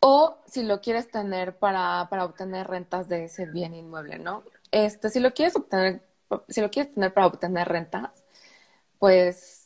O 0.00 0.36
si 0.46 0.62
lo 0.62 0.80
quieres 0.80 1.10
tener 1.10 1.56
para, 1.58 2.08
para 2.10 2.24
obtener 2.24 2.66
rentas 2.66 3.08
de 3.08 3.24
ese 3.24 3.46
bien 3.46 3.74
inmueble, 3.74 4.18
¿no? 4.18 4.42
Este, 4.70 5.08
si 5.10 5.20
lo 5.20 5.32
quieres 5.32 5.56
obtener, 5.56 6.02
si 6.48 6.60
lo 6.60 6.70
quieres 6.70 6.92
tener 6.92 7.14
para 7.14 7.26
obtener 7.26 7.68
rentas, 7.68 8.10
pues 8.98 9.63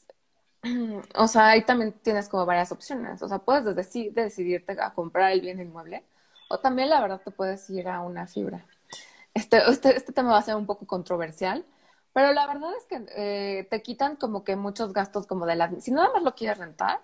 o 1.14 1.28
sea, 1.28 1.48
ahí 1.50 1.62
también 1.64 1.92
tienes 2.02 2.28
como 2.28 2.46
varias 2.46 2.72
opciones. 2.72 3.22
O 3.22 3.28
sea, 3.28 3.38
puedes 3.38 3.64
deci- 3.76 4.12
decidirte 4.12 4.76
a 4.80 4.92
comprar 4.94 5.32
el 5.32 5.40
bien 5.40 5.60
inmueble 5.60 6.04
o 6.50 6.58
también 6.60 6.90
la 6.90 7.00
verdad 7.00 7.20
te 7.24 7.30
puedes 7.30 7.68
ir 7.70 7.88
a 7.88 8.00
una 8.00 8.26
fibra. 8.26 8.64
Este, 9.34 9.58
este, 9.70 9.96
este 9.96 10.12
tema 10.12 10.32
va 10.32 10.38
a 10.38 10.42
ser 10.42 10.56
un 10.56 10.66
poco 10.66 10.86
controversial, 10.86 11.64
pero 12.12 12.32
la 12.32 12.46
verdad 12.46 12.70
es 12.78 12.84
que 12.86 13.06
eh, 13.16 13.68
te 13.70 13.82
quitan 13.82 14.16
como 14.16 14.44
que 14.44 14.56
muchos 14.56 14.92
gastos 14.92 15.26
como 15.26 15.46
de 15.46 15.56
la... 15.56 15.70
Si 15.80 15.90
nada 15.92 16.10
más 16.12 16.22
lo 16.22 16.34
quieres 16.34 16.58
rentar, 16.58 17.00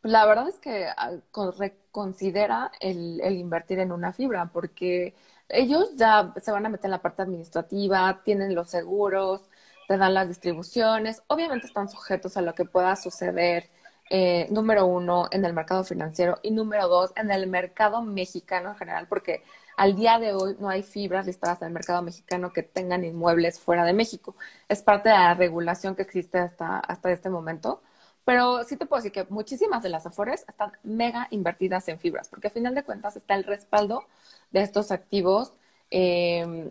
pues 0.00 0.12
la 0.12 0.26
verdad 0.26 0.48
es 0.48 0.58
que 0.58 0.86
ah, 0.96 1.12
con- 1.30 1.52
reconsidera 1.58 2.72
el, 2.80 3.20
el 3.22 3.36
invertir 3.36 3.78
en 3.80 3.92
una 3.92 4.12
fibra, 4.12 4.46
porque 4.52 5.14
ellos 5.48 5.94
ya 5.96 6.32
se 6.40 6.52
van 6.52 6.66
a 6.66 6.68
meter 6.70 6.86
en 6.86 6.92
la 6.92 7.02
parte 7.02 7.22
administrativa, 7.22 8.22
tienen 8.24 8.54
los 8.54 8.70
seguros, 8.70 9.42
te 9.90 9.98
dan 9.98 10.14
las 10.14 10.28
distribuciones, 10.28 11.20
obviamente 11.26 11.66
están 11.66 11.88
sujetos 11.88 12.36
a 12.36 12.42
lo 12.42 12.54
que 12.54 12.64
pueda 12.64 12.94
suceder 12.94 13.70
eh, 14.08 14.46
número 14.48 14.86
uno 14.86 15.26
en 15.32 15.44
el 15.44 15.52
mercado 15.52 15.82
financiero 15.82 16.38
y 16.44 16.52
número 16.52 16.86
dos 16.86 17.12
en 17.16 17.28
el 17.32 17.48
mercado 17.48 18.00
mexicano 18.00 18.70
en 18.70 18.76
general, 18.76 19.08
porque 19.08 19.42
al 19.76 19.96
día 19.96 20.20
de 20.20 20.32
hoy 20.32 20.56
no 20.60 20.68
hay 20.68 20.84
fibras 20.84 21.26
listadas 21.26 21.60
en 21.62 21.66
el 21.68 21.74
mercado 21.74 22.02
mexicano 22.02 22.52
que 22.52 22.62
tengan 22.62 23.02
inmuebles 23.02 23.58
fuera 23.58 23.84
de 23.84 23.92
México. 23.92 24.36
Es 24.68 24.80
parte 24.80 25.08
de 25.08 25.16
la 25.16 25.34
regulación 25.34 25.96
que 25.96 26.02
existe 26.02 26.38
hasta, 26.38 26.78
hasta 26.78 27.10
este 27.10 27.28
momento. 27.28 27.82
Pero 28.24 28.62
sí 28.62 28.76
te 28.76 28.86
puedo 28.86 29.02
decir 29.02 29.10
que 29.10 29.24
muchísimas 29.28 29.82
de 29.82 29.88
las 29.88 30.06
Afores 30.06 30.44
están 30.46 30.70
mega 30.84 31.26
invertidas 31.32 31.88
en 31.88 31.98
fibras, 31.98 32.28
porque 32.28 32.46
a 32.46 32.50
final 32.50 32.76
de 32.76 32.84
cuentas 32.84 33.16
está 33.16 33.34
el 33.34 33.42
respaldo 33.42 34.04
de 34.52 34.62
estos 34.62 34.92
activos, 34.92 35.52
eh, 35.90 36.70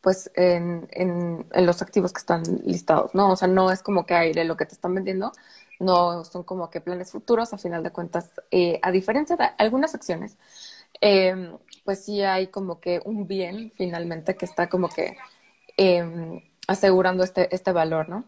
pues 0.00 0.30
en, 0.34 0.88
en, 0.92 1.46
en, 1.52 1.66
los 1.66 1.82
activos 1.82 2.12
que 2.12 2.18
están 2.18 2.42
listados, 2.64 3.14
¿no? 3.14 3.32
O 3.32 3.36
sea, 3.36 3.48
no 3.48 3.70
es 3.70 3.82
como 3.82 4.06
que 4.06 4.14
aire 4.14 4.44
lo 4.44 4.56
que 4.56 4.66
te 4.66 4.74
están 4.74 4.94
vendiendo, 4.94 5.32
no 5.78 6.24
son 6.24 6.42
como 6.42 6.70
que 6.70 6.80
planes 6.80 7.12
futuros, 7.12 7.52
a 7.52 7.58
final 7.58 7.82
de 7.82 7.90
cuentas, 7.90 8.30
eh, 8.50 8.78
a 8.82 8.90
diferencia 8.90 9.36
de 9.36 9.50
algunas 9.58 9.94
acciones, 9.94 10.36
eh, 11.00 11.52
pues 11.84 12.04
sí 12.04 12.22
hay 12.22 12.46
como 12.48 12.80
que 12.80 13.00
un 13.04 13.26
bien 13.26 13.72
finalmente 13.76 14.36
que 14.36 14.44
está 14.44 14.68
como 14.68 14.88
que 14.88 15.16
eh, 15.76 16.42
asegurando 16.66 17.24
este, 17.24 17.54
este 17.54 17.72
valor, 17.72 18.08
¿no? 18.08 18.24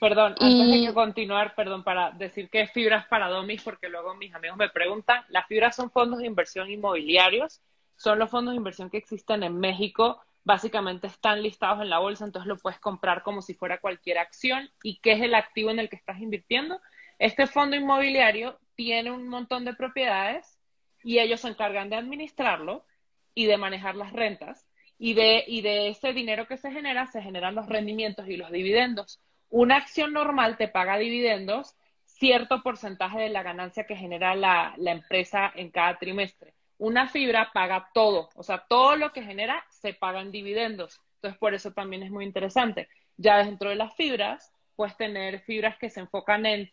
Perdón, 0.00 0.34
y... 0.38 0.60
antes 0.62 0.86
de 0.86 0.94
continuar, 0.94 1.54
perdón, 1.54 1.82
para 1.82 2.12
decir 2.12 2.50
que 2.50 2.66
fibras 2.68 3.06
para 3.08 3.28
Domis, 3.28 3.62
porque 3.62 3.88
luego 3.88 4.14
mis 4.14 4.32
amigos 4.34 4.56
me 4.56 4.68
preguntan, 4.68 5.24
las 5.28 5.46
fibras 5.46 5.74
son 5.74 5.90
fondos 5.90 6.20
de 6.20 6.26
inversión 6.26 6.70
inmobiliarios, 6.70 7.60
son 7.96 8.18
los 8.18 8.30
fondos 8.30 8.52
de 8.52 8.58
inversión 8.58 8.90
que 8.90 8.98
existen 8.98 9.42
en 9.42 9.58
México, 9.58 10.20
básicamente 10.48 11.08
están 11.08 11.42
listados 11.42 11.82
en 11.82 11.90
la 11.90 11.98
bolsa, 11.98 12.24
entonces 12.24 12.48
lo 12.48 12.56
puedes 12.56 12.80
comprar 12.80 13.22
como 13.22 13.42
si 13.42 13.52
fuera 13.52 13.82
cualquier 13.82 14.16
acción. 14.16 14.70
¿Y 14.82 14.98
qué 15.00 15.12
es 15.12 15.20
el 15.20 15.34
activo 15.34 15.70
en 15.70 15.78
el 15.78 15.90
que 15.90 15.96
estás 15.96 16.20
invirtiendo? 16.20 16.80
Este 17.18 17.46
fondo 17.46 17.76
inmobiliario 17.76 18.58
tiene 18.74 19.10
un 19.10 19.28
montón 19.28 19.66
de 19.66 19.74
propiedades 19.74 20.58
y 21.04 21.18
ellos 21.18 21.42
se 21.42 21.48
encargan 21.48 21.90
de 21.90 21.96
administrarlo 21.96 22.86
y 23.34 23.44
de 23.44 23.58
manejar 23.58 23.94
las 23.94 24.14
rentas. 24.14 24.66
Y 24.96 25.12
de, 25.12 25.44
y 25.46 25.60
de 25.60 25.90
ese 25.90 26.14
dinero 26.14 26.48
que 26.48 26.56
se 26.56 26.72
genera, 26.72 27.06
se 27.06 27.20
generan 27.20 27.54
los 27.54 27.66
rendimientos 27.66 28.26
y 28.26 28.38
los 28.38 28.50
dividendos. 28.50 29.20
Una 29.50 29.76
acción 29.76 30.14
normal 30.14 30.56
te 30.56 30.66
paga 30.66 30.96
dividendos 30.96 31.76
cierto 32.06 32.62
porcentaje 32.62 33.20
de 33.20 33.28
la 33.28 33.42
ganancia 33.42 33.84
que 33.84 33.96
genera 33.96 34.34
la, 34.34 34.72
la, 34.78 34.92
empresa 34.92 35.52
en 35.54 35.70
cada 35.70 35.98
trimestre. 35.98 36.54
Una 36.78 37.08
fibra 37.08 37.50
paga 37.52 37.90
todo, 37.92 38.30
o 38.34 38.42
sea, 38.42 38.64
todo 38.68 38.96
lo 38.96 39.10
que 39.10 39.22
genera 39.22 39.64
se 39.68 39.94
paga 39.94 40.20
en 40.20 40.30
dividendos. 40.30 41.00
Entonces, 41.16 41.38
por 41.38 41.54
eso 41.54 41.72
también 41.72 42.02
es 42.02 42.10
muy 42.10 42.24
interesante. 42.24 42.88
Ya 43.16 43.38
dentro 43.38 43.70
de 43.70 43.76
las 43.76 43.94
fibras, 43.96 44.52
puedes 44.76 44.96
tener 44.96 45.40
fibras 45.40 45.76
que 45.76 45.90
se 45.90 46.00
enfocan 46.00 46.46
en 46.46 46.70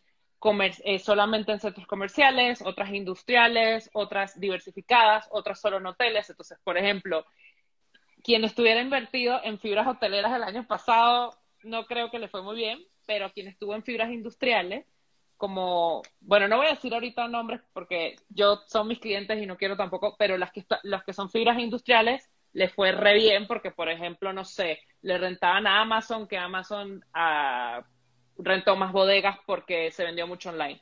eh, 0.83 0.99
solamente 0.99 1.51
en 1.51 1.59
centros 1.59 1.87
comerciales, 1.87 2.61
otras 2.61 2.93
industriales, 2.93 3.89
otras 3.93 4.39
diversificadas, 4.39 5.27
otras 5.31 5.59
solo 5.59 5.77
en 5.77 5.87
hoteles. 5.87 6.29
Entonces, 6.29 6.59
por 6.63 6.77
ejemplo, 6.77 7.25
quien 8.23 8.43
estuviera 8.43 8.79
invertido 8.79 9.39
en 9.43 9.59
fibras 9.59 9.87
hoteleras 9.87 10.35
el 10.35 10.43
año 10.43 10.67
pasado, 10.67 11.35
no 11.63 11.85
creo 11.87 12.11
que 12.11 12.19
le 12.19 12.27
fue 12.27 12.43
muy 12.43 12.55
bien, 12.55 12.79
pero 13.07 13.31
quien 13.31 13.47
estuvo 13.47 13.73
en 13.73 13.83
fibras 13.83 14.11
industriales, 14.11 14.85
como, 15.37 16.01
bueno, 16.21 16.47
no 16.47 16.57
voy 16.57 16.67
a 16.67 16.71
decir 16.71 16.93
ahorita 16.93 17.27
nombres 17.27 17.61
porque 17.73 18.15
yo 18.29 18.61
son 18.67 18.87
mis 18.87 18.99
clientes 18.99 19.41
y 19.41 19.45
no 19.45 19.57
quiero 19.57 19.75
tampoco, 19.75 20.15
pero 20.17 20.37
las 20.37 20.51
que, 20.51 20.65
las 20.83 21.03
que 21.03 21.13
son 21.13 21.29
fibras 21.29 21.59
industriales 21.59 22.29
le 22.53 22.69
fue 22.69 22.93
re 22.93 23.15
bien 23.15 23.47
porque, 23.47 23.71
por 23.71 23.89
ejemplo, 23.89 24.31
no 24.31 24.45
sé, 24.45 24.79
le 25.01 25.17
rentaban 25.17 25.67
a 25.67 25.81
Amazon, 25.81 26.27
que 26.27 26.37
Amazon 26.37 27.03
a 27.13 27.83
rentó 28.37 28.75
más 28.75 28.91
bodegas 28.91 29.37
porque 29.45 29.91
se 29.91 30.03
vendió 30.03 30.27
mucho 30.27 30.49
online. 30.49 30.81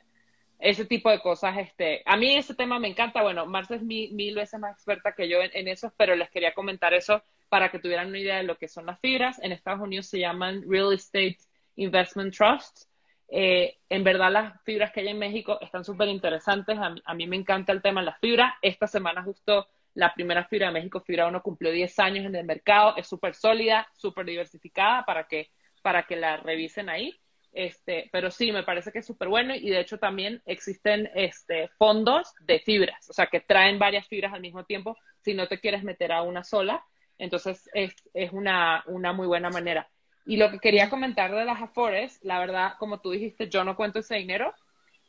Ese 0.58 0.84
tipo 0.84 1.10
de 1.10 1.20
cosas, 1.20 1.58
este, 1.58 2.02
a 2.06 2.16
mí 2.16 2.36
ese 2.36 2.54
tema 2.54 2.78
me 2.78 2.88
encanta. 2.88 3.22
Bueno, 3.22 3.44
Marcia 3.46 3.76
es 3.76 3.82
mil, 3.82 4.34
veces 4.34 4.58
más 4.60 4.76
experta 4.76 5.12
que 5.12 5.28
yo 5.28 5.38
en, 5.40 5.68
eso, 5.68 5.92
pero 5.96 6.16
les 6.16 6.30
quería 6.30 6.54
comentar 6.54 6.94
eso 6.94 7.22
para 7.48 7.70
que 7.70 7.78
tuvieran 7.78 8.08
una 8.08 8.18
idea 8.18 8.36
de 8.36 8.44
lo 8.44 8.56
que 8.56 8.68
son 8.68 8.86
las 8.86 9.00
fibras. 9.00 9.38
En 9.42 9.52
Estados 9.52 9.80
Unidos 9.80 10.06
se 10.06 10.20
llaman 10.20 10.64
Real 10.66 10.92
Estate 10.92 11.38
Investment 11.76 12.34
Trusts. 12.34 12.88
Eh, 13.28 13.78
en 13.88 14.04
verdad, 14.04 14.30
las 14.30 14.62
fibras 14.62 14.92
que 14.92 15.00
hay 15.00 15.08
en 15.08 15.18
México 15.18 15.58
están 15.60 15.84
súper 15.84 16.08
interesantes. 16.08 16.78
A, 16.78 17.14
mí 17.14 17.26
me 17.26 17.36
encanta 17.36 17.72
el 17.72 17.82
tema 17.82 18.00
de 18.00 18.06
las 18.06 18.20
fibras. 18.20 18.54
Esta 18.62 18.86
semana 18.86 19.22
justo 19.22 19.68
la 19.94 20.12
primera 20.12 20.44
fibra 20.44 20.66
de 20.66 20.72
México, 20.72 21.00
Fibra 21.00 21.28
1, 21.28 21.42
cumplió 21.42 21.70
10 21.70 21.98
años 22.00 22.26
en 22.26 22.34
el 22.34 22.44
mercado. 22.44 22.94
Es 22.96 23.06
súper 23.06 23.34
sólida, 23.34 23.88
súper 23.94 24.26
diversificada 24.26 25.04
para 25.04 25.24
que, 25.24 25.50
para 25.82 26.04
que 26.04 26.16
la 26.16 26.36
revisen 26.36 26.88
ahí. 26.88 27.14
Este, 27.52 28.08
pero 28.10 28.32
sí, 28.32 28.50
me 28.50 28.64
parece 28.64 28.90
que 28.90 28.98
es 28.98 29.06
súper 29.06 29.28
bueno 29.28 29.54
y 29.54 29.70
de 29.70 29.78
hecho 29.78 29.98
también 29.98 30.42
existen 30.44 31.08
este, 31.14 31.68
fondos 31.78 32.34
de 32.40 32.58
fibras, 32.58 33.08
o 33.08 33.12
sea, 33.12 33.28
que 33.28 33.38
traen 33.38 33.78
varias 33.78 34.08
fibras 34.08 34.32
al 34.32 34.40
mismo 34.40 34.64
tiempo 34.64 34.96
si 35.20 35.34
no 35.34 35.46
te 35.46 35.60
quieres 35.60 35.84
meter 35.84 36.10
a 36.10 36.22
una 36.22 36.42
sola. 36.42 36.84
Entonces 37.16 37.70
es, 37.72 37.94
es 38.12 38.32
una, 38.32 38.82
una 38.88 39.12
muy 39.12 39.28
buena 39.28 39.50
manera. 39.50 39.88
Y 40.26 40.36
lo 40.36 40.50
que 40.50 40.58
quería 40.58 40.88
comentar 40.88 41.34
de 41.34 41.44
las 41.44 41.60
Afores, 41.60 42.18
la 42.22 42.38
verdad, 42.38 42.74
como 42.78 43.00
tú 43.00 43.10
dijiste, 43.10 43.48
yo 43.48 43.64
no 43.64 43.76
cuento 43.76 43.98
ese 43.98 44.16
dinero. 44.16 44.54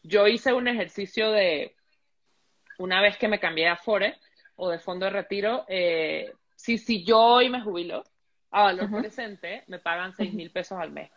Yo 0.04 0.28
hice 0.28 0.54
un 0.54 0.68
ejercicio 0.68 1.32
de, 1.32 1.74
una 2.78 3.02
vez 3.02 3.18
que 3.18 3.28
me 3.28 3.40
cambié 3.40 3.68
a 3.68 3.74
Afore 3.74 4.18
o 4.56 4.70
de 4.70 4.80
fondo 4.80 5.06
de 5.06 5.12
retiro, 5.12 5.66
eh, 5.68 6.34
si, 6.56 6.78
si 6.78 7.04
yo 7.04 7.20
hoy 7.20 7.50
me 7.50 7.62
jubilo 7.62 8.04
a 8.52 8.64
valor 8.64 8.86
uh 8.86 8.88
-huh. 8.96 9.02
presente, 9.02 9.64
me 9.68 9.80
pagan 9.80 10.14
seis 10.14 10.34
mil 10.34 10.52
pesos 10.52 10.78
al 10.80 10.92
mes 10.92 11.12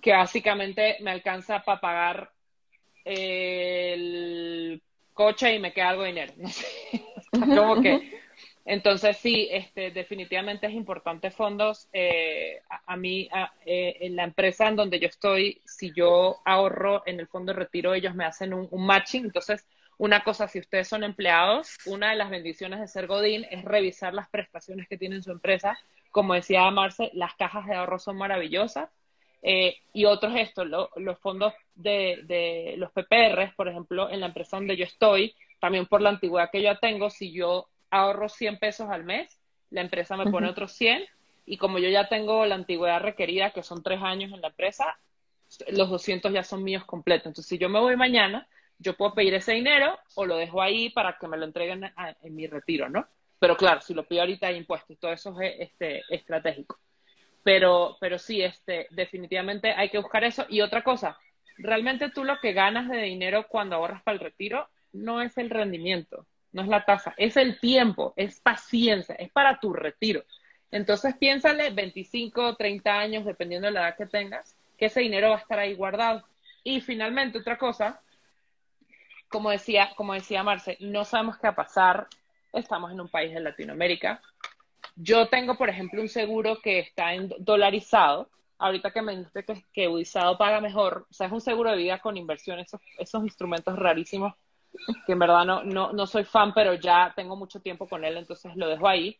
que 0.00 0.12
básicamente 0.12 0.96
me 1.00 1.10
alcanza 1.10 1.62
para 1.62 1.80
pagar 1.80 2.32
el 3.04 4.82
coche 5.12 5.54
y 5.54 5.58
me 5.58 5.72
queda 5.72 5.90
algo 5.90 6.02
de 6.02 6.08
dinero. 6.08 6.32
No 7.32 7.46
sé. 7.46 7.56
Como 7.56 7.80
que. 7.80 8.20
Entonces, 8.64 9.16
sí, 9.16 9.48
este, 9.50 9.90
definitivamente 9.90 10.66
es 10.66 10.72
importante 10.72 11.30
fondos. 11.30 11.88
Eh, 11.92 12.60
a, 12.86 12.96
mí, 12.96 13.28
eh, 13.66 13.96
en 14.00 14.16
la 14.16 14.24
empresa 14.24 14.68
en 14.68 14.76
donde 14.76 15.00
yo 15.00 15.08
estoy, 15.08 15.60
si 15.64 15.92
yo 15.92 16.40
ahorro 16.44 17.02
en 17.06 17.18
el 17.18 17.26
fondo 17.26 17.52
de 17.52 17.58
retiro, 17.58 17.92
ellos 17.94 18.14
me 18.14 18.24
hacen 18.24 18.54
un, 18.54 18.68
matching. 18.86 19.24
Entonces, 19.24 19.66
una 19.98 20.22
cosa, 20.22 20.46
si 20.46 20.60
ustedes 20.60 20.88
son 20.88 21.02
empleados, 21.02 21.76
una 21.86 22.10
de 22.10 22.16
las 22.16 22.30
bendiciones 22.30 22.80
de 22.80 22.88
ser 22.88 23.06
Godín 23.06 23.46
es 23.50 23.64
revisar 23.64 24.14
las 24.14 24.28
prestaciones 24.28 24.88
que 24.88 24.98
tiene 24.98 25.22
su 25.22 25.32
empresa. 25.32 25.76
Como 26.10 26.34
decía 26.34 26.70
Marce, 26.70 27.10
las 27.14 27.34
cajas 27.34 27.66
de 27.66 27.74
ahorro 27.74 27.98
son 27.98 28.16
maravillosas 28.16 28.90
eh, 29.42 29.78
y 29.92 30.04
otros 30.04 30.34
esto, 30.36 30.64
lo, 30.64 30.90
los 30.96 31.18
fondos 31.18 31.52
de, 31.74 32.20
de, 32.24 32.74
los 32.76 32.92
PPRs, 32.92 33.54
por 33.54 33.68
ejemplo, 33.68 34.08
en 34.08 34.20
la 34.20 34.26
empresa 34.26 34.56
donde 34.56 34.76
yo 34.76 34.84
estoy, 34.84 35.34
también 35.58 35.86
por 35.86 36.00
la 36.00 36.10
antigüedad 36.10 36.50
que 36.50 36.62
yo 36.62 36.78
tengo, 36.78 37.10
si 37.10 37.32
yo 37.32 37.68
ahorro 37.92 38.28
100 38.28 38.58
pesos 38.58 38.88
al 38.90 39.04
mes, 39.04 39.38
la 39.70 39.82
empresa 39.82 40.16
me 40.16 40.24
pone 40.24 40.46
uh 40.46 40.50
-huh. 40.50 40.52
otros 40.52 40.72
100 40.72 41.04
y 41.46 41.58
como 41.58 41.78
yo 41.78 41.88
ya 41.88 42.08
tengo 42.08 42.44
la 42.46 42.54
antigüedad 42.56 43.00
requerida, 43.00 43.50
que 43.50 43.62
son 43.62 43.82
tres 43.82 44.00
años 44.02 44.32
en 44.32 44.40
la 44.40 44.48
empresa, 44.48 44.98
los 45.68 45.90
200 45.90 46.32
ya 46.32 46.42
son 46.42 46.64
míos 46.64 46.84
completos. 46.84 47.26
Entonces, 47.26 47.46
si 47.48 47.58
yo 47.58 47.68
me 47.68 47.80
voy 47.80 47.96
mañana, 47.96 48.48
yo 48.78 48.96
puedo 48.96 49.14
pedir 49.14 49.34
ese 49.34 49.52
dinero 49.52 49.98
o 50.14 50.24
lo 50.24 50.36
dejo 50.36 50.62
ahí 50.62 50.90
para 50.90 51.18
que 51.18 51.28
me 51.28 51.36
lo 51.36 51.44
entreguen 51.44 51.84
a, 51.84 52.16
en 52.22 52.34
mi 52.34 52.46
retiro, 52.46 52.88
¿no? 52.88 53.06
Pero 53.38 53.56
claro, 53.56 53.80
si 53.80 53.92
lo 53.92 54.06
pido 54.06 54.22
ahorita 54.22 54.46
hay 54.46 54.56
impuestos, 54.56 54.98
todo 54.98 55.12
eso 55.12 55.38
es 55.40 55.54
este, 55.58 56.02
estratégico. 56.08 56.78
Pero, 57.42 57.96
pero 58.00 58.18
sí, 58.18 58.40
este, 58.40 58.86
definitivamente 58.90 59.72
hay 59.72 59.90
que 59.90 59.98
buscar 59.98 60.22
eso. 60.24 60.46
Y 60.48 60.60
otra 60.60 60.82
cosa, 60.82 61.18
realmente 61.58 62.10
tú 62.10 62.24
lo 62.24 62.38
que 62.40 62.52
ganas 62.52 62.88
de 62.88 63.02
dinero 63.02 63.46
cuando 63.48 63.76
ahorras 63.76 64.02
para 64.02 64.14
el 64.14 64.20
retiro 64.20 64.68
no 64.92 65.20
es 65.22 65.36
el 65.38 65.50
rendimiento, 65.50 66.26
no 66.52 66.62
es 66.62 66.68
la 66.68 66.84
tasa, 66.84 67.14
es 67.16 67.36
el 67.36 67.58
tiempo, 67.60 68.12
es 68.16 68.40
paciencia, 68.40 69.14
es 69.16 69.30
para 69.30 69.58
tu 69.58 69.72
retiro. 69.72 70.22
Entonces 70.70 71.16
piénsale 71.16 71.70
25, 71.70 72.56
30 72.56 72.98
años, 72.98 73.24
dependiendo 73.24 73.66
de 73.66 73.72
la 73.72 73.88
edad 73.88 73.96
que 73.96 74.06
tengas, 74.06 74.56
que 74.78 74.86
ese 74.86 75.00
dinero 75.00 75.30
va 75.30 75.36
a 75.36 75.40
estar 75.40 75.58
ahí 75.58 75.74
guardado. 75.74 76.24
Y 76.64 76.80
finalmente, 76.80 77.38
otra 77.38 77.58
cosa, 77.58 78.00
como 79.28 79.50
decía, 79.50 79.92
como 79.96 80.14
decía 80.14 80.42
Marce, 80.42 80.76
no 80.80 81.04
sabemos 81.04 81.36
qué 81.36 81.48
va 81.48 81.52
a 81.52 81.56
pasar. 81.56 82.06
Estamos 82.52 82.92
en 82.92 83.00
un 83.00 83.08
país 83.08 83.32
de 83.32 83.40
Latinoamérica, 83.40 84.20
yo 84.96 85.28
tengo, 85.28 85.56
por 85.56 85.68
ejemplo, 85.68 86.00
un 86.02 86.08
seguro 86.08 86.58
que 86.62 86.78
está 86.80 87.14
en 87.14 87.32
dolarizado. 87.38 88.28
Ahorita 88.58 88.90
que 88.92 89.02
me 89.02 89.16
dijiste 89.16 89.44
que, 89.44 89.64
que 89.72 90.04
paga 90.38 90.60
mejor, 90.60 91.06
o 91.10 91.12
sea, 91.12 91.26
es 91.26 91.32
un 91.32 91.40
seguro 91.40 91.70
de 91.70 91.78
vida 91.78 91.98
con 91.98 92.16
inversión, 92.16 92.60
esos, 92.60 92.80
esos 92.98 93.24
instrumentos 93.24 93.76
rarísimos, 93.76 94.34
que 95.06 95.12
en 95.12 95.18
verdad 95.18 95.44
no, 95.44 95.62
no, 95.62 95.92
no 95.92 96.06
soy 96.06 96.24
fan, 96.24 96.52
pero 96.54 96.74
ya 96.74 97.12
tengo 97.14 97.36
mucho 97.36 97.60
tiempo 97.60 97.88
con 97.88 98.04
él, 98.04 98.16
entonces 98.16 98.54
lo 98.56 98.68
dejo 98.68 98.88
ahí. 98.88 99.18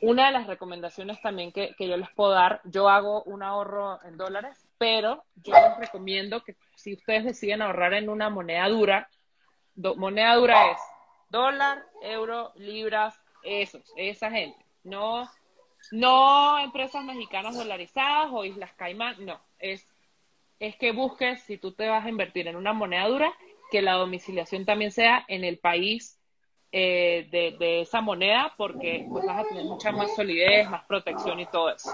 Una 0.00 0.26
de 0.26 0.32
las 0.32 0.46
recomendaciones 0.46 1.20
también 1.20 1.52
que, 1.52 1.74
que 1.76 1.86
yo 1.88 1.96
les 1.96 2.10
puedo 2.10 2.32
dar, 2.32 2.60
yo 2.64 2.88
hago 2.88 3.22
un 3.22 3.42
ahorro 3.42 4.02
en 4.04 4.16
dólares, 4.16 4.66
pero 4.78 5.24
yo 5.36 5.52
les 5.52 5.78
recomiendo 5.78 6.42
que 6.42 6.56
si 6.74 6.94
ustedes 6.94 7.24
deciden 7.24 7.62
ahorrar 7.62 7.94
en 7.94 8.08
una 8.08 8.28
moneda 8.28 8.68
dura, 8.68 9.08
do, 9.74 9.94
moneda 9.94 10.34
dura 10.34 10.72
es 10.72 10.78
dólar, 11.28 11.84
euro, 12.02 12.52
libras, 12.56 13.18
esos, 13.44 13.82
esa 13.96 14.30
gente 14.30 14.64
no, 14.84 15.28
no 15.92 16.58
empresas 16.58 17.04
mexicanas 17.04 17.56
dolarizadas 17.56 18.28
o 18.32 18.44
Islas 18.44 18.72
Caimán, 18.74 19.24
no, 19.24 19.40
es 19.58 19.86
es 20.62 20.76
que 20.76 20.92
busques, 20.92 21.42
si 21.42 21.58
tú 21.58 21.72
te 21.72 21.88
vas 21.88 22.04
a 22.04 22.08
invertir 22.08 22.46
en 22.46 22.54
una 22.54 22.72
moneda 22.72 23.08
dura, 23.08 23.34
que 23.72 23.80
la 23.80 23.94
domiciliación 23.94 24.66
también 24.66 24.90
sea 24.90 25.24
en 25.28 25.44
el 25.44 25.58
país 25.58 26.20
eh, 26.72 27.26
de, 27.30 27.56
de, 27.58 27.80
esa 27.80 28.02
moneda, 28.02 28.52
porque 28.58 29.06
pues, 29.08 29.24
vas 29.24 29.44
a 29.44 29.48
tener 29.48 29.64
mucha 29.64 29.92
más 29.92 30.14
solidez, 30.14 30.68
más 30.68 30.84
protección 30.84 31.40
y 31.40 31.46
todo 31.46 31.70
eso. 31.70 31.90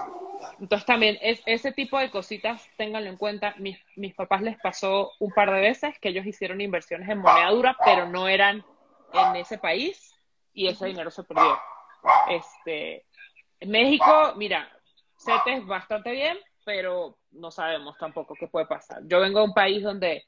Entonces 0.59 0.85
también 0.85 1.17
es, 1.21 1.41
ese 1.45 1.71
tipo 1.71 1.97
de 1.97 2.11
cositas, 2.11 2.69
ténganlo 2.75 3.09
en 3.09 3.15
cuenta. 3.15 3.55
Mis, 3.59 3.79
mis 3.95 4.13
papás 4.13 4.41
les 4.41 4.59
pasó 4.59 5.13
un 5.19 5.31
par 5.31 5.51
de 5.51 5.61
veces 5.61 5.97
que 5.99 6.09
ellos 6.09 6.25
hicieron 6.25 6.59
inversiones 6.59 7.07
en 7.07 7.19
moneda 7.19 7.49
dura, 7.49 7.77
pero 7.85 8.09
no 8.09 8.27
eran 8.27 8.65
en 9.13 9.35
ese 9.37 9.57
país 9.57 10.13
y 10.53 10.67
ese 10.67 10.87
dinero 10.87 11.11
se 11.11 11.23
perdió. 11.23 11.57
Este, 12.29 13.05
México, 13.61 14.33
mira, 14.35 14.69
CETES 15.17 15.65
bastante 15.65 16.11
bien, 16.11 16.37
pero 16.65 17.17
no 17.31 17.51
sabemos 17.51 17.97
tampoco 17.97 18.35
qué 18.37 18.47
puede 18.47 18.65
pasar. 18.65 19.01
Yo 19.05 19.21
vengo 19.21 19.39
de 19.39 19.45
un 19.45 19.53
país 19.53 19.81
donde 19.81 20.25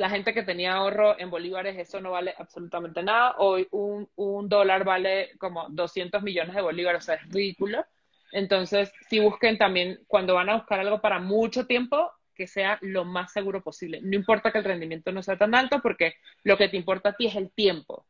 la 0.00 0.08
gente 0.08 0.32
que 0.32 0.42
tenía 0.42 0.72
ahorro 0.72 1.18
en 1.20 1.30
bolívares, 1.30 1.78
eso 1.78 2.00
no 2.00 2.12
vale 2.12 2.34
absolutamente 2.38 3.02
nada. 3.02 3.34
Hoy 3.36 3.68
un, 3.70 4.08
un 4.16 4.48
dólar 4.48 4.82
vale 4.82 5.32
como 5.38 5.68
200 5.68 6.22
millones 6.22 6.54
de 6.54 6.62
bolívares, 6.62 7.02
o 7.02 7.04
sea, 7.04 7.16
es 7.16 7.28
ridículo. 7.28 7.84
Entonces, 8.32 8.90
si 9.08 9.20
busquen 9.20 9.58
también, 9.58 10.00
cuando 10.06 10.34
van 10.34 10.48
a 10.48 10.56
buscar 10.56 10.80
algo 10.80 11.02
para 11.02 11.18
mucho 11.18 11.66
tiempo, 11.66 12.10
que 12.34 12.46
sea 12.46 12.78
lo 12.80 13.04
más 13.04 13.30
seguro 13.30 13.62
posible. 13.62 14.00
No 14.02 14.16
importa 14.16 14.50
que 14.50 14.58
el 14.58 14.64
rendimiento 14.64 15.12
no 15.12 15.22
sea 15.22 15.36
tan 15.36 15.54
alto, 15.54 15.80
porque 15.82 16.14
lo 16.44 16.56
que 16.56 16.68
te 16.68 16.78
importa 16.78 17.10
a 17.10 17.12
ti 17.12 17.26
es 17.26 17.36
el 17.36 17.52
tiempo. 17.52 18.06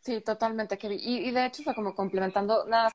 Sí, 0.00 0.22
totalmente, 0.22 0.78
Kevin. 0.78 1.00
Y, 1.02 1.30
de 1.32 1.46
hecho, 1.46 1.62
o 1.66 1.74
como 1.74 1.94
complementando, 1.94 2.64
nada. 2.66 2.90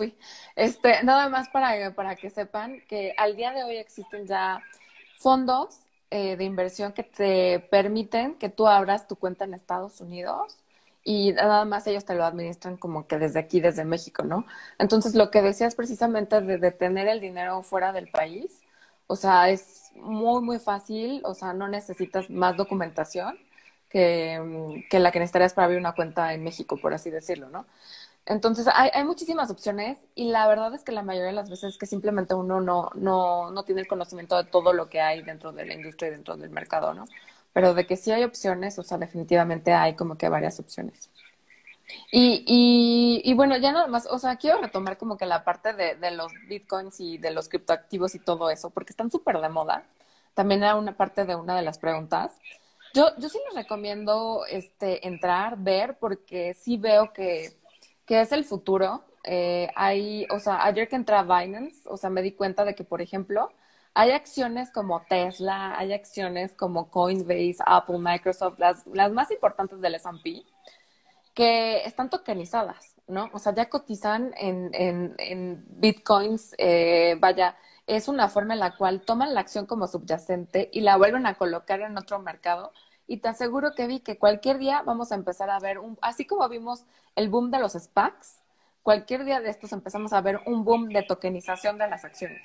Uy, 0.00 0.16
este, 0.56 1.02
nada 1.04 1.28
más 1.28 1.48
para, 1.50 1.94
para 1.94 2.16
que 2.16 2.28
sepan 2.30 2.80
que 2.88 3.14
al 3.16 3.36
día 3.36 3.52
de 3.52 3.62
hoy 3.62 3.76
existen 3.76 4.26
ya 4.26 4.60
fondos 5.18 5.78
eh, 6.10 6.36
de 6.36 6.44
inversión 6.44 6.92
que 6.92 7.04
te 7.04 7.60
permiten 7.70 8.34
que 8.34 8.48
tú 8.48 8.66
abras 8.66 9.06
tu 9.06 9.14
cuenta 9.16 9.44
en 9.44 9.54
Estados 9.54 10.00
Unidos 10.00 10.58
y 11.04 11.32
nada 11.32 11.64
más 11.64 11.86
ellos 11.86 12.04
te 12.04 12.14
lo 12.14 12.24
administran 12.24 12.76
como 12.76 13.06
que 13.06 13.18
desde 13.18 13.38
aquí, 13.38 13.60
desde 13.60 13.84
México, 13.84 14.24
¿no? 14.24 14.46
Entonces, 14.78 15.14
lo 15.14 15.30
que 15.30 15.42
decías 15.42 15.74
precisamente 15.76 16.40
de, 16.40 16.58
de 16.58 16.70
tener 16.72 17.06
el 17.08 17.20
dinero 17.20 17.62
fuera 17.62 17.92
del 17.92 18.08
país, 18.08 18.62
o 19.06 19.14
sea, 19.16 19.50
es 19.50 19.90
muy, 19.96 20.42
muy 20.42 20.58
fácil, 20.58 21.20
o 21.24 21.34
sea, 21.34 21.52
no 21.52 21.68
necesitas 21.68 22.30
más 22.30 22.56
documentación 22.56 23.38
que, 23.90 24.82
que 24.90 24.98
la 24.98 25.12
que 25.12 25.18
necesitarías 25.20 25.52
para 25.54 25.66
abrir 25.66 25.78
una 25.78 25.94
cuenta 25.94 26.32
en 26.34 26.42
México, 26.42 26.78
por 26.80 26.94
así 26.94 27.10
decirlo, 27.10 27.48
¿no? 27.50 27.66
Entonces, 28.26 28.66
hay, 28.72 29.04
muchísimas 29.04 29.50
opciones 29.50 29.98
y 30.14 30.30
la 30.30 30.48
verdad 30.48 30.74
es 30.74 30.82
que 30.82 30.92
la 30.92 31.02
mayoría 31.02 31.28
de 31.28 31.34
las 31.34 31.50
veces 31.50 31.76
que 31.76 31.86
simplemente 31.86 32.32
uno 32.34 32.60
no, 32.60 32.90
no, 32.94 33.50
no 33.50 33.62
tiene 33.64 33.82
el 33.82 33.86
conocimiento 33.86 34.36
de 34.36 34.48
todo 34.48 34.72
lo 34.72 34.88
que 34.88 35.00
hay 35.00 35.22
dentro 35.22 35.52
de 35.52 35.66
la 35.66 35.74
industria 35.74 36.08
y 36.08 36.12
dentro 36.12 36.36
del 36.36 36.48
mercado, 36.48 36.94
¿no? 36.94 37.04
Pero 37.52 37.74
de 37.74 37.86
que 37.86 37.96
sí 37.96 38.12
hay 38.12 38.24
opciones, 38.24 38.78
o 38.78 38.82
sea, 38.82 38.96
definitivamente 38.96 39.74
hay 39.74 39.94
como 39.94 40.16
que 40.16 40.28
varias 40.30 40.58
opciones. 40.58 41.10
Y, 42.10 43.22
y, 43.24 43.34
bueno, 43.34 43.56
ya 43.58 43.72
nada 43.72 43.86
más, 43.88 44.06
o 44.06 44.18
sea, 44.18 44.36
quiero 44.36 44.58
retomar 44.60 44.96
como 44.96 45.18
que 45.18 45.26
la 45.26 45.44
parte 45.44 45.74
de, 45.74 45.96
de 45.96 46.10
los 46.12 46.32
bitcoins 46.48 47.00
y 47.00 47.18
de 47.18 47.30
los 47.30 47.48
criptoactivos 47.48 48.14
y 48.14 48.20
todo 48.20 48.50
eso, 48.50 48.70
porque 48.70 48.92
están 48.92 49.10
súper 49.10 49.38
de 49.40 49.50
moda. 49.50 49.84
También 50.32 50.62
era 50.62 50.76
una 50.76 50.96
parte 50.96 51.26
de 51.26 51.34
una 51.36 51.56
de 51.56 51.62
las 51.62 51.78
preguntas. 51.78 52.32
Yo, 52.94 53.10
yo 53.18 53.28
sí 53.28 53.38
les 53.46 53.54
recomiendo 53.54 54.44
este, 54.48 55.06
entrar, 55.06 55.58
ver, 55.58 55.98
porque 55.98 56.54
sí 56.54 56.78
veo 56.78 57.12
que, 57.12 57.52
que 58.06 58.20
es 58.20 58.32
el 58.32 58.44
futuro. 58.44 59.04
Eh, 59.24 59.70
hay, 59.76 60.26
o 60.30 60.38
sea, 60.40 60.64
ayer 60.64 60.88
que 60.88 60.96
entré 60.96 61.22
Binance, 61.22 61.82
o 61.86 61.96
sea, 61.96 62.10
me 62.10 62.22
di 62.22 62.32
cuenta 62.32 62.64
de 62.64 62.74
que, 62.74 62.84
por 62.84 63.00
ejemplo, 63.02 63.50
hay 63.94 64.10
acciones 64.10 64.70
como 64.70 65.02
Tesla, 65.08 65.78
hay 65.78 65.92
acciones 65.92 66.52
como 66.54 66.90
Coinbase, 66.90 67.56
Apple, 67.66 67.98
Microsoft, 67.98 68.58
las, 68.58 68.86
las 68.88 69.12
más 69.12 69.30
importantes 69.30 69.80
del 69.80 69.94
S&P, 69.94 70.42
que 71.34 71.84
están 71.84 72.10
tokenizadas, 72.10 72.96
¿no? 73.08 73.30
O 73.32 73.38
sea, 73.38 73.54
ya 73.54 73.68
cotizan 73.68 74.32
en, 74.36 74.70
en, 74.74 75.14
en 75.18 75.64
bitcoins, 75.68 76.54
eh, 76.58 77.16
vaya, 77.20 77.56
es 77.86 78.08
una 78.08 78.28
forma 78.28 78.54
en 78.54 78.60
la 78.60 78.76
cual 78.76 79.02
toman 79.02 79.34
la 79.34 79.40
acción 79.40 79.66
como 79.66 79.86
subyacente 79.88 80.70
y 80.72 80.80
la 80.80 80.96
vuelven 80.96 81.26
a 81.26 81.34
colocar 81.36 81.80
en 81.80 81.98
otro 81.98 82.18
mercado. 82.20 82.72
Y 83.06 83.18
te 83.18 83.28
aseguro 83.28 83.74
que 83.74 83.86
vi 83.86 84.00
que 84.00 84.18
cualquier 84.18 84.58
día 84.58 84.82
vamos 84.82 85.12
a 85.12 85.14
empezar 85.14 85.50
a 85.50 85.58
ver, 85.58 85.78
un, 85.78 85.98
así 86.00 86.24
como 86.24 86.48
vimos 86.48 86.84
el 87.16 87.28
boom 87.28 87.50
de 87.50 87.58
los 87.58 87.72
SPACs, 87.72 88.40
cualquier 88.82 89.24
día 89.24 89.40
de 89.40 89.50
estos 89.50 89.72
empezamos 89.72 90.12
a 90.12 90.20
ver 90.20 90.40
un 90.46 90.64
boom 90.64 90.88
de 90.88 91.02
tokenización 91.02 91.78
de 91.78 91.88
las 91.88 92.04
acciones. 92.04 92.42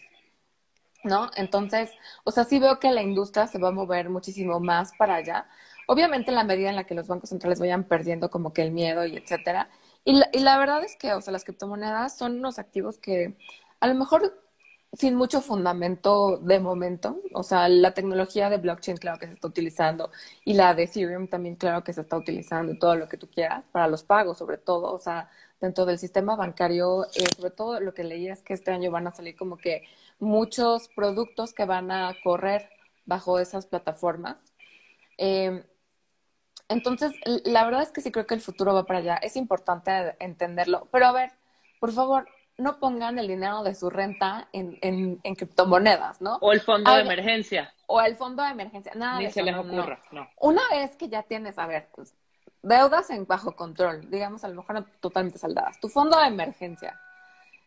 ¿No? 1.04 1.32
Entonces, 1.36 1.92
o 2.26 2.32
sea, 2.32 2.44
sí 2.44 2.60
veo 2.60 2.80
que 2.80 2.92
la 2.92 3.02
industria 3.02 3.48
se 3.48 3.58
va 3.58 3.70
a 3.70 3.72
mover 3.72 4.10
muchísimo 4.10 4.60
más 4.60 4.92
para 4.98 5.16
allá. 5.16 5.48
Obviamente, 5.88 6.32
en 6.32 6.36
la 6.36 6.44
medida 6.44 6.70
en 6.70 6.76
la 6.76 6.84
que 6.84 6.94
los 6.94 7.08
bancos 7.08 7.30
centrales 7.30 7.60
vayan 7.60 7.86
perdiendo 7.86 8.30
como 8.30 8.52
que 8.52 8.64
el 8.64 8.72
miedo 8.72 9.06
y 9.06 9.16
etcétera. 9.16 9.70
Y 10.04 10.14
la, 10.14 10.30
y 10.34 10.40
la 10.40 10.58
verdad 10.58 10.84
es 10.84 10.98
que, 10.98 11.14
o 11.14 11.22
sea, 11.22 11.32
las 11.32 11.46
criptomonedas 11.46 12.18
son 12.18 12.40
unos 12.40 12.60
activos 12.60 12.98
que 12.98 13.38
a 13.80 13.88
lo 13.88 13.96
mejor 13.96 14.49
sin 14.94 15.16
mucho 15.16 15.42
fundamento 15.42 16.38
de 16.38 16.60
momento. 16.60 17.22
O 17.34 17.44
sea, 17.44 17.70
la 17.70 17.94
tecnología 17.94 18.50
de 18.50 18.58
blockchain, 18.58 18.98
claro 18.98 19.20
que 19.20 19.28
se 19.28 19.34
está 19.34 19.48
utilizando, 19.48 20.12
y 20.46 20.54
la 20.54 20.74
de 20.74 20.84
Ethereum 20.84 21.28
también, 21.28 21.56
claro 21.56 21.84
que 21.84 21.94
se 21.94 22.02
está 22.02 22.18
utilizando, 22.18 22.74
y 22.74 22.80
todo 22.80 22.96
lo 22.96 23.08
que 23.10 23.18
tú 23.18 23.30
quieras, 23.30 23.66
para 23.72 23.88
los 23.88 24.04
pagos, 24.04 24.38
sobre 24.38 24.58
todo. 24.58 24.92
O 24.94 25.00
sea, 25.00 25.30
dentro 25.62 25.86
del 25.86 26.00
sistema 26.00 26.36
bancario, 26.36 27.06
eh, 27.16 27.26
sobre 27.36 27.52
todo 27.52 27.80
lo 27.80 27.94
que 27.94 28.04
leí 28.04 28.30
es 28.30 28.42
que 28.42 28.54
este 28.54 28.72
año 28.72 28.92
van 28.92 29.08
a 29.08 29.14
salir 29.14 29.36
como 29.36 29.58
que 29.58 29.84
muchos 30.20 30.90
productos 30.90 31.54
que 31.54 31.66
van 31.66 31.92
a 31.92 32.16
correr 32.24 32.70
bajo 33.06 33.40
esas 33.40 33.66
plataformas. 33.68 34.38
Eh, 35.18 35.64
entonces, 36.70 37.12
la 37.46 37.66
verdad 37.66 37.82
es 37.82 37.92
que 37.92 38.02
sí 38.02 38.12
creo 38.12 38.28
que 38.28 38.36
el 38.36 38.42
futuro 38.42 38.74
va 38.74 38.86
para 38.86 39.00
allá. 39.00 39.16
Es 39.18 39.36
importante 39.36 40.16
entenderlo. 40.20 40.88
Pero 40.92 41.08
a 41.08 41.12
ver, 41.12 41.32
por 41.80 41.92
favor, 41.92 42.28
no 42.60 42.80
pongan 42.80 43.18
el 43.20 43.28
dinero 43.28 43.64
de 43.64 43.74
su 43.74 43.90
renta 43.90 44.48
en, 44.54 44.78
en, 44.82 45.20
en 45.24 45.36
criptomonedas, 45.36 46.22
¿no? 46.22 46.38
O 46.42 46.52
el 46.52 46.62
fondo 46.62 46.94
de 46.94 47.02
emergencia. 47.02 47.74
O 47.88 48.02
el 48.02 48.16
fondo 48.16 48.44
de 48.44 48.50
emergencia. 48.50 48.92
Nada 48.96 49.18
Ni 49.18 49.26
de 49.26 49.32
se 49.32 49.40
eso, 49.40 49.46
les 49.46 49.56
no, 49.56 49.62
ocurra, 49.62 50.02
no. 50.12 50.22
no. 50.22 50.30
Una 50.40 50.62
vez 50.70 50.96
que 50.96 51.10
ya 51.10 51.24
tienes, 51.24 51.58
a 51.58 51.66
ver, 51.66 51.88
pues, 51.96 52.14
deudas 52.62 53.10
en 53.10 53.26
bajo 53.26 53.56
control, 53.56 54.10
digamos, 54.10 54.44
a 54.44 54.50
lo 54.50 54.56
mejor 54.56 54.76
no 54.76 54.86
totalmente 55.00 55.40
saldadas, 55.40 55.80
tu 55.80 55.90
fondo 55.90 56.20
de 56.20 56.28
emergencia, 56.28 57.00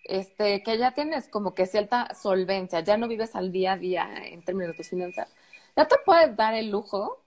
este, 0.04 0.62
que 0.62 0.78
ya 0.78 0.92
tienes 0.92 1.28
como 1.28 1.54
que 1.54 1.66
cierta 1.66 2.14
solvencia, 2.14 2.80
ya 2.80 2.96
no 2.96 3.08
vives 3.08 3.34
al 3.34 3.52
día 3.52 3.72
a 3.72 3.76
día 3.76 4.08
en 4.24 4.44
términos 4.44 4.72
de 4.72 4.76
tus 4.76 4.90
finanzas, 4.90 5.32
ya 5.76 5.86
te 5.86 5.96
puedes 6.04 6.36
dar 6.36 6.54
el 6.54 6.70
lujo 6.70 7.21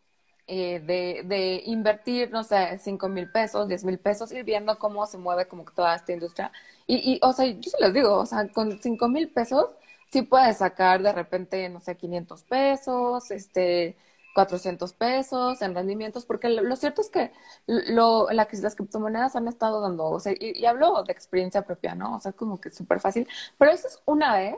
eh, 0.48 0.80
de, 0.82 1.24
de, 1.26 1.62
invertir, 1.66 2.32
no 2.32 2.44
sé, 2.44 2.78
cinco 2.80 3.10
mil 3.10 3.32
pesos, 3.32 3.68
diez 3.68 3.84
mil 3.84 3.98
pesos, 4.00 4.32
ir 4.32 4.44
viendo 4.44 4.78
cómo 4.80 5.06
se 5.08 5.18
mueve 5.18 5.48
como 5.48 5.66
que 5.66 5.74
toda 5.74 5.96
esta 5.96 6.14
industria. 6.14 6.52
Y, 6.88 7.14
y 7.16 7.20
o 7.24 7.34
sea, 7.34 7.46
yo 7.48 7.70
se 7.72 7.80
les 7.82 7.94
digo, 7.94 8.16
o 8.20 8.26
sea, 8.26 8.48
con 8.50 8.80
cinco 8.82 9.08
mil 9.08 9.30
pesos 9.30 9.70
sí 10.12 10.22
puedes 10.22 10.58
sacar 10.58 11.02
de 11.02 11.12
repente, 11.14 11.68
no 11.70 11.80
sé, 11.80 11.98
500 11.98 12.44
pesos, 12.44 13.32
este, 13.32 13.98
400 14.34 14.94
pesos 14.94 15.62
en 15.62 15.74
rendimientos, 15.76 16.26
porque 16.26 16.50
lo, 16.50 16.62
lo 16.64 16.76
cierto 16.76 17.02
es 17.02 17.10
que 17.10 17.32
lo, 17.68 18.30
la, 18.32 18.48
las 18.52 18.76
criptomonedas 18.76 19.36
han 19.36 19.48
estado 19.48 19.82
dando, 19.82 20.06
o 20.06 20.20
sea, 20.20 20.34
y, 20.34 20.60
y 20.62 20.66
hablo 20.66 21.04
de 21.04 21.12
experiencia 21.12 21.64
propia, 21.64 21.96
¿no? 21.96 22.16
O 22.16 22.20
sea, 22.20 22.32
como 22.34 22.60
que 22.60 22.72
súper 22.72 23.00
fácil, 23.00 23.28
pero 23.58 23.72
eso 23.72 23.88
es 23.88 24.02
una 24.06 24.36
vez 24.36 24.56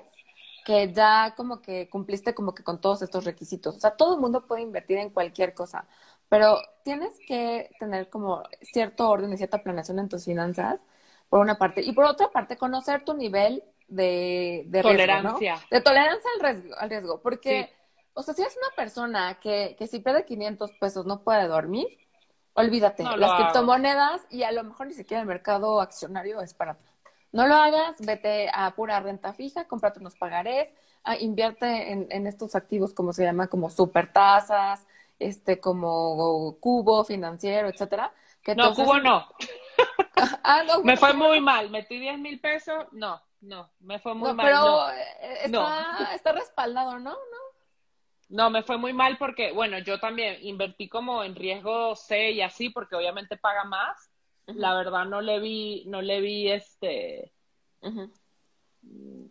que 0.68 0.91
ya 0.91 1.34
como 1.38 1.61
que 1.61 1.88
cumpliste 1.89 2.36
como 2.36 2.53
que 2.53 2.61
con 2.61 2.82
todos 2.82 3.01
estos 3.01 3.24
requisitos. 3.24 3.78
O 3.78 3.80
sea, 3.80 3.91
todo 3.91 4.15
el 4.15 4.20
mundo 4.20 4.45
puede 4.47 4.63
invertir 4.63 4.97
en 4.97 5.11
cualquier 5.11 5.53
cosa, 5.53 5.88
pero 6.28 6.59
tienes 6.84 7.13
que 7.26 7.70
tener 7.80 8.09
como 8.09 8.43
cierto 8.61 9.09
orden 9.09 9.32
y 9.32 9.38
cierta 9.38 9.63
planeación 9.63 9.97
en 9.99 10.09
tus 10.09 10.26
finanzas, 10.26 10.82
por 11.30 11.39
una 11.39 11.57
parte. 11.57 11.82
Y 11.86 11.93
por 11.93 12.03
otra 12.03 12.32
parte, 12.32 12.57
conocer 12.57 13.05
tu 13.05 13.13
nivel 13.13 13.63
de, 13.88 14.65
de 14.68 14.82
tolerancia. 14.82 15.53
Riesgo, 15.53 15.68
¿no? 15.72 15.78
De 15.78 15.82
tolerancia 15.82 16.30
al 16.36 16.41
riesgo, 16.41 16.76
al 16.78 16.89
riesgo. 16.89 17.22
porque, 17.22 17.74
sí. 17.95 18.01
o 18.13 18.22
sea, 18.22 18.34
si 18.34 18.41
eres 18.41 18.57
una 18.57 18.76
persona 18.76 19.39
que, 19.39 19.78
que 19.80 19.88
si 19.88 19.99
pierde 19.99 20.26
500 20.26 20.74
pesos 20.82 21.05
no 21.05 21.24
puede 21.24 21.47
dormir, 21.47 21.88
olvídate. 22.55 23.03
No 23.03 23.15
Las 23.15 23.32
hago. 23.32 23.43
criptomonedas 23.43 24.22
y 24.30 24.43
a 24.43 24.51
lo 24.51 24.65
mejor 24.65 24.88
ni 24.88 24.93
siquiera 24.95 25.22
el 25.22 25.28
mercado 25.28 25.80
accionario 25.80 26.41
es 26.41 26.53
para 26.53 26.78
no 27.32 27.47
lo 27.47 27.55
hagas, 27.55 27.97
vete 27.99 28.49
a 28.53 28.71
pura 28.75 28.99
renta 28.99 29.34
fija, 29.34 29.67
cómprate 29.67 29.99
unos 29.99 30.15
pagarés, 30.15 30.69
ah, 31.03 31.17
invierte 31.17 31.91
en, 31.91 32.07
en, 32.09 32.28
estos 32.28 32.55
activos 32.55 32.93
como 32.93 33.13
se 33.13 33.23
llama, 33.23 33.47
como 33.47 33.69
supertasas, 33.69 34.86
este, 35.19 35.59
como 35.59 36.57
cubo 36.59 37.03
financiero, 37.03 37.67
etcétera. 37.69 38.13
Que 38.41 38.55
no, 38.55 38.69
entonces... 38.69 38.86
cubo 38.86 38.99
no. 38.99 39.28
ah, 40.43 40.63
no. 40.65 40.84
Me 40.84 40.97
fue 40.97 41.13
muy 41.13 41.41
mal, 41.41 41.69
metí 41.69 41.99
10 41.99 42.19
mil 42.19 42.39
pesos, 42.39 42.86
no, 42.91 43.21
no, 43.41 43.69
me 43.80 43.99
fue 43.99 44.13
muy 44.13 44.30
no, 44.30 44.36
mal. 44.36 44.45
Pero 44.45 44.59
no. 44.59 44.89
Está, 44.89 45.47
no. 45.49 46.11
está 46.15 46.32
respaldado, 46.32 46.99
¿no? 46.99 47.11
¿no? 47.11 47.47
No, 48.30 48.49
me 48.49 48.63
fue 48.63 48.78
muy 48.78 48.93
mal 48.93 49.17
porque, 49.17 49.51
bueno, 49.53 49.80
yo 49.80 49.99
también 49.99 50.38
invertí 50.41 50.89
como 50.89 51.23
en 51.23 51.36
riesgo 51.36 51.95
C 51.95 52.32
y 52.32 52.41
así, 52.41 52.69
porque 52.69 52.95
obviamente 52.95 53.38
paga 53.38 53.63
más. 53.63 54.11
La 54.48 54.76
verdad 54.76 55.06
no 55.06 55.22
le 55.22 55.39
vi, 55.39 55.84
no 55.88 56.02
le 56.02 56.22
vi 56.22 56.50
este. 56.50 57.32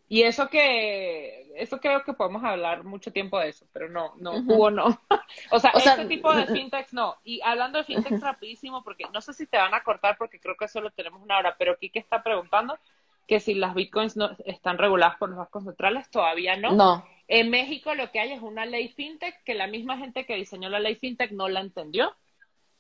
Y 0.09 0.23
eso 0.23 0.49
que, 0.49 1.53
eso 1.57 1.79
creo 1.81 2.05
que 2.05 2.13
podemos 2.13 2.45
hablar 2.45 2.85
mucho 2.85 3.13
tiempo 3.13 3.39
de 3.41 3.49
eso, 3.49 3.67
pero 3.73 3.89
no, 3.89 4.15
no. 4.19 4.45
Cubo 4.45 4.71
no. 4.71 4.87
O 5.51 5.59
sea, 5.59 5.73
O 5.75 5.81
sea, 5.81 5.93
este 5.93 6.07
tipo 6.07 6.33
de 6.33 6.47
fintechs 6.47 6.93
no. 6.93 7.17
Y 7.25 7.41
hablando 7.43 7.79
de 7.79 7.85
fintechs 7.85 8.21
rapidísimo, 8.21 8.85
porque 8.85 9.05
no 9.13 9.21
sé 9.21 9.33
si 9.33 9.47
te 9.47 9.57
van 9.57 9.75
a 9.75 9.83
cortar 9.83 10.17
porque 10.17 10.39
creo 10.39 10.57
que 10.57 10.69
solo 10.69 10.91
tenemos 10.91 11.23
una 11.23 11.39
hora, 11.39 11.57
pero 11.59 11.77
Kike 11.79 11.99
está 11.99 12.23
preguntando 12.23 12.79
que 13.27 13.41
si 13.41 13.55
las 13.55 13.75
bitcoins 13.75 14.17
no 14.17 14.37
están 14.45 14.79
reguladas 14.79 15.17
por 15.17 15.31
los 15.31 15.39
bancos 15.39 15.65
centrales, 15.65 16.09
todavía 16.11 16.57
no. 16.57 16.73
No. 16.73 17.07
En 17.29 17.51
México 17.51 17.95
lo 17.95 18.11
que 18.13 18.21
hay 18.21 18.33
es 18.33 18.43
una 18.43 18.67
ley 18.67 18.89
fintech 18.89 19.43
que 19.43 19.55
la 19.55 19.67
misma 19.67 19.99
gente 19.99 20.25
que 20.27 20.37
diseñó 20.37 20.69
la 20.69 20.79
ley 20.79 20.95
fintech 20.95 21.33
no 21.33 21.49
la 21.49 21.61
entendió, 21.61 22.15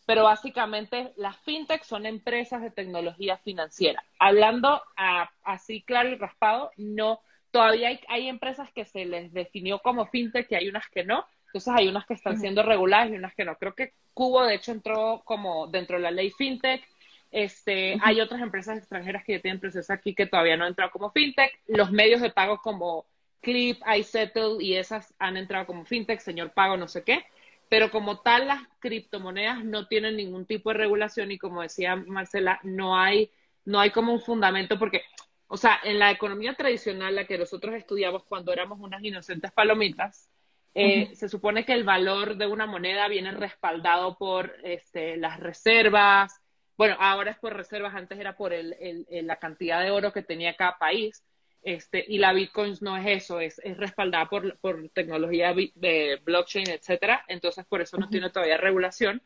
pero 0.06 0.24
básicamente 0.24 1.12
las 1.16 1.36
fintech 1.38 1.82
son 1.84 2.06
empresas 2.06 2.62
de 2.62 2.70
tecnología 2.70 3.38
financiera. 3.38 4.04
Hablando 4.18 4.82
a- 4.96 5.30
así 5.44 5.82
claro 5.82 6.08
y 6.10 6.16
raspado, 6.16 6.70
no, 6.76 7.20
todavía 7.50 7.88
hay, 7.88 8.00
hay 8.08 8.28
empresas 8.28 8.70
que 8.72 8.84
se 8.84 9.04
les 9.04 9.32
definió 9.32 9.80
como 9.80 10.06
fintech 10.06 10.50
y 10.52 10.54
hay 10.54 10.68
unas 10.68 10.88
que 10.88 11.04
no. 11.04 11.26
Entonces 11.46 11.74
hay 11.76 11.88
unas 11.88 12.06
que 12.06 12.14
están 12.14 12.36
siendo 12.38 12.62
reguladas 12.62 13.10
y 13.10 13.16
unas 13.16 13.34
que 13.34 13.44
no. 13.44 13.56
Creo 13.56 13.74
que 13.74 13.92
Cubo 14.14 14.44
de 14.44 14.54
hecho 14.54 14.72
entró 14.72 15.22
como 15.24 15.66
dentro 15.66 15.96
de 15.96 16.02
la 16.02 16.10
ley 16.10 16.30
fintech. 16.30 16.82
Este, 17.32 17.98
hay 18.02 18.20
otras 18.20 18.40
empresas 18.40 18.78
extranjeras 18.78 19.24
que 19.24 19.32
ya 19.32 19.40
tienen 19.40 19.60
presencia 19.60 19.94
aquí 19.94 20.14
que 20.14 20.26
todavía 20.26 20.56
no 20.56 20.64
han 20.64 20.70
entrado 20.70 20.90
como 20.90 21.10
fintech. 21.10 21.52
Los 21.66 21.90
medios 21.90 22.20
de 22.20 22.30
pago 22.30 22.58
como 22.58 23.06
Clip, 23.42 23.80
iSettle 23.98 24.56
y 24.60 24.74
esas 24.76 25.14
han 25.18 25.36
entrado 25.36 25.66
como 25.66 25.84
fintech, 25.84 26.20
señor 26.20 26.52
pago, 26.52 26.76
no 26.76 26.88
sé 26.88 27.04
qué. 27.04 27.24
Pero 27.68 27.90
como 27.90 28.20
tal, 28.20 28.46
las 28.48 28.62
criptomonedas 28.78 29.64
no 29.64 29.86
tienen 29.88 30.16
ningún 30.16 30.46
tipo 30.46 30.70
de 30.70 30.78
regulación 30.78 31.32
y 31.32 31.38
como 31.38 31.62
decía 31.62 31.96
Marcela, 31.96 32.60
no 32.62 32.96
hay, 32.98 33.30
no 33.64 33.80
hay 33.80 33.90
como 33.90 34.12
un 34.12 34.20
fundamento 34.20 34.78
porque, 34.78 35.02
o 35.48 35.56
sea, 35.56 35.80
en 35.84 35.98
la 35.98 36.10
economía 36.12 36.54
tradicional, 36.54 37.14
la 37.16 37.26
que 37.26 37.38
nosotros 37.38 37.74
estudiamos 37.74 38.24
cuando 38.24 38.52
éramos 38.52 38.78
unas 38.80 39.02
inocentes 39.02 39.52
palomitas, 39.52 40.30
eh, 40.74 41.10
se 41.14 41.28
supone 41.28 41.64
que 41.64 41.72
el 41.72 41.84
valor 41.84 42.36
de 42.36 42.46
una 42.46 42.66
moneda 42.66 43.08
viene 43.08 43.30
respaldado 43.32 44.16
por 44.18 44.54
este, 44.62 45.16
las 45.16 45.40
reservas. 45.40 46.40
Bueno, 46.76 46.96
ahora 47.00 47.30
es 47.32 47.38
por 47.38 47.54
reservas, 47.56 47.94
antes 47.94 48.18
era 48.18 48.36
por 48.36 48.52
el, 48.52 48.74
el- 48.80 49.06
el- 49.10 49.26
la 49.26 49.36
cantidad 49.38 49.80
de 49.82 49.90
oro 49.90 50.12
que 50.12 50.22
tenía 50.22 50.54
cada 50.56 50.78
país. 50.78 51.24
Este, 51.66 52.04
y 52.06 52.18
la 52.18 52.32
Bitcoin 52.32 52.74
no 52.80 52.96
es 52.96 53.24
eso, 53.24 53.40
es, 53.40 53.58
es 53.64 53.76
respaldada 53.76 54.28
por, 54.28 54.56
por 54.60 54.88
tecnología 54.90 55.52
de 55.52 56.20
blockchain, 56.24 56.70
etcétera. 56.70 57.24
Entonces, 57.26 57.66
por 57.66 57.82
eso 57.82 57.98
no 57.98 58.08
tiene 58.08 58.30
todavía 58.30 58.56
regulación. 58.56 59.20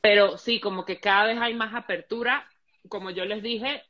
Pero 0.00 0.38
sí, 0.38 0.58
como 0.58 0.86
que 0.86 1.00
cada 1.00 1.26
vez 1.26 1.38
hay 1.38 1.52
más 1.52 1.74
apertura. 1.74 2.48
Como 2.88 3.10
yo 3.10 3.26
les 3.26 3.42
dije, 3.42 3.82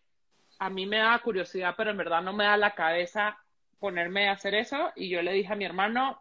a 0.59 0.69
mí 0.69 0.85
me 0.85 0.99
da 0.99 1.17
curiosidad, 1.21 1.75
pero 1.77 1.93
en 1.93 1.97
verdad 1.97 2.23
no 2.23 2.33
me 2.33 2.43
da 2.43 2.57
la 2.57 2.75
cabeza 2.75 3.39
ponerme 3.79 4.29
a 4.29 4.33
hacer 4.33 4.57
eso. 4.57 4.91
Y 4.97 5.09
yo 5.09 5.23
le 5.23 5.33
dije 5.33 5.53
a 5.53 5.57
mi 5.57 5.65
hermano, 5.65 6.21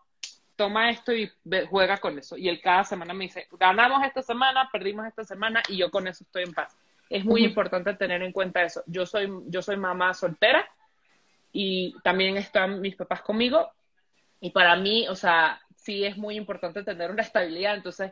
toma 0.55 0.91
esto 0.91 1.13
y 1.13 1.31
ve- 1.43 1.65
juega 1.65 1.97
con 1.97 2.19
eso. 2.19 2.37
Y 2.37 2.47
él 2.47 2.61
cada 2.61 2.83
semana 2.83 3.15
me 3.15 3.23
dice, 3.23 3.47
ganamos 3.53 4.03
esta 4.03 4.21
semana, 4.21 4.69
perdimos 4.71 5.07
esta 5.07 5.23
semana 5.23 5.63
y 5.67 5.77
yo 5.77 5.89
con 5.89 6.07
eso 6.07 6.23
estoy 6.25 6.43
en 6.43 6.53
paz. 6.53 6.77
Es 7.09 7.25
muy 7.25 7.41
Ujú. 7.41 7.49
importante 7.49 7.95
tener 7.95 8.21
en 8.21 8.31
cuenta 8.33 8.61
eso. 8.61 8.83
Yo 8.85 9.07
soy, 9.07 9.27
yo 9.47 9.63
soy 9.63 9.77
mamá 9.77 10.13
soltera 10.13 10.69
y 11.51 11.95
también 12.03 12.37
están 12.37 12.81
mis 12.81 12.95
papás 12.95 13.21
conmigo. 13.21 13.71
Y 14.39 14.51
para 14.51 14.75
mí, 14.75 15.07
o 15.07 15.15
sea, 15.15 15.61
sí 15.75 16.03
es 16.05 16.17
muy 16.17 16.35
importante 16.35 16.83
tener 16.83 17.11
una 17.11 17.21
estabilidad. 17.21 17.75
Entonces, 17.75 18.11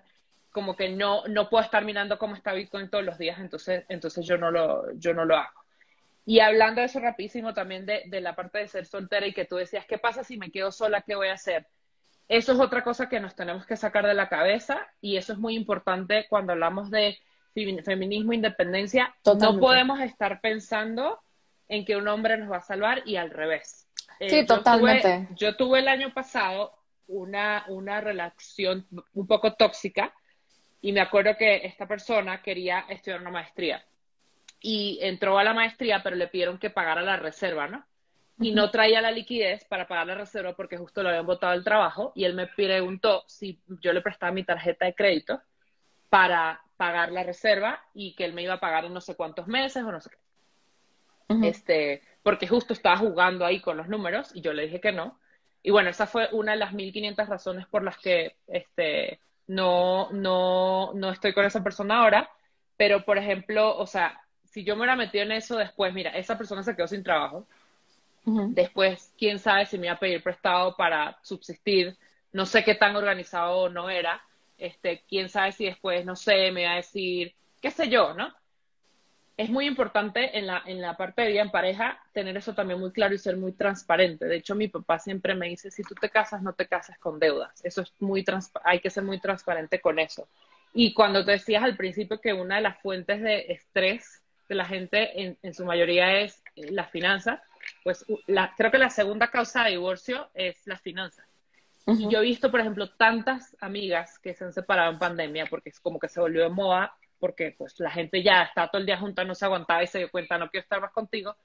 como 0.52 0.76
que 0.76 0.90
no, 0.90 1.28
no 1.28 1.50
puedo 1.50 1.64
estar 1.64 1.86
mirando 1.86 2.18
cómo 2.18 2.36
está 2.36 2.54
Bitcoin 2.54 2.90
todos 2.90 3.06
los 3.06 3.18
días, 3.18 3.40
entonces, 3.40 3.86
entonces 3.88 4.26
yo 4.26 4.38
no 4.38 4.50
lo, 4.50 4.92
yo 4.94 5.14
no 5.14 5.24
lo 5.24 5.38
hago. 5.38 5.60
Y 6.26 6.40
hablando 6.40 6.82
de 6.82 6.88
eso 6.88 7.00
rapidísimo 7.00 7.54
también 7.54 7.86
de, 7.86 8.04
de 8.08 8.22
la 8.22 8.36
parte 8.36 8.60
de 8.60 8.68
ser 8.68 8.86
soltera 8.86 9.26
y 9.28 9.34
que 9.34 9.46
tú 9.46 9.58
decías, 9.58 9.86
¿qué 9.86 9.98
pasa 9.98 10.24
si 10.24 10.38
me 10.38 10.52
quedo 10.52 10.72
sola? 10.72 11.02
¿Qué 11.02 11.16
voy 11.16 11.28
a 11.28 11.34
hacer? 11.34 11.68
Eso 12.28 12.54
es 12.54 12.60
otra 12.60 12.84
cosa 12.84 13.10
que 13.10 13.20
nos 13.20 13.36
tenemos 13.36 13.66
que 13.66 13.76
sacar 13.76 14.06
de 14.06 14.14
la 14.14 14.30
cabeza 14.30 14.88
y 15.02 15.18
eso 15.18 15.34
es 15.34 15.40
muy 15.40 15.56
importante 15.56 16.28
cuando 16.30 16.54
hablamos 16.54 16.92
de 16.92 17.18
femi- 17.56 17.84
feminismo, 17.84 18.34
independencia. 18.34 19.16
Totalmente. 19.24 19.56
No 19.56 19.60
podemos 19.60 20.00
estar 20.02 20.40
pensando 20.42 21.20
en 21.70 21.86
que 21.86 21.96
un 21.96 22.08
hombre 22.08 22.36
nos 22.38 22.52
va 22.52 22.58
a 22.58 22.62
salvar 22.62 23.04
y 23.06 23.16
al 23.16 23.30
revés. 23.30 23.88
Eh, 24.20 24.30
Sí, 24.30 24.36
yo 24.42 24.46
tuve- 24.46 24.58
totalmente. 24.58 25.28
yo 25.36 25.56
tuve 25.56 25.80
el 25.80 25.88
año 25.88 26.14
pasado 26.14 26.74
una, 27.08 27.64
una 27.70 28.02
relación 28.02 28.86
un 29.14 29.28
poco 29.28 29.54
tóxica 29.54 30.14
y 30.82 30.92
me 30.92 31.02
acuerdo 31.02 31.38
que 31.38 31.66
esta 31.66 31.88
persona 31.88 32.42
quería 32.42 32.86
estudiar 32.90 33.22
una 33.22 33.32
maestría 33.32 33.84
y 34.62 35.00
entró 35.02 35.38
a 35.40 35.44
la 35.44 35.54
maestría, 35.54 36.02
pero 36.04 36.16
le 36.16 36.28
pidieron 36.28 36.58
que 36.58 36.70
pagara 36.70 37.02
la 37.02 37.16
reserva, 37.18 37.68
¿no? 37.68 37.86
Y 38.42 38.52
no 38.54 38.72
traía 38.72 39.02
la 39.02 39.12
liquidez 39.12 39.66
para 39.66 39.88
pagar 39.88 40.08
la 40.08 40.16
reserva 40.16 40.56
porque 40.56 40.78
justo 40.78 41.04
lo 41.04 41.10
habían 41.10 41.26
botado 41.26 41.52
del 41.54 41.64
trabajo 41.64 42.14
y 42.16 42.24
él 42.24 42.34
me 42.36 42.48
preguntó 42.48 43.24
si 43.28 43.62
yo 43.82 43.92
le 43.94 44.02
prestaba 44.02 44.32
mi 44.32 44.44
tarjeta 44.46 44.86
de 44.86 44.96
crédito 44.96 45.42
para 46.10 46.62
pagar 46.78 47.12
la 47.12 47.24
reserva 47.24 47.84
y 47.94 48.16
que 48.16 48.24
él 48.26 48.34
me 48.34 48.42
iba 48.44 48.54
a 48.54 48.60
pagar 48.60 48.86
en 48.86 48.94
no 48.94 49.02
sé 49.02 49.16
cuántos 49.16 49.48
meses 49.48 49.84
o 49.84 49.92
no 49.92 50.00
sé 50.00 50.10
qué 50.10 50.18
Ujú. 51.30 51.46
este, 51.46 52.02
porque 52.24 52.48
justo 52.48 52.74
estaba 52.74 52.98
jugando 52.98 53.46
ahí 53.46 53.62
con 53.62 53.78
los 53.78 53.88
números 53.88 54.32
y 54.34 54.42
yo 54.42 54.54
le 54.54 54.64
dije 54.66 54.82
que 54.82 54.92
no. 54.92 55.20
Y 55.62 55.72
bueno, 55.72 55.90
esa 55.90 56.08
fue 56.08 56.30
una 56.32 56.54
de 56.54 56.58
las 56.58 56.74
1500 56.74 57.28
razones 57.28 57.68
por 57.68 57.84
las 57.84 57.98
que 57.98 58.36
este, 58.48 59.20
no, 59.48 60.10
no, 60.12 60.94
no 60.94 61.12
estoy 61.12 61.34
con 61.34 61.46
esa 61.46 61.64
persona 61.64 62.02
ahora. 62.02 62.30
Pero, 62.78 63.04
por 63.04 63.18
ejemplo, 63.18 63.78
o 63.78 63.86
sea, 63.86 64.22
si 64.46 64.64
yo 64.64 64.76
me 64.76 64.82
hubiera 64.82 64.96
metido 64.96 65.24
en 65.24 65.34
eso 65.34 65.58
después, 65.58 65.94
mira, 65.94 66.12
esa 66.12 66.38
persona 66.38 66.64
se 66.64 66.76
quedó 66.76 66.88
sin 66.88 67.04
trabajo. 67.04 67.46
Después, 68.24 69.14
quién 69.18 69.40
sabe 69.40 69.66
si 69.66 69.78
me 69.78 69.88
iba 69.88 69.96
a 69.96 70.00
pedir 70.00 70.24
prestado 70.24 70.76
para 70.76 71.18
subsistir. 71.24 71.98
No 72.32 72.46
sé 72.46 72.64
qué 72.64 72.76
tan 72.76 72.96
organizado 72.96 73.70
no 73.70 73.90
era. 73.90 74.22
Este, 74.58 75.04
quién 75.10 75.30
sabe 75.30 75.52
si 75.52 75.66
después, 75.66 76.06
no 76.06 76.16
sé, 76.16 76.52
me 76.52 76.62
iba 76.62 76.74
a 76.74 76.76
decir, 76.76 77.34
qué 77.62 77.72
sé 77.72 77.90
yo, 77.90 78.14
¿no? 78.14 78.34
Es 79.40 79.50
muy 79.50 79.68
importante 79.68 80.38
en 80.38 80.48
la, 80.48 80.62
en 80.66 80.82
la 80.82 80.98
parte 80.98 81.22
de 81.22 81.30
vida 81.30 81.42
en 81.42 81.50
pareja 81.50 81.98
tener 82.12 82.36
eso 82.36 82.54
también 82.54 82.78
muy 82.78 82.92
claro 82.92 83.16
y 83.16 83.18
ser 83.18 83.38
muy 83.38 83.54
transparente. 83.54 84.26
De 84.26 84.36
hecho, 84.36 84.54
mi 84.54 84.68
papá 84.68 85.00
siempre 85.00 85.34
me 85.34 85.48
dice, 85.48 85.72
si 85.72 85.82
tú 85.82 85.96
te 85.96 86.10
casas, 86.10 86.42
no 86.42 86.52
te 86.52 86.68
cases 86.68 86.98
con 87.00 87.20
deudas. 87.20 87.64
Eso 87.64 87.84
es 87.84 87.94
muy 88.00 88.26
hay 88.66 88.82
que 88.82 88.90
ser 88.90 89.06
muy 89.06 89.18
transparente 89.22 89.80
con 89.80 89.98
eso. 89.98 90.28
Y 90.74 90.94
cuando 90.94 91.24
te 91.24 91.32
decías 91.32 91.64
al 91.64 91.78
principio 91.78 92.20
que 92.20 92.34
una 92.34 92.58
de 92.58 92.64
las 92.64 92.82
fuentes 92.82 93.22
de 93.22 93.46
estrés 93.54 94.22
de 94.50 94.56
la 94.56 94.66
gente 94.66 95.22
en, 95.22 95.38
en 95.42 95.54
su 95.54 95.64
mayoría 95.64 96.20
es 96.20 96.44
eh, 96.58 96.72
las 96.72 96.92
finanzas, 96.92 97.40
pues 97.86 98.06
la, 98.28 98.54
creo 98.58 98.72
que 98.72 98.78
la 98.78 98.90
segunda 98.90 99.32
causa 99.32 99.64
de 99.64 99.70
divorcio 99.70 100.30
es 100.34 100.68
las 100.68 100.82
finanzas. 100.82 101.26
Y 101.88 101.92
Ujú. 101.92 102.12
yo 102.12 102.20
he 102.20 102.24
visto, 102.24 102.52
por 102.52 102.60
ejemplo, 102.60 102.90
tantas 102.90 103.56
amigas 103.62 104.20
que 104.20 104.34
se 104.34 104.44
han 104.44 104.52
separado 104.52 104.92
en 104.92 105.00
pandemia 105.00 105.46
porque 105.46 105.70
es 105.70 105.80
como 105.80 105.98
que 105.98 106.10
se 106.10 106.20
volvió 106.20 106.44
de 106.44 106.50
moda, 106.50 106.94
porque 107.20 107.54
pues 107.58 107.80
la 107.80 107.92
gente 107.92 108.24
ya 108.24 108.44
está 108.44 108.68
todo 108.68 108.80
el 108.80 108.86
día 108.86 108.98
junta, 108.98 109.24
no 109.24 109.36
se 109.36 109.46
aguantaba 109.46 109.84
y 109.84 109.88
se 109.88 110.00
dio 110.00 110.12
cuenta, 110.12 110.38
no 110.38 110.50
quiero 110.50 110.64
estar 110.64 110.82
más 110.82 110.92
contigo. 110.92 111.36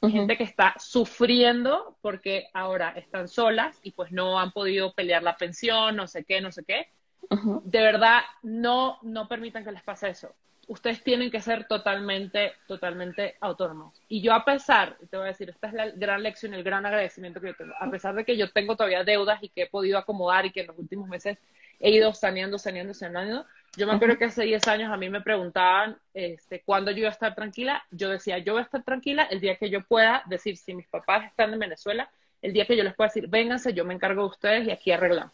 Ujú. 0.00 0.12
Gente 0.12 0.36
que 0.36 0.44
está 0.44 0.74
sufriendo 0.78 1.96
porque 2.00 2.48
ahora 2.52 2.90
están 2.96 3.28
solas 3.28 3.78
y 3.82 3.92
pues 3.92 4.10
no 4.10 4.38
han 4.38 4.50
podido 4.50 4.92
pelear 4.92 5.22
la 5.22 5.36
pensión, 5.36 5.96
no 5.96 6.08
sé 6.08 6.24
qué, 6.24 6.40
no 6.40 6.50
sé 6.50 6.64
qué. 6.64 6.88
Ujú. 7.30 7.62
De 7.64 7.80
verdad, 7.80 8.22
no, 8.42 8.98
no 9.02 9.28
permitan 9.28 9.64
que 9.64 9.72
les 9.72 9.82
pase 9.82 10.10
eso. 10.10 10.34
Ustedes 10.68 11.02
tienen 11.02 11.30
que 11.30 11.40
ser 11.40 11.66
totalmente, 11.66 12.52
totalmente 12.66 13.36
autónomos. 13.40 14.00
Y 14.08 14.22
yo 14.22 14.32
a 14.32 14.44
pesar, 14.44 14.96
te 15.10 15.16
voy 15.16 15.26
a 15.26 15.28
decir, 15.28 15.50
esta 15.50 15.68
es 15.68 15.72
la 15.74 15.90
gran 15.90 16.22
lección, 16.22 16.54
el 16.54 16.62
gran 16.62 16.86
agradecimiento 16.86 17.40
que 17.40 17.48
yo 17.48 17.56
tengo, 17.56 17.74
a 17.78 17.90
pesar 17.90 18.14
de 18.14 18.24
que 18.24 18.36
yo 18.36 18.50
tengo 18.50 18.76
todavía 18.76 19.04
deudas 19.04 19.42
y 19.42 19.48
que 19.48 19.62
he 19.62 19.66
podido 19.66 19.98
acomodar 19.98 20.46
y 20.46 20.50
que 20.50 20.60
en 20.60 20.68
los 20.68 20.78
últimos 20.78 21.08
meses 21.08 21.38
he 21.80 21.90
ido 21.90 22.14
saneando, 22.14 22.58
saneando, 22.58 22.94
saneando, 22.94 23.44
yo 23.76 23.86
me 23.86 23.94
acuerdo 23.94 24.18
que 24.18 24.26
hace 24.26 24.44
10 24.44 24.66
años 24.68 24.92
a 24.92 24.96
mí 24.96 25.08
me 25.08 25.20
preguntaban 25.22 25.96
este, 26.14 26.60
cuándo 26.62 26.90
yo 26.90 26.98
iba 26.98 27.08
a 27.08 27.12
estar 27.12 27.34
tranquila. 27.34 27.82
Yo 27.90 28.10
decía, 28.10 28.38
yo 28.38 28.52
voy 28.52 28.60
a 28.60 28.64
estar 28.64 28.82
tranquila 28.82 29.24
el 29.30 29.40
día 29.40 29.56
que 29.56 29.70
yo 29.70 29.82
pueda 29.82 30.22
decir, 30.26 30.56
si 30.58 30.74
mis 30.74 30.86
papás 30.88 31.24
están 31.26 31.52
en 31.52 31.58
Venezuela, 31.58 32.10
el 32.42 32.52
día 32.52 32.66
que 32.66 32.76
yo 32.76 32.84
les 32.84 32.94
pueda 32.94 33.08
decir, 33.08 33.28
vénganse, 33.28 33.72
yo 33.72 33.84
me 33.84 33.94
encargo 33.94 34.22
de 34.22 34.28
ustedes 34.28 34.66
y 34.68 34.70
aquí 34.70 34.92
arreglamos. 34.92 35.32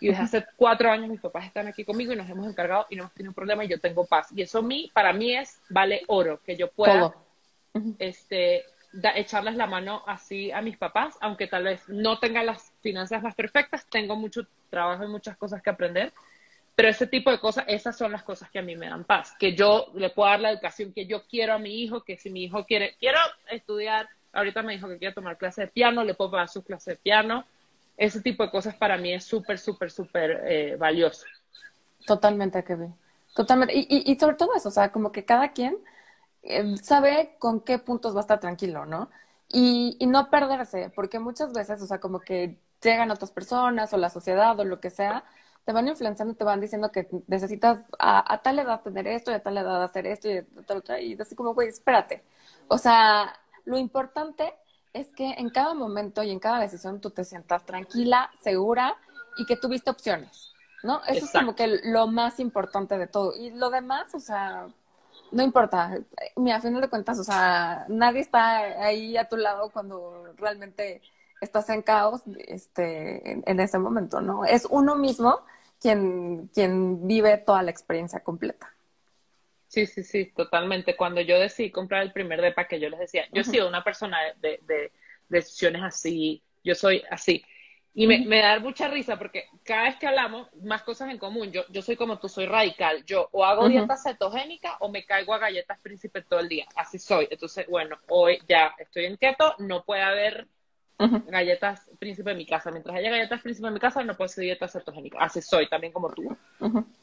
Y 0.00 0.08
desde 0.08 0.22
hace 0.22 0.46
cuatro 0.56 0.90
años 0.90 1.08
mis 1.08 1.20
papás 1.20 1.46
están 1.46 1.66
aquí 1.68 1.84
conmigo 1.84 2.12
y 2.12 2.16
nos 2.16 2.28
hemos 2.28 2.46
encargado 2.46 2.86
y 2.90 2.96
no 2.96 3.02
hemos 3.04 3.14
tenido 3.14 3.32
problema 3.34 3.64
y 3.64 3.68
yo 3.68 3.78
tengo 3.80 4.04
paz. 4.06 4.28
Y 4.34 4.42
eso 4.42 4.58
a 4.58 4.62
mí, 4.62 4.90
para 4.92 5.12
mí 5.12 5.34
es, 5.36 5.60
vale 5.68 6.02
oro, 6.08 6.40
que 6.44 6.56
yo 6.56 6.70
pueda 6.70 7.00
Todo. 7.00 7.14
Este, 7.98 8.64
da- 8.92 9.16
echarles 9.16 9.56
la 9.56 9.66
mano 9.66 10.02
así 10.06 10.50
a 10.52 10.60
mis 10.60 10.76
papás, 10.76 11.16
aunque 11.20 11.46
tal 11.46 11.64
vez 11.64 11.88
no 11.88 12.18
tenga 12.18 12.42
las 12.42 12.72
finanzas 12.80 13.22
más 13.22 13.34
perfectas, 13.34 13.86
tengo 13.86 14.16
mucho 14.16 14.46
trabajo 14.70 15.04
y 15.04 15.08
muchas 15.08 15.36
cosas 15.36 15.62
que 15.62 15.70
aprender, 15.70 16.12
pero 16.74 16.88
ese 16.88 17.06
tipo 17.06 17.30
de 17.30 17.38
cosas, 17.38 17.64
esas 17.68 17.96
son 17.96 18.12
las 18.12 18.22
cosas 18.22 18.50
que 18.50 18.58
a 18.58 18.62
mí 18.62 18.76
me 18.76 18.88
dan 18.88 19.04
paz, 19.04 19.34
que 19.38 19.54
yo 19.54 19.86
le 19.94 20.10
puedo 20.10 20.28
dar 20.28 20.40
la 20.40 20.50
educación 20.50 20.92
que 20.92 21.06
yo 21.06 21.22
quiero 21.26 21.54
a 21.54 21.58
mi 21.58 21.82
hijo, 21.82 22.02
que 22.02 22.16
si 22.16 22.30
mi 22.30 22.44
hijo 22.44 22.64
quiere, 22.64 22.96
quiero 22.98 23.18
estudiar, 23.50 24.08
ahorita 24.32 24.62
me 24.62 24.72
dijo 24.72 24.88
que 24.88 24.98
quiere 24.98 25.14
tomar 25.14 25.36
clase 25.36 25.62
de 25.62 25.68
piano, 25.68 26.04
le 26.04 26.14
puedo 26.14 26.30
pagar 26.30 26.48
su 26.48 26.62
clase 26.62 26.92
de 26.92 26.96
piano, 26.96 27.44
ese 27.96 28.20
tipo 28.20 28.42
de 28.42 28.50
cosas 28.50 28.74
para 28.74 28.96
mí 28.96 29.12
es 29.12 29.24
súper, 29.24 29.58
súper, 29.58 29.90
súper 29.90 30.42
eh, 30.46 30.76
valioso. 30.78 31.26
Totalmente, 32.06 32.64
Kevin. 32.64 32.94
Totalmente. 33.34 33.74
Y, 33.74 33.86
y, 33.88 34.10
y 34.10 34.18
sobre 34.18 34.36
todo 34.36 34.54
eso, 34.54 34.68
o 34.68 34.72
sea, 34.72 34.90
como 34.90 35.12
que 35.12 35.24
cada 35.24 35.52
quien 35.52 35.76
eh, 36.42 36.76
sabe 36.82 37.36
con 37.38 37.60
qué 37.60 37.78
puntos 37.78 38.14
va 38.14 38.20
a 38.20 38.22
estar 38.22 38.40
tranquilo, 38.40 38.86
¿no? 38.86 39.10
y, 39.52 39.96
y 40.00 40.06
no 40.06 40.30
perderse, 40.30 40.90
porque 40.94 41.18
muchas 41.18 41.52
veces, 41.52 41.80
o 41.82 41.86
sea, 41.86 42.00
como 42.00 42.20
que 42.20 42.56
llegan 42.82 43.10
otras 43.10 43.30
personas 43.30 43.92
o 43.92 43.98
la 43.98 44.10
sociedad 44.10 44.58
o 44.58 44.64
lo 44.64 44.80
que 44.80 44.90
sea, 44.90 45.24
te 45.64 45.72
van 45.72 45.88
influenciando, 45.88 46.34
te 46.34 46.44
van 46.44 46.60
diciendo 46.60 46.90
que 46.90 47.08
necesitas 47.26 47.78
a, 47.98 48.32
a 48.32 48.42
tal 48.42 48.58
edad 48.58 48.82
tener 48.82 49.06
esto 49.06 49.30
y 49.30 49.34
a 49.34 49.42
tal 49.42 49.58
edad 49.58 49.82
hacer 49.82 50.06
esto 50.06 50.28
y 50.28 50.42
tal 50.66 50.78
otra, 50.78 51.00
y 51.00 51.16
así 51.20 51.34
como, 51.34 51.54
güey, 51.54 51.68
espérate. 51.68 52.24
O 52.68 52.78
sea, 52.78 53.38
lo 53.64 53.78
importante 53.78 54.54
es 54.92 55.12
que 55.12 55.32
en 55.32 55.50
cada 55.50 55.74
momento 55.74 56.22
y 56.22 56.30
en 56.30 56.38
cada 56.38 56.60
decisión 56.60 57.00
tú 57.00 57.10
te 57.10 57.24
sientas 57.24 57.64
tranquila, 57.64 58.30
segura 58.40 58.96
y 59.36 59.46
que 59.46 59.56
tuviste 59.56 59.90
opciones, 59.90 60.52
¿no? 60.82 61.00
Eso 61.06 61.24
es 61.24 61.32
como 61.32 61.54
que 61.54 61.80
lo 61.84 62.06
más 62.08 62.40
importante 62.40 62.98
de 62.98 63.06
todo. 63.06 63.34
Y 63.34 63.50
lo 63.50 63.70
demás, 63.70 64.14
o 64.14 64.20
sea, 64.20 64.66
no 65.30 65.42
importa. 65.42 65.98
Mira, 66.36 66.56
a 66.56 66.60
final 66.60 66.82
de 66.82 66.88
cuentas, 66.88 67.18
o 67.18 67.24
sea, 67.24 67.86
nadie 67.88 68.20
está 68.20 68.58
ahí 68.84 69.16
a 69.16 69.28
tu 69.28 69.36
lado 69.36 69.70
cuando 69.70 70.32
realmente 70.36 71.00
estás 71.42 71.68
en 71.68 71.82
caos 71.82 72.22
este, 72.46 73.30
en, 73.30 73.42
en 73.46 73.60
ese 73.60 73.78
momento, 73.78 74.20
¿no? 74.20 74.44
Es 74.44 74.66
uno 74.70 74.96
mismo 74.96 75.40
quien, 75.80 76.48
quien 76.54 77.06
vive 77.06 77.36
toda 77.38 77.62
la 77.62 77.70
experiencia 77.72 78.20
completa. 78.20 78.72
Sí, 79.66 79.86
sí, 79.86 80.04
sí, 80.04 80.26
totalmente. 80.26 80.96
Cuando 80.96 81.20
yo 81.20 81.38
decidí 81.38 81.70
comprar 81.70 82.02
el 82.02 82.12
primer 82.12 82.40
depa, 82.40 82.68
que 82.68 82.78
yo 82.78 82.88
les 82.88 83.00
decía, 83.00 83.24
yo 83.32 83.40
he 83.40 83.44
sido 83.44 83.66
una 83.66 83.82
persona 83.82 84.18
de, 84.40 84.60
de, 84.62 84.92
decisiones 85.28 85.82
así, 85.82 86.42
yo 86.62 86.74
soy 86.74 87.02
así. 87.10 87.44
Y 87.94 88.06
me, 88.06 88.20
me, 88.24 88.38
da 88.38 88.58
mucha 88.58 88.88
risa 88.88 89.18
porque 89.18 89.46
cada 89.64 89.84
vez 89.84 89.96
que 89.96 90.06
hablamos, 90.06 90.48
más 90.62 90.82
cosas 90.82 91.10
en 91.10 91.18
común. 91.18 91.52
Yo, 91.52 91.64
yo 91.68 91.82
soy 91.82 91.96
como 91.96 92.18
tú, 92.18 92.28
soy 92.28 92.46
radical. 92.46 93.04
Yo 93.04 93.28
o 93.32 93.44
hago 93.44 93.68
dieta 93.68 93.96
cetogénica 93.96 94.76
o 94.80 94.88
me 94.88 95.04
caigo 95.04 95.34
a 95.34 95.38
galletas 95.38 95.80
príncipe 95.80 96.22
todo 96.22 96.40
el 96.40 96.48
día. 96.48 96.66
Así 96.76 96.98
soy. 96.98 97.28
Entonces, 97.30 97.66
bueno, 97.66 97.98
hoy 98.08 98.40
ya 98.48 98.74
estoy 98.78 99.06
en 99.06 99.16
keto, 99.16 99.56
no 99.58 99.84
puede 99.84 100.02
haber 100.02 100.48
galletas 101.26 101.88
príncipe 101.98 102.30
en 102.30 102.38
mi 102.38 102.46
casa. 102.46 102.70
Mientras 102.70 102.96
haya 102.96 103.10
galletas 103.10 103.40
príncipe 103.40 103.68
en 103.68 103.74
mi 103.74 103.80
casa, 103.80 104.02
no 104.04 104.16
puedo 104.16 104.26
hacer 104.26 104.42
dieta 104.42 104.68
cetogénica. 104.68 105.18
Así 105.20 105.42
soy, 105.42 105.68
también 105.68 105.92
como 105.92 106.10
tú. 106.12 106.36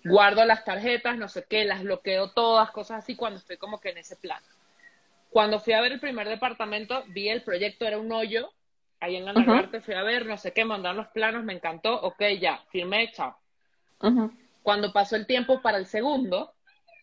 Guardo 0.03 0.45
las 0.45 0.63
tarjetas, 0.63 1.17
no 1.17 1.27
sé 1.27 1.45
qué, 1.49 1.65
las 1.65 1.83
bloqueo 1.83 2.31
todas, 2.31 2.71
cosas 2.71 2.99
así, 2.99 3.15
cuando 3.15 3.39
estoy 3.39 3.57
como 3.57 3.79
que 3.79 3.89
en 3.89 3.97
ese 3.97 4.15
plan. 4.15 4.39
Cuando 5.29 5.59
fui 5.59 5.73
a 5.73 5.81
ver 5.81 5.91
el 5.91 5.99
primer 5.99 6.27
departamento, 6.27 7.03
vi 7.09 7.29
el 7.29 7.43
proyecto, 7.43 7.85
era 7.85 7.99
un 7.99 8.11
hoyo, 8.11 8.51
ahí 8.99 9.15
en 9.15 9.25
la 9.25 9.33
Narvarte, 9.33 9.81
fui 9.81 9.93
a 9.93 10.03
ver, 10.03 10.25
no 10.25 10.37
sé 10.37 10.53
qué, 10.53 10.65
mandaron 10.65 10.97
los 10.97 11.07
planos, 11.09 11.43
me 11.43 11.53
encantó, 11.53 12.01
ok, 12.01 12.21
ya, 12.39 12.63
firmé, 12.69 13.11
chao. 13.11 13.37
Cuando 14.63 14.91
pasó 14.91 15.15
el 15.15 15.27
tiempo 15.27 15.61
para 15.61 15.77
el 15.77 15.85
segundo, 15.85 16.53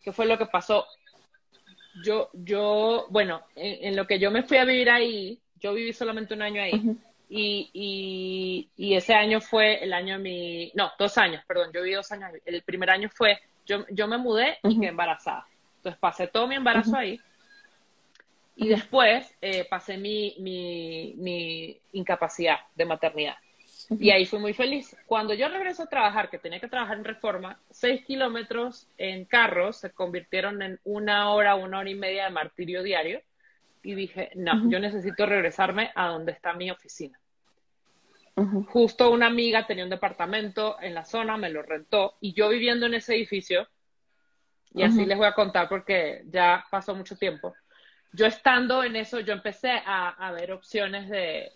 ¿qué 0.03 0.13
fue 0.13 0.27
lo 0.27 0.39
que 0.39 0.47
pasó? 0.47 0.87
Yo, 2.05 2.31
yo, 2.33 3.07
bueno, 3.11 3.43
en 3.55 3.97
lo 3.97 4.07
que 4.07 4.19
yo 4.19 4.31
me 4.31 4.43
fui 4.43 4.57
a 4.59 4.65
vivir 4.65 4.91
ahí, 4.91 5.41
yo 5.61 5.75
viví 5.75 5.93
solamente 5.93 6.35
un 6.35 6.43
año 6.43 6.63
ahí. 6.63 6.97
y, 7.29 7.71
y, 7.73 8.69
y, 8.77 8.95
ese 8.95 9.15
año 9.15 9.41
fue 9.41 9.83
el 9.83 9.93
año 9.93 10.17
de 10.17 10.23
mi, 10.23 10.73
no, 10.75 10.93
dos 10.99 11.19
años, 11.19 11.43
perdón, 11.47 11.71
yo 11.73 11.83
viví 11.83 11.95
dos 11.95 12.11
años. 12.13 12.31
El 12.45 12.63
primer 12.63 12.91
año 12.91 13.09
fue, 13.13 13.39
yo, 13.65 13.85
yo 13.91 14.07
me 14.07 14.19
mudé 14.19 14.59
y 14.63 14.79
quedé 14.79 14.89
embarazada. 14.89 15.47
Entonces 15.79 15.99
pasé 16.01 16.29
todo 16.29 16.47
mi 16.47 16.57
embarazo 16.57 16.97
ahí. 16.97 17.21
Y 18.59 18.69
después 18.69 19.31
eh, 19.43 19.67
pasé 19.69 19.99
mi, 19.99 20.35
mi, 20.39 21.15
mi, 21.19 21.79
incapacidad 21.93 22.59
de 22.75 22.87
maternidad. 22.87 23.37
Y 23.91 24.11
ahí 24.11 24.25
fui 24.25 24.39
muy 24.39 24.55
feliz. 24.55 24.97
Cuando 25.07 25.35
yo 25.35 25.49
regreso 25.49 25.83
a 25.83 25.89
trabajar, 25.89 26.31
que 26.31 26.39
tenía 26.39 26.59
que 26.59 26.69
trabajar 26.69 26.97
en 26.97 27.05
reforma, 27.05 27.61
seis 27.71 28.03
kilómetros 28.05 28.89
en 28.97 29.27
carro 29.27 29.73
se 29.73 29.91
convirtieron 29.91 30.63
en 30.63 30.81
una 30.85 31.31
hora, 31.31 31.55
una 31.55 31.81
hora 31.81 31.91
y 31.91 31.95
media 31.95 32.25
de 32.25 32.31
martirio 32.31 32.83
diario 32.83 33.21
y 33.83 33.95
dije, 33.95 34.31
no, 34.35 34.69
yo 34.69 34.81
necesito 34.81 35.27
regresarme 35.27 35.93
a 35.95 36.09
donde 36.09 36.33
está 36.33 36.53
mi 36.53 36.71
oficina. 36.71 37.19
Justo 38.69 39.11
una 39.11 39.29
amiga 39.29 39.67
tenía 39.67 39.85
un 39.85 39.91
departamento 39.91 40.77
en 40.83 40.93
la 40.93 41.07
zona, 41.07 41.39
me 41.39 41.49
lo 41.49 41.63
rentó 41.63 42.19
y 42.21 42.35
yo 42.35 42.51
viviendo 42.51 42.85
en 42.85 42.93
ese 42.95 43.15
edificio, 43.15 43.67
y 44.75 44.83
así 44.83 45.07
les 45.07 45.17
voy 45.17 45.27
a 45.27 45.33
contar 45.33 45.71
porque 45.71 46.23
ya 46.27 46.67
pasó 46.71 46.95
mucho 46.95 47.17
tiempo, 47.17 47.55
yo 48.13 48.27
estando 48.27 48.85
en 48.85 48.97
eso, 48.97 49.21
yo 49.21 49.33
empecé 49.33 49.81
a, 49.87 50.33
ver 50.33 50.53
opciones 50.53 51.09
de, 51.09 51.51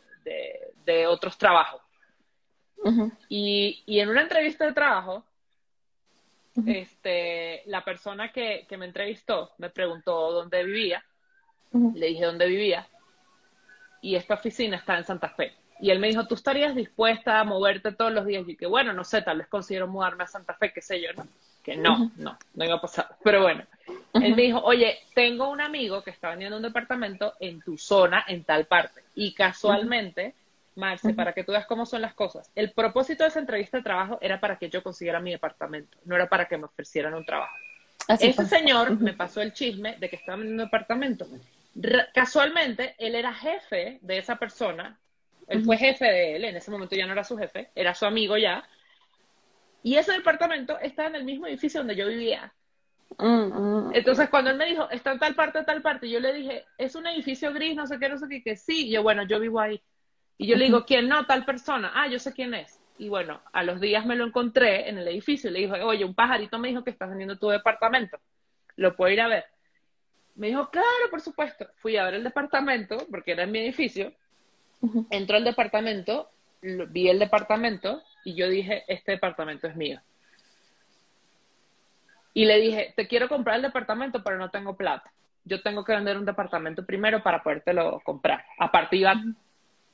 de, 0.86 1.06
otros 1.06 1.36
trabajos. 1.36 1.82
y, 3.28 3.82
y, 3.84 4.00
en 4.00 4.08
una 4.08 4.22
entrevista 4.22 4.64
de 4.64 4.72
trabajo, 4.72 5.24
este, 6.66 7.62
la 7.66 7.84
persona 7.84 8.32
que, 8.32 8.64
que 8.66 8.76
me 8.78 8.86
entrevistó 8.86 9.52
me 9.58 9.68
preguntó 9.68 10.32
dónde 10.32 10.64
vivía 10.64 11.04
le 11.72 12.06
dije 12.06 12.24
dónde 12.24 12.46
vivía 12.46 12.86
y 14.02 14.16
esta 14.16 14.34
oficina 14.34 14.76
está 14.76 14.96
en 14.96 15.04
Santa 15.04 15.28
Fe. 15.28 15.52
Y 15.80 15.90
él 15.90 15.98
me 15.98 16.08
dijo, 16.08 16.26
¿tú 16.26 16.34
estarías 16.34 16.74
dispuesta 16.74 17.40
a 17.40 17.44
moverte 17.44 17.92
todos 17.92 18.12
los 18.12 18.26
días? 18.26 18.46
Y 18.46 18.56
que 18.56 18.66
bueno, 18.66 18.92
no 18.92 19.04
sé, 19.04 19.22
tal 19.22 19.38
vez 19.38 19.46
considero 19.46 19.88
mudarme 19.88 20.24
a 20.24 20.26
Santa 20.26 20.54
Fe, 20.54 20.72
qué 20.72 20.82
sé 20.82 21.00
yo, 21.00 21.12
¿no? 21.14 21.26
Que 21.62 21.76
no, 21.76 22.10
no, 22.16 22.38
no 22.54 22.64
iba 22.64 22.74
a 22.74 22.80
pasar. 22.80 23.08
Pero 23.22 23.42
bueno, 23.42 23.64
él 24.14 24.34
me 24.34 24.42
dijo, 24.42 24.60
oye, 24.60 24.98
tengo 25.14 25.48
un 25.48 25.60
amigo 25.60 26.02
que 26.02 26.10
está 26.10 26.30
vendiendo 26.30 26.56
un 26.56 26.62
departamento 26.62 27.34
en 27.40 27.60
tu 27.62 27.78
zona, 27.78 28.24
en 28.28 28.44
tal 28.44 28.66
parte. 28.66 29.02
Y 29.14 29.32
casualmente, 29.32 30.34
Marce, 30.76 31.14
para 31.14 31.32
que 31.32 31.44
tú 31.44 31.52
veas 31.52 31.66
cómo 31.66 31.86
son 31.86 32.02
las 32.02 32.14
cosas, 32.14 32.50
el 32.54 32.72
propósito 32.72 33.24
de 33.24 33.28
esa 33.28 33.40
entrevista 33.40 33.78
de 33.78 33.82
trabajo 33.82 34.18
era 34.20 34.38
para 34.38 34.56
que 34.56 34.68
yo 34.68 34.82
consiguiera 34.82 35.20
mi 35.20 35.30
departamento, 35.30 35.96
no 36.04 36.14
era 36.14 36.28
para 36.28 36.46
que 36.46 36.58
me 36.58 36.64
ofrecieran 36.64 37.14
un 37.14 37.24
trabajo. 37.24 37.54
Ese 38.08 38.44
señor 38.46 38.98
me 38.98 39.12
pasó 39.12 39.40
el 39.40 39.52
chisme 39.52 39.96
de 39.98 40.10
que 40.10 40.16
estaba 40.16 40.36
vendiendo 40.36 40.64
un 40.64 40.66
departamento 40.66 41.26
casualmente, 42.14 42.94
él 42.98 43.14
era 43.14 43.32
jefe 43.32 43.98
de 44.02 44.18
esa 44.18 44.36
persona, 44.36 44.98
él 45.46 45.64
fue 45.64 45.76
jefe 45.76 46.04
de 46.04 46.36
él, 46.36 46.44
en 46.44 46.56
ese 46.56 46.70
momento 46.70 46.94
ya 46.94 47.06
no 47.06 47.12
era 47.12 47.24
su 47.24 47.36
jefe, 47.36 47.70
era 47.74 47.94
su 47.94 48.06
amigo 48.06 48.36
ya, 48.36 48.68
y 49.82 49.96
ese 49.96 50.12
departamento 50.12 50.78
estaba 50.78 51.08
en 51.08 51.16
el 51.16 51.24
mismo 51.24 51.46
edificio 51.46 51.80
donde 51.80 51.96
yo 51.96 52.06
vivía. 52.06 52.52
Mm, 53.18 53.26
mm. 53.26 53.90
Entonces, 53.94 54.28
cuando 54.28 54.50
él 54.50 54.56
me 54.56 54.66
dijo, 54.66 54.88
está 54.90 55.12
en 55.12 55.18
tal 55.18 55.34
parte, 55.34 55.64
tal 55.64 55.82
parte, 55.82 56.08
yo 56.08 56.20
le 56.20 56.32
dije, 56.32 56.64
es 56.78 56.94
un 56.94 57.06
edificio 57.06 57.52
gris, 57.52 57.74
no 57.74 57.86
sé 57.86 57.98
qué, 57.98 58.08
no 58.08 58.18
sé 58.18 58.26
qué, 58.28 58.42
que 58.42 58.56
sí, 58.56 58.88
y 58.88 58.92
yo, 58.92 59.02
bueno, 59.02 59.24
yo 59.24 59.40
vivo 59.40 59.60
ahí. 59.60 59.82
Y 60.36 60.46
yo 60.46 60.56
le 60.56 60.66
digo, 60.66 60.84
¿quién 60.86 61.08
no? 61.08 61.26
Tal 61.26 61.44
persona. 61.44 61.92
Ah, 61.94 62.08
yo 62.08 62.18
sé 62.18 62.32
quién 62.32 62.54
es. 62.54 62.80
Y 62.96 63.08
bueno, 63.08 63.42
a 63.52 63.62
los 63.62 63.80
días 63.80 64.06
me 64.06 64.16
lo 64.16 64.26
encontré 64.26 64.88
en 64.88 64.98
el 64.98 65.08
edificio 65.08 65.50
y 65.50 65.52
le 65.52 65.60
dije, 65.60 65.82
oye, 65.82 66.04
un 66.04 66.14
pajarito 66.14 66.58
me 66.58 66.68
dijo 66.68 66.84
que 66.84 66.90
estás 66.90 67.08
vendiendo 67.08 67.36
tu 67.36 67.48
departamento. 67.48 68.18
Lo 68.76 68.96
puedo 68.96 69.12
ir 69.12 69.20
a 69.20 69.28
ver. 69.28 69.44
Me 70.35 70.49
dijo, 70.49 70.70
claro, 70.70 71.11
por 71.11 71.20
supuesto. 71.20 71.66
Fui 71.76 71.97
a 71.97 72.05
ver 72.05 72.14
el 72.14 72.24
departamento, 72.24 73.07
porque 73.11 73.33
era 73.33 73.45
en 73.45 73.53
mi 73.53 73.61
edificio. 73.61 74.12
Entró 75.11 75.37
al 75.37 75.45
departamento, 75.45 76.31
vi 76.62 77.09
el 77.09 77.18
departamento 77.18 78.03
y 78.24 78.35
yo 78.35 78.49
dije, 78.49 78.85
este 78.89 79.12
departamento 79.12 79.66
es 79.66 79.76
mío. 79.76 80.01
Y 82.33 82.45
le 82.45 82.59
dije, 82.61 82.95
te 82.97 83.07
quiero 83.07 83.28
comprar 83.28 83.57
el 83.57 83.62
departamento, 83.62 84.22
pero 84.22 84.39
no 84.39 84.51
tengo 84.51 84.76
plata. 84.76 85.12
Yo 85.45 85.62
tengo 85.62 85.85
que 85.85 85.93
vender 85.93 86.16
un 86.16 86.24
departamento 86.24 86.87
primero 86.87 87.22
para 87.22 87.43
podértelo 87.43 88.01
comprar. 88.05 88.45
Aparte 88.59 88.97
iba 88.97 89.11
a 89.11 89.22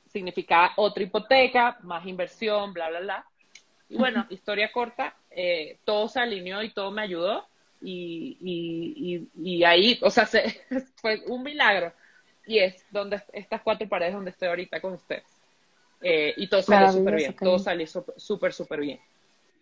significar 0.07 0.71
otra 0.75 1.03
hipoteca, 1.03 1.77
más 1.81 2.05
inversión, 2.05 2.73
bla, 2.73 2.89
bla, 2.89 2.99
bla. 2.99 3.25
Y 3.89 3.97
bueno, 3.97 4.25
historia 4.29 4.71
corta, 4.71 5.15
eh, 5.31 5.79
todo 5.83 6.07
se 6.07 6.19
alineó 6.19 6.61
y 6.61 6.71
todo 6.71 6.91
me 6.91 7.01
ayudó 7.01 7.47
y, 7.81 9.27
y, 9.35 9.63
ahí, 9.63 9.99
o 10.01 10.09
sea, 10.09 10.27
fue 10.95 11.23
un 11.27 11.43
milagro. 11.43 11.93
Y 12.45 12.59
es 12.59 12.85
donde 12.91 13.21
estas 13.33 13.61
cuatro 13.61 13.87
paredes 13.89 14.13
donde 14.13 14.31
estoy 14.31 14.47
ahorita 14.47 14.79
con 14.79 14.93
ustedes. 14.93 15.25
Eh, 16.01 16.33
y 16.37 16.47
todo 16.47 16.61
salió 16.61 16.91
súper 16.91 17.15
bien, 17.15 17.35
todo 17.35 17.59
salió 17.59 17.87
súper, 17.87 18.53
súper 18.53 18.79
bien. 18.79 18.99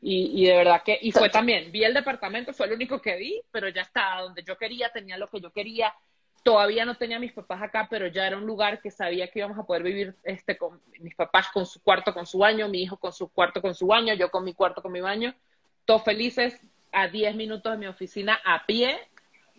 Y, 0.02 0.44
y, 0.44 0.46
de 0.46 0.56
verdad 0.56 0.84
que, 0.84 1.00
y 1.02 1.12
fue 1.12 1.30
también, 1.30 1.72
vi 1.72 1.84
el 1.84 1.94
departamento, 1.94 2.54
fue 2.54 2.68
el 2.68 2.74
único 2.74 3.02
que 3.02 3.16
vi, 3.16 3.42
pero 3.52 3.70
ya 3.70 3.82
estaba 3.82 4.22
donde 4.22 4.44
yo 4.44 4.56
quería, 4.58 4.90
tenía 4.90 5.18
lo 5.18 5.28
que 5.28 5.40
yo 5.42 5.52
quería. 5.52 5.94
Todavía 6.44 6.86
no 6.86 6.96
tenía 6.96 7.18
mis 7.18 7.34
papás 7.34 7.64
acá, 7.64 7.88
pero 7.90 8.06
ya 8.06 8.28
era 8.28 8.38
un 8.38 8.46
lugar 8.46 8.80
que 8.80 8.92
sabía 8.92 9.28
que 9.30 9.40
íbamos 9.40 9.58
a 9.58 9.64
poder 9.64 9.82
vivir 9.82 10.16
este, 10.24 10.58
con 10.58 10.80
mis 11.00 11.16
papás 11.16 11.48
con 11.52 11.66
su 11.66 11.82
cuarto, 11.82 12.14
con 12.14 12.28
su 12.28 12.38
baño, 12.38 12.70
mi 12.70 12.84
hijo 12.84 12.98
con 12.98 13.14
su 13.14 13.30
cuarto, 13.30 13.64
con 13.64 13.74
su 13.74 13.88
baño, 13.88 14.14
yo 14.14 14.30
con 14.30 14.44
mi 14.44 14.54
cuarto, 14.54 14.84
con 14.84 14.92
mi 14.92 15.02
baño, 15.02 15.34
todos 15.86 16.04
felices, 16.04 16.62
a 16.96 17.10
10 17.10 17.36
minutos 17.36 17.72
de 17.72 17.78
mi 17.78 17.88
oficina 17.88 18.40
a 18.44 18.66
pie, 18.66 18.98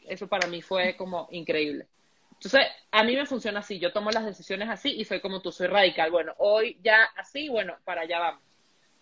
eso 0.08 0.26
para 0.26 0.48
mí 0.48 0.62
fue 0.62 0.96
como 0.96 1.28
increíble. 1.30 1.86
Entonces, 2.32 2.62
a 2.90 3.04
mí 3.04 3.14
me 3.14 3.26
funciona 3.26 3.60
así, 3.60 3.78
yo 3.78 3.92
tomo 3.92 4.10
las 4.10 4.24
decisiones 4.24 4.68
así 4.68 4.90
y 4.90 5.04
soy 5.04 5.20
como 5.20 5.40
tú, 5.40 5.52
soy 5.52 5.66
radical. 5.66 6.10
Bueno, 6.10 6.34
hoy 6.38 6.78
ya 6.82 7.04
así, 7.16 7.48
bueno, 7.48 7.76
para 7.84 8.02
allá 8.02 8.18
vamos. 8.18 8.42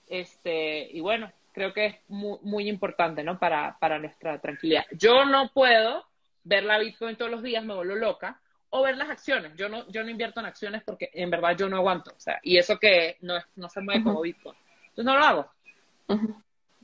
Este, 0.09 0.89
y 0.93 1.01
bueno, 1.01 1.33
creo 1.53 1.73
que 1.73 1.87
es 1.87 1.97
muy, 2.09 2.39
muy 2.43 2.69
importante, 2.69 3.23
¿no? 3.23 3.39
Para, 3.39 3.77
para 3.79 3.99
nuestra 3.99 4.41
tranquilidad. 4.41 4.85
Yo 4.93 5.25
no 5.25 5.51
puedo 5.53 6.05
ver 6.45 6.65
la 6.65 6.79
Bitcoin 6.79 7.17
todos 7.17 7.31
los 7.31 7.43
días, 7.43 7.65
me 7.65 7.75
vuelvo 7.75 7.95
loca, 7.95 8.41
o 8.71 8.83
ver 8.83 8.97
las 8.97 9.11
acciones. 9.11 9.53
Yo 9.57 9.69
no, 9.69 9.89
yo 9.89 10.03
no 10.03 10.11
invierto 10.11 10.41
en 10.41 10.47
acciones 10.47 10.83
porque 10.85 11.11
en 11.13 11.31
verdad 11.31 11.57
yo 11.57 11.69
no 11.69 11.77
aguanto. 11.77 12.11
O 12.11 12.21
sea, 12.21 12.41
y 12.43 12.59
eso 12.59 12.79
que 12.79 13.17
no, 13.21 13.35
no 13.57 13.69
se 13.69 13.81
mueve 13.81 14.03
como 14.03 14.21
Bitcoin. 14.21 14.57
Entonces 14.89 15.05
no 15.05 15.17
lo 15.17 15.25
hago. 15.25 15.51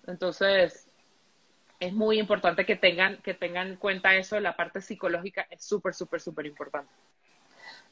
Entonces, 0.07 0.90
es 1.81 1.93
muy 1.95 2.21
importante 2.21 2.65
que 2.67 2.77
tengan, 2.77 3.17
que 3.23 3.35
tengan 3.35 3.69
en 3.69 3.77
cuenta 3.77 4.15
eso, 4.15 4.39
la 4.39 4.55
parte 4.55 4.81
psicológica 4.81 5.47
es 5.51 5.65
súper, 5.65 5.95
súper, 5.95 6.21
súper 6.21 6.47
importante. 6.47 6.93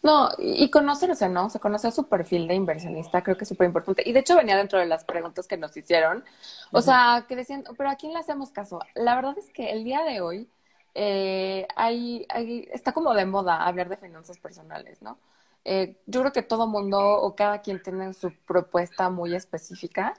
No, 0.01 0.29
y 0.39 0.71
conocerse, 0.71 1.29
¿no? 1.29 1.47
O 1.47 1.51
sea, 1.51 1.61
conocer 1.61 1.91
su 1.91 2.09
perfil 2.09 2.47
de 2.47 2.55
inversionista 2.55 3.23
creo 3.23 3.37
que 3.37 3.43
es 3.43 3.49
súper 3.49 3.67
importante. 3.67 4.03
Y 4.07 4.13
de 4.13 4.21
hecho 4.21 4.37
venía 4.37 4.57
dentro 4.57 4.79
de 4.79 4.87
las 4.87 5.05
preguntas 5.05 5.49
que 5.49 5.57
nos 5.57 5.77
hicieron. 5.77 6.25
O 6.71 6.81
sea, 6.83 7.25
que 7.29 7.35
decían, 7.35 7.65
pero 7.77 7.91
¿a 7.91 7.97
quién 7.97 8.13
le 8.13 8.21
hacemos 8.21 8.51
caso? 8.51 8.79
La 8.95 9.17
verdad 9.17 9.37
es 9.39 9.51
que 9.53 9.73
el 9.73 9.83
día 9.83 10.05
de 10.05 10.21
hoy 10.21 10.49
eh, 10.95 11.67
hay, 11.75 12.27
hay, 12.29 12.69
está 12.73 12.93
como 12.93 13.13
de 13.13 13.27
moda 13.27 13.67
hablar 13.67 13.89
de 13.89 13.97
finanzas 13.97 14.39
personales, 14.39 15.03
¿no? 15.03 15.19
Eh, 15.65 15.97
yo 16.07 16.21
creo 16.21 16.33
que 16.33 16.43
todo 16.43 16.67
mundo 16.67 16.99
o 16.99 17.35
cada 17.35 17.61
quien 17.61 17.83
tiene 17.83 18.13
su 18.15 18.33
propuesta 18.47 19.11
muy 19.11 19.35
específica, 19.35 20.15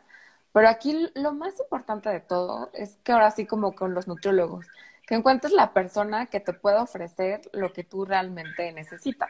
pero 0.52 0.68
aquí 0.68 1.10
lo 1.16 1.34
más 1.34 1.60
importante 1.60 2.10
de 2.10 2.20
todo 2.20 2.70
es 2.74 2.97
que 3.04 3.12
ahora 3.12 3.32
sí 3.32 3.45
como 3.45 3.74
con 3.74 3.93
los 3.93 4.08
nutriólogos, 4.08 4.66
que 5.08 5.16
encuentres 5.16 5.54
la 5.54 5.74
persona 5.74 6.28
que 6.28 6.39
te 6.39 6.54
pueda 6.54 6.84
ofrecer 6.84 7.41
lo 7.54 7.74
que 7.74 7.84
tú 7.84 8.06
realmente 8.06 8.72
necesitas. 8.72 9.30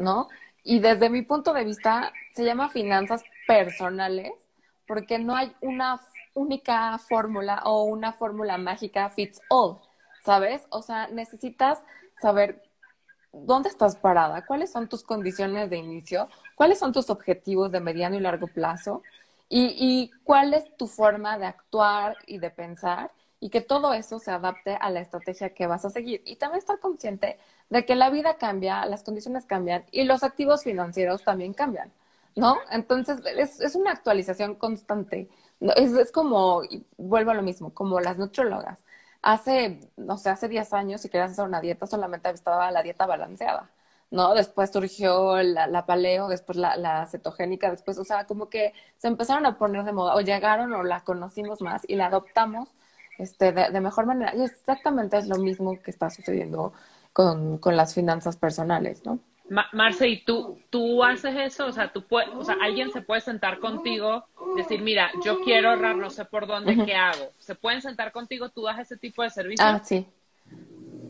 ¿no? 0.00 0.28
Y 0.64 0.80
desde 0.80 1.10
mi 1.10 1.22
punto 1.22 1.52
de 1.52 1.64
vista, 1.64 2.12
se 2.34 2.44
llama 2.44 2.68
finanzas 2.68 3.22
personales 3.46 4.32
porque 4.86 5.18
no 5.18 5.36
hay 5.36 5.54
una 5.60 6.00
única 6.34 6.98
fórmula 6.98 7.62
o 7.64 7.84
una 7.84 8.12
fórmula 8.12 8.58
mágica 8.58 9.08
fits 9.10 9.40
all, 9.48 9.78
¿sabes? 10.24 10.66
O 10.70 10.82
sea, 10.82 11.06
necesitas 11.08 11.78
saber 12.20 12.62
dónde 13.32 13.68
estás 13.68 13.96
parada, 13.96 14.44
cuáles 14.44 14.72
son 14.72 14.88
tus 14.88 15.04
condiciones 15.04 15.70
de 15.70 15.76
inicio, 15.76 16.28
cuáles 16.56 16.78
son 16.78 16.92
tus 16.92 17.08
objetivos 17.08 17.70
de 17.70 17.80
mediano 17.80 18.16
y 18.16 18.20
largo 18.20 18.48
plazo 18.48 19.02
y, 19.50 19.74
y 19.76 20.10
cuál 20.24 20.54
es 20.54 20.74
tu 20.78 20.86
forma 20.86 21.38
de 21.38 21.46
actuar 21.46 22.16
y 22.26 22.38
de 22.38 22.50
pensar 22.50 23.10
y 23.40 23.50
que 23.50 23.62
todo 23.62 23.94
eso 23.94 24.18
se 24.18 24.30
adapte 24.30 24.76
a 24.80 24.90
la 24.90 25.00
estrategia 25.00 25.54
que 25.54 25.66
vas 25.66 25.84
a 25.84 25.90
seguir. 25.90 26.22
Y 26.26 26.36
también 26.36 26.58
estar 26.58 26.78
consciente 26.78 27.38
de 27.70 27.86
que 27.86 27.96
la 27.96 28.10
vida 28.10 28.36
cambia, 28.36 28.84
las 28.86 29.02
condiciones 29.02 29.46
cambian 29.46 29.84
y 29.90 30.04
los 30.04 30.22
activos 30.22 30.62
financieros 30.62 31.24
también 31.24 31.54
cambian, 31.54 31.90
¿no? 32.36 32.58
Entonces, 32.70 33.20
es, 33.60 33.74
una 33.74 33.92
actualización 33.92 34.54
constante. 34.56 35.28
Es, 35.76 35.92
es 35.92 36.12
como, 36.12 36.62
vuelvo 36.98 37.30
a 37.30 37.34
lo 37.34 37.42
mismo, 37.42 37.72
como 37.74 38.00
las 38.00 38.18
nutriólogas. 38.18 38.84
Hace, 39.22 39.80
no 39.96 40.18
sé, 40.18 40.30
hace 40.30 40.48
10 40.48 40.72
años, 40.74 41.00
si 41.00 41.08
querías 41.08 41.32
hacer 41.32 41.44
una 41.44 41.60
dieta, 41.60 41.86
solamente 41.86 42.30
estaba 42.30 42.70
la 42.70 42.82
dieta 42.82 43.06
balanceada, 43.06 43.70
¿no? 44.10 44.34
Después 44.34 44.70
surgió 44.72 45.42
la, 45.42 45.66
la 45.66 45.86
paleo, 45.86 46.28
después 46.28 46.58
la, 46.58 46.76
la 46.76 47.06
cetogénica, 47.06 47.70
después, 47.70 47.98
o 47.98 48.04
sea, 48.04 48.26
como 48.26 48.48
que 48.48 48.72
se 48.96 49.08
empezaron 49.08 49.46
a 49.46 49.58
poner 49.58 49.84
de 49.84 49.92
moda, 49.92 50.14
o 50.16 50.20
llegaron 50.20 50.72
o 50.74 50.82
la 50.82 51.00
conocimos 51.04 51.60
más 51.62 51.82
y 51.88 51.96
la 51.96 52.06
adoptamos 52.06 52.68
este, 53.18 53.52
de, 53.52 53.70
de 53.70 53.80
mejor 53.80 54.06
manera. 54.06 54.34
Y 54.34 54.42
exactamente 54.42 55.18
es 55.18 55.28
lo 55.28 55.36
mismo 55.36 55.80
que 55.82 55.90
está 55.90 56.10
sucediendo 56.10 56.72
con, 57.12 57.58
con 57.58 57.76
las 57.76 57.94
finanzas 57.94 58.36
personales, 58.36 59.04
¿no? 59.04 59.18
Ma 59.48 59.66
Marce, 59.72 60.06
¿y 60.08 60.24
tú, 60.24 60.60
tú 60.70 61.02
haces 61.02 61.34
eso? 61.36 61.66
O 61.66 61.72
sea, 61.72 61.92
tú 61.92 62.06
puedes, 62.06 62.28
o 62.30 62.44
sea, 62.44 62.56
alguien 62.62 62.92
se 62.92 63.02
puede 63.02 63.20
sentar 63.20 63.58
contigo, 63.58 64.24
decir, 64.56 64.80
mira, 64.80 65.10
yo 65.24 65.40
quiero 65.40 65.70
ahorrar, 65.70 65.96
no 65.96 66.08
sé 66.08 66.24
por 66.24 66.46
dónde, 66.46 66.80
¿qué 66.84 66.94
hago? 66.94 67.32
¿Se 67.40 67.56
pueden 67.56 67.82
sentar 67.82 68.12
contigo? 68.12 68.50
¿Tú 68.50 68.62
das 68.62 68.78
ese 68.78 68.96
tipo 68.96 69.24
de 69.24 69.30
servicio? 69.30 69.64
Ah, 69.64 69.80
sí. 69.84 70.06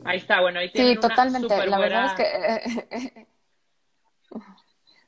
Ahí 0.05 0.19
está, 0.19 0.41
bueno, 0.41 0.61
ahí 0.61 0.71
Sí, 0.71 0.97
totalmente. 0.97 1.67
La 1.67 1.79
verdad 1.79 2.07
es 2.07 2.13
que... 2.15 3.27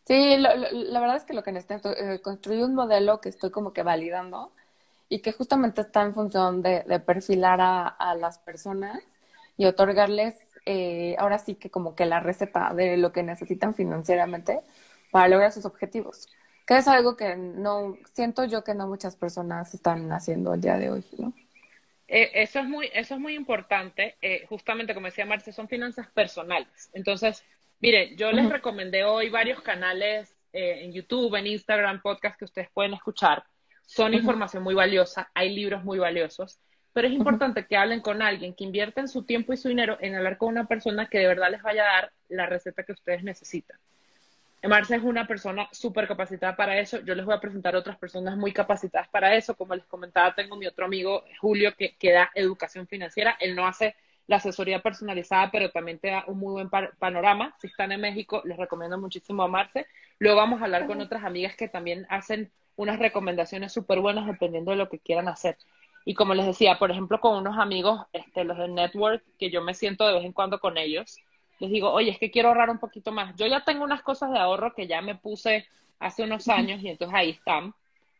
Sí, 0.05 0.37
lo, 0.37 0.57
lo, 0.57 0.69
la 0.73 0.99
verdad 0.99 1.17
es 1.17 1.25
que 1.25 1.33
lo 1.33 1.45
que 1.45 1.53
necesito, 1.53 1.97
eh, 1.97 2.21
construir 2.21 2.65
un 2.65 2.75
modelo 2.75 3.21
que 3.21 3.29
estoy 3.29 3.51
como 3.53 3.73
que 3.73 3.85
validando 3.85 4.53
y 5.09 5.21
que 5.21 5.31
justamente 5.33 5.81
está 5.81 6.03
en 6.03 6.13
función 6.13 6.61
de, 6.61 6.83
de 6.83 6.99
perfilar 6.99 7.61
a, 7.61 7.87
a 7.87 8.17
las 8.17 8.41
personas 8.41 9.01
y 9.57 9.65
otorgarles 9.67 10.35
eh, 10.65 11.17
ahora 11.19 11.39
sí 11.39 11.57
que 11.57 11.71
como 11.71 11.95
que 11.95 12.07
la 12.07 12.21
receta 12.21 12.73
de 12.75 12.97
lo 12.97 13.13
que 13.13 13.23
necesitan 13.23 13.75
financieramente 13.75 14.61
para 15.11 15.29
lograr 15.29 15.53
sus 15.53 15.65
objetivos. 15.65 16.29
Que 16.67 16.79
es 16.79 16.89
algo 16.89 17.17
que 17.17 17.37
no, 17.37 17.97
siento 18.13 18.45
yo 18.45 18.63
que 18.63 18.75
no 18.75 18.87
muchas 18.87 19.17
personas 19.17 19.75
están 19.75 20.13
haciendo 20.13 20.55
el 20.55 20.61
día 20.61 20.79
de 20.79 20.91
hoy, 20.91 21.05
¿no? 21.19 21.33
Eh, 22.15 22.43
eso 22.43 22.59
es 22.59 22.67
muy, 22.67 22.91
eso 22.93 23.15
es 23.15 23.21
muy 23.21 23.35
importante. 23.35 24.17
Eh, 24.21 24.45
justamente 24.47 24.93
como 24.93 25.07
decía 25.07 25.25
Marce, 25.25 25.51
son 25.51 25.67
finanzas 25.67 26.09
personales. 26.11 26.91
Entonces, 26.93 27.43
mire, 27.81 28.15
yo 28.17 28.31
les 28.33 28.45
uh 28.45 28.49
-huh. 28.49 28.53
recomendé 28.53 29.03
hoy 29.05 29.31
varios 29.31 29.63
canales 29.63 30.37
eh, 30.53 30.85
en 30.85 30.93
YouTube, 30.93 31.35
en 31.37 31.47
Instagram, 31.47 32.03
podcast 32.03 32.39
que 32.39 32.45
ustedes 32.45 32.69
pueden 32.75 32.93
escuchar. 32.93 33.43
Son 33.87 34.13
uh 34.13 34.15
-huh. 34.15 34.19
información 34.19 34.63
muy 34.63 34.75
valiosa, 34.75 35.31
hay 35.33 35.55
libros 35.55 35.85
muy 35.85 35.99
valiosos. 35.99 36.61
Pero 36.93 37.09
es 37.09 37.15
importante 37.15 37.61
uh 37.61 37.65
-huh. 37.65 37.69
que 37.69 37.77
hablen 37.79 38.01
con 38.03 38.21
alguien, 38.21 38.53
que 38.55 38.65
invierten 38.65 39.09
su 39.09 39.25
tiempo 39.25 39.55
y 39.55 39.57
su 39.57 39.69
dinero 39.69 39.97
en 40.03 40.15
hablar 40.15 40.37
con 40.37 40.51
una 40.51 40.67
persona 40.67 41.09
que 41.09 41.19
de 41.19 41.29
verdad 41.29 41.51
les 41.51 41.63
vaya 41.63 41.83
a 41.83 41.93
dar 41.95 42.13
la 42.29 42.45
receta 42.45 42.83
que 42.83 42.93
ustedes 42.93 43.23
necesitan. 43.25 43.79
Marce 44.69 44.95
es 44.97 45.03
una 45.03 45.27
persona 45.27 45.69
súper 45.73 46.07
capacitada 46.07 46.55
para 46.55 46.79
eso. 46.79 47.01
Yo 47.01 47.15
les 47.15 47.25
voy 47.25 47.35
a 47.35 47.41
presentar 47.41 47.75
otras 47.75 47.99
personas 47.99 48.37
muy 48.37 48.53
capacitadas 48.53 49.09
para 49.09 49.35
eso. 49.35 49.57
Como 49.57 49.75
les 49.75 49.85
comentaba, 49.87 50.35
tengo 50.35 50.57
mi 50.57 50.67
otro 50.67 50.85
amigo, 50.85 51.25
Julio, 51.41 51.75
que, 51.77 51.97
que 51.97 52.13
da 52.13 52.31
educación 52.35 52.87
financiera. 52.87 53.37
Él 53.41 53.57
no 53.57 53.67
hace 53.67 53.97
la 54.29 54.37
asesoría 54.37 54.81
personalizada, 54.81 55.51
pero 55.51 55.71
también 55.71 55.99
te 55.99 56.09
da 56.09 56.25
un 56.29 56.39
muy 56.39 56.53
buen 56.53 56.71
panorama. 56.99 57.55
Si 57.61 57.67
están 57.67 57.93
en 57.93 58.01
México, 58.01 58.41
les 58.45 58.57
recomiendo 58.57 58.99
muchísimo 58.99 59.43
a 59.43 59.49
Marce. 59.49 59.87
Luego 60.19 60.39
vamos 60.39 60.61
a 60.61 60.65
hablar 60.65 60.87
con 60.87 61.01
otras 61.01 61.25
amigas 61.25 61.57
que 61.57 61.69
también 61.69 62.07
hacen 62.09 62.53
unas 62.77 62.99
recomendaciones 62.99 63.73
súper 63.73 64.01
buenas 64.01 64.27
dependiendo 64.27 64.71
de 64.71 64.77
lo 64.77 64.89
que 64.89 64.99
quieran 64.99 65.29
hacer. 65.29 65.57
Y 66.05 66.15
como 66.15 66.35
les 66.35 66.47
decía, 66.47 66.79
por 66.79 66.91
ejemplo, 66.91 67.21
con 67.21 67.37
unos 67.37 67.59
amigos, 67.59 68.01
este, 68.13 68.45
los 68.45 68.59
de 68.59 68.69
Network, 68.69 69.23
que 69.39 69.51
yo 69.51 69.63
me 69.63 69.75
siento 69.75 70.07
de 70.07 70.15
vez 70.15 70.25
en 70.25 70.33
cuando 70.33 70.59
con 70.59 70.77
ellos, 70.79 71.19
les 71.63 71.71
digo, 71.71 71.93
oye, 71.93 72.11
es 72.11 72.19
que 72.19 72.33
quiero 72.33 72.49
ahorrar 72.49 72.71
un 72.71 72.81
poquito 72.81 73.13
más. 73.13 73.37
Yo 73.37 73.47
ya 73.47 73.65
tengo 73.65 73.85
unas 73.85 74.03
cosas 74.03 74.33
de 74.33 74.39
ahorro 74.41 74.75
que 74.75 74.89
ya 74.89 75.01
me 75.01 75.15
puse 75.15 75.65
hace 76.01 76.25
unos 76.25 76.49
años 76.49 76.83
y 76.83 76.89
entonces 76.89 77.15
ahí 77.15 77.31
están, 77.31 77.73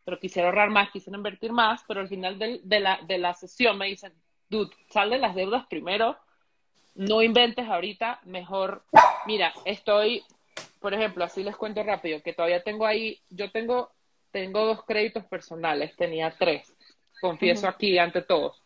pero 0.05 0.21
quisiera 0.21 0.47
ahorrar 0.47 0.71
más, 0.71 0.93
quisiera 0.93 1.17
invertir 1.17 1.51
más, 1.51 1.83
pero 1.89 1.99
al 1.99 2.09
final 2.09 2.39
de, 2.39 2.61
de, 2.63 2.79
la, 2.79 3.01
de 3.03 3.19
la 3.19 3.35
sesión 3.35 3.77
me 3.77 3.87
dicen, 3.87 4.13
dude, 4.49 4.71
sal 4.91 5.11
de 5.11 5.19
las 5.19 5.35
deudas 5.35 5.67
primero, 5.67 6.17
no 6.95 7.21
inventes 7.21 7.69
ahorita, 7.69 8.21
mejor, 8.27 8.85
mira, 9.27 9.53
estoy, 9.65 10.23
por 10.81 10.95
ejemplo, 10.95 11.25
así 11.25 11.43
les 11.43 11.57
cuento 11.57 11.83
rápido, 11.83 12.23
que 12.23 12.35
todavía 12.35 12.63
tengo 12.63 12.87
ahí, 12.87 13.21
yo 13.29 13.51
tengo, 13.51 13.91
tengo 14.31 14.65
dos 14.65 14.85
créditos 14.85 15.25
personales, 15.25 15.97
tenía 15.97 16.31
tres 16.39 16.73
confieso 17.21 17.67
uh 17.67 17.71
-huh. 17.71 17.75
aquí 17.75 17.99
ante 17.99 18.23
todos. 18.23 18.61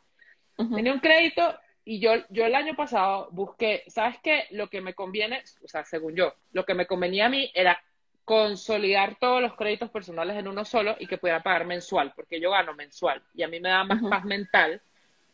Uh 0.57 0.65
-huh. 0.65 0.75
Tenía 0.77 0.93
un 0.93 1.01
crédito 1.01 1.43
y 1.89 2.01
yo, 2.01 2.11
yo 2.31 2.45
el 2.45 2.57
año 2.57 2.75
pasado 2.75 3.29
busqué, 3.31 3.85
¿sabes 3.87 4.17
qué? 4.21 4.49
Lo 4.51 4.69
que 4.69 4.81
me 4.81 4.93
conviene, 4.93 5.45
o 5.63 5.69
sea, 5.69 5.85
según 5.85 6.17
yo, 6.17 6.35
lo 6.53 6.67
que 6.67 6.75
me 6.75 6.85
convenía 6.85 7.27
a 7.27 7.29
mí 7.29 7.49
era 7.55 7.81
consolidar 8.25 9.17
todos 9.21 9.41
los 9.41 9.55
créditos 9.55 9.89
personales 9.91 10.37
en 10.37 10.49
uno 10.49 10.65
solo 10.65 10.97
y 10.99 11.07
que 11.07 11.17
pudiera 11.17 11.45
pagar 11.45 11.65
mensual, 11.65 12.13
porque 12.17 12.41
yo 12.41 12.51
gano 12.51 12.75
mensual 12.75 13.23
y 13.35 13.45
a 13.45 13.49
mí 13.49 13.61
me 13.61 13.69
da 13.69 13.85
más 13.85 14.03
paz 14.03 14.25
mental 14.25 14.83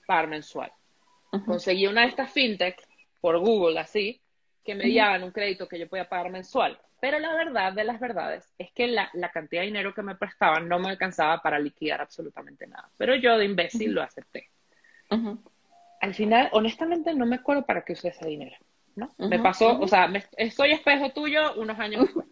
pagar 0.07 0.29
mensual. 0.29 0.71
Conseguí 1.47 1.87
una 1.87 2.03
de 2.03 2.09
estas 2.09 2.31
fintech 2.31 2.87
por 3.23 3.39
Google, 3.39 3.81
así, 3.81 4.21
que 4.63 4.75
me 4.75 4.85
dieran 4.85 5.23
un 5.23 5.31
crédito 5.31 5.67
que 5.67 5.79
yo 5.79 5.89
podía 5.89 6.07
pagar 6.07 6.31
mensual. 6.31 6.79
Pero 7.01 7.19
la 7.19 7.35
verdad 7.35 7.73
de 7.73 7.85
las 7.85 7.99
verdades 7.99 8.53
es 8.59 8.71
que 8.73 8.89
la, 8.89 9.09
la, 9.15 9.31
cantidad 9.31 9.63
de 9.63 9.69
dinero 9.69 9.95
que 9.95 10.03
me 10.03 10.17
prestaban 10.17 10.69
no 10.69 10.79
me 10.79 10.91
alcanzaba 10.91 11.41
para 11.41 11.59
liquidar 11.59 12.03
absolutamente 12.03 12.67
nada. 12.67 12.91
Pero 12.99 13.15
yo 13.17 13.39
de 13.39 13.47
imbécil 13.47 13.89
uh 13.89 13.93
-huh. 13.93 13.95
lo 13.95 14.03
acepté. 14.03 14.51
Uh 15.11 15.17
-huh. 15.17 15.52
Al 16.03 16.15
final, 16.15 16.51
honestamente, 16.53 17.15
no 17.15 17.25
me 17.25 17.37
acuerdo 17.37 17.65
para 17.65 17.83
qué 17.83 17.95
usé 17.95 18.09
ese 18.09 18.27
dinero. 18.27 18.57
¿no? 18.95 19.07
Uh 19.07 19.25
-huh. 19.25 19.29
Me 19.29 19.39
pasó, 19.39 19.81
o 19.81 19.89
sea, 19.89 20.07
me, 20.09 20.23
soy 20.51 20.73
espejo 20.73 21.11
tuyo 21.11 21.55
unos 21.55 21.79
años 21.79 22.03
después. 22.03 22.27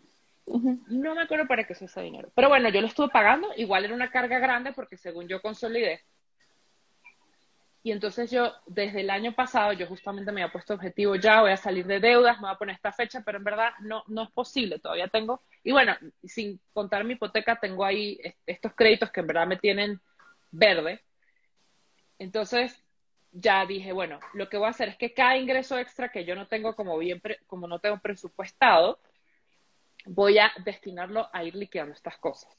No 0.89 1.15
me 1.15 1.23
acuerdo 1.23 1.47
para 1.47 1.65
qué 1.65 1.73
usé 1.73 1.87
ese 1.87 2.03
dinero. 2.03 2.29
Pero 2.35 2.49
bueno, 2.49 2.69
yo 2.69 2.83
lo 2.83 2.89
estuve 2.89 3.09
pagando. 3.09 3.49
Igual 3.57 3.87
era 3.87 3.95
una 3.95 4.11
carga 4.11 4.39
grande 4.39 4.73
porque 4.73 4.97
según 4.97 5.29
yo 5.29 5.41
consolidé, 5.41 6.03
y 7.83 7.93
entonces 7.93 8.31
yo, 8.31 8.53
desde 8.67 9.01
el 9.01 9.09
año 9.09 9.33
pasado, 9.33 9.73
yo 9.73 9.87
justamente 9.87 10.33
me 10.33 10.43
había 10.43 10.53
puesto 10.53 10.75
objetivo, 10.75 11.17
ya 11.17 11.41
voy 11.41 11.53
a 11.53 11.57
salir 11.57 11.87
de 11.87 11.99
deudas, 11.99 12.37
me 12.37 12.43
voy 12.43 12.51
a 12.55 12.59
poner 12.59 12.75
esta 12.75 12.93
fecha, 12.93 13.23
pero 13.25 13.39
en 13.39 13.45
verdad 13.45 13.71
no, 13.81 14.05
no 14.07 14.25
es 14.25 14.31
posible, 14.33 14.79
todavía 14.79 15.09
tengo, 15.09 15.41
y 15.65 15.73
bueno, 15.73 15.97
sin 16.23 16.61
contar 16.75 17.05
mi 17.05 17.15
hipoteca, 17.15 17.59
tengo 17.59 17.85
ahí 17.85 18.21
estos 18.45 18.75
créditos 18.75 19.11
que 19.11 19.21
en 19.21 19.27
verdad 19.29 19.47
me 19.47 19.57
tienen 19.57 19.99
verde. 20.51 21.01
Entonces, 22.19 22.79
ya 23.33 23.65
dije, 23.67 23.93
bueno, 23.93 24.19
lo 24.35 24.49
que 24.49 24.57
voy 24.57 24.67
a 24.67 24.71
hacer 24.71 24.89
es 24.89 24.97
que 24.97 25.15
cada 25.15 25.37
ingreso 25.37 25.79
extra 25.79 26.11
que 26.11 26.25
yo 26.25 26.35
no 26.35 26.47
tengo 26.47 26.75
como 26.75 26.99
bien, 26.99 27.23
como 27.47 27.67
no 27.67 27.79
tengo 27.79 27.99
presupuestado, 27.99 28.99
voy 30.07 30.39
a 30.39 30.53
destinarlo 30.65 31.29
a 31.33 31.45
ir 31.45 31.55
liquidando 31.55 31.95
estas 31.95 32.17
cosas. 32.19 32.51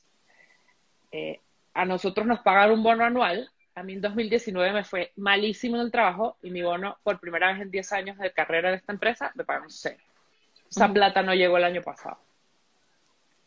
Eh, 1.11 1.39
a 1.73 1.85
nosotros 1.85 2.25
nos 2.25 2.39
pagan 2.39 2.71
un 2.71 2.83
bono 2.83 3.03
anual 3.03 3.49
a 3.75 3.83
mí 3.83 3.93
en 3.93 4.01
2019 4.01 4.73
me 4.73 4.83
fue 4.83 5.11
malísimo 5.15 5.77
en 5.77 5.83
el 5.83 5.91
trabajo 5.91 6.37
y 6.41 6.51
mi 6.51 6.61
bono, 6.61 6.97
por 7.03 7.19
primera 7.19 7.51
vez 7.51 7.61
en 7.61 7.71
10 7.71 7.93
años 7.93 8.17
de 8.17 8.31
carrera 8.31 8.69
de 8.69 8.77
esta 8.77 8.91
empresa, 8.91 9.31
me 9.35 9.45
pagaron 9.45 9.69
cero. 9.69 9.97
Esa 10.69 10.85
uh 10.85 10.89
-huh. 10.89 10.93
plata 10.93 11.21
no 11.23 11.33
llegó 11.33 11.57
el 11.57 11.63
año 11.63 11.81
pasado. 11.81 12.17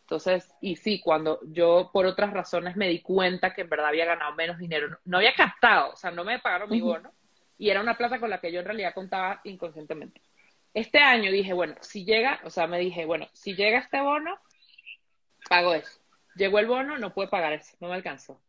Entonces, 0.05 0.55
y 0.60 0.76
sí, 0.76 1.01
cuando 1.01 1.40
yo 1.47 1.89
por 1.90 2.05
otras 2.05 2.31
razones 2.31 2.76
me 2.76 2.89
di 2.89 3.01
cuenta 3.01 3.55
que 3.55 3.62
en 3.62 3.70
verdad 3.70 3.89
había 3.89 4.05
ganado 4.05 4.35
menos 4.35 4.59
dinero, 4.59 4.89
no, 4.89 4.98
no 5.06 5.16
había 5.16 5.35
captado, 5.35 5.93
o 5.93 5.97
sea, 5.97 6.10
no 6.10 6.24
me 6.24 6.39
pagaron 6.40 6.68
uh 6.68 6.72
-huh. 6.72 6.74
mi 6.74 6.81
bono 6.82 7.10
y 7.56 7.70
era 7.70 7.81
una 7.81 7.97
plata 7.97 8.20
con 8.20 8.28
la 8.28 8.39
que 8.39 8.52
yo 8.52 8.60
en 8.60 8.66
realidad 8.66 8.93
contaba 8.93 9.40
inconscientemente. 9.44 10.20
Este 10.74 10.98
año 10.98 11.32
dije, 11.32 11.55
bueno, 11.55 11.74
si 11.81 12.05
llega, 12.05 12.40
o 12.44 12.51
sea, 12.51 12.66
me 12.66 12.78
dije, 12.78 13.06
bueno, 13.06 13.28
si 13.32 13.55
llega 13.55 13.78
este 13.78 14.01
bono, 14.02 14.39
pago 15.48 15.72
eso. 15.72 16.01
Llegó 16.35 16.59
el 16.59 16.66
bono, 16.66 16.98
no 16.98 17.14
pude 17.14 17.28
pagar 17.28 17.55
eso, 17.55 17.74
no 17.81 17.89
me 17.89 17.94
alcanzó. 17.94 18.43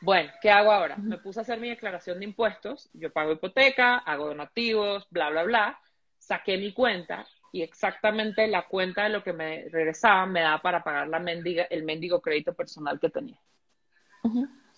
Bueno, 0.00 0.30
¿qué 0.40 0.50
hago 0.50 0.72
ahora? 0.72 0.96
Me 0.96 1.18
puse 1.18 1.40
a 1.40 1.42
hacer 1.42 1.58
mi 1.60 1.68
declaración 1.68 2.20
de 2.20 2.24
impuestos, 2.24 2.88
yo 2.94 3.12
pago 3.12 3.32
hipoteca, 3.32 3.98
hago 3.98 4.28
donativos, 4.28 5.06
bla, 5.10 5.28
bla, 5.28 5.42
bla, 5.42 5.80
saqué 6.16 6.56
mi 6.56 6.72
cuenta 6.72 7.26
y 7.52 7.62
exactamente 7.62 8.46
la 8.46 8.66
cuenta 8.66 9.04
de 9.04 9.10
lo 9.10 9.22
que 9.22 9.32
me 9.32 9.68
regresaba 9.70 10.26
me 10.26 10.40
daba 10.40 10.60
para 10.60 10.82
pagar 10.82 11.08
la 11.08 11.18
mendiga, 11.18 11.64
el 11.64 11.82
mendigo 11.82 12.20
crédito 12.20 12.54
personal 12.54 12.98
que 13.00 13.10
tenía. 13.10 13.38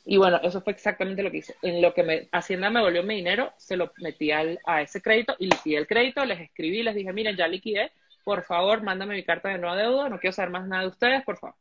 Y 0.04 0.16
bueno, 0.16 0.40
eso 0.42 0.60
fue 0.60 0.72
exactamente 0.72 1.22
lo 1.22 1.30
que 1.30 1.38
hice. 1.38 1.56
En 1.62 1.82
lo 1.82 1.92
que 1.92 2.02
me, 2.02 2.28
Hacienda 2.32 2.70
me 2.70 2.80
volvió 2.80 3.02
mi 3.02 3.16
dinero, 3.16 3.52
se 3.56 3.76
lo 3.76 3.92
metí 3.98 4.30
al, 4.30 4.58
a 4.64 4.82
ese 4.82 5.02
crédito 5.02 5.36
y 5.38 5.46
liquidé 5.46 5.76
el 5.76 5.86
crédito, 5.86 6.24
les 6.24 6.40
escribí, 6.40 6.82
les 6.82 6.94
dije, 6.94 7.12
miren, 7.12 7.36
ya 7.36 7.46
liquidé, 7.48 7.92
por 8.24 8.42
favor, 8.44 8.82
mándame 8.82 9.14
mi 9.14 9.24
carta 9.24 9.48
de 9.48 9.58
nueva 9.58 9.76
deuda, 9.76 10.08
no 10.08 10.18
quiero 10.18 10.32
saber 10.32 10.50
más 10.50 10.66
nada 10.66 10.82
de 10.82 10.88
ustedes, 10.88 11.24
por 11.24 11.38
favor. 11.38 11.56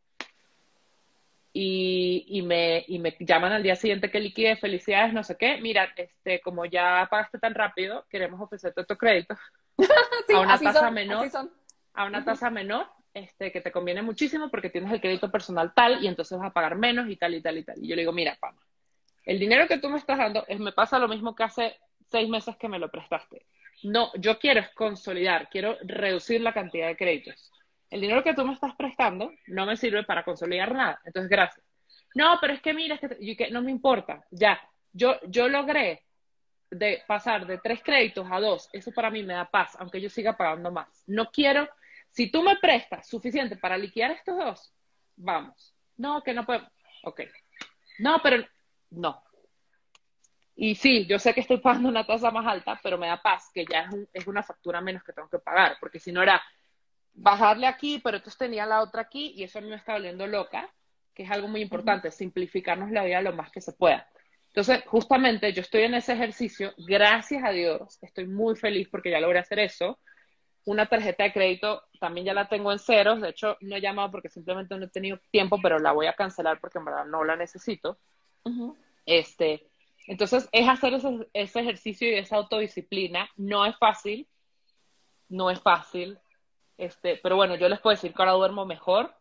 Y, 1.52 2.26
y, 2.28 2.42
me, 2.44 2.86
y 2.88 3.00
me 3.00 3.16
llaman 3.20 3.52
al 3.52 3.64
día 3.64 3.76
siguiente 3.76 4.12
que 4.12 4.20
liquide, 4.20 4.56
felicidades, 4.56 5.14
no 5.14 5.24
sé 5.24 5.36
qué, 5.36 5.58
mira, 5.58 5.92
este, 5.96 6.42
como 6.42 6.66
ya 6.66 7.08
pagaste 7.10 7.40
tan 7.40 7.56
rápido, 7.56 8.06
queremos 8.10 8.40
ofrecerte 8.40 8.82
otro 8.82 8.98
crédito. 8.98 9.36
A 10.34 10.40
una 10.42 10.60
tasa 10.60 10.92
menor, 10.92 11.28
a 11.94 12.06
una 12.06 12.24
tasa 12.24 12.50
menor, 12.52 12.86
este, 13.14 13.52
que 13.52 13.62
te 13.62 13.72
conviene 13.72 14.02
muchísimo 14.04 14.52
porque 14.52 14.70
tienes 14.70 14.92
el 14.92 15.02
crédito 15.02 15.32
personal 15.32 15.74
tal 15.74 16.04
y 16.04 16.08
entonces 16.08 16.38
vas 16.38 16.50
a 16.50 16.54
pagar 16.54 16.76
menos 16.76 17.10
y 17.10 17.16
tal 17.16 17.34
y 17.34 17.42
tal 17.42 17.58
y 17.58 17.64
tal. 17.64 17.84
Y 17.84 17.88
yo 17.88 17.96
le 17.96 18.04
digo, 18.04 18.12
mira, 18.12 18.38
Pama, 18.40 18.62
el 19.26 19.40
dinero 19.40 19.68
que 19.68 19.80
tú 19.80 19.90
me 19.90 19.98
estás 19.98 20.18
dando 20.18 20.46
es, 20.48 20.60
me 20.60 20.72
pasa 20.72 21.00
lo 21.00 21.08
mismo 21.08 21.36
que 21.36 21.44
hace 21.44 21.78
seis 22.12 22.30
meses 22.30 22.56
que 22.58 22.70
me 22.70 22.78
lo 22.78 22.90
prestaste. 22.90 23.46
No, 23.84 24.12
yo 24.16 24.38
quiero 24.38 24.60
es 24.60 24.70
consolidar, 24.70 25.50
quiero 25.50 25.78
reducir 25.82 26.42
la 26.42 26.54
cantidad 26.54 26.88
de 26.88 26.98
créditos 26.98 27.52
el 27.90 28.02
dinero 28.02 28.24
que 28.24 28.34
tú 28.34 28.46
me 28.46 28.54
estás 28.54 28.76
prestando 28.76 29.32
no 29.48 29.66
me 29.66 29.76
sirve 29.76 30.04
para 30.04 30.24
consolidar 30.24 30.74
nada. 30.74 31.02
Entonces, 31.06 31.30
gracias. 31.30 31.66
No, 32.16 32.38
pero 32.40 32.54
es 32.54 32.62
que 32.62 32.74
mira, 32.74 32.98
que, 32.98 33.50
no 33.52 33.62
me 33.62 33.72
importa. 33.72 34.24
Ya, 34.32 34.60
yo, 34.92 35.20
yo 35.28 35.48
logré 35.48 36.04
de 36.72 37.04
pasar 37.08 37.48
de 37.48 37.58
tres 37.58 37.82
créditos 37.84 38.28
a 38.30 38.40
dos. 38.40 38.70
Eso 38.74 38.92
para 38.92 39.10
mí 39.10 39.24
me 39.24 39.34
da 39.34 39.50
paz, 39.50 39.76
aunque 39.80 40.02
yo 40.02 40.10
siga 40.10 40.38
pagando 40.38 40.72
más. 40.72 41.04
No 41.08 41.32
quiero, 41.32 41.68
si 42.10 42.32
tú 42.32 42.44
me 42.44 42.58
prestas 42.58 43.08
suficiente 43.08 43.58
para 43.58 43.78
liquidar 43.78 44.12
estos 44.12 44.38
dos, 44.38 44.74
vamos. 45.16 45.76
No, 45.98 46.22
que 46.24 46.34
no 46.34 46.46
puedo. 46.46 46.68
Ok. 47.04 47.22
No, 48.00 48.20
pero 48.22 48.46
no. 48.92 49.22
Y 50.56 50.76
sí, 50.76 51.06
yo 51.06 51.20
sé 51.20 51.34
que 51.34 51.42
estoy 51.42 51.58
pagando 51.58 51.90
una 51.90 52.06
tasa 52.06 52.32
más 52.32 52.46
alta, 52.46 52.80
pero 52.84 52.98
me 52.98 53.08
da 53.08 53.22
paz, 53.22 53.50
que 53.54 53.66
ya 53.66 53.82
es, 53.82 53.96
es 54.14 54.28
una 54.28 54.44
factura 54.44 54.82
menos 54.82 55.04
que 55.04 55.14
tengo 55.14 55.30
que 55.30 55.40
pagar, 55.40 55.78
porque 55.80 56.00
si 56.00 56.12
no 56.12 56.22
era 56.22 56.42
bajarle 57.20 57.68
aquí, 57.68 58.00
pero 58.04 58.18
entonces 58.18 58.38
tenía 58.38 58.66
la 58.66 58.82
otra 58.82 59.02
aquí 59.02 59.34
y 59.36 59.44
eso 59.44 59.60
a 59.60 59.62
mí 59.62 59.70
me 59.70 59.76
está 59.76 59.94
volviendo 59.94 60.26
loca, 60.26 60.70
que 61.14 61.24
es 61.24 61.32
algo 61.32 61.48
muy 61.48 61.62
importante, 61.62 62.12
simplificarnos 62.12 62.92
la 62.92 63.04
vida 63.04 63.22
lo 63.22 63.34
más 63.34 63.52
que 63.52 63.62
se 63.62 63.74
pueda. 63.74 64.08
Entonces, 64.48 64.84
justamente 64.88 65.54
yo 65.54 65.62
estoy 65.62 65.84
en 65.84 65.94
ese 65.94 66.14
ejercicio, 66.14 66.74
gracias 66.78 67.44
a 67.44 67.52
Dios, 67.52 68.00
estoy 68.02 68.26
muy 68.26 68.56
feliz 68.56 68.88
porque 68.90 69.12
ya 69.12 69.20
logré 69.20 69.40
hacer 69.40 69.60
eso. 69.60 70.00
Una 70.66 70.86
tarjeta 70.86 71.24
de 71.24 71.34
crédito 71.34 71.84
también 72.00 72.26
ya 72.26 72.34
la 72.34 72.48
tengo 72.48 72.72
en 72.72 72.80
ceros, 72.80 73.22
de 73.22 73.30
hecho 73.30 73.58
no 73.62 73.76
he 73.76 73.82
llamado 73.82 74.12
porque 74.12 74.30
simplemente 74.30 74.76
no 74.76 74.86
he 74.86 74.90
tenido 74.90 75.20
tiempo, 75.30 75.60
pero 75.62 75.78
la 75.78 75.92
voy 75.92 76.08
a 76.08 76.14
cancelar 76.14 76.60
porque 76.60 76.80
en 76.80 76.86
verdad 76.86 77.06
no 77.06 77.24
la 77.24 77.36
necesito. 77.36 78.00
Este, 79.06 79.68
entonces, 80.08 80.48
es 80.52 80.68
hacer 80.68 80.94
ese, 80.94 81.28
ese 81.34 81.60
ejercicio 81.60 82.10
y 82.10 82.16
esa 82.16 82.38
autodisciplina. 82.38 83.30
No 83.36 83.66
es 83.66 83.78
fácil, 83.78 84.28
no 85.28 85.52
es 85.52 85.62
fácil, 85.62 86.18
este, 86.80 87.20
pero 87.22 87.36
bueno, 87.36 87.56
yo 87.56 87.70
les 87.70 87.80
puedo 87.80 87.96
decir 87.96 88.14
que 88.14 88.22
ahora 88.22 88.32
duermo 88.34 88.66
mejor 88.66 89.14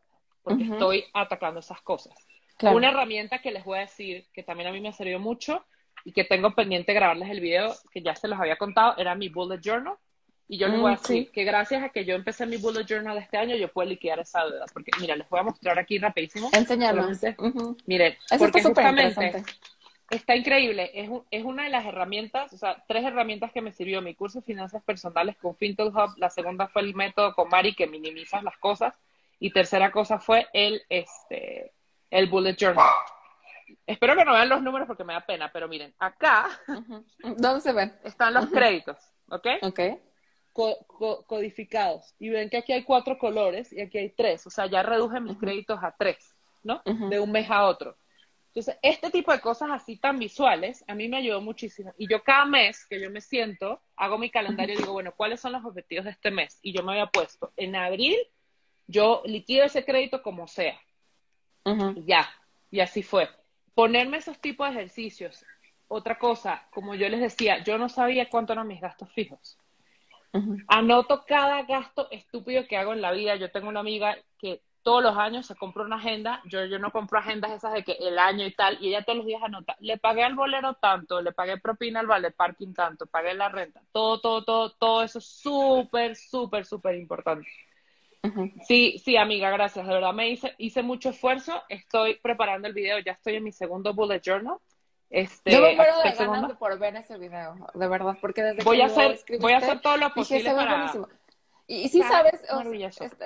porque 0.43 0.65
estoy 0.65 1.05
atacando 1.13 1.61
esas 1.61 1.81
cosas. 1.83 2.15
Una 2.63 2.89
herramienta 2.89 3.41
que 3.41 3.51
les 3.51 3.65
voy 3.65 3.79
a 3.79 3.83
decir 3.83 4.27
que 4.33 4.43
también 4.43 4.69
a 4.69 4.73
mí 4.73 4.81
me 4.81 4.89
ha 4.89 4.93
servido 4.93 5.21
mucho 5.21 5.65
y 6.05 6.13
que 6.13 6.25
tengo 6.25 6.55
pendiente 6.55 6.95
grabarles 6.95 7.31
el 7.31 7.41
video 7.41 7.75
que 7.93 8.03
ya 8.03 8.15
se 8.15 8.29
los 8.29 8.39
había 8.39 8.57
contado 8.57 8.97
era 8.97 9.15
mi 9.15 9.29
bullet 9.29 9.61
journal. 9.61 9.95
Y 10.51 10.57
yo 10.57 10.69
les 10.69 10.81
voy 10.81 10.93
a 10.93 10.95
mm, 10.95 10.99
decir 10.99 11.31
que 11.31 11.45
gracias 11.45 11.83
a 11.83 11.91
que 11.91 12.07
yo 12.07 12.15
empecé 12.15 12.47
mi 12.47 12.57
bullet 12.57 12.87
journal 12.87 13.19
este 13.19 13.37
año, 13.37 13.55
yo 13.57 13.69
puedo 13.69 13.87
liquidar 13.91 14.19
esa 14.21 14.43
deuda. 14.47 14.65
Porque, 14.73 14.91
mira, 14.99 15.15
les 15.15 15.29
voy 15.29 15.41
a 15.41 15.43
mostrar 15.43 15.79
aquí 15.79 15.99
rapidísimo. 15.99 16.49
Enseñarlos. 16.55 17.21
Miren, 17.85 18.17
porque 18.39 18.63
justamente 18.63 19.45
está 20.11 20.37
increíble. 20.37 20.91
Es, 20.95 21.11
es, 21.31 21.45
una 21.45 21.65
de 21.65 21.71
las 21.71 21.85
herramientas, 21.85 22.53
o 22.53 22.59
sea, 22.59 22.83
tres 22.87 23.05
herramientas 23.05 23.53
que 23.53 23.61
me 23.61 23.73
sirvió 23.73 24.01
mi 24.01 24.15
curso 24.15 24.41
de 24.41 24.47
finanzas 24.47 24.83
personales 24.83 25.37
con 25.37 25.57
Fintel 25.57 25.89
Hub. 25.89 26.17
La 26.19 26.31
segunda 26.31 26.69
fue 26.69 26.83
el 26.83 26.95
método 26.95 27.35
con 27.35 27.49
Mari 27.49 27.75
que 27.75 27.87
minimizas 27.87 28.43
las 28.43 28.57
cosas. 28.59 28.95
Y 29.41 29.53
tercera 29.53 29.93
cosa 29.93 30.19
fue 30.19 30.49
el, 30.53 30.83
este, 30.89 31.73
el 32.11 32.29
bullet 32.29 32.57
journal. 32.57 32.87
Espero 33.87 34.17
que 34.17 34.25
no 34.25 34.33
vean 34.33 34.49
los 34.49 34.63
números 34.63 34.87
porque 34.87 35.05
me 35.05 35.13
da 35.13 35.21
pena, 35.21 35.51
pero 35.53 35.69
miren, 35.69 35.95
acá. 35.99 36.49
¿Dónde 37.37 37.61
se 37.61 37.73
ven? 37.73 37.95
Están 38.03 38.35
los 38.35 38.47
créditos, 38.47 38.97
¿ok? 39.29 39.47
Ok. 39.63 39.81
codificados. 41.27 42.15
Y 42.19 42.31
ven 42.31 42.51
que 42.51 42.57
aquí 42.57 42.73
hay 42.73 42.83
cuatro 42.83 43.19
colores 43.19 43.73
y 43.73 43.81
aquí 43.81 43.99
hay 43.99 44.11
tres. 44.11 44.47
O 44.47 44.51
sea, 44.51 44.67
ya 44.67 44.83
reduje 44.83 45.21
mis 45.21 45.37
créditos 45.39 45.79
a 45.83 45.95
tres, 45.97 46.35
¿no? 46.63 46.83
De 46.85 47.21
un 47.21 47.31
mes 47.31 47.51
a 47.51 47.65
otro. 47.65 47.97
Entonces, 48.59 48.81
este 48.83 49.11
tipo 49.13 49.31
de 49.31 49.41
cosas 49.41 49.71
así 49.71 49.99
tan 49.99 50.19
visuales 50.19 50.85
a 50.89 50.95
mí 50.97 51.09
me 51.09 51.19
ayudó 51.19 51.41
muchísimo. 51.41 51.95
Y 51.97 52.09
yo 52.09 52.25
cada 52.25 52.45
mes 52.45 52.85
que 52.87 53.01
yo 53.01 53.09
me 53.09 53.21
siento, 53.21 53.81
hago 53.95 54.19
mi 54.19 54.31
calendario 54.31 54.75
y 54.75 54.79
digo, 54.79 54.93
bueno, 54.93 55.15
¿cuáles 55.17 55.41
son 55.41 55.53
los 55.53 55.65
objetivos 55.65 56.07
de 56.07 56.11
este 56.11 56.33
mes? 56.33 56.59
Y 56.61 56.73
yo 56.73 56.83
me 56.83 56.91
había 56.91 57.07
puesto, 57.07 57.53
en 57.57 57.77
abril, 57.77 58.17
yo 58.89 59.23
liquido 59.27 59.65
ese 59.65 59.85
crédito 59.85 60.23
como 60.23 60.49
sea. 60.49 60.77
Ya, 62.05 62.29
y 62.73 62.81
así 62.81 63.05
fue. 63.05 63.29
Ponerme 63.77 64.17
esos 64.17 64.41
tipos 64.41 64.67
de 64.67 64.75
ejercicios. 64.75 65.47
Otra 65.87 66.19
cosa, 66.19 66.67
como 66.73 66.97
yo 66.97 67.09
les 67.09 67.21
decía, 67.21 67.63
yo 67.63 67.79
no 67.79 67.89
sabía 67.89 68.29
cuánto 68.29 68.55
eran 68.55 68.67
mis 68.67 68.81
gastos 68.81 69.13
fijos. 69.13 69.57
Anoto 70.67 71.25
cada 71.25 71.63
gasto 71.63 72.11
estúpido 72.11 72.67
que 72.67 72.77
hago 72.77 72.93
en 72.93 73.03
la 73.03 73.13
vida. 73.13 73.37
Yo 73.37 73.53
tengo 73.53 73.69
una 73.69 73.81
amiga 73.81 74.19
que 74.37 74.63
todos 74.83 75.03
los 75.03 75.17
años 75.17 75.47
se 75.47 75.55
compra 75.55 75.85
una 75.85 75.97
agenda, 75.97 76.41
yo, 76.47 76.65
yo 76.65 76.79
no 76.79 76.91
compro 76.91 77.19
agendas 77.19 77.53
esas 77.53 77.73
de 77.73 77.85
que 77.85 77.93
el 77.93 78.19
año 78.19 78.47
y 78.47 78.55
tal, 78.55 78.79
y 78.81 78.89
ella 78.89 79.05
todos 79.05 79.19
los 79.19 79.27
días 79.27 79.43
anota, 79.43 79.77
le 79.81 79.99
pagué 79.99 80.23
al 80.23 80.35
bolero 80.35 80.75
tanto, 80.75 81.21
le 81.21 81.33
pagué 81.33 81.59
propina 81.59 82.01
al 82.01 82.07
vale 82.07 82.31
parking 82.31 82.73
tanto, 82.73 83.07
pagué 83.07 83.35
la 83.35 83.49
renta, 83.49 83.83
todo, 83.93 84.21
todo, 84.21 84.45
todo, 84.45 84.71
todo 84.71 85.03
eso 85.03 85.19
es 85.19 85.27
súper, 85.27 86.17
súper, 86.17 86.65
súper 86.65 86.97
importante. 86.97 87.49
Sí, 88.67 88.99
sí, 88.99 89.17
amiga, 89.17 89.51
gracias. 89.51 89.87
De 89.87 89.95
verdad 89.95 90.13
me 90.13 90.29
hice, 90.29 90.55
hice 90.59 90.83
mucho 90.83 91.11
esfuerzo. 91.11 91.63
Estoy 91.69 92.17
preparando 92.17 92.69
el 92.69 92.75
video, 92.75 92.99
ya 92.99 93.13
estoy 93.13 93.37
en 93.37 93.45
mi 93.45 93.53
segundo 93.53 93.95
bullet 93.95 94.21
journal. 94.21 94.57
Este, 95.11 95.53
Yo 95.53 95.63
me 95.63 95.75
muero 95.75 96.03
de 96.03 96.13
ganas 96.13 96.53
por 96.59 96.79
ver 96.79 96.97
ese 96.97 97.17
video, 97.17 97.55
de 97.73 97.89
verdad, 97.89 98.19
porque 98.21 98.43
desde 98.43 98.63
voy 98.63 98.83
a 98.83 98.87
hacer, 98.87 99.19
voy 99.41 99.53
a 99.53 99.59
hacer 99.59 99.81
todo 99.81 99.97
lo 99.97 100.13
posible 100.13 100.53
para, 100.53 100.93
y, 101.71 101.91
si 101.91 102.03
sabes, 102.03 102.41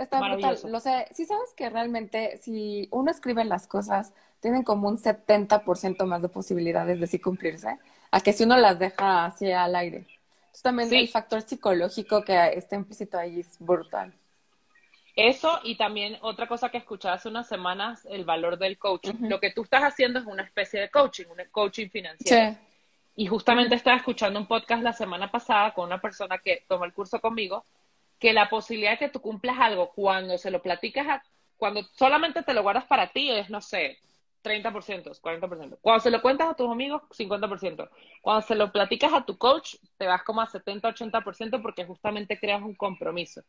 está, 0.01 0.21
brutal, 0.21 0.59
lo 0.65 0.81
sé, 0.81 1.07
si 1.13 1.25
sabes 1.27 1.55
que 1.57 1.71
realmente 1.71 2.39
si 2.39 2.89
uno 2.91 3.13
escribe 3.13 3.45
las 3.45 3.69
cosas, 3.69 4.13
tienen 4.41 4.65
como 4.65 4.89
un 4.89 4.99
70% 4.99 6.05
más 6.07 6.23
de 6.23 6.29
posibilidades 6.29 6.99
de 6.99 7.07
sí 7.07 7.21
cumplirse, 7.21 7.79
a 8.11 8.21
que 8.21 8.33
si 8.33 8.43
uno 8.43 8.57
las 8.57 8.81
deja 8.81 9.27
así 9.27 9.53
al 9.53 9.77
aire. 9.77 9.99
Entonces 9.99 10.63
también 10.63 10.93
el 10.93 11.09
factor 11.09 11.43
psicológico 11.43 12.25
que 12.25 12.37
está 12.55 12.75
implícito 12.75 13.17
ahí 13.17 13.39
es 13.41 13.57
brutal. 13.61 14.13
Eso 15.15 15.61
y 15.63 15.77
también 15.77 16.19
otra 16.23 16.49
cosa 16.49 16.69
que 16.69 16.79
escuché 16.79 17.09
hace 17.11 17.29
unas 17.29 17.47
semanas, 17.47 18.05
el 18.11 18.25
valor 18.25 18.59
del 18.59 18.77
coaching. 18.77 19.15
Lo 19.21 19.39
que 19.39 19.53
tú 19.53 19.63
estás 19.63 19.83
haciendo 19.83 20.19
es 20.19 20.27
una 20.27 20.43
especie 20.43 20.81
de 20.81 20.91
coaching, 20.91 21.27
un 21.27 21.39
coaching 21.53 21.89
financiero. 21.91 22.57
Y 23.15 23.27
justamente 23.27 23.77
estaba 23.77 23.99
escuchando 23.99 24.41
un 24.41 24.49
podcast 24.49 24.83
la 24.83 24.95
semana 24.95 25.31
pasada 25.31 25.73
con 25.75 25.87
una 25.87 26.01
persona 26.01 26.39
que 26.39 26.65
tomó 26.67 26.87
el 26.87 26.93
curso 26.93 27.21
conmigo 27.21 27.65
que 28.23 28.33
la 28.33 28.49
posibilidad 28.49 28.93
de 28.93 28.99
que 28.99 29.09
tú 29.09 29.21
cumplas 29.21 29.59
algo 29.59 29.91
cuando 29.91 30.39
se 30.39 30.53
lo 30.53 30.63
platicas, 30.63 31.09
a, 31.09 31.23
cuando 31.57 31.83
solamente 31.97 32.45
te 32.45 32.55
lo 32.55 32.63
guardas 32.63 32.85
para 32.85 33.09
ti 33.09 33.33
es, 33.33 33.51
no 33.51 33.61
sé, 33.61 33.99
30%, 34.45 35.21
40%. 35.21 35.79
Cuando 35.81 36.01
se 36.01 36.11
lo 36.13 36.23
cuentas 36.23 36.49
a 36.49 36.55
tus 36.55 36.71
amigos, 36.71 37.03
50%. 37.11 37.91
Cuando 38.21 38.47
se 38.47 38.55
lo 38.55 38.71
platicas 38.71 39.13
a 39.13 39.25
tu 39.25 39.37
coach, 39.39 39.75
te 39.99 40.07
vas 40.07 40.23
como 40.23 40.41
a 40.41 40.47
70, 40.47 40.89
80% 40.89 41.61
porque 41.61 41.85
justamente 41.85 42.39
creas 42.39 42.63
un 42.63 42.77
compromiso. 42.77 43.43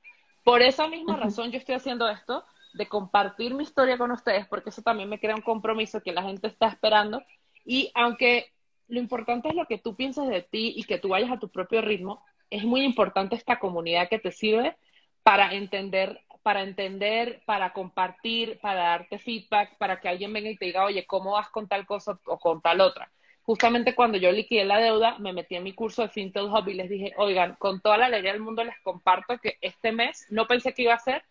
Por 0.43 0.63
esa 0.63 0.87
misma 0.87 1.17
razón 1.17 1.51
yo 1.51 1.59
estoy 1.59 1.75
haciendo 1.75 2.09
esto, 2.09 2.43
de 2.73 2.87
compartir 2.87 3.53
mi 3.53 3.65
historia 3.65 3.99
con 3.99 4.09
ustedes, 4.09 4.47
porque 4.47 4.71
eso 4.71 4.81
también 4.81 5.07
me 5.07 5.19
crea 5.19 5.35
un 5.35 5.43
compromiso 5.43 6.01
que 6.01 6.13
la 6.13 6.23
gente 6.23 6.47
está 6.47 6.65
esperando. 6.65 7.21
Y 7.63 7.91
aunque 7.93 8.51
lo 8.87 8.99
importante 8.99 9.49
es 9.49 9.55
lo 9.55 9.67
que 9.67 9.77
tú 9.77 9.95
piensas 9.95 10.27
de 10.29 10.41
ti 10.41 10.73
y 10.75 10.83
que 10.85 10.97
tú 10.97 11.09
vayas 11.09 11.31
a 11.31 11.37
tu 11.37 11.49
propio 11.49 11.83
ritmo, 11.83 12.25
es 12.55 12.63
muy 12.63 12.81
importante 12.83 13.35
esta 13.35 13.59
comunidad 13.59 14.09
que 14.09 14.19
te 14.19 14.31
sirve 14.31 14.75
para 15.23 15.53
entender, 15.53 16.21
para 16.43 16.61
entender, 16.63 17.41
para 17.45 17.73
compartir, 17.73 18.59
para 18.59 18.83
darte 18.83 19.19
feedback, 19.19 19.77
para 19.77 19.99
que 19.99 20.09
alguien 20.09 20.33
venga 20.33 20.49
y 20.49 20.57
te 20.57 20.65
diga, 20.65 20.85
oye, 20.85 21.05
¿cómo 21.05 21.31
vas 21.31 21.49
con 21.49 21.67
tal 21.67 21.85
cosa 21.85 22.19
o 22.25 22.37
con 22.39 22.61
tal 22.61 22.81
otra? 22.81 23.11
justamente 23.43 23.93
cuando 23.93 24.17
yo 24.17 24.31
liquidé 24.31 24.65
la 24.65 24.79
deuda, 24.79 25.19
me 25.19 25.33
metí 25.33 25.55
en 25.55 25.63
mi 25.63 25.73
curso 25.73 26.01
de 26.01 26.09
FinTech 26.09 26.43
Hub 26.43 26.67
y 26.67 26.73
les 26.73 26.89
dije, 26.89 27.13
oigan, 27.17 27.55
con 27.55 27.81
toda 27.81 27.97
la 27.97 28.05
alegría 28.07 28.31
del 28.31 28.41
mundo 28.41 28.63
les 28.63 28.79
comparto 28.81 29.37
que 29.37 29.57
este 29.61 29.91
mes 29.91 30.25
no 30.29 30.47
pensé 30.47 30.73
que 30.73 30.83
iba 30.83 30.93
a 30.93 30.99
ser, 30.99 31.23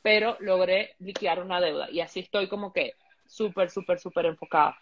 pero 0.00 0.36
logré 0.40 0.96
liquidar 0.98 1.40
una 1.40 1.60
deuda. 1.60 1.90
Y 1.90 2.00
así 2.00 2.20
estoy 2.20 2.48
como 2.48 2.72
que 2.72 2.94
súper, 3.26 3.70
súper, 3.70 4.00
súper 4.00 4.26
enfocada. 4.26 4.76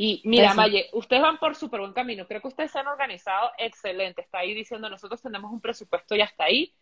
Y 0.00 0.22
mira, 0.24 0.54
Maye, 0.54 0.88
ustedes 0.92 1.20
van 1.20 1.38
por 1.38 1.56
súper 1.56 1.80
buen 1.80 1.92
camino. 1.92 2.24
Creo 2.28 2.40
que 2.40 2.46
ustedes 2.46 2.70
se 2.70 2.78
han 2.78 2.86
organizado 2.86 3.50
excelente. 3.58 4.20
Está 4.20 4.38
ahí 4.38 4.54
diciendo, 4.54 4.88
nosotros 4.88 5.20
tenemos 5.20 5.50
un 5.50 5.60
presupuesto 5.60 6.14
y 6.14 6.20
hasta 6.20 6.44
ahí. 6.44 6.72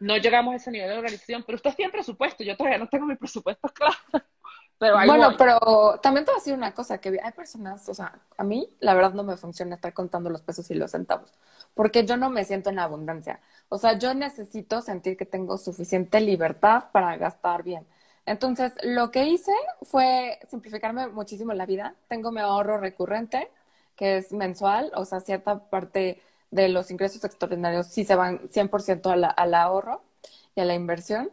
No 0.00 0.16
llegamos 0.16 0.54
a 0.54 0.56
ese 0.56 0.70
nivel 0.70 0.88
de 0.88 0.96
organización, 0.96 1.42
pero 1.46 1.56
ustedes 1.56 1.76
tienen 1.76 1.92
presupuesto. 1.92 2.42
Yo 2.42 2.56
todavía 2.56 2.78
no 2.78 2.88
tengo 2.88 3.04
mi 3.04 3.14
presupuesto 3.16 3.68
claro. 3.68 3.94
Pero 4.78 4.96
bueno, 5.06 5.36
pero 5.38 6.00
también 6.02 6.24
te 6.24 6.32
voy 6.32 6.38
a 6.38 6.40
decir 6.40 6.54
una 6.54 6.74
cosa, 6.74 6.98
que 6.98 7.16
hay 7.22 7.30
personas, 7.30 7.88
o 7.88 7.94
sea, 7.94 8.18
a 8.36 8.42
mí 8.42 8.68
la 8.80 8.94
verdad 8.94 9.12
no 9.12 9.22
me 9.22 9.36
funciona 9.36 9.76
estar 9.76 9.92
contando 9.92 10.28
los 10.28 10.42
pesos 10.42 10.68
y 10.72 10.74
los 10.74 10.90
centavos, 10.90 11.32
porque 11.74 12.04
yo 12.04 12.16
no 12.16 12.30
me 12.30 12.44
siento 12.44 12.70
en 12.70 12.80
abundancia. 12.80 13.38
O 13.68 13.78
sea, 13.78 13.96
yo 13.96 14.12
necesito 14.12 14.82
sentir 14.82 15.16
que 15.16 15.24
tengo 15.24 15.56
suficiente 15.56 16.20
libertad 16.20 16.86
para 16.90 17.16
gastar 17.16 17.62
bien. 17.62 17.86
Entonces, 18.26 18.72
lo 18.82 19.10
que 19.10 19.26
hice 19.26 19.52
fue 19.82 20.38
simplificarme 20.50 21.08
muchísimo 21.08 21.52
la 21.54 21.66
vida. 21.66 21.94
Tengo 22.08 22.30
mi 22.32 22.40
ahorro 22.40 22.78
recurrente, 22.78 23.50
que 23.96 24.18
es 24.18 24.32
mensual, 24.32 24.92
o 24.94 25.04
sea, 25.04 25.20
cierta 25.20 25.68
parte 25.70 26.22
de 26.50 26.68
los 26.68 26.90
ingresos 26.90 27.24
extraordinarios 27.24 27.86
sí 27.88 28.04
se 28.04 28.14
van 28.14 28.48
100% 28.50 29.10
al, 29.10 29.24
al 29.36 29.54
ahorro 29.54 30.02
y 30.54 30.60
a 30.60 30.64
la 30.64 30.74
inversión. 30.74 31.30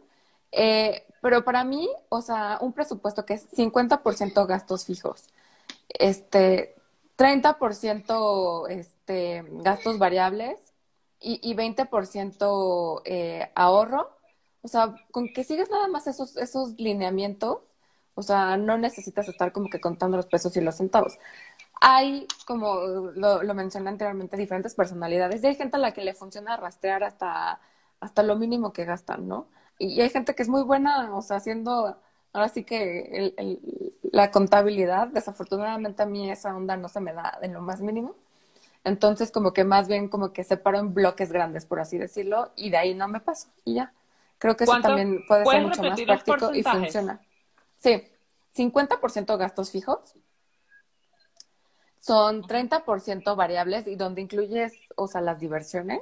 Eh, 0.51 1.05
pero 1.21 1.43
para 1.43 1.63
mí, 1.63 1.89
o 2.09 2.21
sea, 2.21 2.57
un 2.61 2.73
presupuesto 2.73 3.25
que 3.25 3.35
es 3.35 3.47
50% 3.51 4.45
gastos 4.47 4.85
fijos, 4.85 5.25
este, 5.89 6.75
30% 7.15 8.67
este, 8.69 9.43
gastos 9.63 9.97
variables 9.99 10.59
y, 11.19 11.39
y 11.49 11.53
20% 11.55 13.01
eh, 13.05 13.51
ahorro. 13.55 14.11
O 14.61 14.67
sea, 14.67 14.95
con 15.11 15.29
que 15.33 15.43
sigues 15.43 15.69
nada 15.69 15.87
más 15.87 16.07
esos, 16.07 16.37
esos 16.37 16.73
lineamientos, 16.79 17.59
o 18.15 18.21
sea, 18.23 18.57
no 18.57 18.77
necesitas 18.77 19.27
estar 19.29 19.51
como 19.53 19.69
que 19.69 19.79
contando 19.81 20.17
los 20.17 20.27
pesos 20.27 20.55
y 20.57 20.61
los 20.61 20.75
centavos. 20.77 21.17
Hay, 21.81 22.27
como 22.45 22.75
lo, 23.15 23.43
lo 23.43 23.53
mencioné 23.53 23.89
anteriormente, 23.89 24.35
diferentes 24.37 24.75
personalidades 24.75 25.43
y 25.43 25.47
hay 25.47 25.55
gente 25.55 25.77
a 25.77 25.79
la 25.79 25.93
que 25.93 26.03
le 26.03 26.13
funciona 26.13 26.57
rastrear 26.57 27.03
hasta, 27.03 27.61
hasta 28.01 28.23
lo 28.23 28.35
mínimo 28.35 28.73
que 28.73 28.85
gastan, 28.85 29.27
¿no? 29.27 29.47
y 29.81 30.01
hay 30.01 30.09
gente 30.09 30.35
que 30.35 30.43
es 30.43 30.49
muy 30.49 30.63
buena, 30.63 31.15
o 31.15 31.21
sea, 31.21 31.37
haciendo 31.37 31.97
ahora 32.33 32.49
sí 32.49 32.65
que 32.65 33.33
la 34.11 34.29
contabilidad, 34.31 35.07
desafortunadamente 35.07 36.03
a 36.03 36.05
mí 36.05 36.29
esa 36.29 36.53
onda 36.55 36.75
no 36.77 36.89
se 36.89 36.99
me 36.99 37.13
da 37.13 37.37
en 37.41 37.53
lo 37.53 37.61
más 37.61 37.79
mínimo. 37.81 38.15
Entonces, 38.83 39.31
como 39.31 39.53
que 39.53 39.63
más 39.65 39.87
bien 39.87 40.09
como 40.09 40.33
que 40.33 40.43
separo 40.43 40.79
en 40.79 40.93
bloques 40.93 41.31
grandes, 41.31 41.65
por 41.65 41.79
así 41.79 41.97
decirlo, 41.97 42.51
y 42.55 42.69
de 42.71 42.77
ahí 42.77 42.95
no 42.95 43.07
me 43.07 43.19
paso 43.21 43.49
y 43.65 43.75
ya. 43.75 43.93
Creo 44.39 44.55
que 44.55 44.63
eso 44.63 44.81
también 44.81 45.23
puede 45.27 45.45
ser 45.45 45.61
mucho 45.61 45.83
más 45.83 46.01
práctico 46.01 46.55
y 46.55 46.63
funciona. 46.63 47.21
Sí, 47.75 48.03
50% 48.55 49.37
gastos 49.37 49.69
fijos, 49.69 50.15
son 51.99 52.41
30% 52.43 53.35
variables 53.35 53.85
y 53.85 53.95
donde 53.95 54.21
incluyes, 54.21 54.73
o 54.95 55.07
sea, 55.07 55.21
las 55.21 55.39
diversiones 55.39 56.01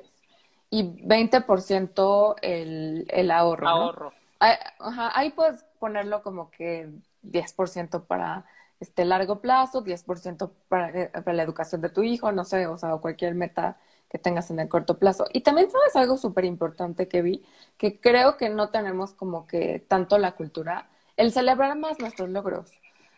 y 0.70 0.84
20% 0.84 2.36
el, 2.42 3.06
el 3.10 3.32
ahorro. 3.32 3.68
Ahorro. 3.68 4.14
Ahí, 4.40 5.32
puedes 5.32 5.64
ponerlo 5.80 6.22
como 6.22 6.52
que 6.52 6.90
10% 7.24 8.06
para 8.06 8.46
este 8.80 9.06
largo 9.06 9.40
plazo, 9.42 9.84
10% 9.84 10.52
para, 10.70 10.90
eh, 10.90 11.10
para 11.10 11.34
la 11.34 11.44
educación 11.44 11.82
de 11.82 11.90
tu 11.90 12.04
hijo, 12.04 12.32
no 12.32 12.46
sé, 12.46 12.68
o 12.68 12.78
sea, 12.78 12.96
cualquier 12.98 13.34
meta 13.34 13.78
que 14.10 14.18
tengas 14.20 14.50
en 14.52 14.60
el 14.60 14.70
corto 14.70 14.98
plazo. 15.00 15.26
Y 15.34 15.42
también 15.42 15.70
sabes 15.72 15.96
algo 15.96 16.18
súper 16.18 16.46
importante 16.46 17.08
que 17.08 17.22
vi, 17.22 17.46
que 17.78 18.00
creo 18.00 18.38
que 18.38 18.50
no 18.50 18.70
tenemos 18.70 19.14
como 19.14 19.48
que 19.48 19.80
tanto 19.88 20.18
la 20.18 20.34
cultura, 20.36 20.90
el 21.18 21.32
celebrar 21.32 21.78
más 21.78 22.00
nuestros 22.00 22.30
logros. 22.30 22.72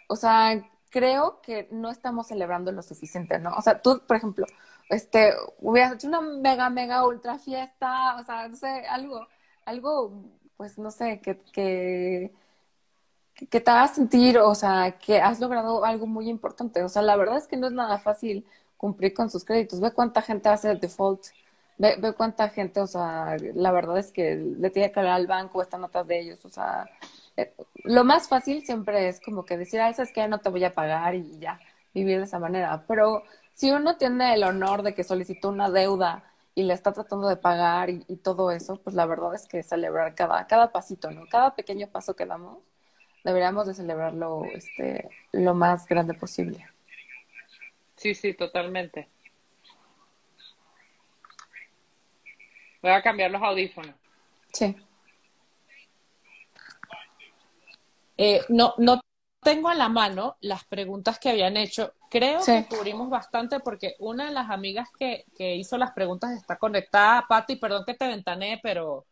O 0.08 0.16
sea, 0.16 0.64
creo 0.90 1.42
que 1.42 1.68
no 1.72 1.90
estamos 1.90 2.28
celebrando 2.28 2.72
lo 2.72 2.82
suficiente, 2.82 3.40
¿no? 3.40 3.52
O 3.56 3.62
sea, 3.62 3.82
tú, 3.82 4.02
por 4.08 4.18
ejemplo, 4.18 4.46
este, 4.90 5.34
hubieras 5.60 5.94
hecho 5.94 6.08
una 6.08 6.22
mega, 6.22 6.70
mega 6.70 7.06
ultra 7.08 7.38
fiesta, 7.40 8.16
o 8.20 8.24
sea, 8.24 8.48
no 8.48 8.56
sé, 8.56 8.68
algo, 8.90 9.28
algo, 9.66 10.24
pues 10.58 10.78
no 10.80 10.92
sé, 10.92 11.22
que, 11.22 11.40
que, 11.54 12.34
que 13.50 13.62
te 13.62 13.72
haga 13.72 13.88
sentir, 13.88 14.38
o 14.40 14.54
sea, 14.56 14.98
que 15.00 15.22
has 15.22 15.40
logrado 15.40 15.86
algo 15.86 16.08
muy 16.08 16.30
importante. 16.30 16.84
O 16.84 16.90
sea, 16.90 17.02
la 17.02 17.16
verdad 17.16 17.38
es 17.38 17.48
que 17.48 17.58
no 17.58 17.68
es 17.68 17.74
nada 17.74 18.00
fácil 18.00 18.46
cumplir 18.80 19.14
con 19.14 19.30
sus 19.30 19.44
créditos. 19.46 19.82
Ve 19.82 19.92
cuánta 19.92 20.22
gente 20.22 20.50
hace 20.50 20.74
default. 20.76 21.26
Ve, 21.78 21.96
ve 22.00 22.14
cuánta 22.14 22.50
gente, 22.50 22.82
o 22.82 22.88
sea, 22.88 23.38
la 23.56 23.72
verdad 23.72 23.98
es 24.00 24.12
que 24.12 24.36
le 24.36 24.70
tiene 24.70 24.92
que 24.92 25.00
hablar 25.00 25.16
al 25.16 25.28
banco, 25.28 25.62
están 25.62 25.82
notas 25.82 26.06
de 26.08 26.20
ellos, 26.20 26.44
o 26.44 26.50
sea, 26.50 26.86
eh, 27.38 27.54
lo 27.86 28.04
más 28.04 28.28
fácil 28.28 28.66
siempre 28.66 29.08
es 29.08 29.22
como 29.22 29.46
que 29.46 29.58
decir, 29.58 29.80
ah, 29.80 29.90
es 29.90 30.12
que 30.12 30.28
no 30.28 30.40
te 30.40 30.50
voy 30.50 30.64
a 30.66 30.74
pagar 30.74 31.16
y 31.16 31.40
ya, 31.40 31.60
vivir 31.94 32.18
de 32.18 32.26
esa 32.26 32.40
manera. 32.40 32.84
Pero 32.88 33.24
si 33.54 33.72
uno 33.72 33.98
tiene 33.98 34.34
el 34.34 34.44
honor 34.44 34.84
de 34.84 34.94
que 34.94 35.04
solicitó 35.06 35.50
una 35.50 35.70
deuda 35.70 36.24
y 36.56 36.64
le 36.64 36.74
está 36.74 36.92
tratando 36.92 37.30
de 37.30 37.38
pagar 37.38 37.90
y, 37.90 38.04
todo 38.18 38.52
eso, 38.52 38.78
pues 38.84 38.96
la 38.96 39.06
verdad 39.06 39.34
es 39.36 39.48
que 39.48 39.64
celebrar 39.64 40.16
cada, 40.16 40.48
cada 40.48 40.72
pasito, 40.74 41.12
¿no? 41.12 41.26
Cada 41.30 41.56
pequeño 41.56 41.88
paso 41.88 42.16
que 42.16 42.26
damos, 42.26 42.60
deberíamos 43.24 43.68
de 43.68 43.74
celebrarlo 43.74 44.44
este, 44.54 45.10
lo 45.32 45.54
más 45.54 45.86
grande 45.88 46.14
posible. 46.14 46.66
Sí, 48.00 48.16
sí, 48.16 48.34
totalmente. 48.34 49.10
Voy 52.82 52.92
a 52.92 53.02
cambiar 53.02 53.30
los 53.30 53.42
audífonos. 53.42 53.94
Sí. 54.54 54.74
Eh, 58.16 58.42
no, 58.48 58.74
no 58.78 59.02
tengo 59.42 59.68
a 59.68 59.76
la 59.76 59.90
mano 59.90 60.38
las 60.40 60.64
preguntas 60.64 61.20
que 61.20 61.30
habían 61.30 61.58
hecho. 61.58 61.94
Creo 62.10 62.40
que 62.44 62.66
cubrimos 62.70 63.10
bastante 63.10 63.60
porque 63.60 63.96
una 64.00 64.28
de 64.28 64.32
las 64.32 64.50
amigas 64.50 64.88
que, 64.98 65.26
que 65.38 65.58
hizo 65.58 65.78
las 65.78 65.92
preguntas 65.92 66.32
está 66.32 66.58
conectada. 66.58 67.26
Patti, 67.28 67.58
perdón 67.58 67.84
que 67.86 67.96
te 67.96 68.08
ventané, 68.08 68.62
pero 68.64 69.08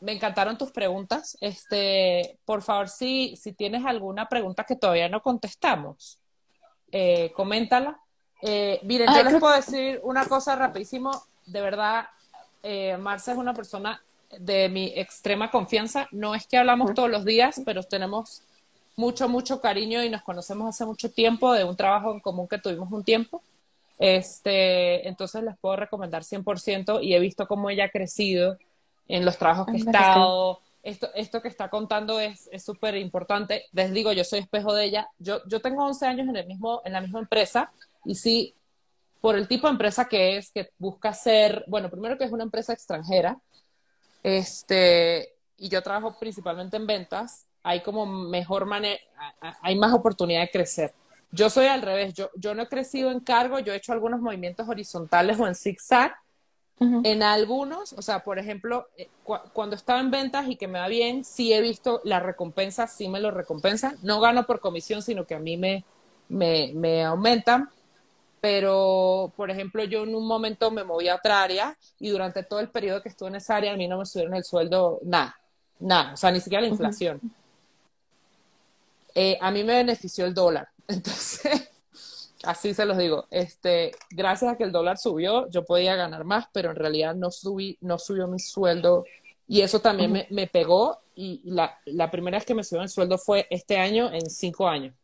me 0.00 0.12
encantaron 0.12 0.58
tus 0.58 0.70
preguntas. 0.70 1.38
Este, 1.40 2.38
por 2.44 2.60
favor, 2.60 2.90
si, 2.90 3.36
si 3.36 3.54
tienes 3.54 3.86
alguna 3.86 4.28
pregunta 4.28 4.64
que 4.64 4.76
todavía 4.76 5.08
no 5.08 5.22
contestamos, 5.22 6.21
eh, 6.92 7.32
coméntala. 7.34 7.98
Eh, 8.42 8.80
miren, 8.82 9.08
yo 9.14 9.22
les 9.24 9.40
puedo 9.40 9.54
decir 9.54 10.00
una 10.04 10.26
cosa 10.26 10.54
rapidísimo. 10.54 11.10
De 11.46 11.60
verdad, 11.60 12.06
eh, 12.62 12.96
Marcia 12.98 13.32
es 13.32 13.38
una 13.38 13.54
persona 13.54 14.02
de 14.38 14.68
mi 14.68 14.92
extrema 14.94 15.50
confianza. 15.50 16.08
No 16.12 16.34
es 16.34 16.46
que 16.46 16.58
hablamos 16.58 16.94
todos 16.94 17.10
los 17.10 17.24
días, 17.24 17.62
pero 17.64 17.82
tenemos 17.82 18.42
mucho, 18.96 19.28
mucho 19.28 19.60
cariño 19.60 20.02
y 20.02 20.10
nos 20.10 20.22
conocemos 20.22 20.68
hace 20.68 20.84
mucho 20.84 21.10
tiempo 21.10 21.52
de 21.52 21.64
un 21.64 21.76
trabajo 21.76 22.12
en 22.12 22.20
común 22.20 22.46
que 22.46 22.58
tuvimos 22.58 22.92
un 22.92 23.04
tiempo. 23.04 23.42
Este, 23.98 25.06
entonces 25.08 25.42
les 25.42 25.56
puedo 25.58 25.76
recomendar 25.76 26.24
100% 26.24 27.02
y 27.02 27.14
he 27.14 27.20
visto 27.20 27.46
cómo 27.46 27.70
ella 27.70 27.84
ha 27.84 27.90
crecido 27.90 28.58
en 29.08 29.24
los 29.24 29.38
trabajos 29.38 29.66
que 29.66 29.72
he 29.72 29.80
estado. 29.80 30.60
Esto, 30.82 31.08
esto 31.14 31.40
que 31.40 31.48
está 31.48 31.70
contando 31.70 32.18
es 32.18 32.50
súper 32.58 32.96
importante. 32.96 33.66
Les 33.72 33.92
digo, 33.92 34.12
yo 34.12 34.24
soy 34.24 34.40
espejo 34.40 34.74
de 34.74 34.84
ella. 34.84 35.08
Yo, 35.18 35.40
yo 35.46 35.60
tengo 35.60 35.84
11 35.84 36.06
años 36.06 36.28
en, 36.28 36.36
el 36.36 36.46
mismo, 36.46 36.82
en 36.84 36.92
la 36.92 37.00
misma 37.00 37.20
empresa 37.20 37.72
y 38.04 38.14
sí, 38.14 38.54
por 39.20 39.36
el 39.36 39.46
tipo 39.46 39.68
de 39.68 39.72
empresa 39.72 40.06
que 40.06 40.36
es, 40.36 40.50
que 40.50 40.70
busca 40.78 41.14
ser, 41.14 41.64
bueno, 41.68 41.88
primero 41.88 42.18
que 42.18 42.24
es 42.24 42.32
una 42.32 42.42
empresa 42.42 42.72
extranjera, 42.72 43.38
este, 44.22 45.34
y 45.56 45.68
yo 45.68 45.82
trabajo 45.82 46.18
principalmente 46.18 46.76
en 46.76 46.86
ventas, 46.86 47.46
hay 47.62 47.80
como 47.82 48.04
mejor 48.04 48.66
manera, 48.66 49.00
hay 49.60 49.76
más 49.76 49.92
oportunidad 49.92 50.40
de 50.40 50.50
crecer. 50.50 50.92
Yo 51.30 51.48
soy 51.48 51.66
al 51.66 51.82
revés, 51.82 52.14
yo, 52.14 52.30
yo 52.34 52.54
no 52.54 52.62
he 52.62 52.68
crecido 52.68 53.10
en 53.10 53.20
cargo, 53.20 53.60
yo 53.60 53.72
he 53.72 53.76
hecho 53.76 53.92
algunos 53.92 54.20
movimientos 54.20 54.68
horizontales 54.68 55.38
o 55.38 55.46
en 55.46 55.54
zigzag. 55.54 56.14
En 57.04 57.22
algunos, 57.22 57.92
o 57.92 58.02
sea, 58.02 58.24
por 58.24 58.38
ejemplo, 58.38 58.88
eh, 58.96 59.08
cuando 59.52 59.76
estaba 59.76 60.00
en 60.00 60.10
ventas 60.10 60.48
y 60.48 60.56
que 60.56 60.68
me 60.68 60.78
va 60.78 60.88
bien, 60.88 61.24
sí 61.24 61.52
he 61.52 61.60
visto 61.60 62.00
la 62.04 62.20
recompensa, 62.20 62.86
sí 62.86 63.08
me 63.08 63.20
lo 63.20 63.30
recompensan. 63.30 63.96
No 64.02 64.20
gano 64.20 64.46
por 64.46 64.60
comisión, 64.60 65.02
sino 65.02 65.26
que 65.26 65.34
a 65.34 65.38
mí 65.38 65.56
me, 65.56 65.84
me, 66.28 66.72
me 66.74 67.04
aumentan. 67.04 67.70
Pero, 68.40 69.32
por 69.36 69.50
ejemplo, 69.50 69.84
yo 69.84 70.02
en 70.02 70.16
un 70.16 70.26
momento 70.26 70.72
me 70.72 70.82
moví 70.82 71.08
a 71.08 71.14
otra 71.14 71.42
área 71.42 71.78
y 72.00 72.10
durante 72.10 72.42
todo 72.42 72.58
el 72.58 72.70
periodo 72.70 73.00
que 73.00 73.08
estuve 73.08 73.28
en 73.28 73.36
esa 73.36 73.54
área 73.54 73.72
a 73.72 73.76
mí 73.76 73.86
no 73.86 73.98
me 73.98 74.06
subieron 74.06 74.34
el 74.34 74.42
sueldo 74.42 74.98
nada, 75.04 75.38
nada, 75.78 76.14
o 76.14 76.16
sea, 76.16 76.32
ni 76.32 76.40
siquiera 76.40 76.62
la 76.62 76.66
inflación. 76.66 77.20
Eh, 79.14 79.38
a 79.40 79.50
mí 79.50 79.62
me 79.62 79.76
benefició 79.76 80.26
el 80.26 80.34
dólar. 80.34 80.68
Entonces, 80.88 81.70
así 82.44 82.74
se 82.74 82.84
los 82.84 82.98
digo. 82.98 83.26
Este, 83.30 83.92
gracias 84.10 84.52
a 84.52 84.56
que 84.56 84.64
el 84.64 84.72
dólar 84.72 84.98
subió, 84.98 85.48
yo 85.50 85.64
podía 85.64 85.96
ganar 85.96 86.24
más, 86.24 86.46
pero 86.52 86.70
en 86.70 86.76
realidad 86.76 87.14
no 87.14 87.30
subí, 87.30 87.78
no 87.80 87.98
subió 87.98 88.26
mi 88.26 88.38
sueldo. 88.38 89.04
Y 89.48 89.60
eso 89.62 89.80
también 89.80 90.26
me, 90.30 90.46
pegó. 90.46 91.00
Y 91.14 91.42
la, 91.44 91.78
la, 91.86 92.10
primera 92.10 92.38
vez 92.38 92.46
que 92.46 92.54
me 92.54 92.64
subió 92.64 92.82
el 92.82 92.88
sueldo 92.88 93.18
fue 93.18 93.46
este 93.50 93.76
año 93.76 94.12
en 94.12 94.28
cinco 94.30 94.68
años. 94.68 94.94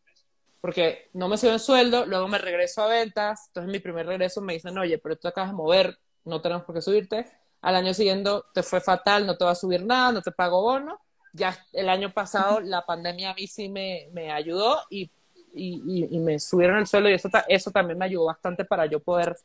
porque 0.61 1.11
no 1.13 1.29
me 1.29 1.39
suben 1.39 1.55
el 1.55 1.61
sueldo, 1.61 2.07
luego 2.07 2.29
me 2.29 2.39
regreso 2.39 2.83
a 2.83 2.89
ventas, 2.89 3.47
entonces 3.49 3.71
mi 3.71 3.79
primer 3.79 4.07
regreso 4.07 4.41
me 4.41 4.55
dicen, 4.55 4.77
oye, 4.79 4.99
pero 4.99 5.17
tú 5.17 5.29
acabas 5.29 5.51
de 5.51 5.57
mover, 5.57 5.99
no 6.25 6.41
tenemos 6.41 6.65
por 6.65 6.75
qué 6.75 6.83
subirte, 6.83 7.27
al 7.63 7.77
año 7.77 7.95
siguiente 7.95 8.31
te 8.53 8.63
fue 8.65 8.81
fatal, 8.81 9.27
no 9.27 9.37
te 9.37 9.45
va 9.45 9.53
a 9.53 9.55
subir 9.55 9.85
nada, 9.85 10.11
no 10.13 10.23
te 10.23 10.33
pago 10.33 10.63
bono, 10.63 11.01
ya 11.33 11.57
el 11.73 11.89
año 11.89 12.13
pasado 12.13 12.61
la 12.61 12.85
pandemia 12.85 13.31
a 13.31 13.35
mí 13.35 13.47
sí 13.47 13.69
me, 13.69 14.09
me 14.13 14.33
ayudó 14.33 14.81
y, 14.91 15.11
y, 15.59 16.09
y, 16.11 16.19
me 16.19 16.39
subieron 16.39 16.79
el 16.79 16.87
sueldo 16.87 17.11
y 17.11 17.15
eso, 17.15 17.29
eso 17.49 17.71
también 17.71 17.99
me 17.99 18.05
ayudó 18.05 18.27
bastante 18.27 18.65
para 18.65 18.87
yo 18.87 19.01
poder 19.01 19.37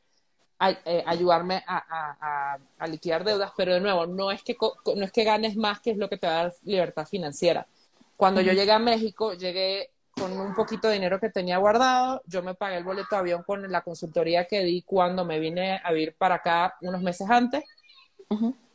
eh, 0.86 1.04
ayudarme 1.06 1.62
a, 1.68 1.78
a, 1.78 2.58
a, 2.80 2.88
liquidar 2.88 3.26
deudas, 3.26 3.52
pero 3.58 3.74
de 3.74 3.82
nuevo, 3.82 4.06
no 4.06 4.32
es, 4.32 4.44
que, 4.44 4.56
no 4.96 5.04
es 5.04 5.12
que 5.12 5.26
ganes 5.26 5.58
más, 5.58 5.82
que 5.82 5.92
es 5.92 5.98
lo 5.98 6.08
que 6.08 6.18
te 6.18 6.28
a 6.28 6.32
dar 6.32 6.54
libertad 6.64 7.06
financiera. 7.06 7.68
Cuando 8.16 8.40
yo 8.40 8.54
llegué 8.54 8.72
a 8.72 8.80
México, 8.80 9.34
llegué 9.34 9.90
con 10.14 10.32
un 10.40 10.54
poquito 10.54 10.88
de 10.88 10.94
dinero 10.94 11.20
que 11.20 11.30
tenía 11.30 11.58
guardado, 11.58 12.22
yo 12.28 12.44
me 12.44 12.54
pagué 12.54 12.78
el 12.78 12.84
boleto 12.86 13.10
de 13.12 13.18
avión 13.18 13.44
con 13.44 13.70
la 13.70 13.82
consultoría 13.82 14.46
que 14.46 14.64
di 14.64 14.84
cuando 14.84 15.26
me 15.26 15.40
vine 15.40 15.82
a 15.84 15.92
vivir 15.92 16.16
para 16.18 16.36
acá 16.36 16.76
unos 16.82 17.02
meses 17.02 17.30
antes. 17.30 17.64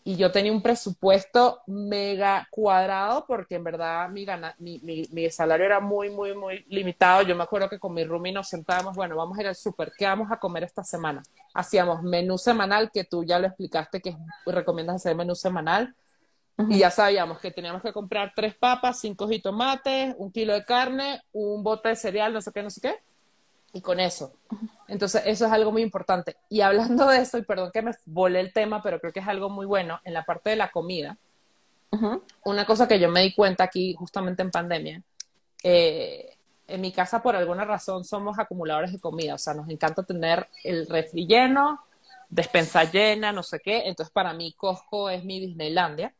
Y 0.09 0.16
yo 0.16 0.32
tenía 0.32 0.51
un 0.51 0.62
presupuesto 0.62 1.60
mega 1.66 2.48
cuadrado 2.51 3.26
porque 3.26 3.56
en 3.56 3.64
verdad 3.64 4.09
mi, 4.09 4.24
gana, 4.24 4.55
mi, 4.59 4.80
mi, 4.80 5.28
salario 5.28 5.66
era 5.66 5.80
muy, 5.80 6.09
muy, 6.09 6.35
muy 6.35 6.64
limitado. 6.70 7.20
Yo 7.24 7.36
me 7.36 7.43
acuerdo 7.43 7.68
que 7.68 7.78
con 7.78 7.93
mi 7.93 8.05
roomie 8.05 8.32
nos 8.32 8.48
sentábamos, 8.48 8.97
bueno, 8.97 9.16
vamos 9.16 9.36
a 9.36 9.43
ir 9.43 9.48
al 9.48 9.55
súper, 9.55 9.93
¿qué 9.98 10.06
vamos 10.06 10.32
a 10.32 10.39
comer 10.39 10.64
esta 10.64 10.82
semana? 10.82 11.22
Hacíamos 11.52 12.02
menú 12.02 12.39
semanal, 12.39 12.90
que 12.90 13.05
tú 13.05 13.22
ya 13.22 13.39
lo 13.39 13.48
explicaste 13.48 14.01
que 14.01 14.16
recomiendas 14.47 14.97
hacer 14.97 15.14
menú 15.14 15.35
semanal. 15.35 15.94
Y 16.70 16.78
ya 16.78 16.90
sabíamos 16.90 17.39
que 17.39 17.51
teníamos 17.51 17.82
que 17.82 17.93
comprar 17.93 18.32
tres 18.35 18.55
papas, 18.55 18.98
cinco 18.98 19.28
jitomates, 19.28 20.14
un 20.16 20.32
kilo 20.32 20.55
de 20.55 20.64
carne, 20.64 21.20
un 21.32 21.62
bote 21.62 21.90
de 21.90 21.97
cereal, 21.97 22.32
no 22.32 22.40
sé 22.40 22.51
qué, 22.51 22.62
no 22.62 22.70
sé 22.70 22.80
qué. 22.80 22.94
Y 23.72 23.80
con 23.80 24.00
eso. 24.00 24.32
Entonces, 24.86 25.22
eso 25.26 25.46
es 25.46 25.52
algo 25.52 25.72
muy 25.72 25.82
importante. 25.82 26.36
Y 26.48 26.62
hablando 26.62 27.06
de 27.08 27.18
eso, 27.18 27.38
y 27.38 27.42
perdón 27.42 27.70
que 27.72 27.82
me 27.82 27.92
volé 28.06 28.40
el 28.40 28.52
tema, 28.52 28.82
pero 28.82 28.98
creo 29.00 29.12
que 29.12 29.20
es 29.20 29.28
algo 29.28 29.50
muy 29.50 29.66
bueno, 29.66 30.00
en 30.04 30.14
la 30.14 30.24
parte 30.24 30.50
de 30.50 30.56
la 30.56 30.70
comida, 30.70 31.18
una 32.44 32.66
cosa 32.66 32.86
que 32.86 33.00
yo 33.00 33.08
me 33.08 33.22
di 33.22 33.34
cuenta 33.34 33.64
aquí 33.64 33.94
justamente 33.94 34.42
en 34.42 34.50
pandemia, 34.50 35.02
eh, 35.62 36.36
en 36.66 36.80
mi 36.80 36.92
casa 36.92 37.22
por 37.22 37.34
alguna 37.34 37.64
razón 37.64 38.04
somos 38.04 38.38
acumuladores 38.38 38.92
de 38.92 39.00
comida, 39.00 39.34
o 39.34 39.38
sea, 39.38 39.54
nos 39.54 39.68
encanta 39.70 40.02
tener 40.02 40.46
el 40.64 40.86
refri 40.86 41.26
lleno, 41.26 41.80
despensa 42.28 42.84
llena, 42.84 43.32
no 43.32 43.42
sé 43.42 43.58
qué, 43.60 43.84
entonces 43.86 44.12
para 44.12 44.34
mí 44.34 44.52
Costco 44.52 45.08
es 45.08 45.24
mi 45.24 45.40
Disneylandia. 45.40 46.14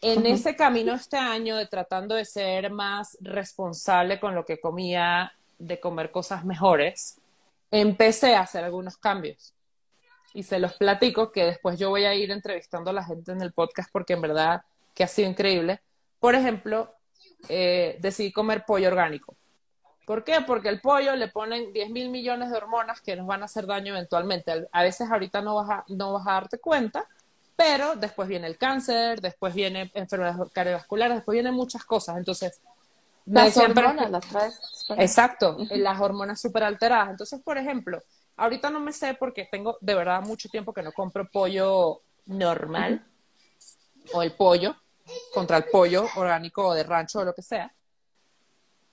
En 0.00 0.26
ese 0.26 0.54
camino 0.54 0.94
este 0.94 1.16
año 1.16 1.56
de 1.56 1.66
tratando 1.66 2.14
de 2.14 2.24
ser 2.24 2.70
más 2.70 3.18
responsable 3.20 4.20
con 4.20 4.34
lo 4.34 4.44
que 4.44 4.60
comía, 4.60 5.32
de 5.58 5.80
comer 5.80 6.10
cosas 6.10 6.44
mejores, 6.44 7.20
empecé 7.70 8.34
a 8.34 8.40
hacer 8.40 8.64
algunos 8.64 8.96
cambios. 8.96 9.54
Y 10.34 10.42
se 10.42 10.58
los 10.58 10.74
platico 10.74 11.32
que 11.32 11.44
después 11.44 11.78
yo 11.78 11.90
voy 11.90 12.04
a 12.04 12.14
ir 12.14 12.30
entrevistando 12.30 12.90
a 12.90 12.92
la 12.94 13.04
gente 13.04 13.32
en 13.32 13.42
el 13.42 13.52
podcast 13.52 13.90
porque 13.92 14.12
en 14.12 14.20
verdad 14.20 14.62
que 14.94 15.04
ha 15.04 15.08
sido 15.08 15.28
increíble. 15.28 15.80
Por 16.20 16.34
ejemplo, 16.34 16.94
eh, 17.48 17.96
decidí 18.00 18.32
comer 18.32 18.64
pollo 18.66 18.88
orgánico. 18.88 19.36
¿Por 20.06 20.24
qué? 20.24 20.40
Porque 20.46 20.68
el 20.70 20.80
pollo 20.80 21.14
le 21.16 21.28
ponen 21.28 21.72
10 21.72 21.90
mil 21.90 22.08
millones 22.08 22.50
de 22.50 22.56
hormonas 22.56 23.00
que 23.02 23.14
nos 23.14 23.26
van 23.26 23.42
a 23.42 23.44
hacer 23.44 23.66
daño 23.66 23.94
eventualmente. 23.94 24.66
A 24.72 24.82
veces 24.82 25.10
ahorita 25.10 25.42
no 25.42 25.56
vas 25.56 25.70
a, 25.70 25.84
no 25.88 26.14
vas 26.14 26.26
a 26.26 26.32
darte 26.32 26.58
cuenta, 26.58 27.06
pero 27.56 27.94
después 27.94 28.28
viene 28.28 28.46
el 28.46 28.56
cáncer, 28.56 29.20
después 29.20 29.52
viene 29.52 29.90
enfermedades 29.94 30.50
cardiovasculares, 30.52 31.16
después 31.16 31.34
vienen 31.34 31.54
muchas 31.54 31.84
cosas. 31.84 32.16
Entonces, 32.16 32.60
las 33.28 33.56
hormonas 33.56 34.10
las 34.10 34.26
traes. 34.26 34.60
Exacto, 34.96 35.56
las 35.70 36.00
hormonas 36.00 36.40
súper 36.40 36.64
alteradas. 36.64 37.10
Entonces, 37.10 37.40
por 37.42 37.58
ejemplo, 37.58 38.02
ahorita 38.36 38.70
no 38.70 38.80
me 38.80 38.92
sé 38.92 39.14
porque 39.14 39.48
tengo 39.50 39.78
de 39.80 39.94
verdad 39.94 40.22
mucho 40.22 40.48
tiempo 40.48 40.72
que 40.72 40.82
no 40.82 40.92
compro 40.92 41.28
pollo 41.30 42.02
normal 42.26 43.04
o 44.12 44.22
el 44.22 44.32
pollo 44.32 44.76
contra 45.32 45.58
el 45.58 45.64
pollo 45.64 46.06
orgánico 46.16 46.68
o 46.68 46.74
de 46.74 46.82
rancho 46.82 47.20
o 47.20 47.24
lo 47.24 47.34
que 47.34 47.42
sea. 47.42 47.72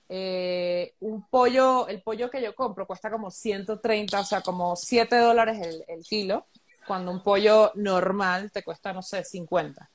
Eh, 0.08 0.94
un 1.00 1.26
pollo, 1.28 1.88
el 1.88 2.00
pollo 2.02 2.30
que 2.30 2.40
yo 2.40 2.54
compro 2.54 2.86
cuesta 2.86 3.10
como 3.10 3.30
130, 3.30 4.20
o 4.20 4.24
sea, 4.24 4.40
como 4.40 4.76
7 4.76 5.16
dólares 5.16 5.60
el, 5.60 5.84
el 5.88 6.04
kilo 6.04 6.46
cuando 6.86 7.10
un 7.10 7.22
pollo 7.22 7.72
normal 7.74 8.50
te 8.52 8.62
cuesta, 8.62 8.92
no 8.92 9.02
sé, 9.02 9.24
50. 9.24 9.90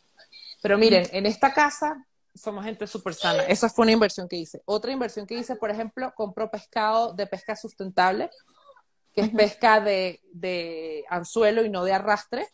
Pero 0.61 0.77
miren, 0.77 1.07
en 1.11 1.25
esta 1.25 1.53
casa 1.53 2.05
somos 2.33 2.63
gente 2.65 2.87
súper 2.87 3.13
sana. 3.13 3.43
Esa 3.43 3.69
fue 3.69 3.83
una 3.83 3.91
inversión 3.91 4.27
que 4.27 4.37
hice. 4.37 4.61
Otra 4.65 4.91
inversión 4.91 5.25
que 5.25 5.35
hice, 5.35 5.55
por 5.55 5.69
ejemplo, 5.69 6.13
compró 6.15 6.49
pescado 6.49 7.13
de 7.13 7.27
pesca 7.27 7.55
sustentable, 7.55 8.29
que 9.13 9.21
es 9.21 9.29
pesca 9.29 9.81
de, 9.81 10.21
de 10.31 11.03
anzuelo 11.09 11.63
y 11.63 11.69
no 11.69 11.83
de 11.83 11.93
arrastre. 11.93 12.47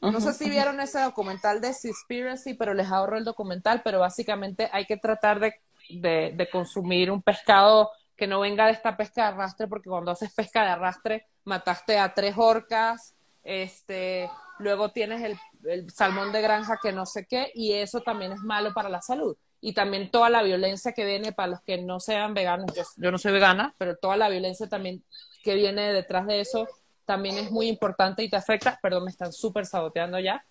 No 0.00 0.20
sé 0.20 0.34
si 0.34 0.50
vieron 0.50 0.80
ese 0.80 1.00
documental 1.00 1.62
de 1.62 1.72
Seaspiracy, 1.72 2.52
pero 2.54 2.74
les 2.74 2.90
ahorro 2.90 3.16
el 3.16 3.24
documental, 3.24 3.80
pero 3.82 4.00
básicamente 4.00 4.68
hay 4.70 4.84
que 4.84 4.98
tratar 4.98 5.40
de, 5.40 5.54
de, 5.88 6.32
de, 6.36 6.50
consumir 6.50 7.10
un 7.10 7.22
pescado 7.22 7.90
que 8.14 8.26
no 8.26 8.40
venga 8.40 8.66
de 8.66 8.72
esta 8.72 8.98
pesca 8.98 9.22
de 9.22 9.28
arrastre, 9.28 9.66
porque 9.66 9.88
cuando 9.88 10.10
haces 10.10 10.30
pesca 10.34 10.62
de 10.62 10.68
arrastre 10.68 11.26
mataste 11.44 11.98
a 11.98 12.12
tres 12.12 12.34
orcas, 12.36 13.14
este, 13.42 14.28
luego 14.58 14.90
tienes 14.90 15.22
el, 15.22 15.90
salmón 15.90 16.30
de 16.32 16.42
granja 16.42 16.78
que 16.82 16.92
no 16.92 17.06
sé 17.06 17.26
qué, 17.26 17.50
y 17.54 17.72
eso 17.72 18.00
también 18.00 18.32
es 18.32 18.40
malo 18.40 18.72
para 18.74 18.88
la 18.88 19.00
salud. 19.00 19.36
Y 19.60 19.72
también 19.72 20.10
toda 20.10 20.28
la 20.28 20.42
violencia 20.42 20.92
que 20.92 21.06
viene 21.06 21.32
para 21.32 21.48
los 21.48 21.62
que 21.62 21.80
no 21.80 22.00
sean 22.00 22.34
veganos, 22.34 22.70
yo, 22.96 23.10
no 23.10 23.16
soy 23.16 23.32
vegana, 23.32 23.74
pero 23.78 23.96
toda 23.96 24.16
la 24.16 24.28
violencia 24.28 24.68
también 24.68 25.02
que 25.42 25.54
viene 25.54 25.92
detrás 25.92 26.26
de 26.26 26.40
eso 26.40 26.68
también 27.06 27.36
es 27.38 27.50
muy 27.50 27.68
importante 27.68 28.22
y 28.22 28.28
te 28.28 28.36
afecta. 28.36 28.78
Perdón, 28.82 29.04
me 29.04 29.10
están 29.10 29.32
súper 29.32 29.66
saboteando 29.66 30.18
ya. 30.18 30.44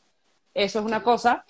Eso 0.53 0.79
es 0.79 0.85
una 0.85 1.01
cosa. 1.01 1.45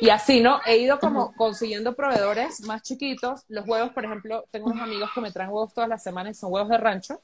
Y 0.00 0.10
así, 0.10 0.40
¿no? 0.40 0.60
He 0.66 0.76
ido 0.76 0.98
como 0.98 1.32
consiguiendo 1.34 1.94
proveedores 1.94 2.60
más 2.62 2.82
chiquitos. 2.82 3.44
Los 3.48 3.66
huevos, 3.66 3.90
por 3.92 4.04
ejemplo, 4.04 4.44
tengo 4.50 4.66
unos 4.70 4.82
amigos 4.82 5.10
que 5.14 5.22
me 5.22 5.32
traen 5.32 5.50
huevos 5.50 5.72
todas 5.72 5.88
las 5.88 6.02
semanas 6.02 6.36
y 6.36 6.40
son 6.40 6.52
huevos 6.52 6.68
de 6.68 6.76
rancho. 6.76 7.22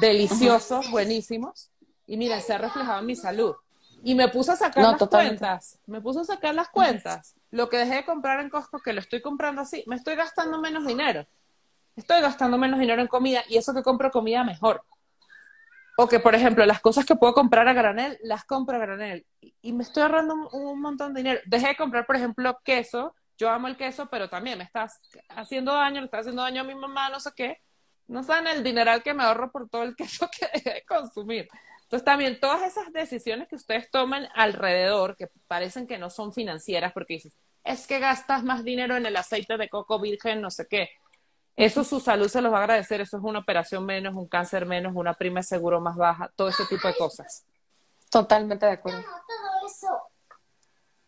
Deliciosos, 0.00 0.90
buenísimos 0.90 1.70
y 2.10 2.16
mira, 2.16 2.40
se 2.40 2.52
ha 2.52 2.58
reflejado 2.58 2.98
en 2.98 3.06
mi 3.06 3.14
salud. 3.14 3.54
Y 4.02 4.16
me 4.16 4.26
puse 4.26 4.50
a 4.50 4.56
sacar 4.56 4.82
las 4.82 5.08
cuentas, 5.08 5.78
me 5.86 6.00
puse 6.00 6.18
a 6.18 6.24
sacar 6.24 6.52
las 6.56 6.68
cuentas. 6.68 7.36
Lo 7.52 7.68
que 7.68 7.76
dejé 7.76 7.94
de 7.96 8.04
comprar 8.04 8.40
en 8.40 8.50
Costco, 8.50 8.80
que 8.80 8.92
lo 8.92 8.98
estoy 8.98 9.22
comprando 9.22 9.62
así, 9.62 9.84
me 9.86 9.94
estoy 9.94 10.16
gastando 10.16 10.60
menos 10.60 10.84
dinero. 10.84 11.24
Estoy 11.94 12.20
gastando 12.20 12.58
menos 12.58 12.80
dinero 12.80 13.00
en 13.00 13.06
comida 13.06 13.44
y 13.48 13.58
eso 13.58 13.72
que 13.72 13.84
compro 13.84 14.10
comida 14.10 14.42
mejor. 14.42 14.82
O 15.98 16.08
que, 16.08 16.18
por 16.18 16.34
ejemplo, 16.34 16.66
las 16.66 16.80
cosas 16.80 17.06
que 17.06 17.14
puedo 17.14 17.32
comprar 17.32 17.68
a 17.68 17.74
granel, 17.74 18.18
las 18.24 18.44
compro 18.44 18.76
a 18.76 18.80
granel. 18.80 19.24
Y, 19.62 19.72
me 19.72 19.84
estoy 19.84 20.02
ahorrando 20.02 20.34
un, 20.50 20.80
montón 20.80 21.14
de 21.14 21.20
dinero. 21.20 21.40
Dejé 21.46 21.68
de 21.68 21.76
comprar, 21.76 22.06
por 22.06 22.16
ejemplo, 22.16 22.58
queso. 22.64 23.14
Yo 23.38 23.50
amo 23.50 23.68
el 23.68 23.76
queso, 23.76 24.08
pero 24.10 24.28
también 24.28 24.58
me 24.58 24.64
está 24.64 24.90
haciendo 25.28 25.74
daño, 25.74 26.00
le 26.00 26.06
está 26.06 26.18
haciendo 26.18 26.42
daño 26.42 26.62
a 26.62 26.64
mi 26.64 26.74
mamá, 26.74 27.08
no 27.08 27.20
sé 27.20 27.30
qué. 27.36 27.58
No 28.08 28.24
saben 28.24 28.48
el 28.48 28.64
dineral 28.64 29.04
que 29.04 29.14
me 29.14 29.22
ahorro 29.22 29.52
por 29.52 29.68
todo 29.68 29.84
el 29.84 29.94
queso 29.96 30.28
que 30.36 30.48
dejé 30.52 30.74
de 30.74 30.84
consumir. 30.84 31.48
Entonces 31.90 32.04
también 32.04 32.38
todas 32.38 32.62
esas 32.62 32.92
decisiones 32.92 33.48
que 33.48 33.56
ustedes 33.56 33.90
toman 33.90 34.28
alrededor, 34.36 35.16
que 35.16 35.28
parecen 35.48 35.88
que 35.88 35.98
no 35.98 36.08
son 36.08 36.32
financieras, 36.32 36.92
porque 36.92 37.14
dices, 37.14 37.36
es 37.64 37.88
que 37.88 37.98
gastas 37.98 38.44
más 38.44 38.62
dinero 38.62 38.96
en 38.96 39.06
el 39.06 39.16
aceite 39.16 39.56
de 39.56 39.68
coco 39.68 39.98
virgen, 39.98 40.40
no 40.40 40.52
sé 40.52 40.68
qué. 40.68 40.90
Eso 41.56 41.82
su 41.82 41.98
salud 41.98 42.28
se 42.28 42.40
los 42.42 42.52
va 42.52 42.58
a 42.58 42.60
agradecer, 42.60 43.00
eso 43.00 43.16
es 43.16 43.24
una 43.24 43.40
operación 43.40 43.84
menos, 43.84 44.14
un 44.14 44.28
cáncer 44.28 44.66
menos, 44.66 44.92
una 44.94 45.14
prima 45.14 45.40
de 45.40 45.44
seguro 45.44 45.80
más 45.80 45.96
baja, 45.96 46.30
todo 46.36 46.48
ese 46.48 46.64
tipo 46.66 46.86
de 46.86 46.94
cosas. 46.94 47.44
Totalmente 48.08 48.66
de 48.66 48.72
acuerdo. 48.72 49.04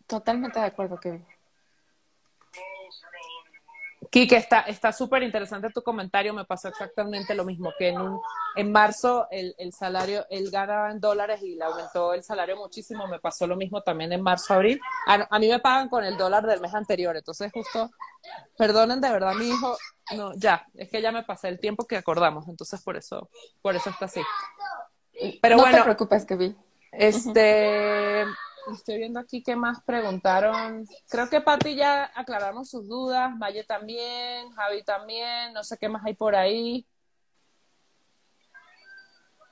Totalmente 0.08 0.58
de 0.58 0.66
acuerdo, 0.66 0.98
Kevin. 0.98 1.24
Kike, 4.12 4.46
está 4.66 4.92
súper 4.92 5.22
interesante 5.22 5.70
tu 5.70 5.82
comentario. 5.82 6.34
Me 6.34 6.44
pasó 6.44 6.68
exactamente 6.68 7.34
lo 7.34 7.46
mismo, 7.46 7.72
que 7.78 7.88
en, 7.88 7.98
un, 7.98 8.20
en 8.56 8.70
marzo 8.70 9.26
el, 9.30 9.54
el, 9.56 9.72
salario, 9.72 10.26
él 10.28 10.50
ganaba 10.50 10.90
en 10.90 11.00
dólares 11.00 11.42
y 11.42 11.54
le 11.54 11.64
aumentó 11.64 12.12
el 12.12 12.22
salario 12.22 12.58
muchísimo. 12.58 13.06
Me 13.06 13.20
pasó 13.20 13.46
lo 13.46 13.56
mismo 13.56 13.80
también 13.80 14.12
en 14.12 14.20
marzo, 14.20 14.52
abril. 14.52 14.78
A, 15.06 15.26
a, 15.30 15.38
mí 15.38 15.48
me 15.48 15.60
pagan 15.60 15.88
con 15.88 16.04
el 16.04 16.18
dólar 16.18 16.44
del 16.44 16.60
mes 16.60 16.74
anterior. 16.74 17.16
Entonces, 17.16 17.50
justo, 17.54 17.90
perdonen 18.58 19.00
de 19.00 19.10
verdad, 19.10 19.32
mi 19.32 19.48
hijo. 19.48 19.78
No, 20.14 20.34
ya, 20.34 20.66
es 20.74 20.90
que 20.90 21.00
ya 21.00 21.10
me 21.10 21.22
pasé 21.22 21.48
el 21.48 21.58
tiempo 21.58 21.86
que 21.86 21.96
acordamos. 21.96 22.46
Entonces, 22.48 22.82
por 22.82 22.98
eso, 22.98 23.30
por 23.62 23.76
eso 23.76 23.88
está 23.88 24.04
así. 24.04 24.20
Pero 25.40 25.56
no 25.56 25.62
bueno. 25.62 25.78
No 25.78 25.84
te 25.84 25.84
preocupes, 25.84 26.26
Kevin. 26.26 26.54
Este. 26.92 28.26
Estoy 28.70 28.98
viendo 28.98 29.18
aquí 29.18 29.42
qué 29.42 29.56
más 29.56 29.82
preguntaron. 29.82 30.86
Creo 31.08 31.28
que 31.28 31.40
Pati 31.40 31.74
ya 31.74 32.10
aclaramos 32.14 32.70
sus 32.70 32.86
dudas, 32.86 33.32
Valle 33.38 33.64
también, 33.64 34.50
Javi 34.52 34.82
también, 34.84 35.52
no 35.52 35.64
sé 35.64 35.76
qué 35.78 35.88
más 35.88 36.04
hay 36.04 36.14
por 36.14 36.36
ahí. 36.36 36.86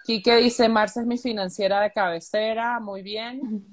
Quique 0.04 0.36
dice, 0.36 0.68
Marce 0.68 1.00
es 1.00 1.06
mi 1.06 1.18
financiera 1.18 1.80
de 1.80 1.92
cabecera, 1.92 2.80
muy 2.80 3.02
bien. 3.02 3.66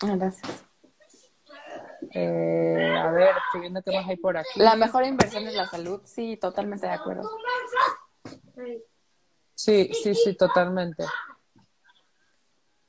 Gracias. 0.00 0.64
Eh, 2.14 2.96
a 2.98 3.10
ver, 3.10 3.34
estoy 3.46 3.60
viendo 3.62 3.82
qué 3.82 3.92
más 3.92 4.08
hay 4.08 4.16
por 4.16 4.36
aquí. 4.36 4.58
La 4.58 4.76
mejor 4.76 5.04
inversión 5.04 5.46
es 5.46 5.54
la 5.54 5.66
salud, 5.66 6.00
sí, 6.04 6.36
totalmente 6.36 6.86
de 6.86 6.92
acuerdo. 6.92 7.28
Sí, 9.54 9.90
sí, 9.92 10.14
sí, 10.14 10.34
totalmente. 10.36 11.04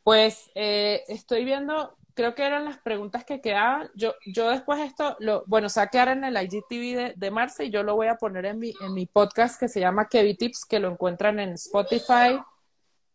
Pues 0.03 0.51
eh, 0.55 1.03
estoy 1.07 1.45
viendo, 1.45 1.95
creo 2.13 2.35
que 2.35 2.45
eran 2.45 2.65
las 2.65 2.77
preguntas 2.79 3.23
que 3.23 3.41
quedaban. 3.41 3.89
Yo, 3.95 4.13
yo 4.25 4.49
después 4.49 4.79
esto, 4.81 5.15
lo, 5.19 5.43
bueno, 5.47 5.69
se 5.69 5.79
va 5.79 5.85
a 5.85 5.89
quedar 5.89 6.09
en 6.09 6.23
el 6.23 6.35
IGTV 6.35 6.95
de, 6.95 7.13
de 7.15 7.31
Marce 7.31 7.65
y 7.65 7.69
yo 7.69 7.83
lo 7.83 7.95
voy 7.95 8.07
a 8.07 8.15
poner 8.15 8.45
en 8.45 8.59
mi, 8.59 8.73
en 8.81 8.93
mi 8.93 9.05
podcast 9.05 9.59
que 9.59 9.69
se 9.69 9.79
llama 9.79 10.07
Kevin 10.09 10.37
Tips, 10.37 10.65
que 10.65 10.79
lo 10.79 10.89
encuentran 10.89 11.39
en 11.39 11.53
Spotify, 11.53 12.39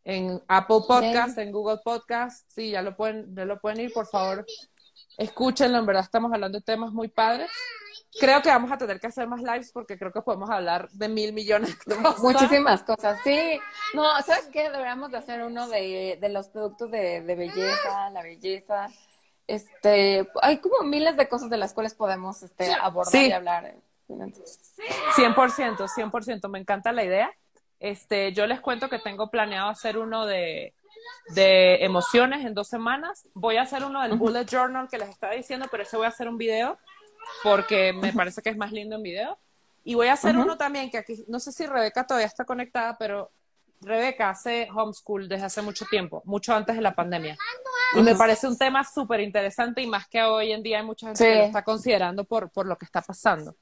en 0.04 0.42
Apple 0.48 0.80
Podcast, 0.88 1.36
en 1.38 1.52
Google 1.52 1.80
Podcast. 1.84 2.50
Sí, 2.50 2.70
ya 2.70 2.80
lo 2.82 2.96
pueden, 2.96 3.34
ya 3.36 3.44
lo 3.44 3.60
pueden 3.60 3.80
ir, 3.80 3.92
por 3.92 4.06
favor. 4.06 4.46
Escúchenlo, 5.18 5.78
en 5.78 5.86
verdad 5.86 6.04
estamos 6.04 6.32
hablando 6.32 6.58
de 6.58 6.64
temas 6.64 6.92
muy 6.92 7.08
padres. 7.08 7.50
Creo 8.20 8.40
que 8.40 8.48
vamos 8.48 8.72
a 8.72 8.78
tener 8.78 8.98
que 9.00 9.08
hacer 9.08 9.26
más 9.28 9.42
lives 9.42 9.70
porque 9.72 9.98
creo 9.98 10.12
que 10.12 10.22
podemos 10.22 10.48
hablar 10.48 10.88
de 10.90 11.08
mil 11.08 11.32
millones 11.32 11.76
de 11.86 11.96
cosas. 11.96 12.20
Muchísimas 12.22 12.82
cosas, 12.84 13.18
sí. 13.22 13.60
No, 13.94 14.04
¿sabes 14.22 14.48
qué? 14.52 14.70
Deberíamos 14.70 15.10
de 15.10 15.18
hacer 15.18 15.42
uno 15.42 15.68
de, 15.68 16.18
de 16.20 16.28
los 16.30 16.48
productos 16.48 16.90
de, 16.90 17.20
de 17.20 17.34
belleza, 17.34 18.10
la 18.10 18.22
belleza. 18.22 18.88
Este, 19.46 20.28
hay 20.40 20.58
como 20.58 20.88
miles 20.88 21.16
de 21.16 21.28
cosas 21.28 21.50
de 21.50 21.56
las 21.58 21.74
cuales 21.74 21.94
podemos 21.94 22.42
este, 22.42 22.72
abordar 22.72 23.12
Sí. 23.12 23.26
y 23.26 23.32
hablar. 23.32 23.74
100%, 24.08 25.88
100%, 25.88 26.48
me 26.48 26.58
encanta 26.60 26.92
la 26.92 27.04
idea. 27.04 27.30
Este, 27.80 28.32
yo 28.32 28.46
les 28.46 28.60
cuento 28.60 28.88
que 28.88 28.98
tengo 28.98 29.30
planeado 29.30 29.68
hacer 29.68 29.98
uno 29.98 30.26
de, 30.26 30.74
de 31.30 31.84
emociones 31.84 32.44
en 32.44 32.54
dos 32.54 32.68
semanas. 32.68 33.28
Voy 33.34 33.56
a 33.56 33.62
hacer 33.62 33.84
uno 33.84 34.02
del 34.02 34.16
bullet 34.16 34.44
journal 34.46 34.88
que 34.88 34.98
les 34.98 35.08
estaba 35.08 35.34
diciendo, 35.34 35.66
pero 35.70 35.82
ese 35.82 35.96
voy 35.96 36.06
a 36.06 36.10
hacer 36.10 36.28
un 36.28 36.38
video 36.38 36.78
porque 37.42 37.92
me 37.92 38.12
parece 38.12 38.42
que 38.42 38.50
es 38.50 38.56
más 38.56 38.72
lindo 38.72 38.96
en 38.96 39.02
video. 39.02 39.38
Y 39.84 39.94
voy 39.94 40.08
a 40.08 40.14
hacer 40.14 40.36
uno 40.36 40.56
también 40.56 40.90
que 40.90 40.98
aquí, 40.98 41.24
no 41.28 41.40
sé 41.40 41.52
si 41.52 41.66
Rebeca 41.66 42.06
todavía 42.06 42.26
está 42.26 42.44
conectada, 42.44 42.96
pero 42.98 43.30
Rebeca 43.80 44.30
hace 44.30 44.68
homeschool 44.74 45.28
desde 45.28 45.46
hace 45.46 45.62
mucho 45.62 45.86
tiempo, 45.90 46.20
mucho 46.24 46.54
antes 46.54 46.74
de 46.76 46.82
la 46.82 46.94
pandemia. 46.94 47.36
Y 47.96 48.02
me 48.02 48.14
parece 48.14 48.46
un 48.46 48.58
tema 48.58 48.84
súper 48.84 49.20
interesante 49.20 49.80
y 49.80 49.86
más 49.86 50.06
que 50.08 50.22
hoy 50.22 50.52
en 50.52 50.62
día 50.62 50.78
hay 50.80 50.84
mucha 50.84 51.06
gente 51.06 51.24
Sí. 51.24 51.30
que 51.30 51.38
lo 51.38 51.44
está 51.44 51.62
considerando 51.64 52.24
por, 52.24 52.50
por 52.50 52.66
lo 52.66 52.76
que 52.76 52.84
está 52.84 53.00
pasando. 53.00 53.54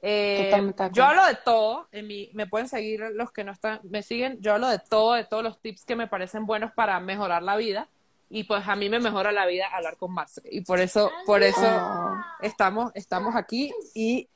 Eh, 0.00 0.72
yo 0.92 1.04
hablo 1.04 1.24
de 1.26 1.34
todo, 1.44 1.88
en 1.90 2.06
mi, 2.06 2.30
me 2.32 2.46
pueden 2.46 2.68
seguir 2.68 3.00
los 3.14 3.32
que 3.32 3.42
no 3.42 3.50
están, 3.52 3.80
me 3.82 4.02
siguen, 4.02 4.40
yo 4.40 4.54
hablo 4.54 4.68
de 4.68 4.78
todo, 4.78 5.14
de 5.14 5.24
todos 5.24 5.42
los 5.42 5.60
tips 5.60 5.84
que 5.84 5.96
me 5.96 6.06
parecen 6.06 6.46
buenos 6.46 6.70
para 6.72 7.00
mejorar 7.00 7.42
la 7.42 7.56
vida 7.56 7.88
y 8.30 8.44
pues 8.44 8.68
a 8.68 8.76
mí 8.76 8.88
me 8.88 9.00
mejora 9.00 9.32
la 9.32 9.46
vida 9.46 9.66
hablar 9.72 9.96
con 9.96 10.12
Marce 10.12 10.40
y 10.44 10.60
por 10.60 10.78
eso, 10.80 11.10
por 11.26 11.42
eso 11.42 11.66
Oh. 11.66 12.14
estamos, 12.40 12.92
estamos 12.94 13.34
aquí 13.34 13.72
y 13.94 14.28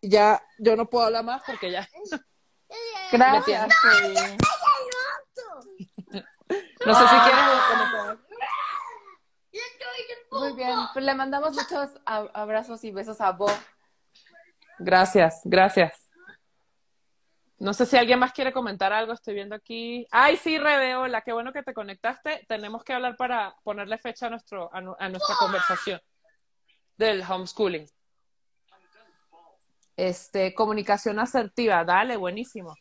ya 0.00 0.42
yo 0.58 0.76
no 0.76 0.88
puedo 0.88 1.04
hablar 1.06 1.24
más 1.24 1.42
porque 1.44 1.70
ya 1.70 1.86
Gracias. 3.12 3.68
no 6.86 6.94
sé 6.94 7.08
si 7.08 7.16
quieres 7.20 7.44
comentar. 7.70 8.18
Muy 10.30 10.52
bien. 10.54 10.74
Pues 10.94 11.04
le 11.04 11.14
mandamos 11.14 11.52
muchos 11.52 11.90
abrazos 12.06 12.82
y 12.84 12.90
besos 12.90 13.20
a 13.20 13.32
Bo. 13.32 13.46
Gracias, 14.84 15.40
gracias. 15.44 16.08
No 17.58 17.72
sé 17.72 17.86
si 17.86 17.96
alguien 17.96 18.18
más 18.18 18.32
quiere 18.32 18.52
comentar 18.52 18.92
algo, 18.92 19.12
estoy 19.12 19.34
viendo 19.34 19.54
aquí. 19.54 20.04
Ay, 20.10 20.36
sí, 20.36 20.58
Rebe, 20.58 20.96
hola, 20.96 21.20
qué 21.22 21.32
bueno 21.32 21.52
que 21.52 21.62
te 21.62 21.72
conectaste. 21.72 22.44
Tenemos 22.48 22.82
que 22.82 22.92
hablar 22.92 23.16
para 23.16 23.54
ponerle 23.62 23.98
fecha 23.98 24.26
a, 24.26 24.30
nuestro, 24.30 24.68
a, 24.74 24.80
nu- 24.80 24.96
a 24.98 25.08
nuestra 25.08 25.36
conversación 25.38 26.00
del 26.96 27.22
homeschooling. 27.22 27.86
Este, 29.96 30.52
comunicación 30.54 31.20
asertiva, 31.20 31.84
dale, 31.84 32.16
buenísimo. 32.16 32.74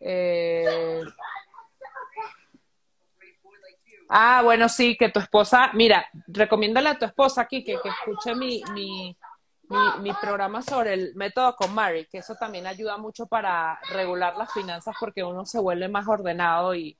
Eh, 0.00 1.02
Ah, 4.14 4.42
bueno, 4.44 4.68
sí, 4.68 4.94
que 4.98 5.08
tu 5.08 5.20
esposa, 5.20 5.70
mira, 5.72 6.06
recomiéndale 6.26 6.90
a 6.90 6.98
tu 6.98 7.06
esposa 7.06 7.40
aquí 7.42 7.64
que, 7.64 7.78
que 7.80 7.88
escuche 7.88 8.34
mi, 8.34 8.62
mi, 8.74 9.16
mi, 9.72 10.10
mi 10.10 10.12
programa 10.20 10.62
sobre 10.62 10.94
el 10.94 11.14
método 11.14 11.56
con 11.56 11.74
Mary, 11.74 12.06
que 12.10 12.18
eso 12.18 12.34
también 12.34 12.66
ayuda 12.66 12.96
mucho 12.98 13.26
para 13.26 13.80
regular 13.90 14.36
las 14.36 14.52
finanzas 14.52 14.94
porque 15.00 15.24
uno 15.24 15.44
se 15.46 15.58
vuelve 15.58 15.88
más 15.88 16.06
ordenado 16.06 16.74
y, 16.74 16.96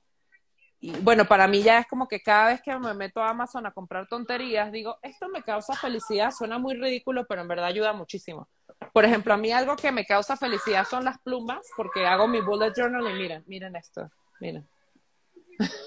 y 0.83 0.91
bueno, 0.99 1.23
para 1.23 1.47
mí 1.47 1.63
ya 1.63 1.79
es 1.79 1.87
como 1.87 2.09
que 2.09 2.21
cada 2.21 2.47
vez 2.47 2.61
que 2.61 2.77
me 2.77 2.93
meto 2.93 3.21
a 3.23 3.29
Amazon 3.29 3.65
a 3.65 3.71
comprar 3.71 4.05
tonterías, 4.09 4.69
digo, 4.69 4.97
esto 5.01 5.29
me 5.29 5.41
causa 5.41 5.75
felicidad, 5.75 6.31
suena 6.31 6.59
muy 6.59 6.75
ridículo, 6.75 7.25
pero 7.25 7.41
en 7.41 7.47
verdad 7.47 7.67
ayuda 7.67 7.93
muchísimo. 7.93 8.49
Por 8.91 9.05
ejemplo, 9.05 9.33
a 9.33 9.37
mí 9.37 9.49
algo 9.53 9.77
que 9.77 9.93
me 9.93 10.05
causa 10.05 10.35
felicidad 10.35 10.85
son 10.85 11.05
las 11.05 11.19
plumas, 11.19 11.65
porque 11.77 12.05
hago 12.05 12.27
mi 12.27 12.41
bullet 12.41 12.73
journal 12.75 13.09
y 13.09 13.13
miren, 13.13 13.43
miren 13.47 13.77
esto, 13.77 14.11
miren. 14.41 14.67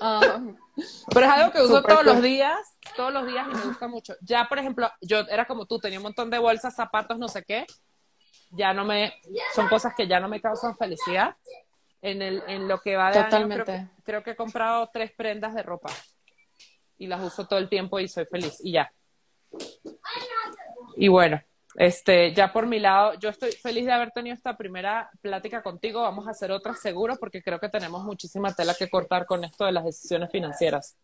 Ah, 0.00 0.40
Pero 1.14 1.26
es 1.26 1.32
algo 1.32 1.52
que 1.52 1.62
uso 1.62 1.82
todos 1.82 1.98
cool. 1.98 2.06
los 2.06 2.22
días, 2.22 2.58
todos 2.96 3.12
los 3.12 3.26
días 3.26 3.46
y 3.50 3.56
me 3.56 3.64
gusta 3.64 3.88
mucho. 3.88 4.14
Ya, 4.20 4.46
por 4.48 4.58
ejemplo, 4.58 4.90
yo 5.00 5.20
era 5.20 5.46
como 5.46 5.66
tú, 5.66 5.78
tenía 5.78 5.98
un 5.98 6.04
montón 6.04 6.30
de 6.30 6.38
bolsas, 6.38 6.74
zapatos, 6.74 7.18
no 7.18 7.28
sé 7.28 7.42
qué. 7.44 7.66
Ya 8.50 8.72
no 8.72 8.84
me, 8.84 9.14
son 9.54 9.68
cosas 9.68 9.94
que 9.96 10.06
ya 10.06 10.20
no 10.20 10.28
me 10.28 10.40
causan 10.40 10.76
felicidad. 10.76 11.36
En, 12.02 12.22
el, 12.22 12.42
en 12.46 12.68
lo 12.68 12.80
que 12.80 12.94
va 12.94 13.10
de 13.10 13.18
año, 13.18 13.48
creo 13.48 13.64
Totalmente. 13.64 13.72
que, 13.96 14.02
creo 14.04 14.22
que 14.22 14.30
he 14.32 14.36
comprado 14.36 14.90
tres 14.92 15.12
prendas 15.16 15.54
de 15.54 15.62
ropa 15.62 15.90
y 16.98 17.06
las 17.06 17.20
uso 17.22 17.46
todo 17.46 17.58
el 17.58 17.68
tiempo 17.68 17.98
y 17.98 18.06
soy 18.06 18.26
feliz 18.26 18.58
y 18.62 18.72
ya. 18.72 18.92
Y 20.96 21.08
bueno, 21.08 21.42
este, 21.76 22.32
ya 22.34 22.52
por 22.52 22.66
mi 22.66 22.78
lado, 22.78 23.14
yo 23.14 23.28
estoy 23.28 23.52
feliz 23.52 23.84
de 23.86 23.92
haber 23.92 24.10
tenido 24.10 24.34
esta 24.34 24.56
primera 24.56 25.10
plática 25.20 25.62
contigo. 25.62 26.02
Vamos 26.02 26.26
a 26.26 26.30
hacer 26.30 26.50
otra 26.50 26.74
seguro 26.74 27.16
porque 27.16 27.42
creo 27.42 27.58
que 27.60 27.68
tenemos 27.68 28.02
muchísima 28.04 28.52
tela 28.54 28.74
que 28.74 28.88
cortar 28.90 29.26
con 29.26 29.44
esto 29.44 29.64
de 29.64 29.72
las 29.72 29.84
decisiones 29.84 30.30
financieras. 30.30 30.96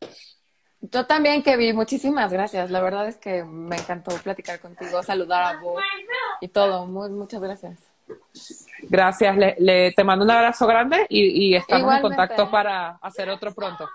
Yo 0.80 1.06
también, 1.06 1.42
Kevin, 1.44 1.76
muchísimas 1.76 2.32
gracias. 2.32 2.70
La 2.70 2.80
verdad 2.80 3.06
es 3.06 3.16
que 3.16 3.44
me 3.44 3.76
encantó 3.76 4.10
platicar 4.16 4.58
contigo, 4.58 5.02
saludar 5.02 5.42
a 5.56 5.60
Bo 5.60 5.76
y 6.40 6.48
todo. 6.48 6.86
Muy, 6.86 7.08
muchas 7.10 7.40
gracias. 7.40 7.78
Gracias, 8.82 9.36
le, 9.36 9.54
le- 9.60 9.92
te 9.92 10.02
mando 10.02 10.24
un 10.24 10.30
abrazo 10.32 10.66
grande 10.66 11.06
y, 11.08 11.50
y 11.50 11.54
estamos 11.54 11.82
Igualmente. 11.82 12.06
en 12.08 12.16
contacto 12.16 12.50
para 12.50 12.98
hacer 13.00 13.30
otro 13.30 13.54
pronto. 13.54 13.88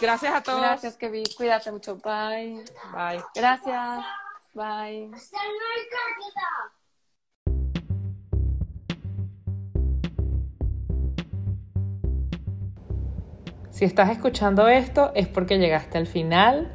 Gracias 0.00 0.34
a 0.34 0.42
todos. 0.42 0.60
Gracias, 0.60 0.96
Kevin. 0.96 1.24
Cuídate 1.36 1.70
mucho. 1.70 1.94
Bye. 1.96 2.64
Bye. 2.92 3.22
Gracias. 3.34 4.04
Bye. 4.54 5.10
Si 13.70 13.84
estás 13.84 14.10
escuchando 14.10 14.68
esto 14.68 15.12
es 15.14 15.28
porque 15.28 15.58
llegaste 15.58 15.98
al 15.98 16.06
final, 16.06 16.70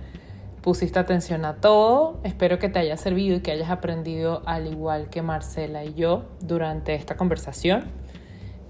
pusiste 0.62 1.00
atención 1.00 1.46
a 1.46 1.58
todo. 1.58 2.20
Espero 2.24 2.58
que 2.60 2.70
te 2.70 2.80
haya 2.80 2.98
servido 2.98 3.38
y 3.38 3.40
que 3.42 3.52
hayas 3.52 3.70
aprendido 3.70 4.42
al 4.46 4.68
igual 4.68 5.10
que 5.10 5.22
Marcela 5.22 5.84
y 5.84 5.94
yo 5.94 6.26
durante 6.42 6.96
esta 6.96 7.16
conversación. 7.16 7.86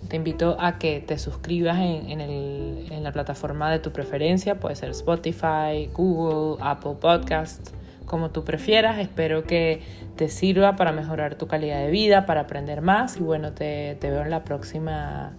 Te 0.10 0.18
invito 0.18 0.58
a 0.60 0.78
que 0.78 1.00
te 1.02 1.18
suscribas 1.18 1.78
en, 1.78 2.10
en 2.12 2.22
el- 2.22 2.88
en 2.92 3.04
la 3.04 3.12
plataforma 3.12 3.72
de 3.72 3.80
tu 3.80 3.92
preferencia, 3.92 4.60
puede 4.60 4.76
ser 4.76 4.90
Spotify, 4.92 5.90
Google, 5.94 6.58
Apple 6.62 6.96
Podcast, 7.00 7.70
como 8.08 8.32
tú 8.32 8.44
prefieras. 8.44 8.98
Espero 8.98 9.44
que 9.44 9.82
te 10.16 10.30
sirva 10.30 10.76
para 10.76 10.92
mejorar 10.92 11.36
tu 11.36 11.46
calidad 11.46 11.80
de 11.80 11.92
vida, 11.92 12.26
para 12.26 12.42
aprender 12.42 12.82
más 12.82 13.18
y 13.18 13.20
bueno, 13.20 13.54
te, 13.54 13.96
te 14.00 14.10
veo 14.10 14.24
en 14.24 14.32
la 14.32 14.44
próxima 14.44 15.34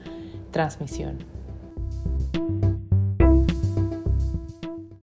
transmisión. 0.52 1.37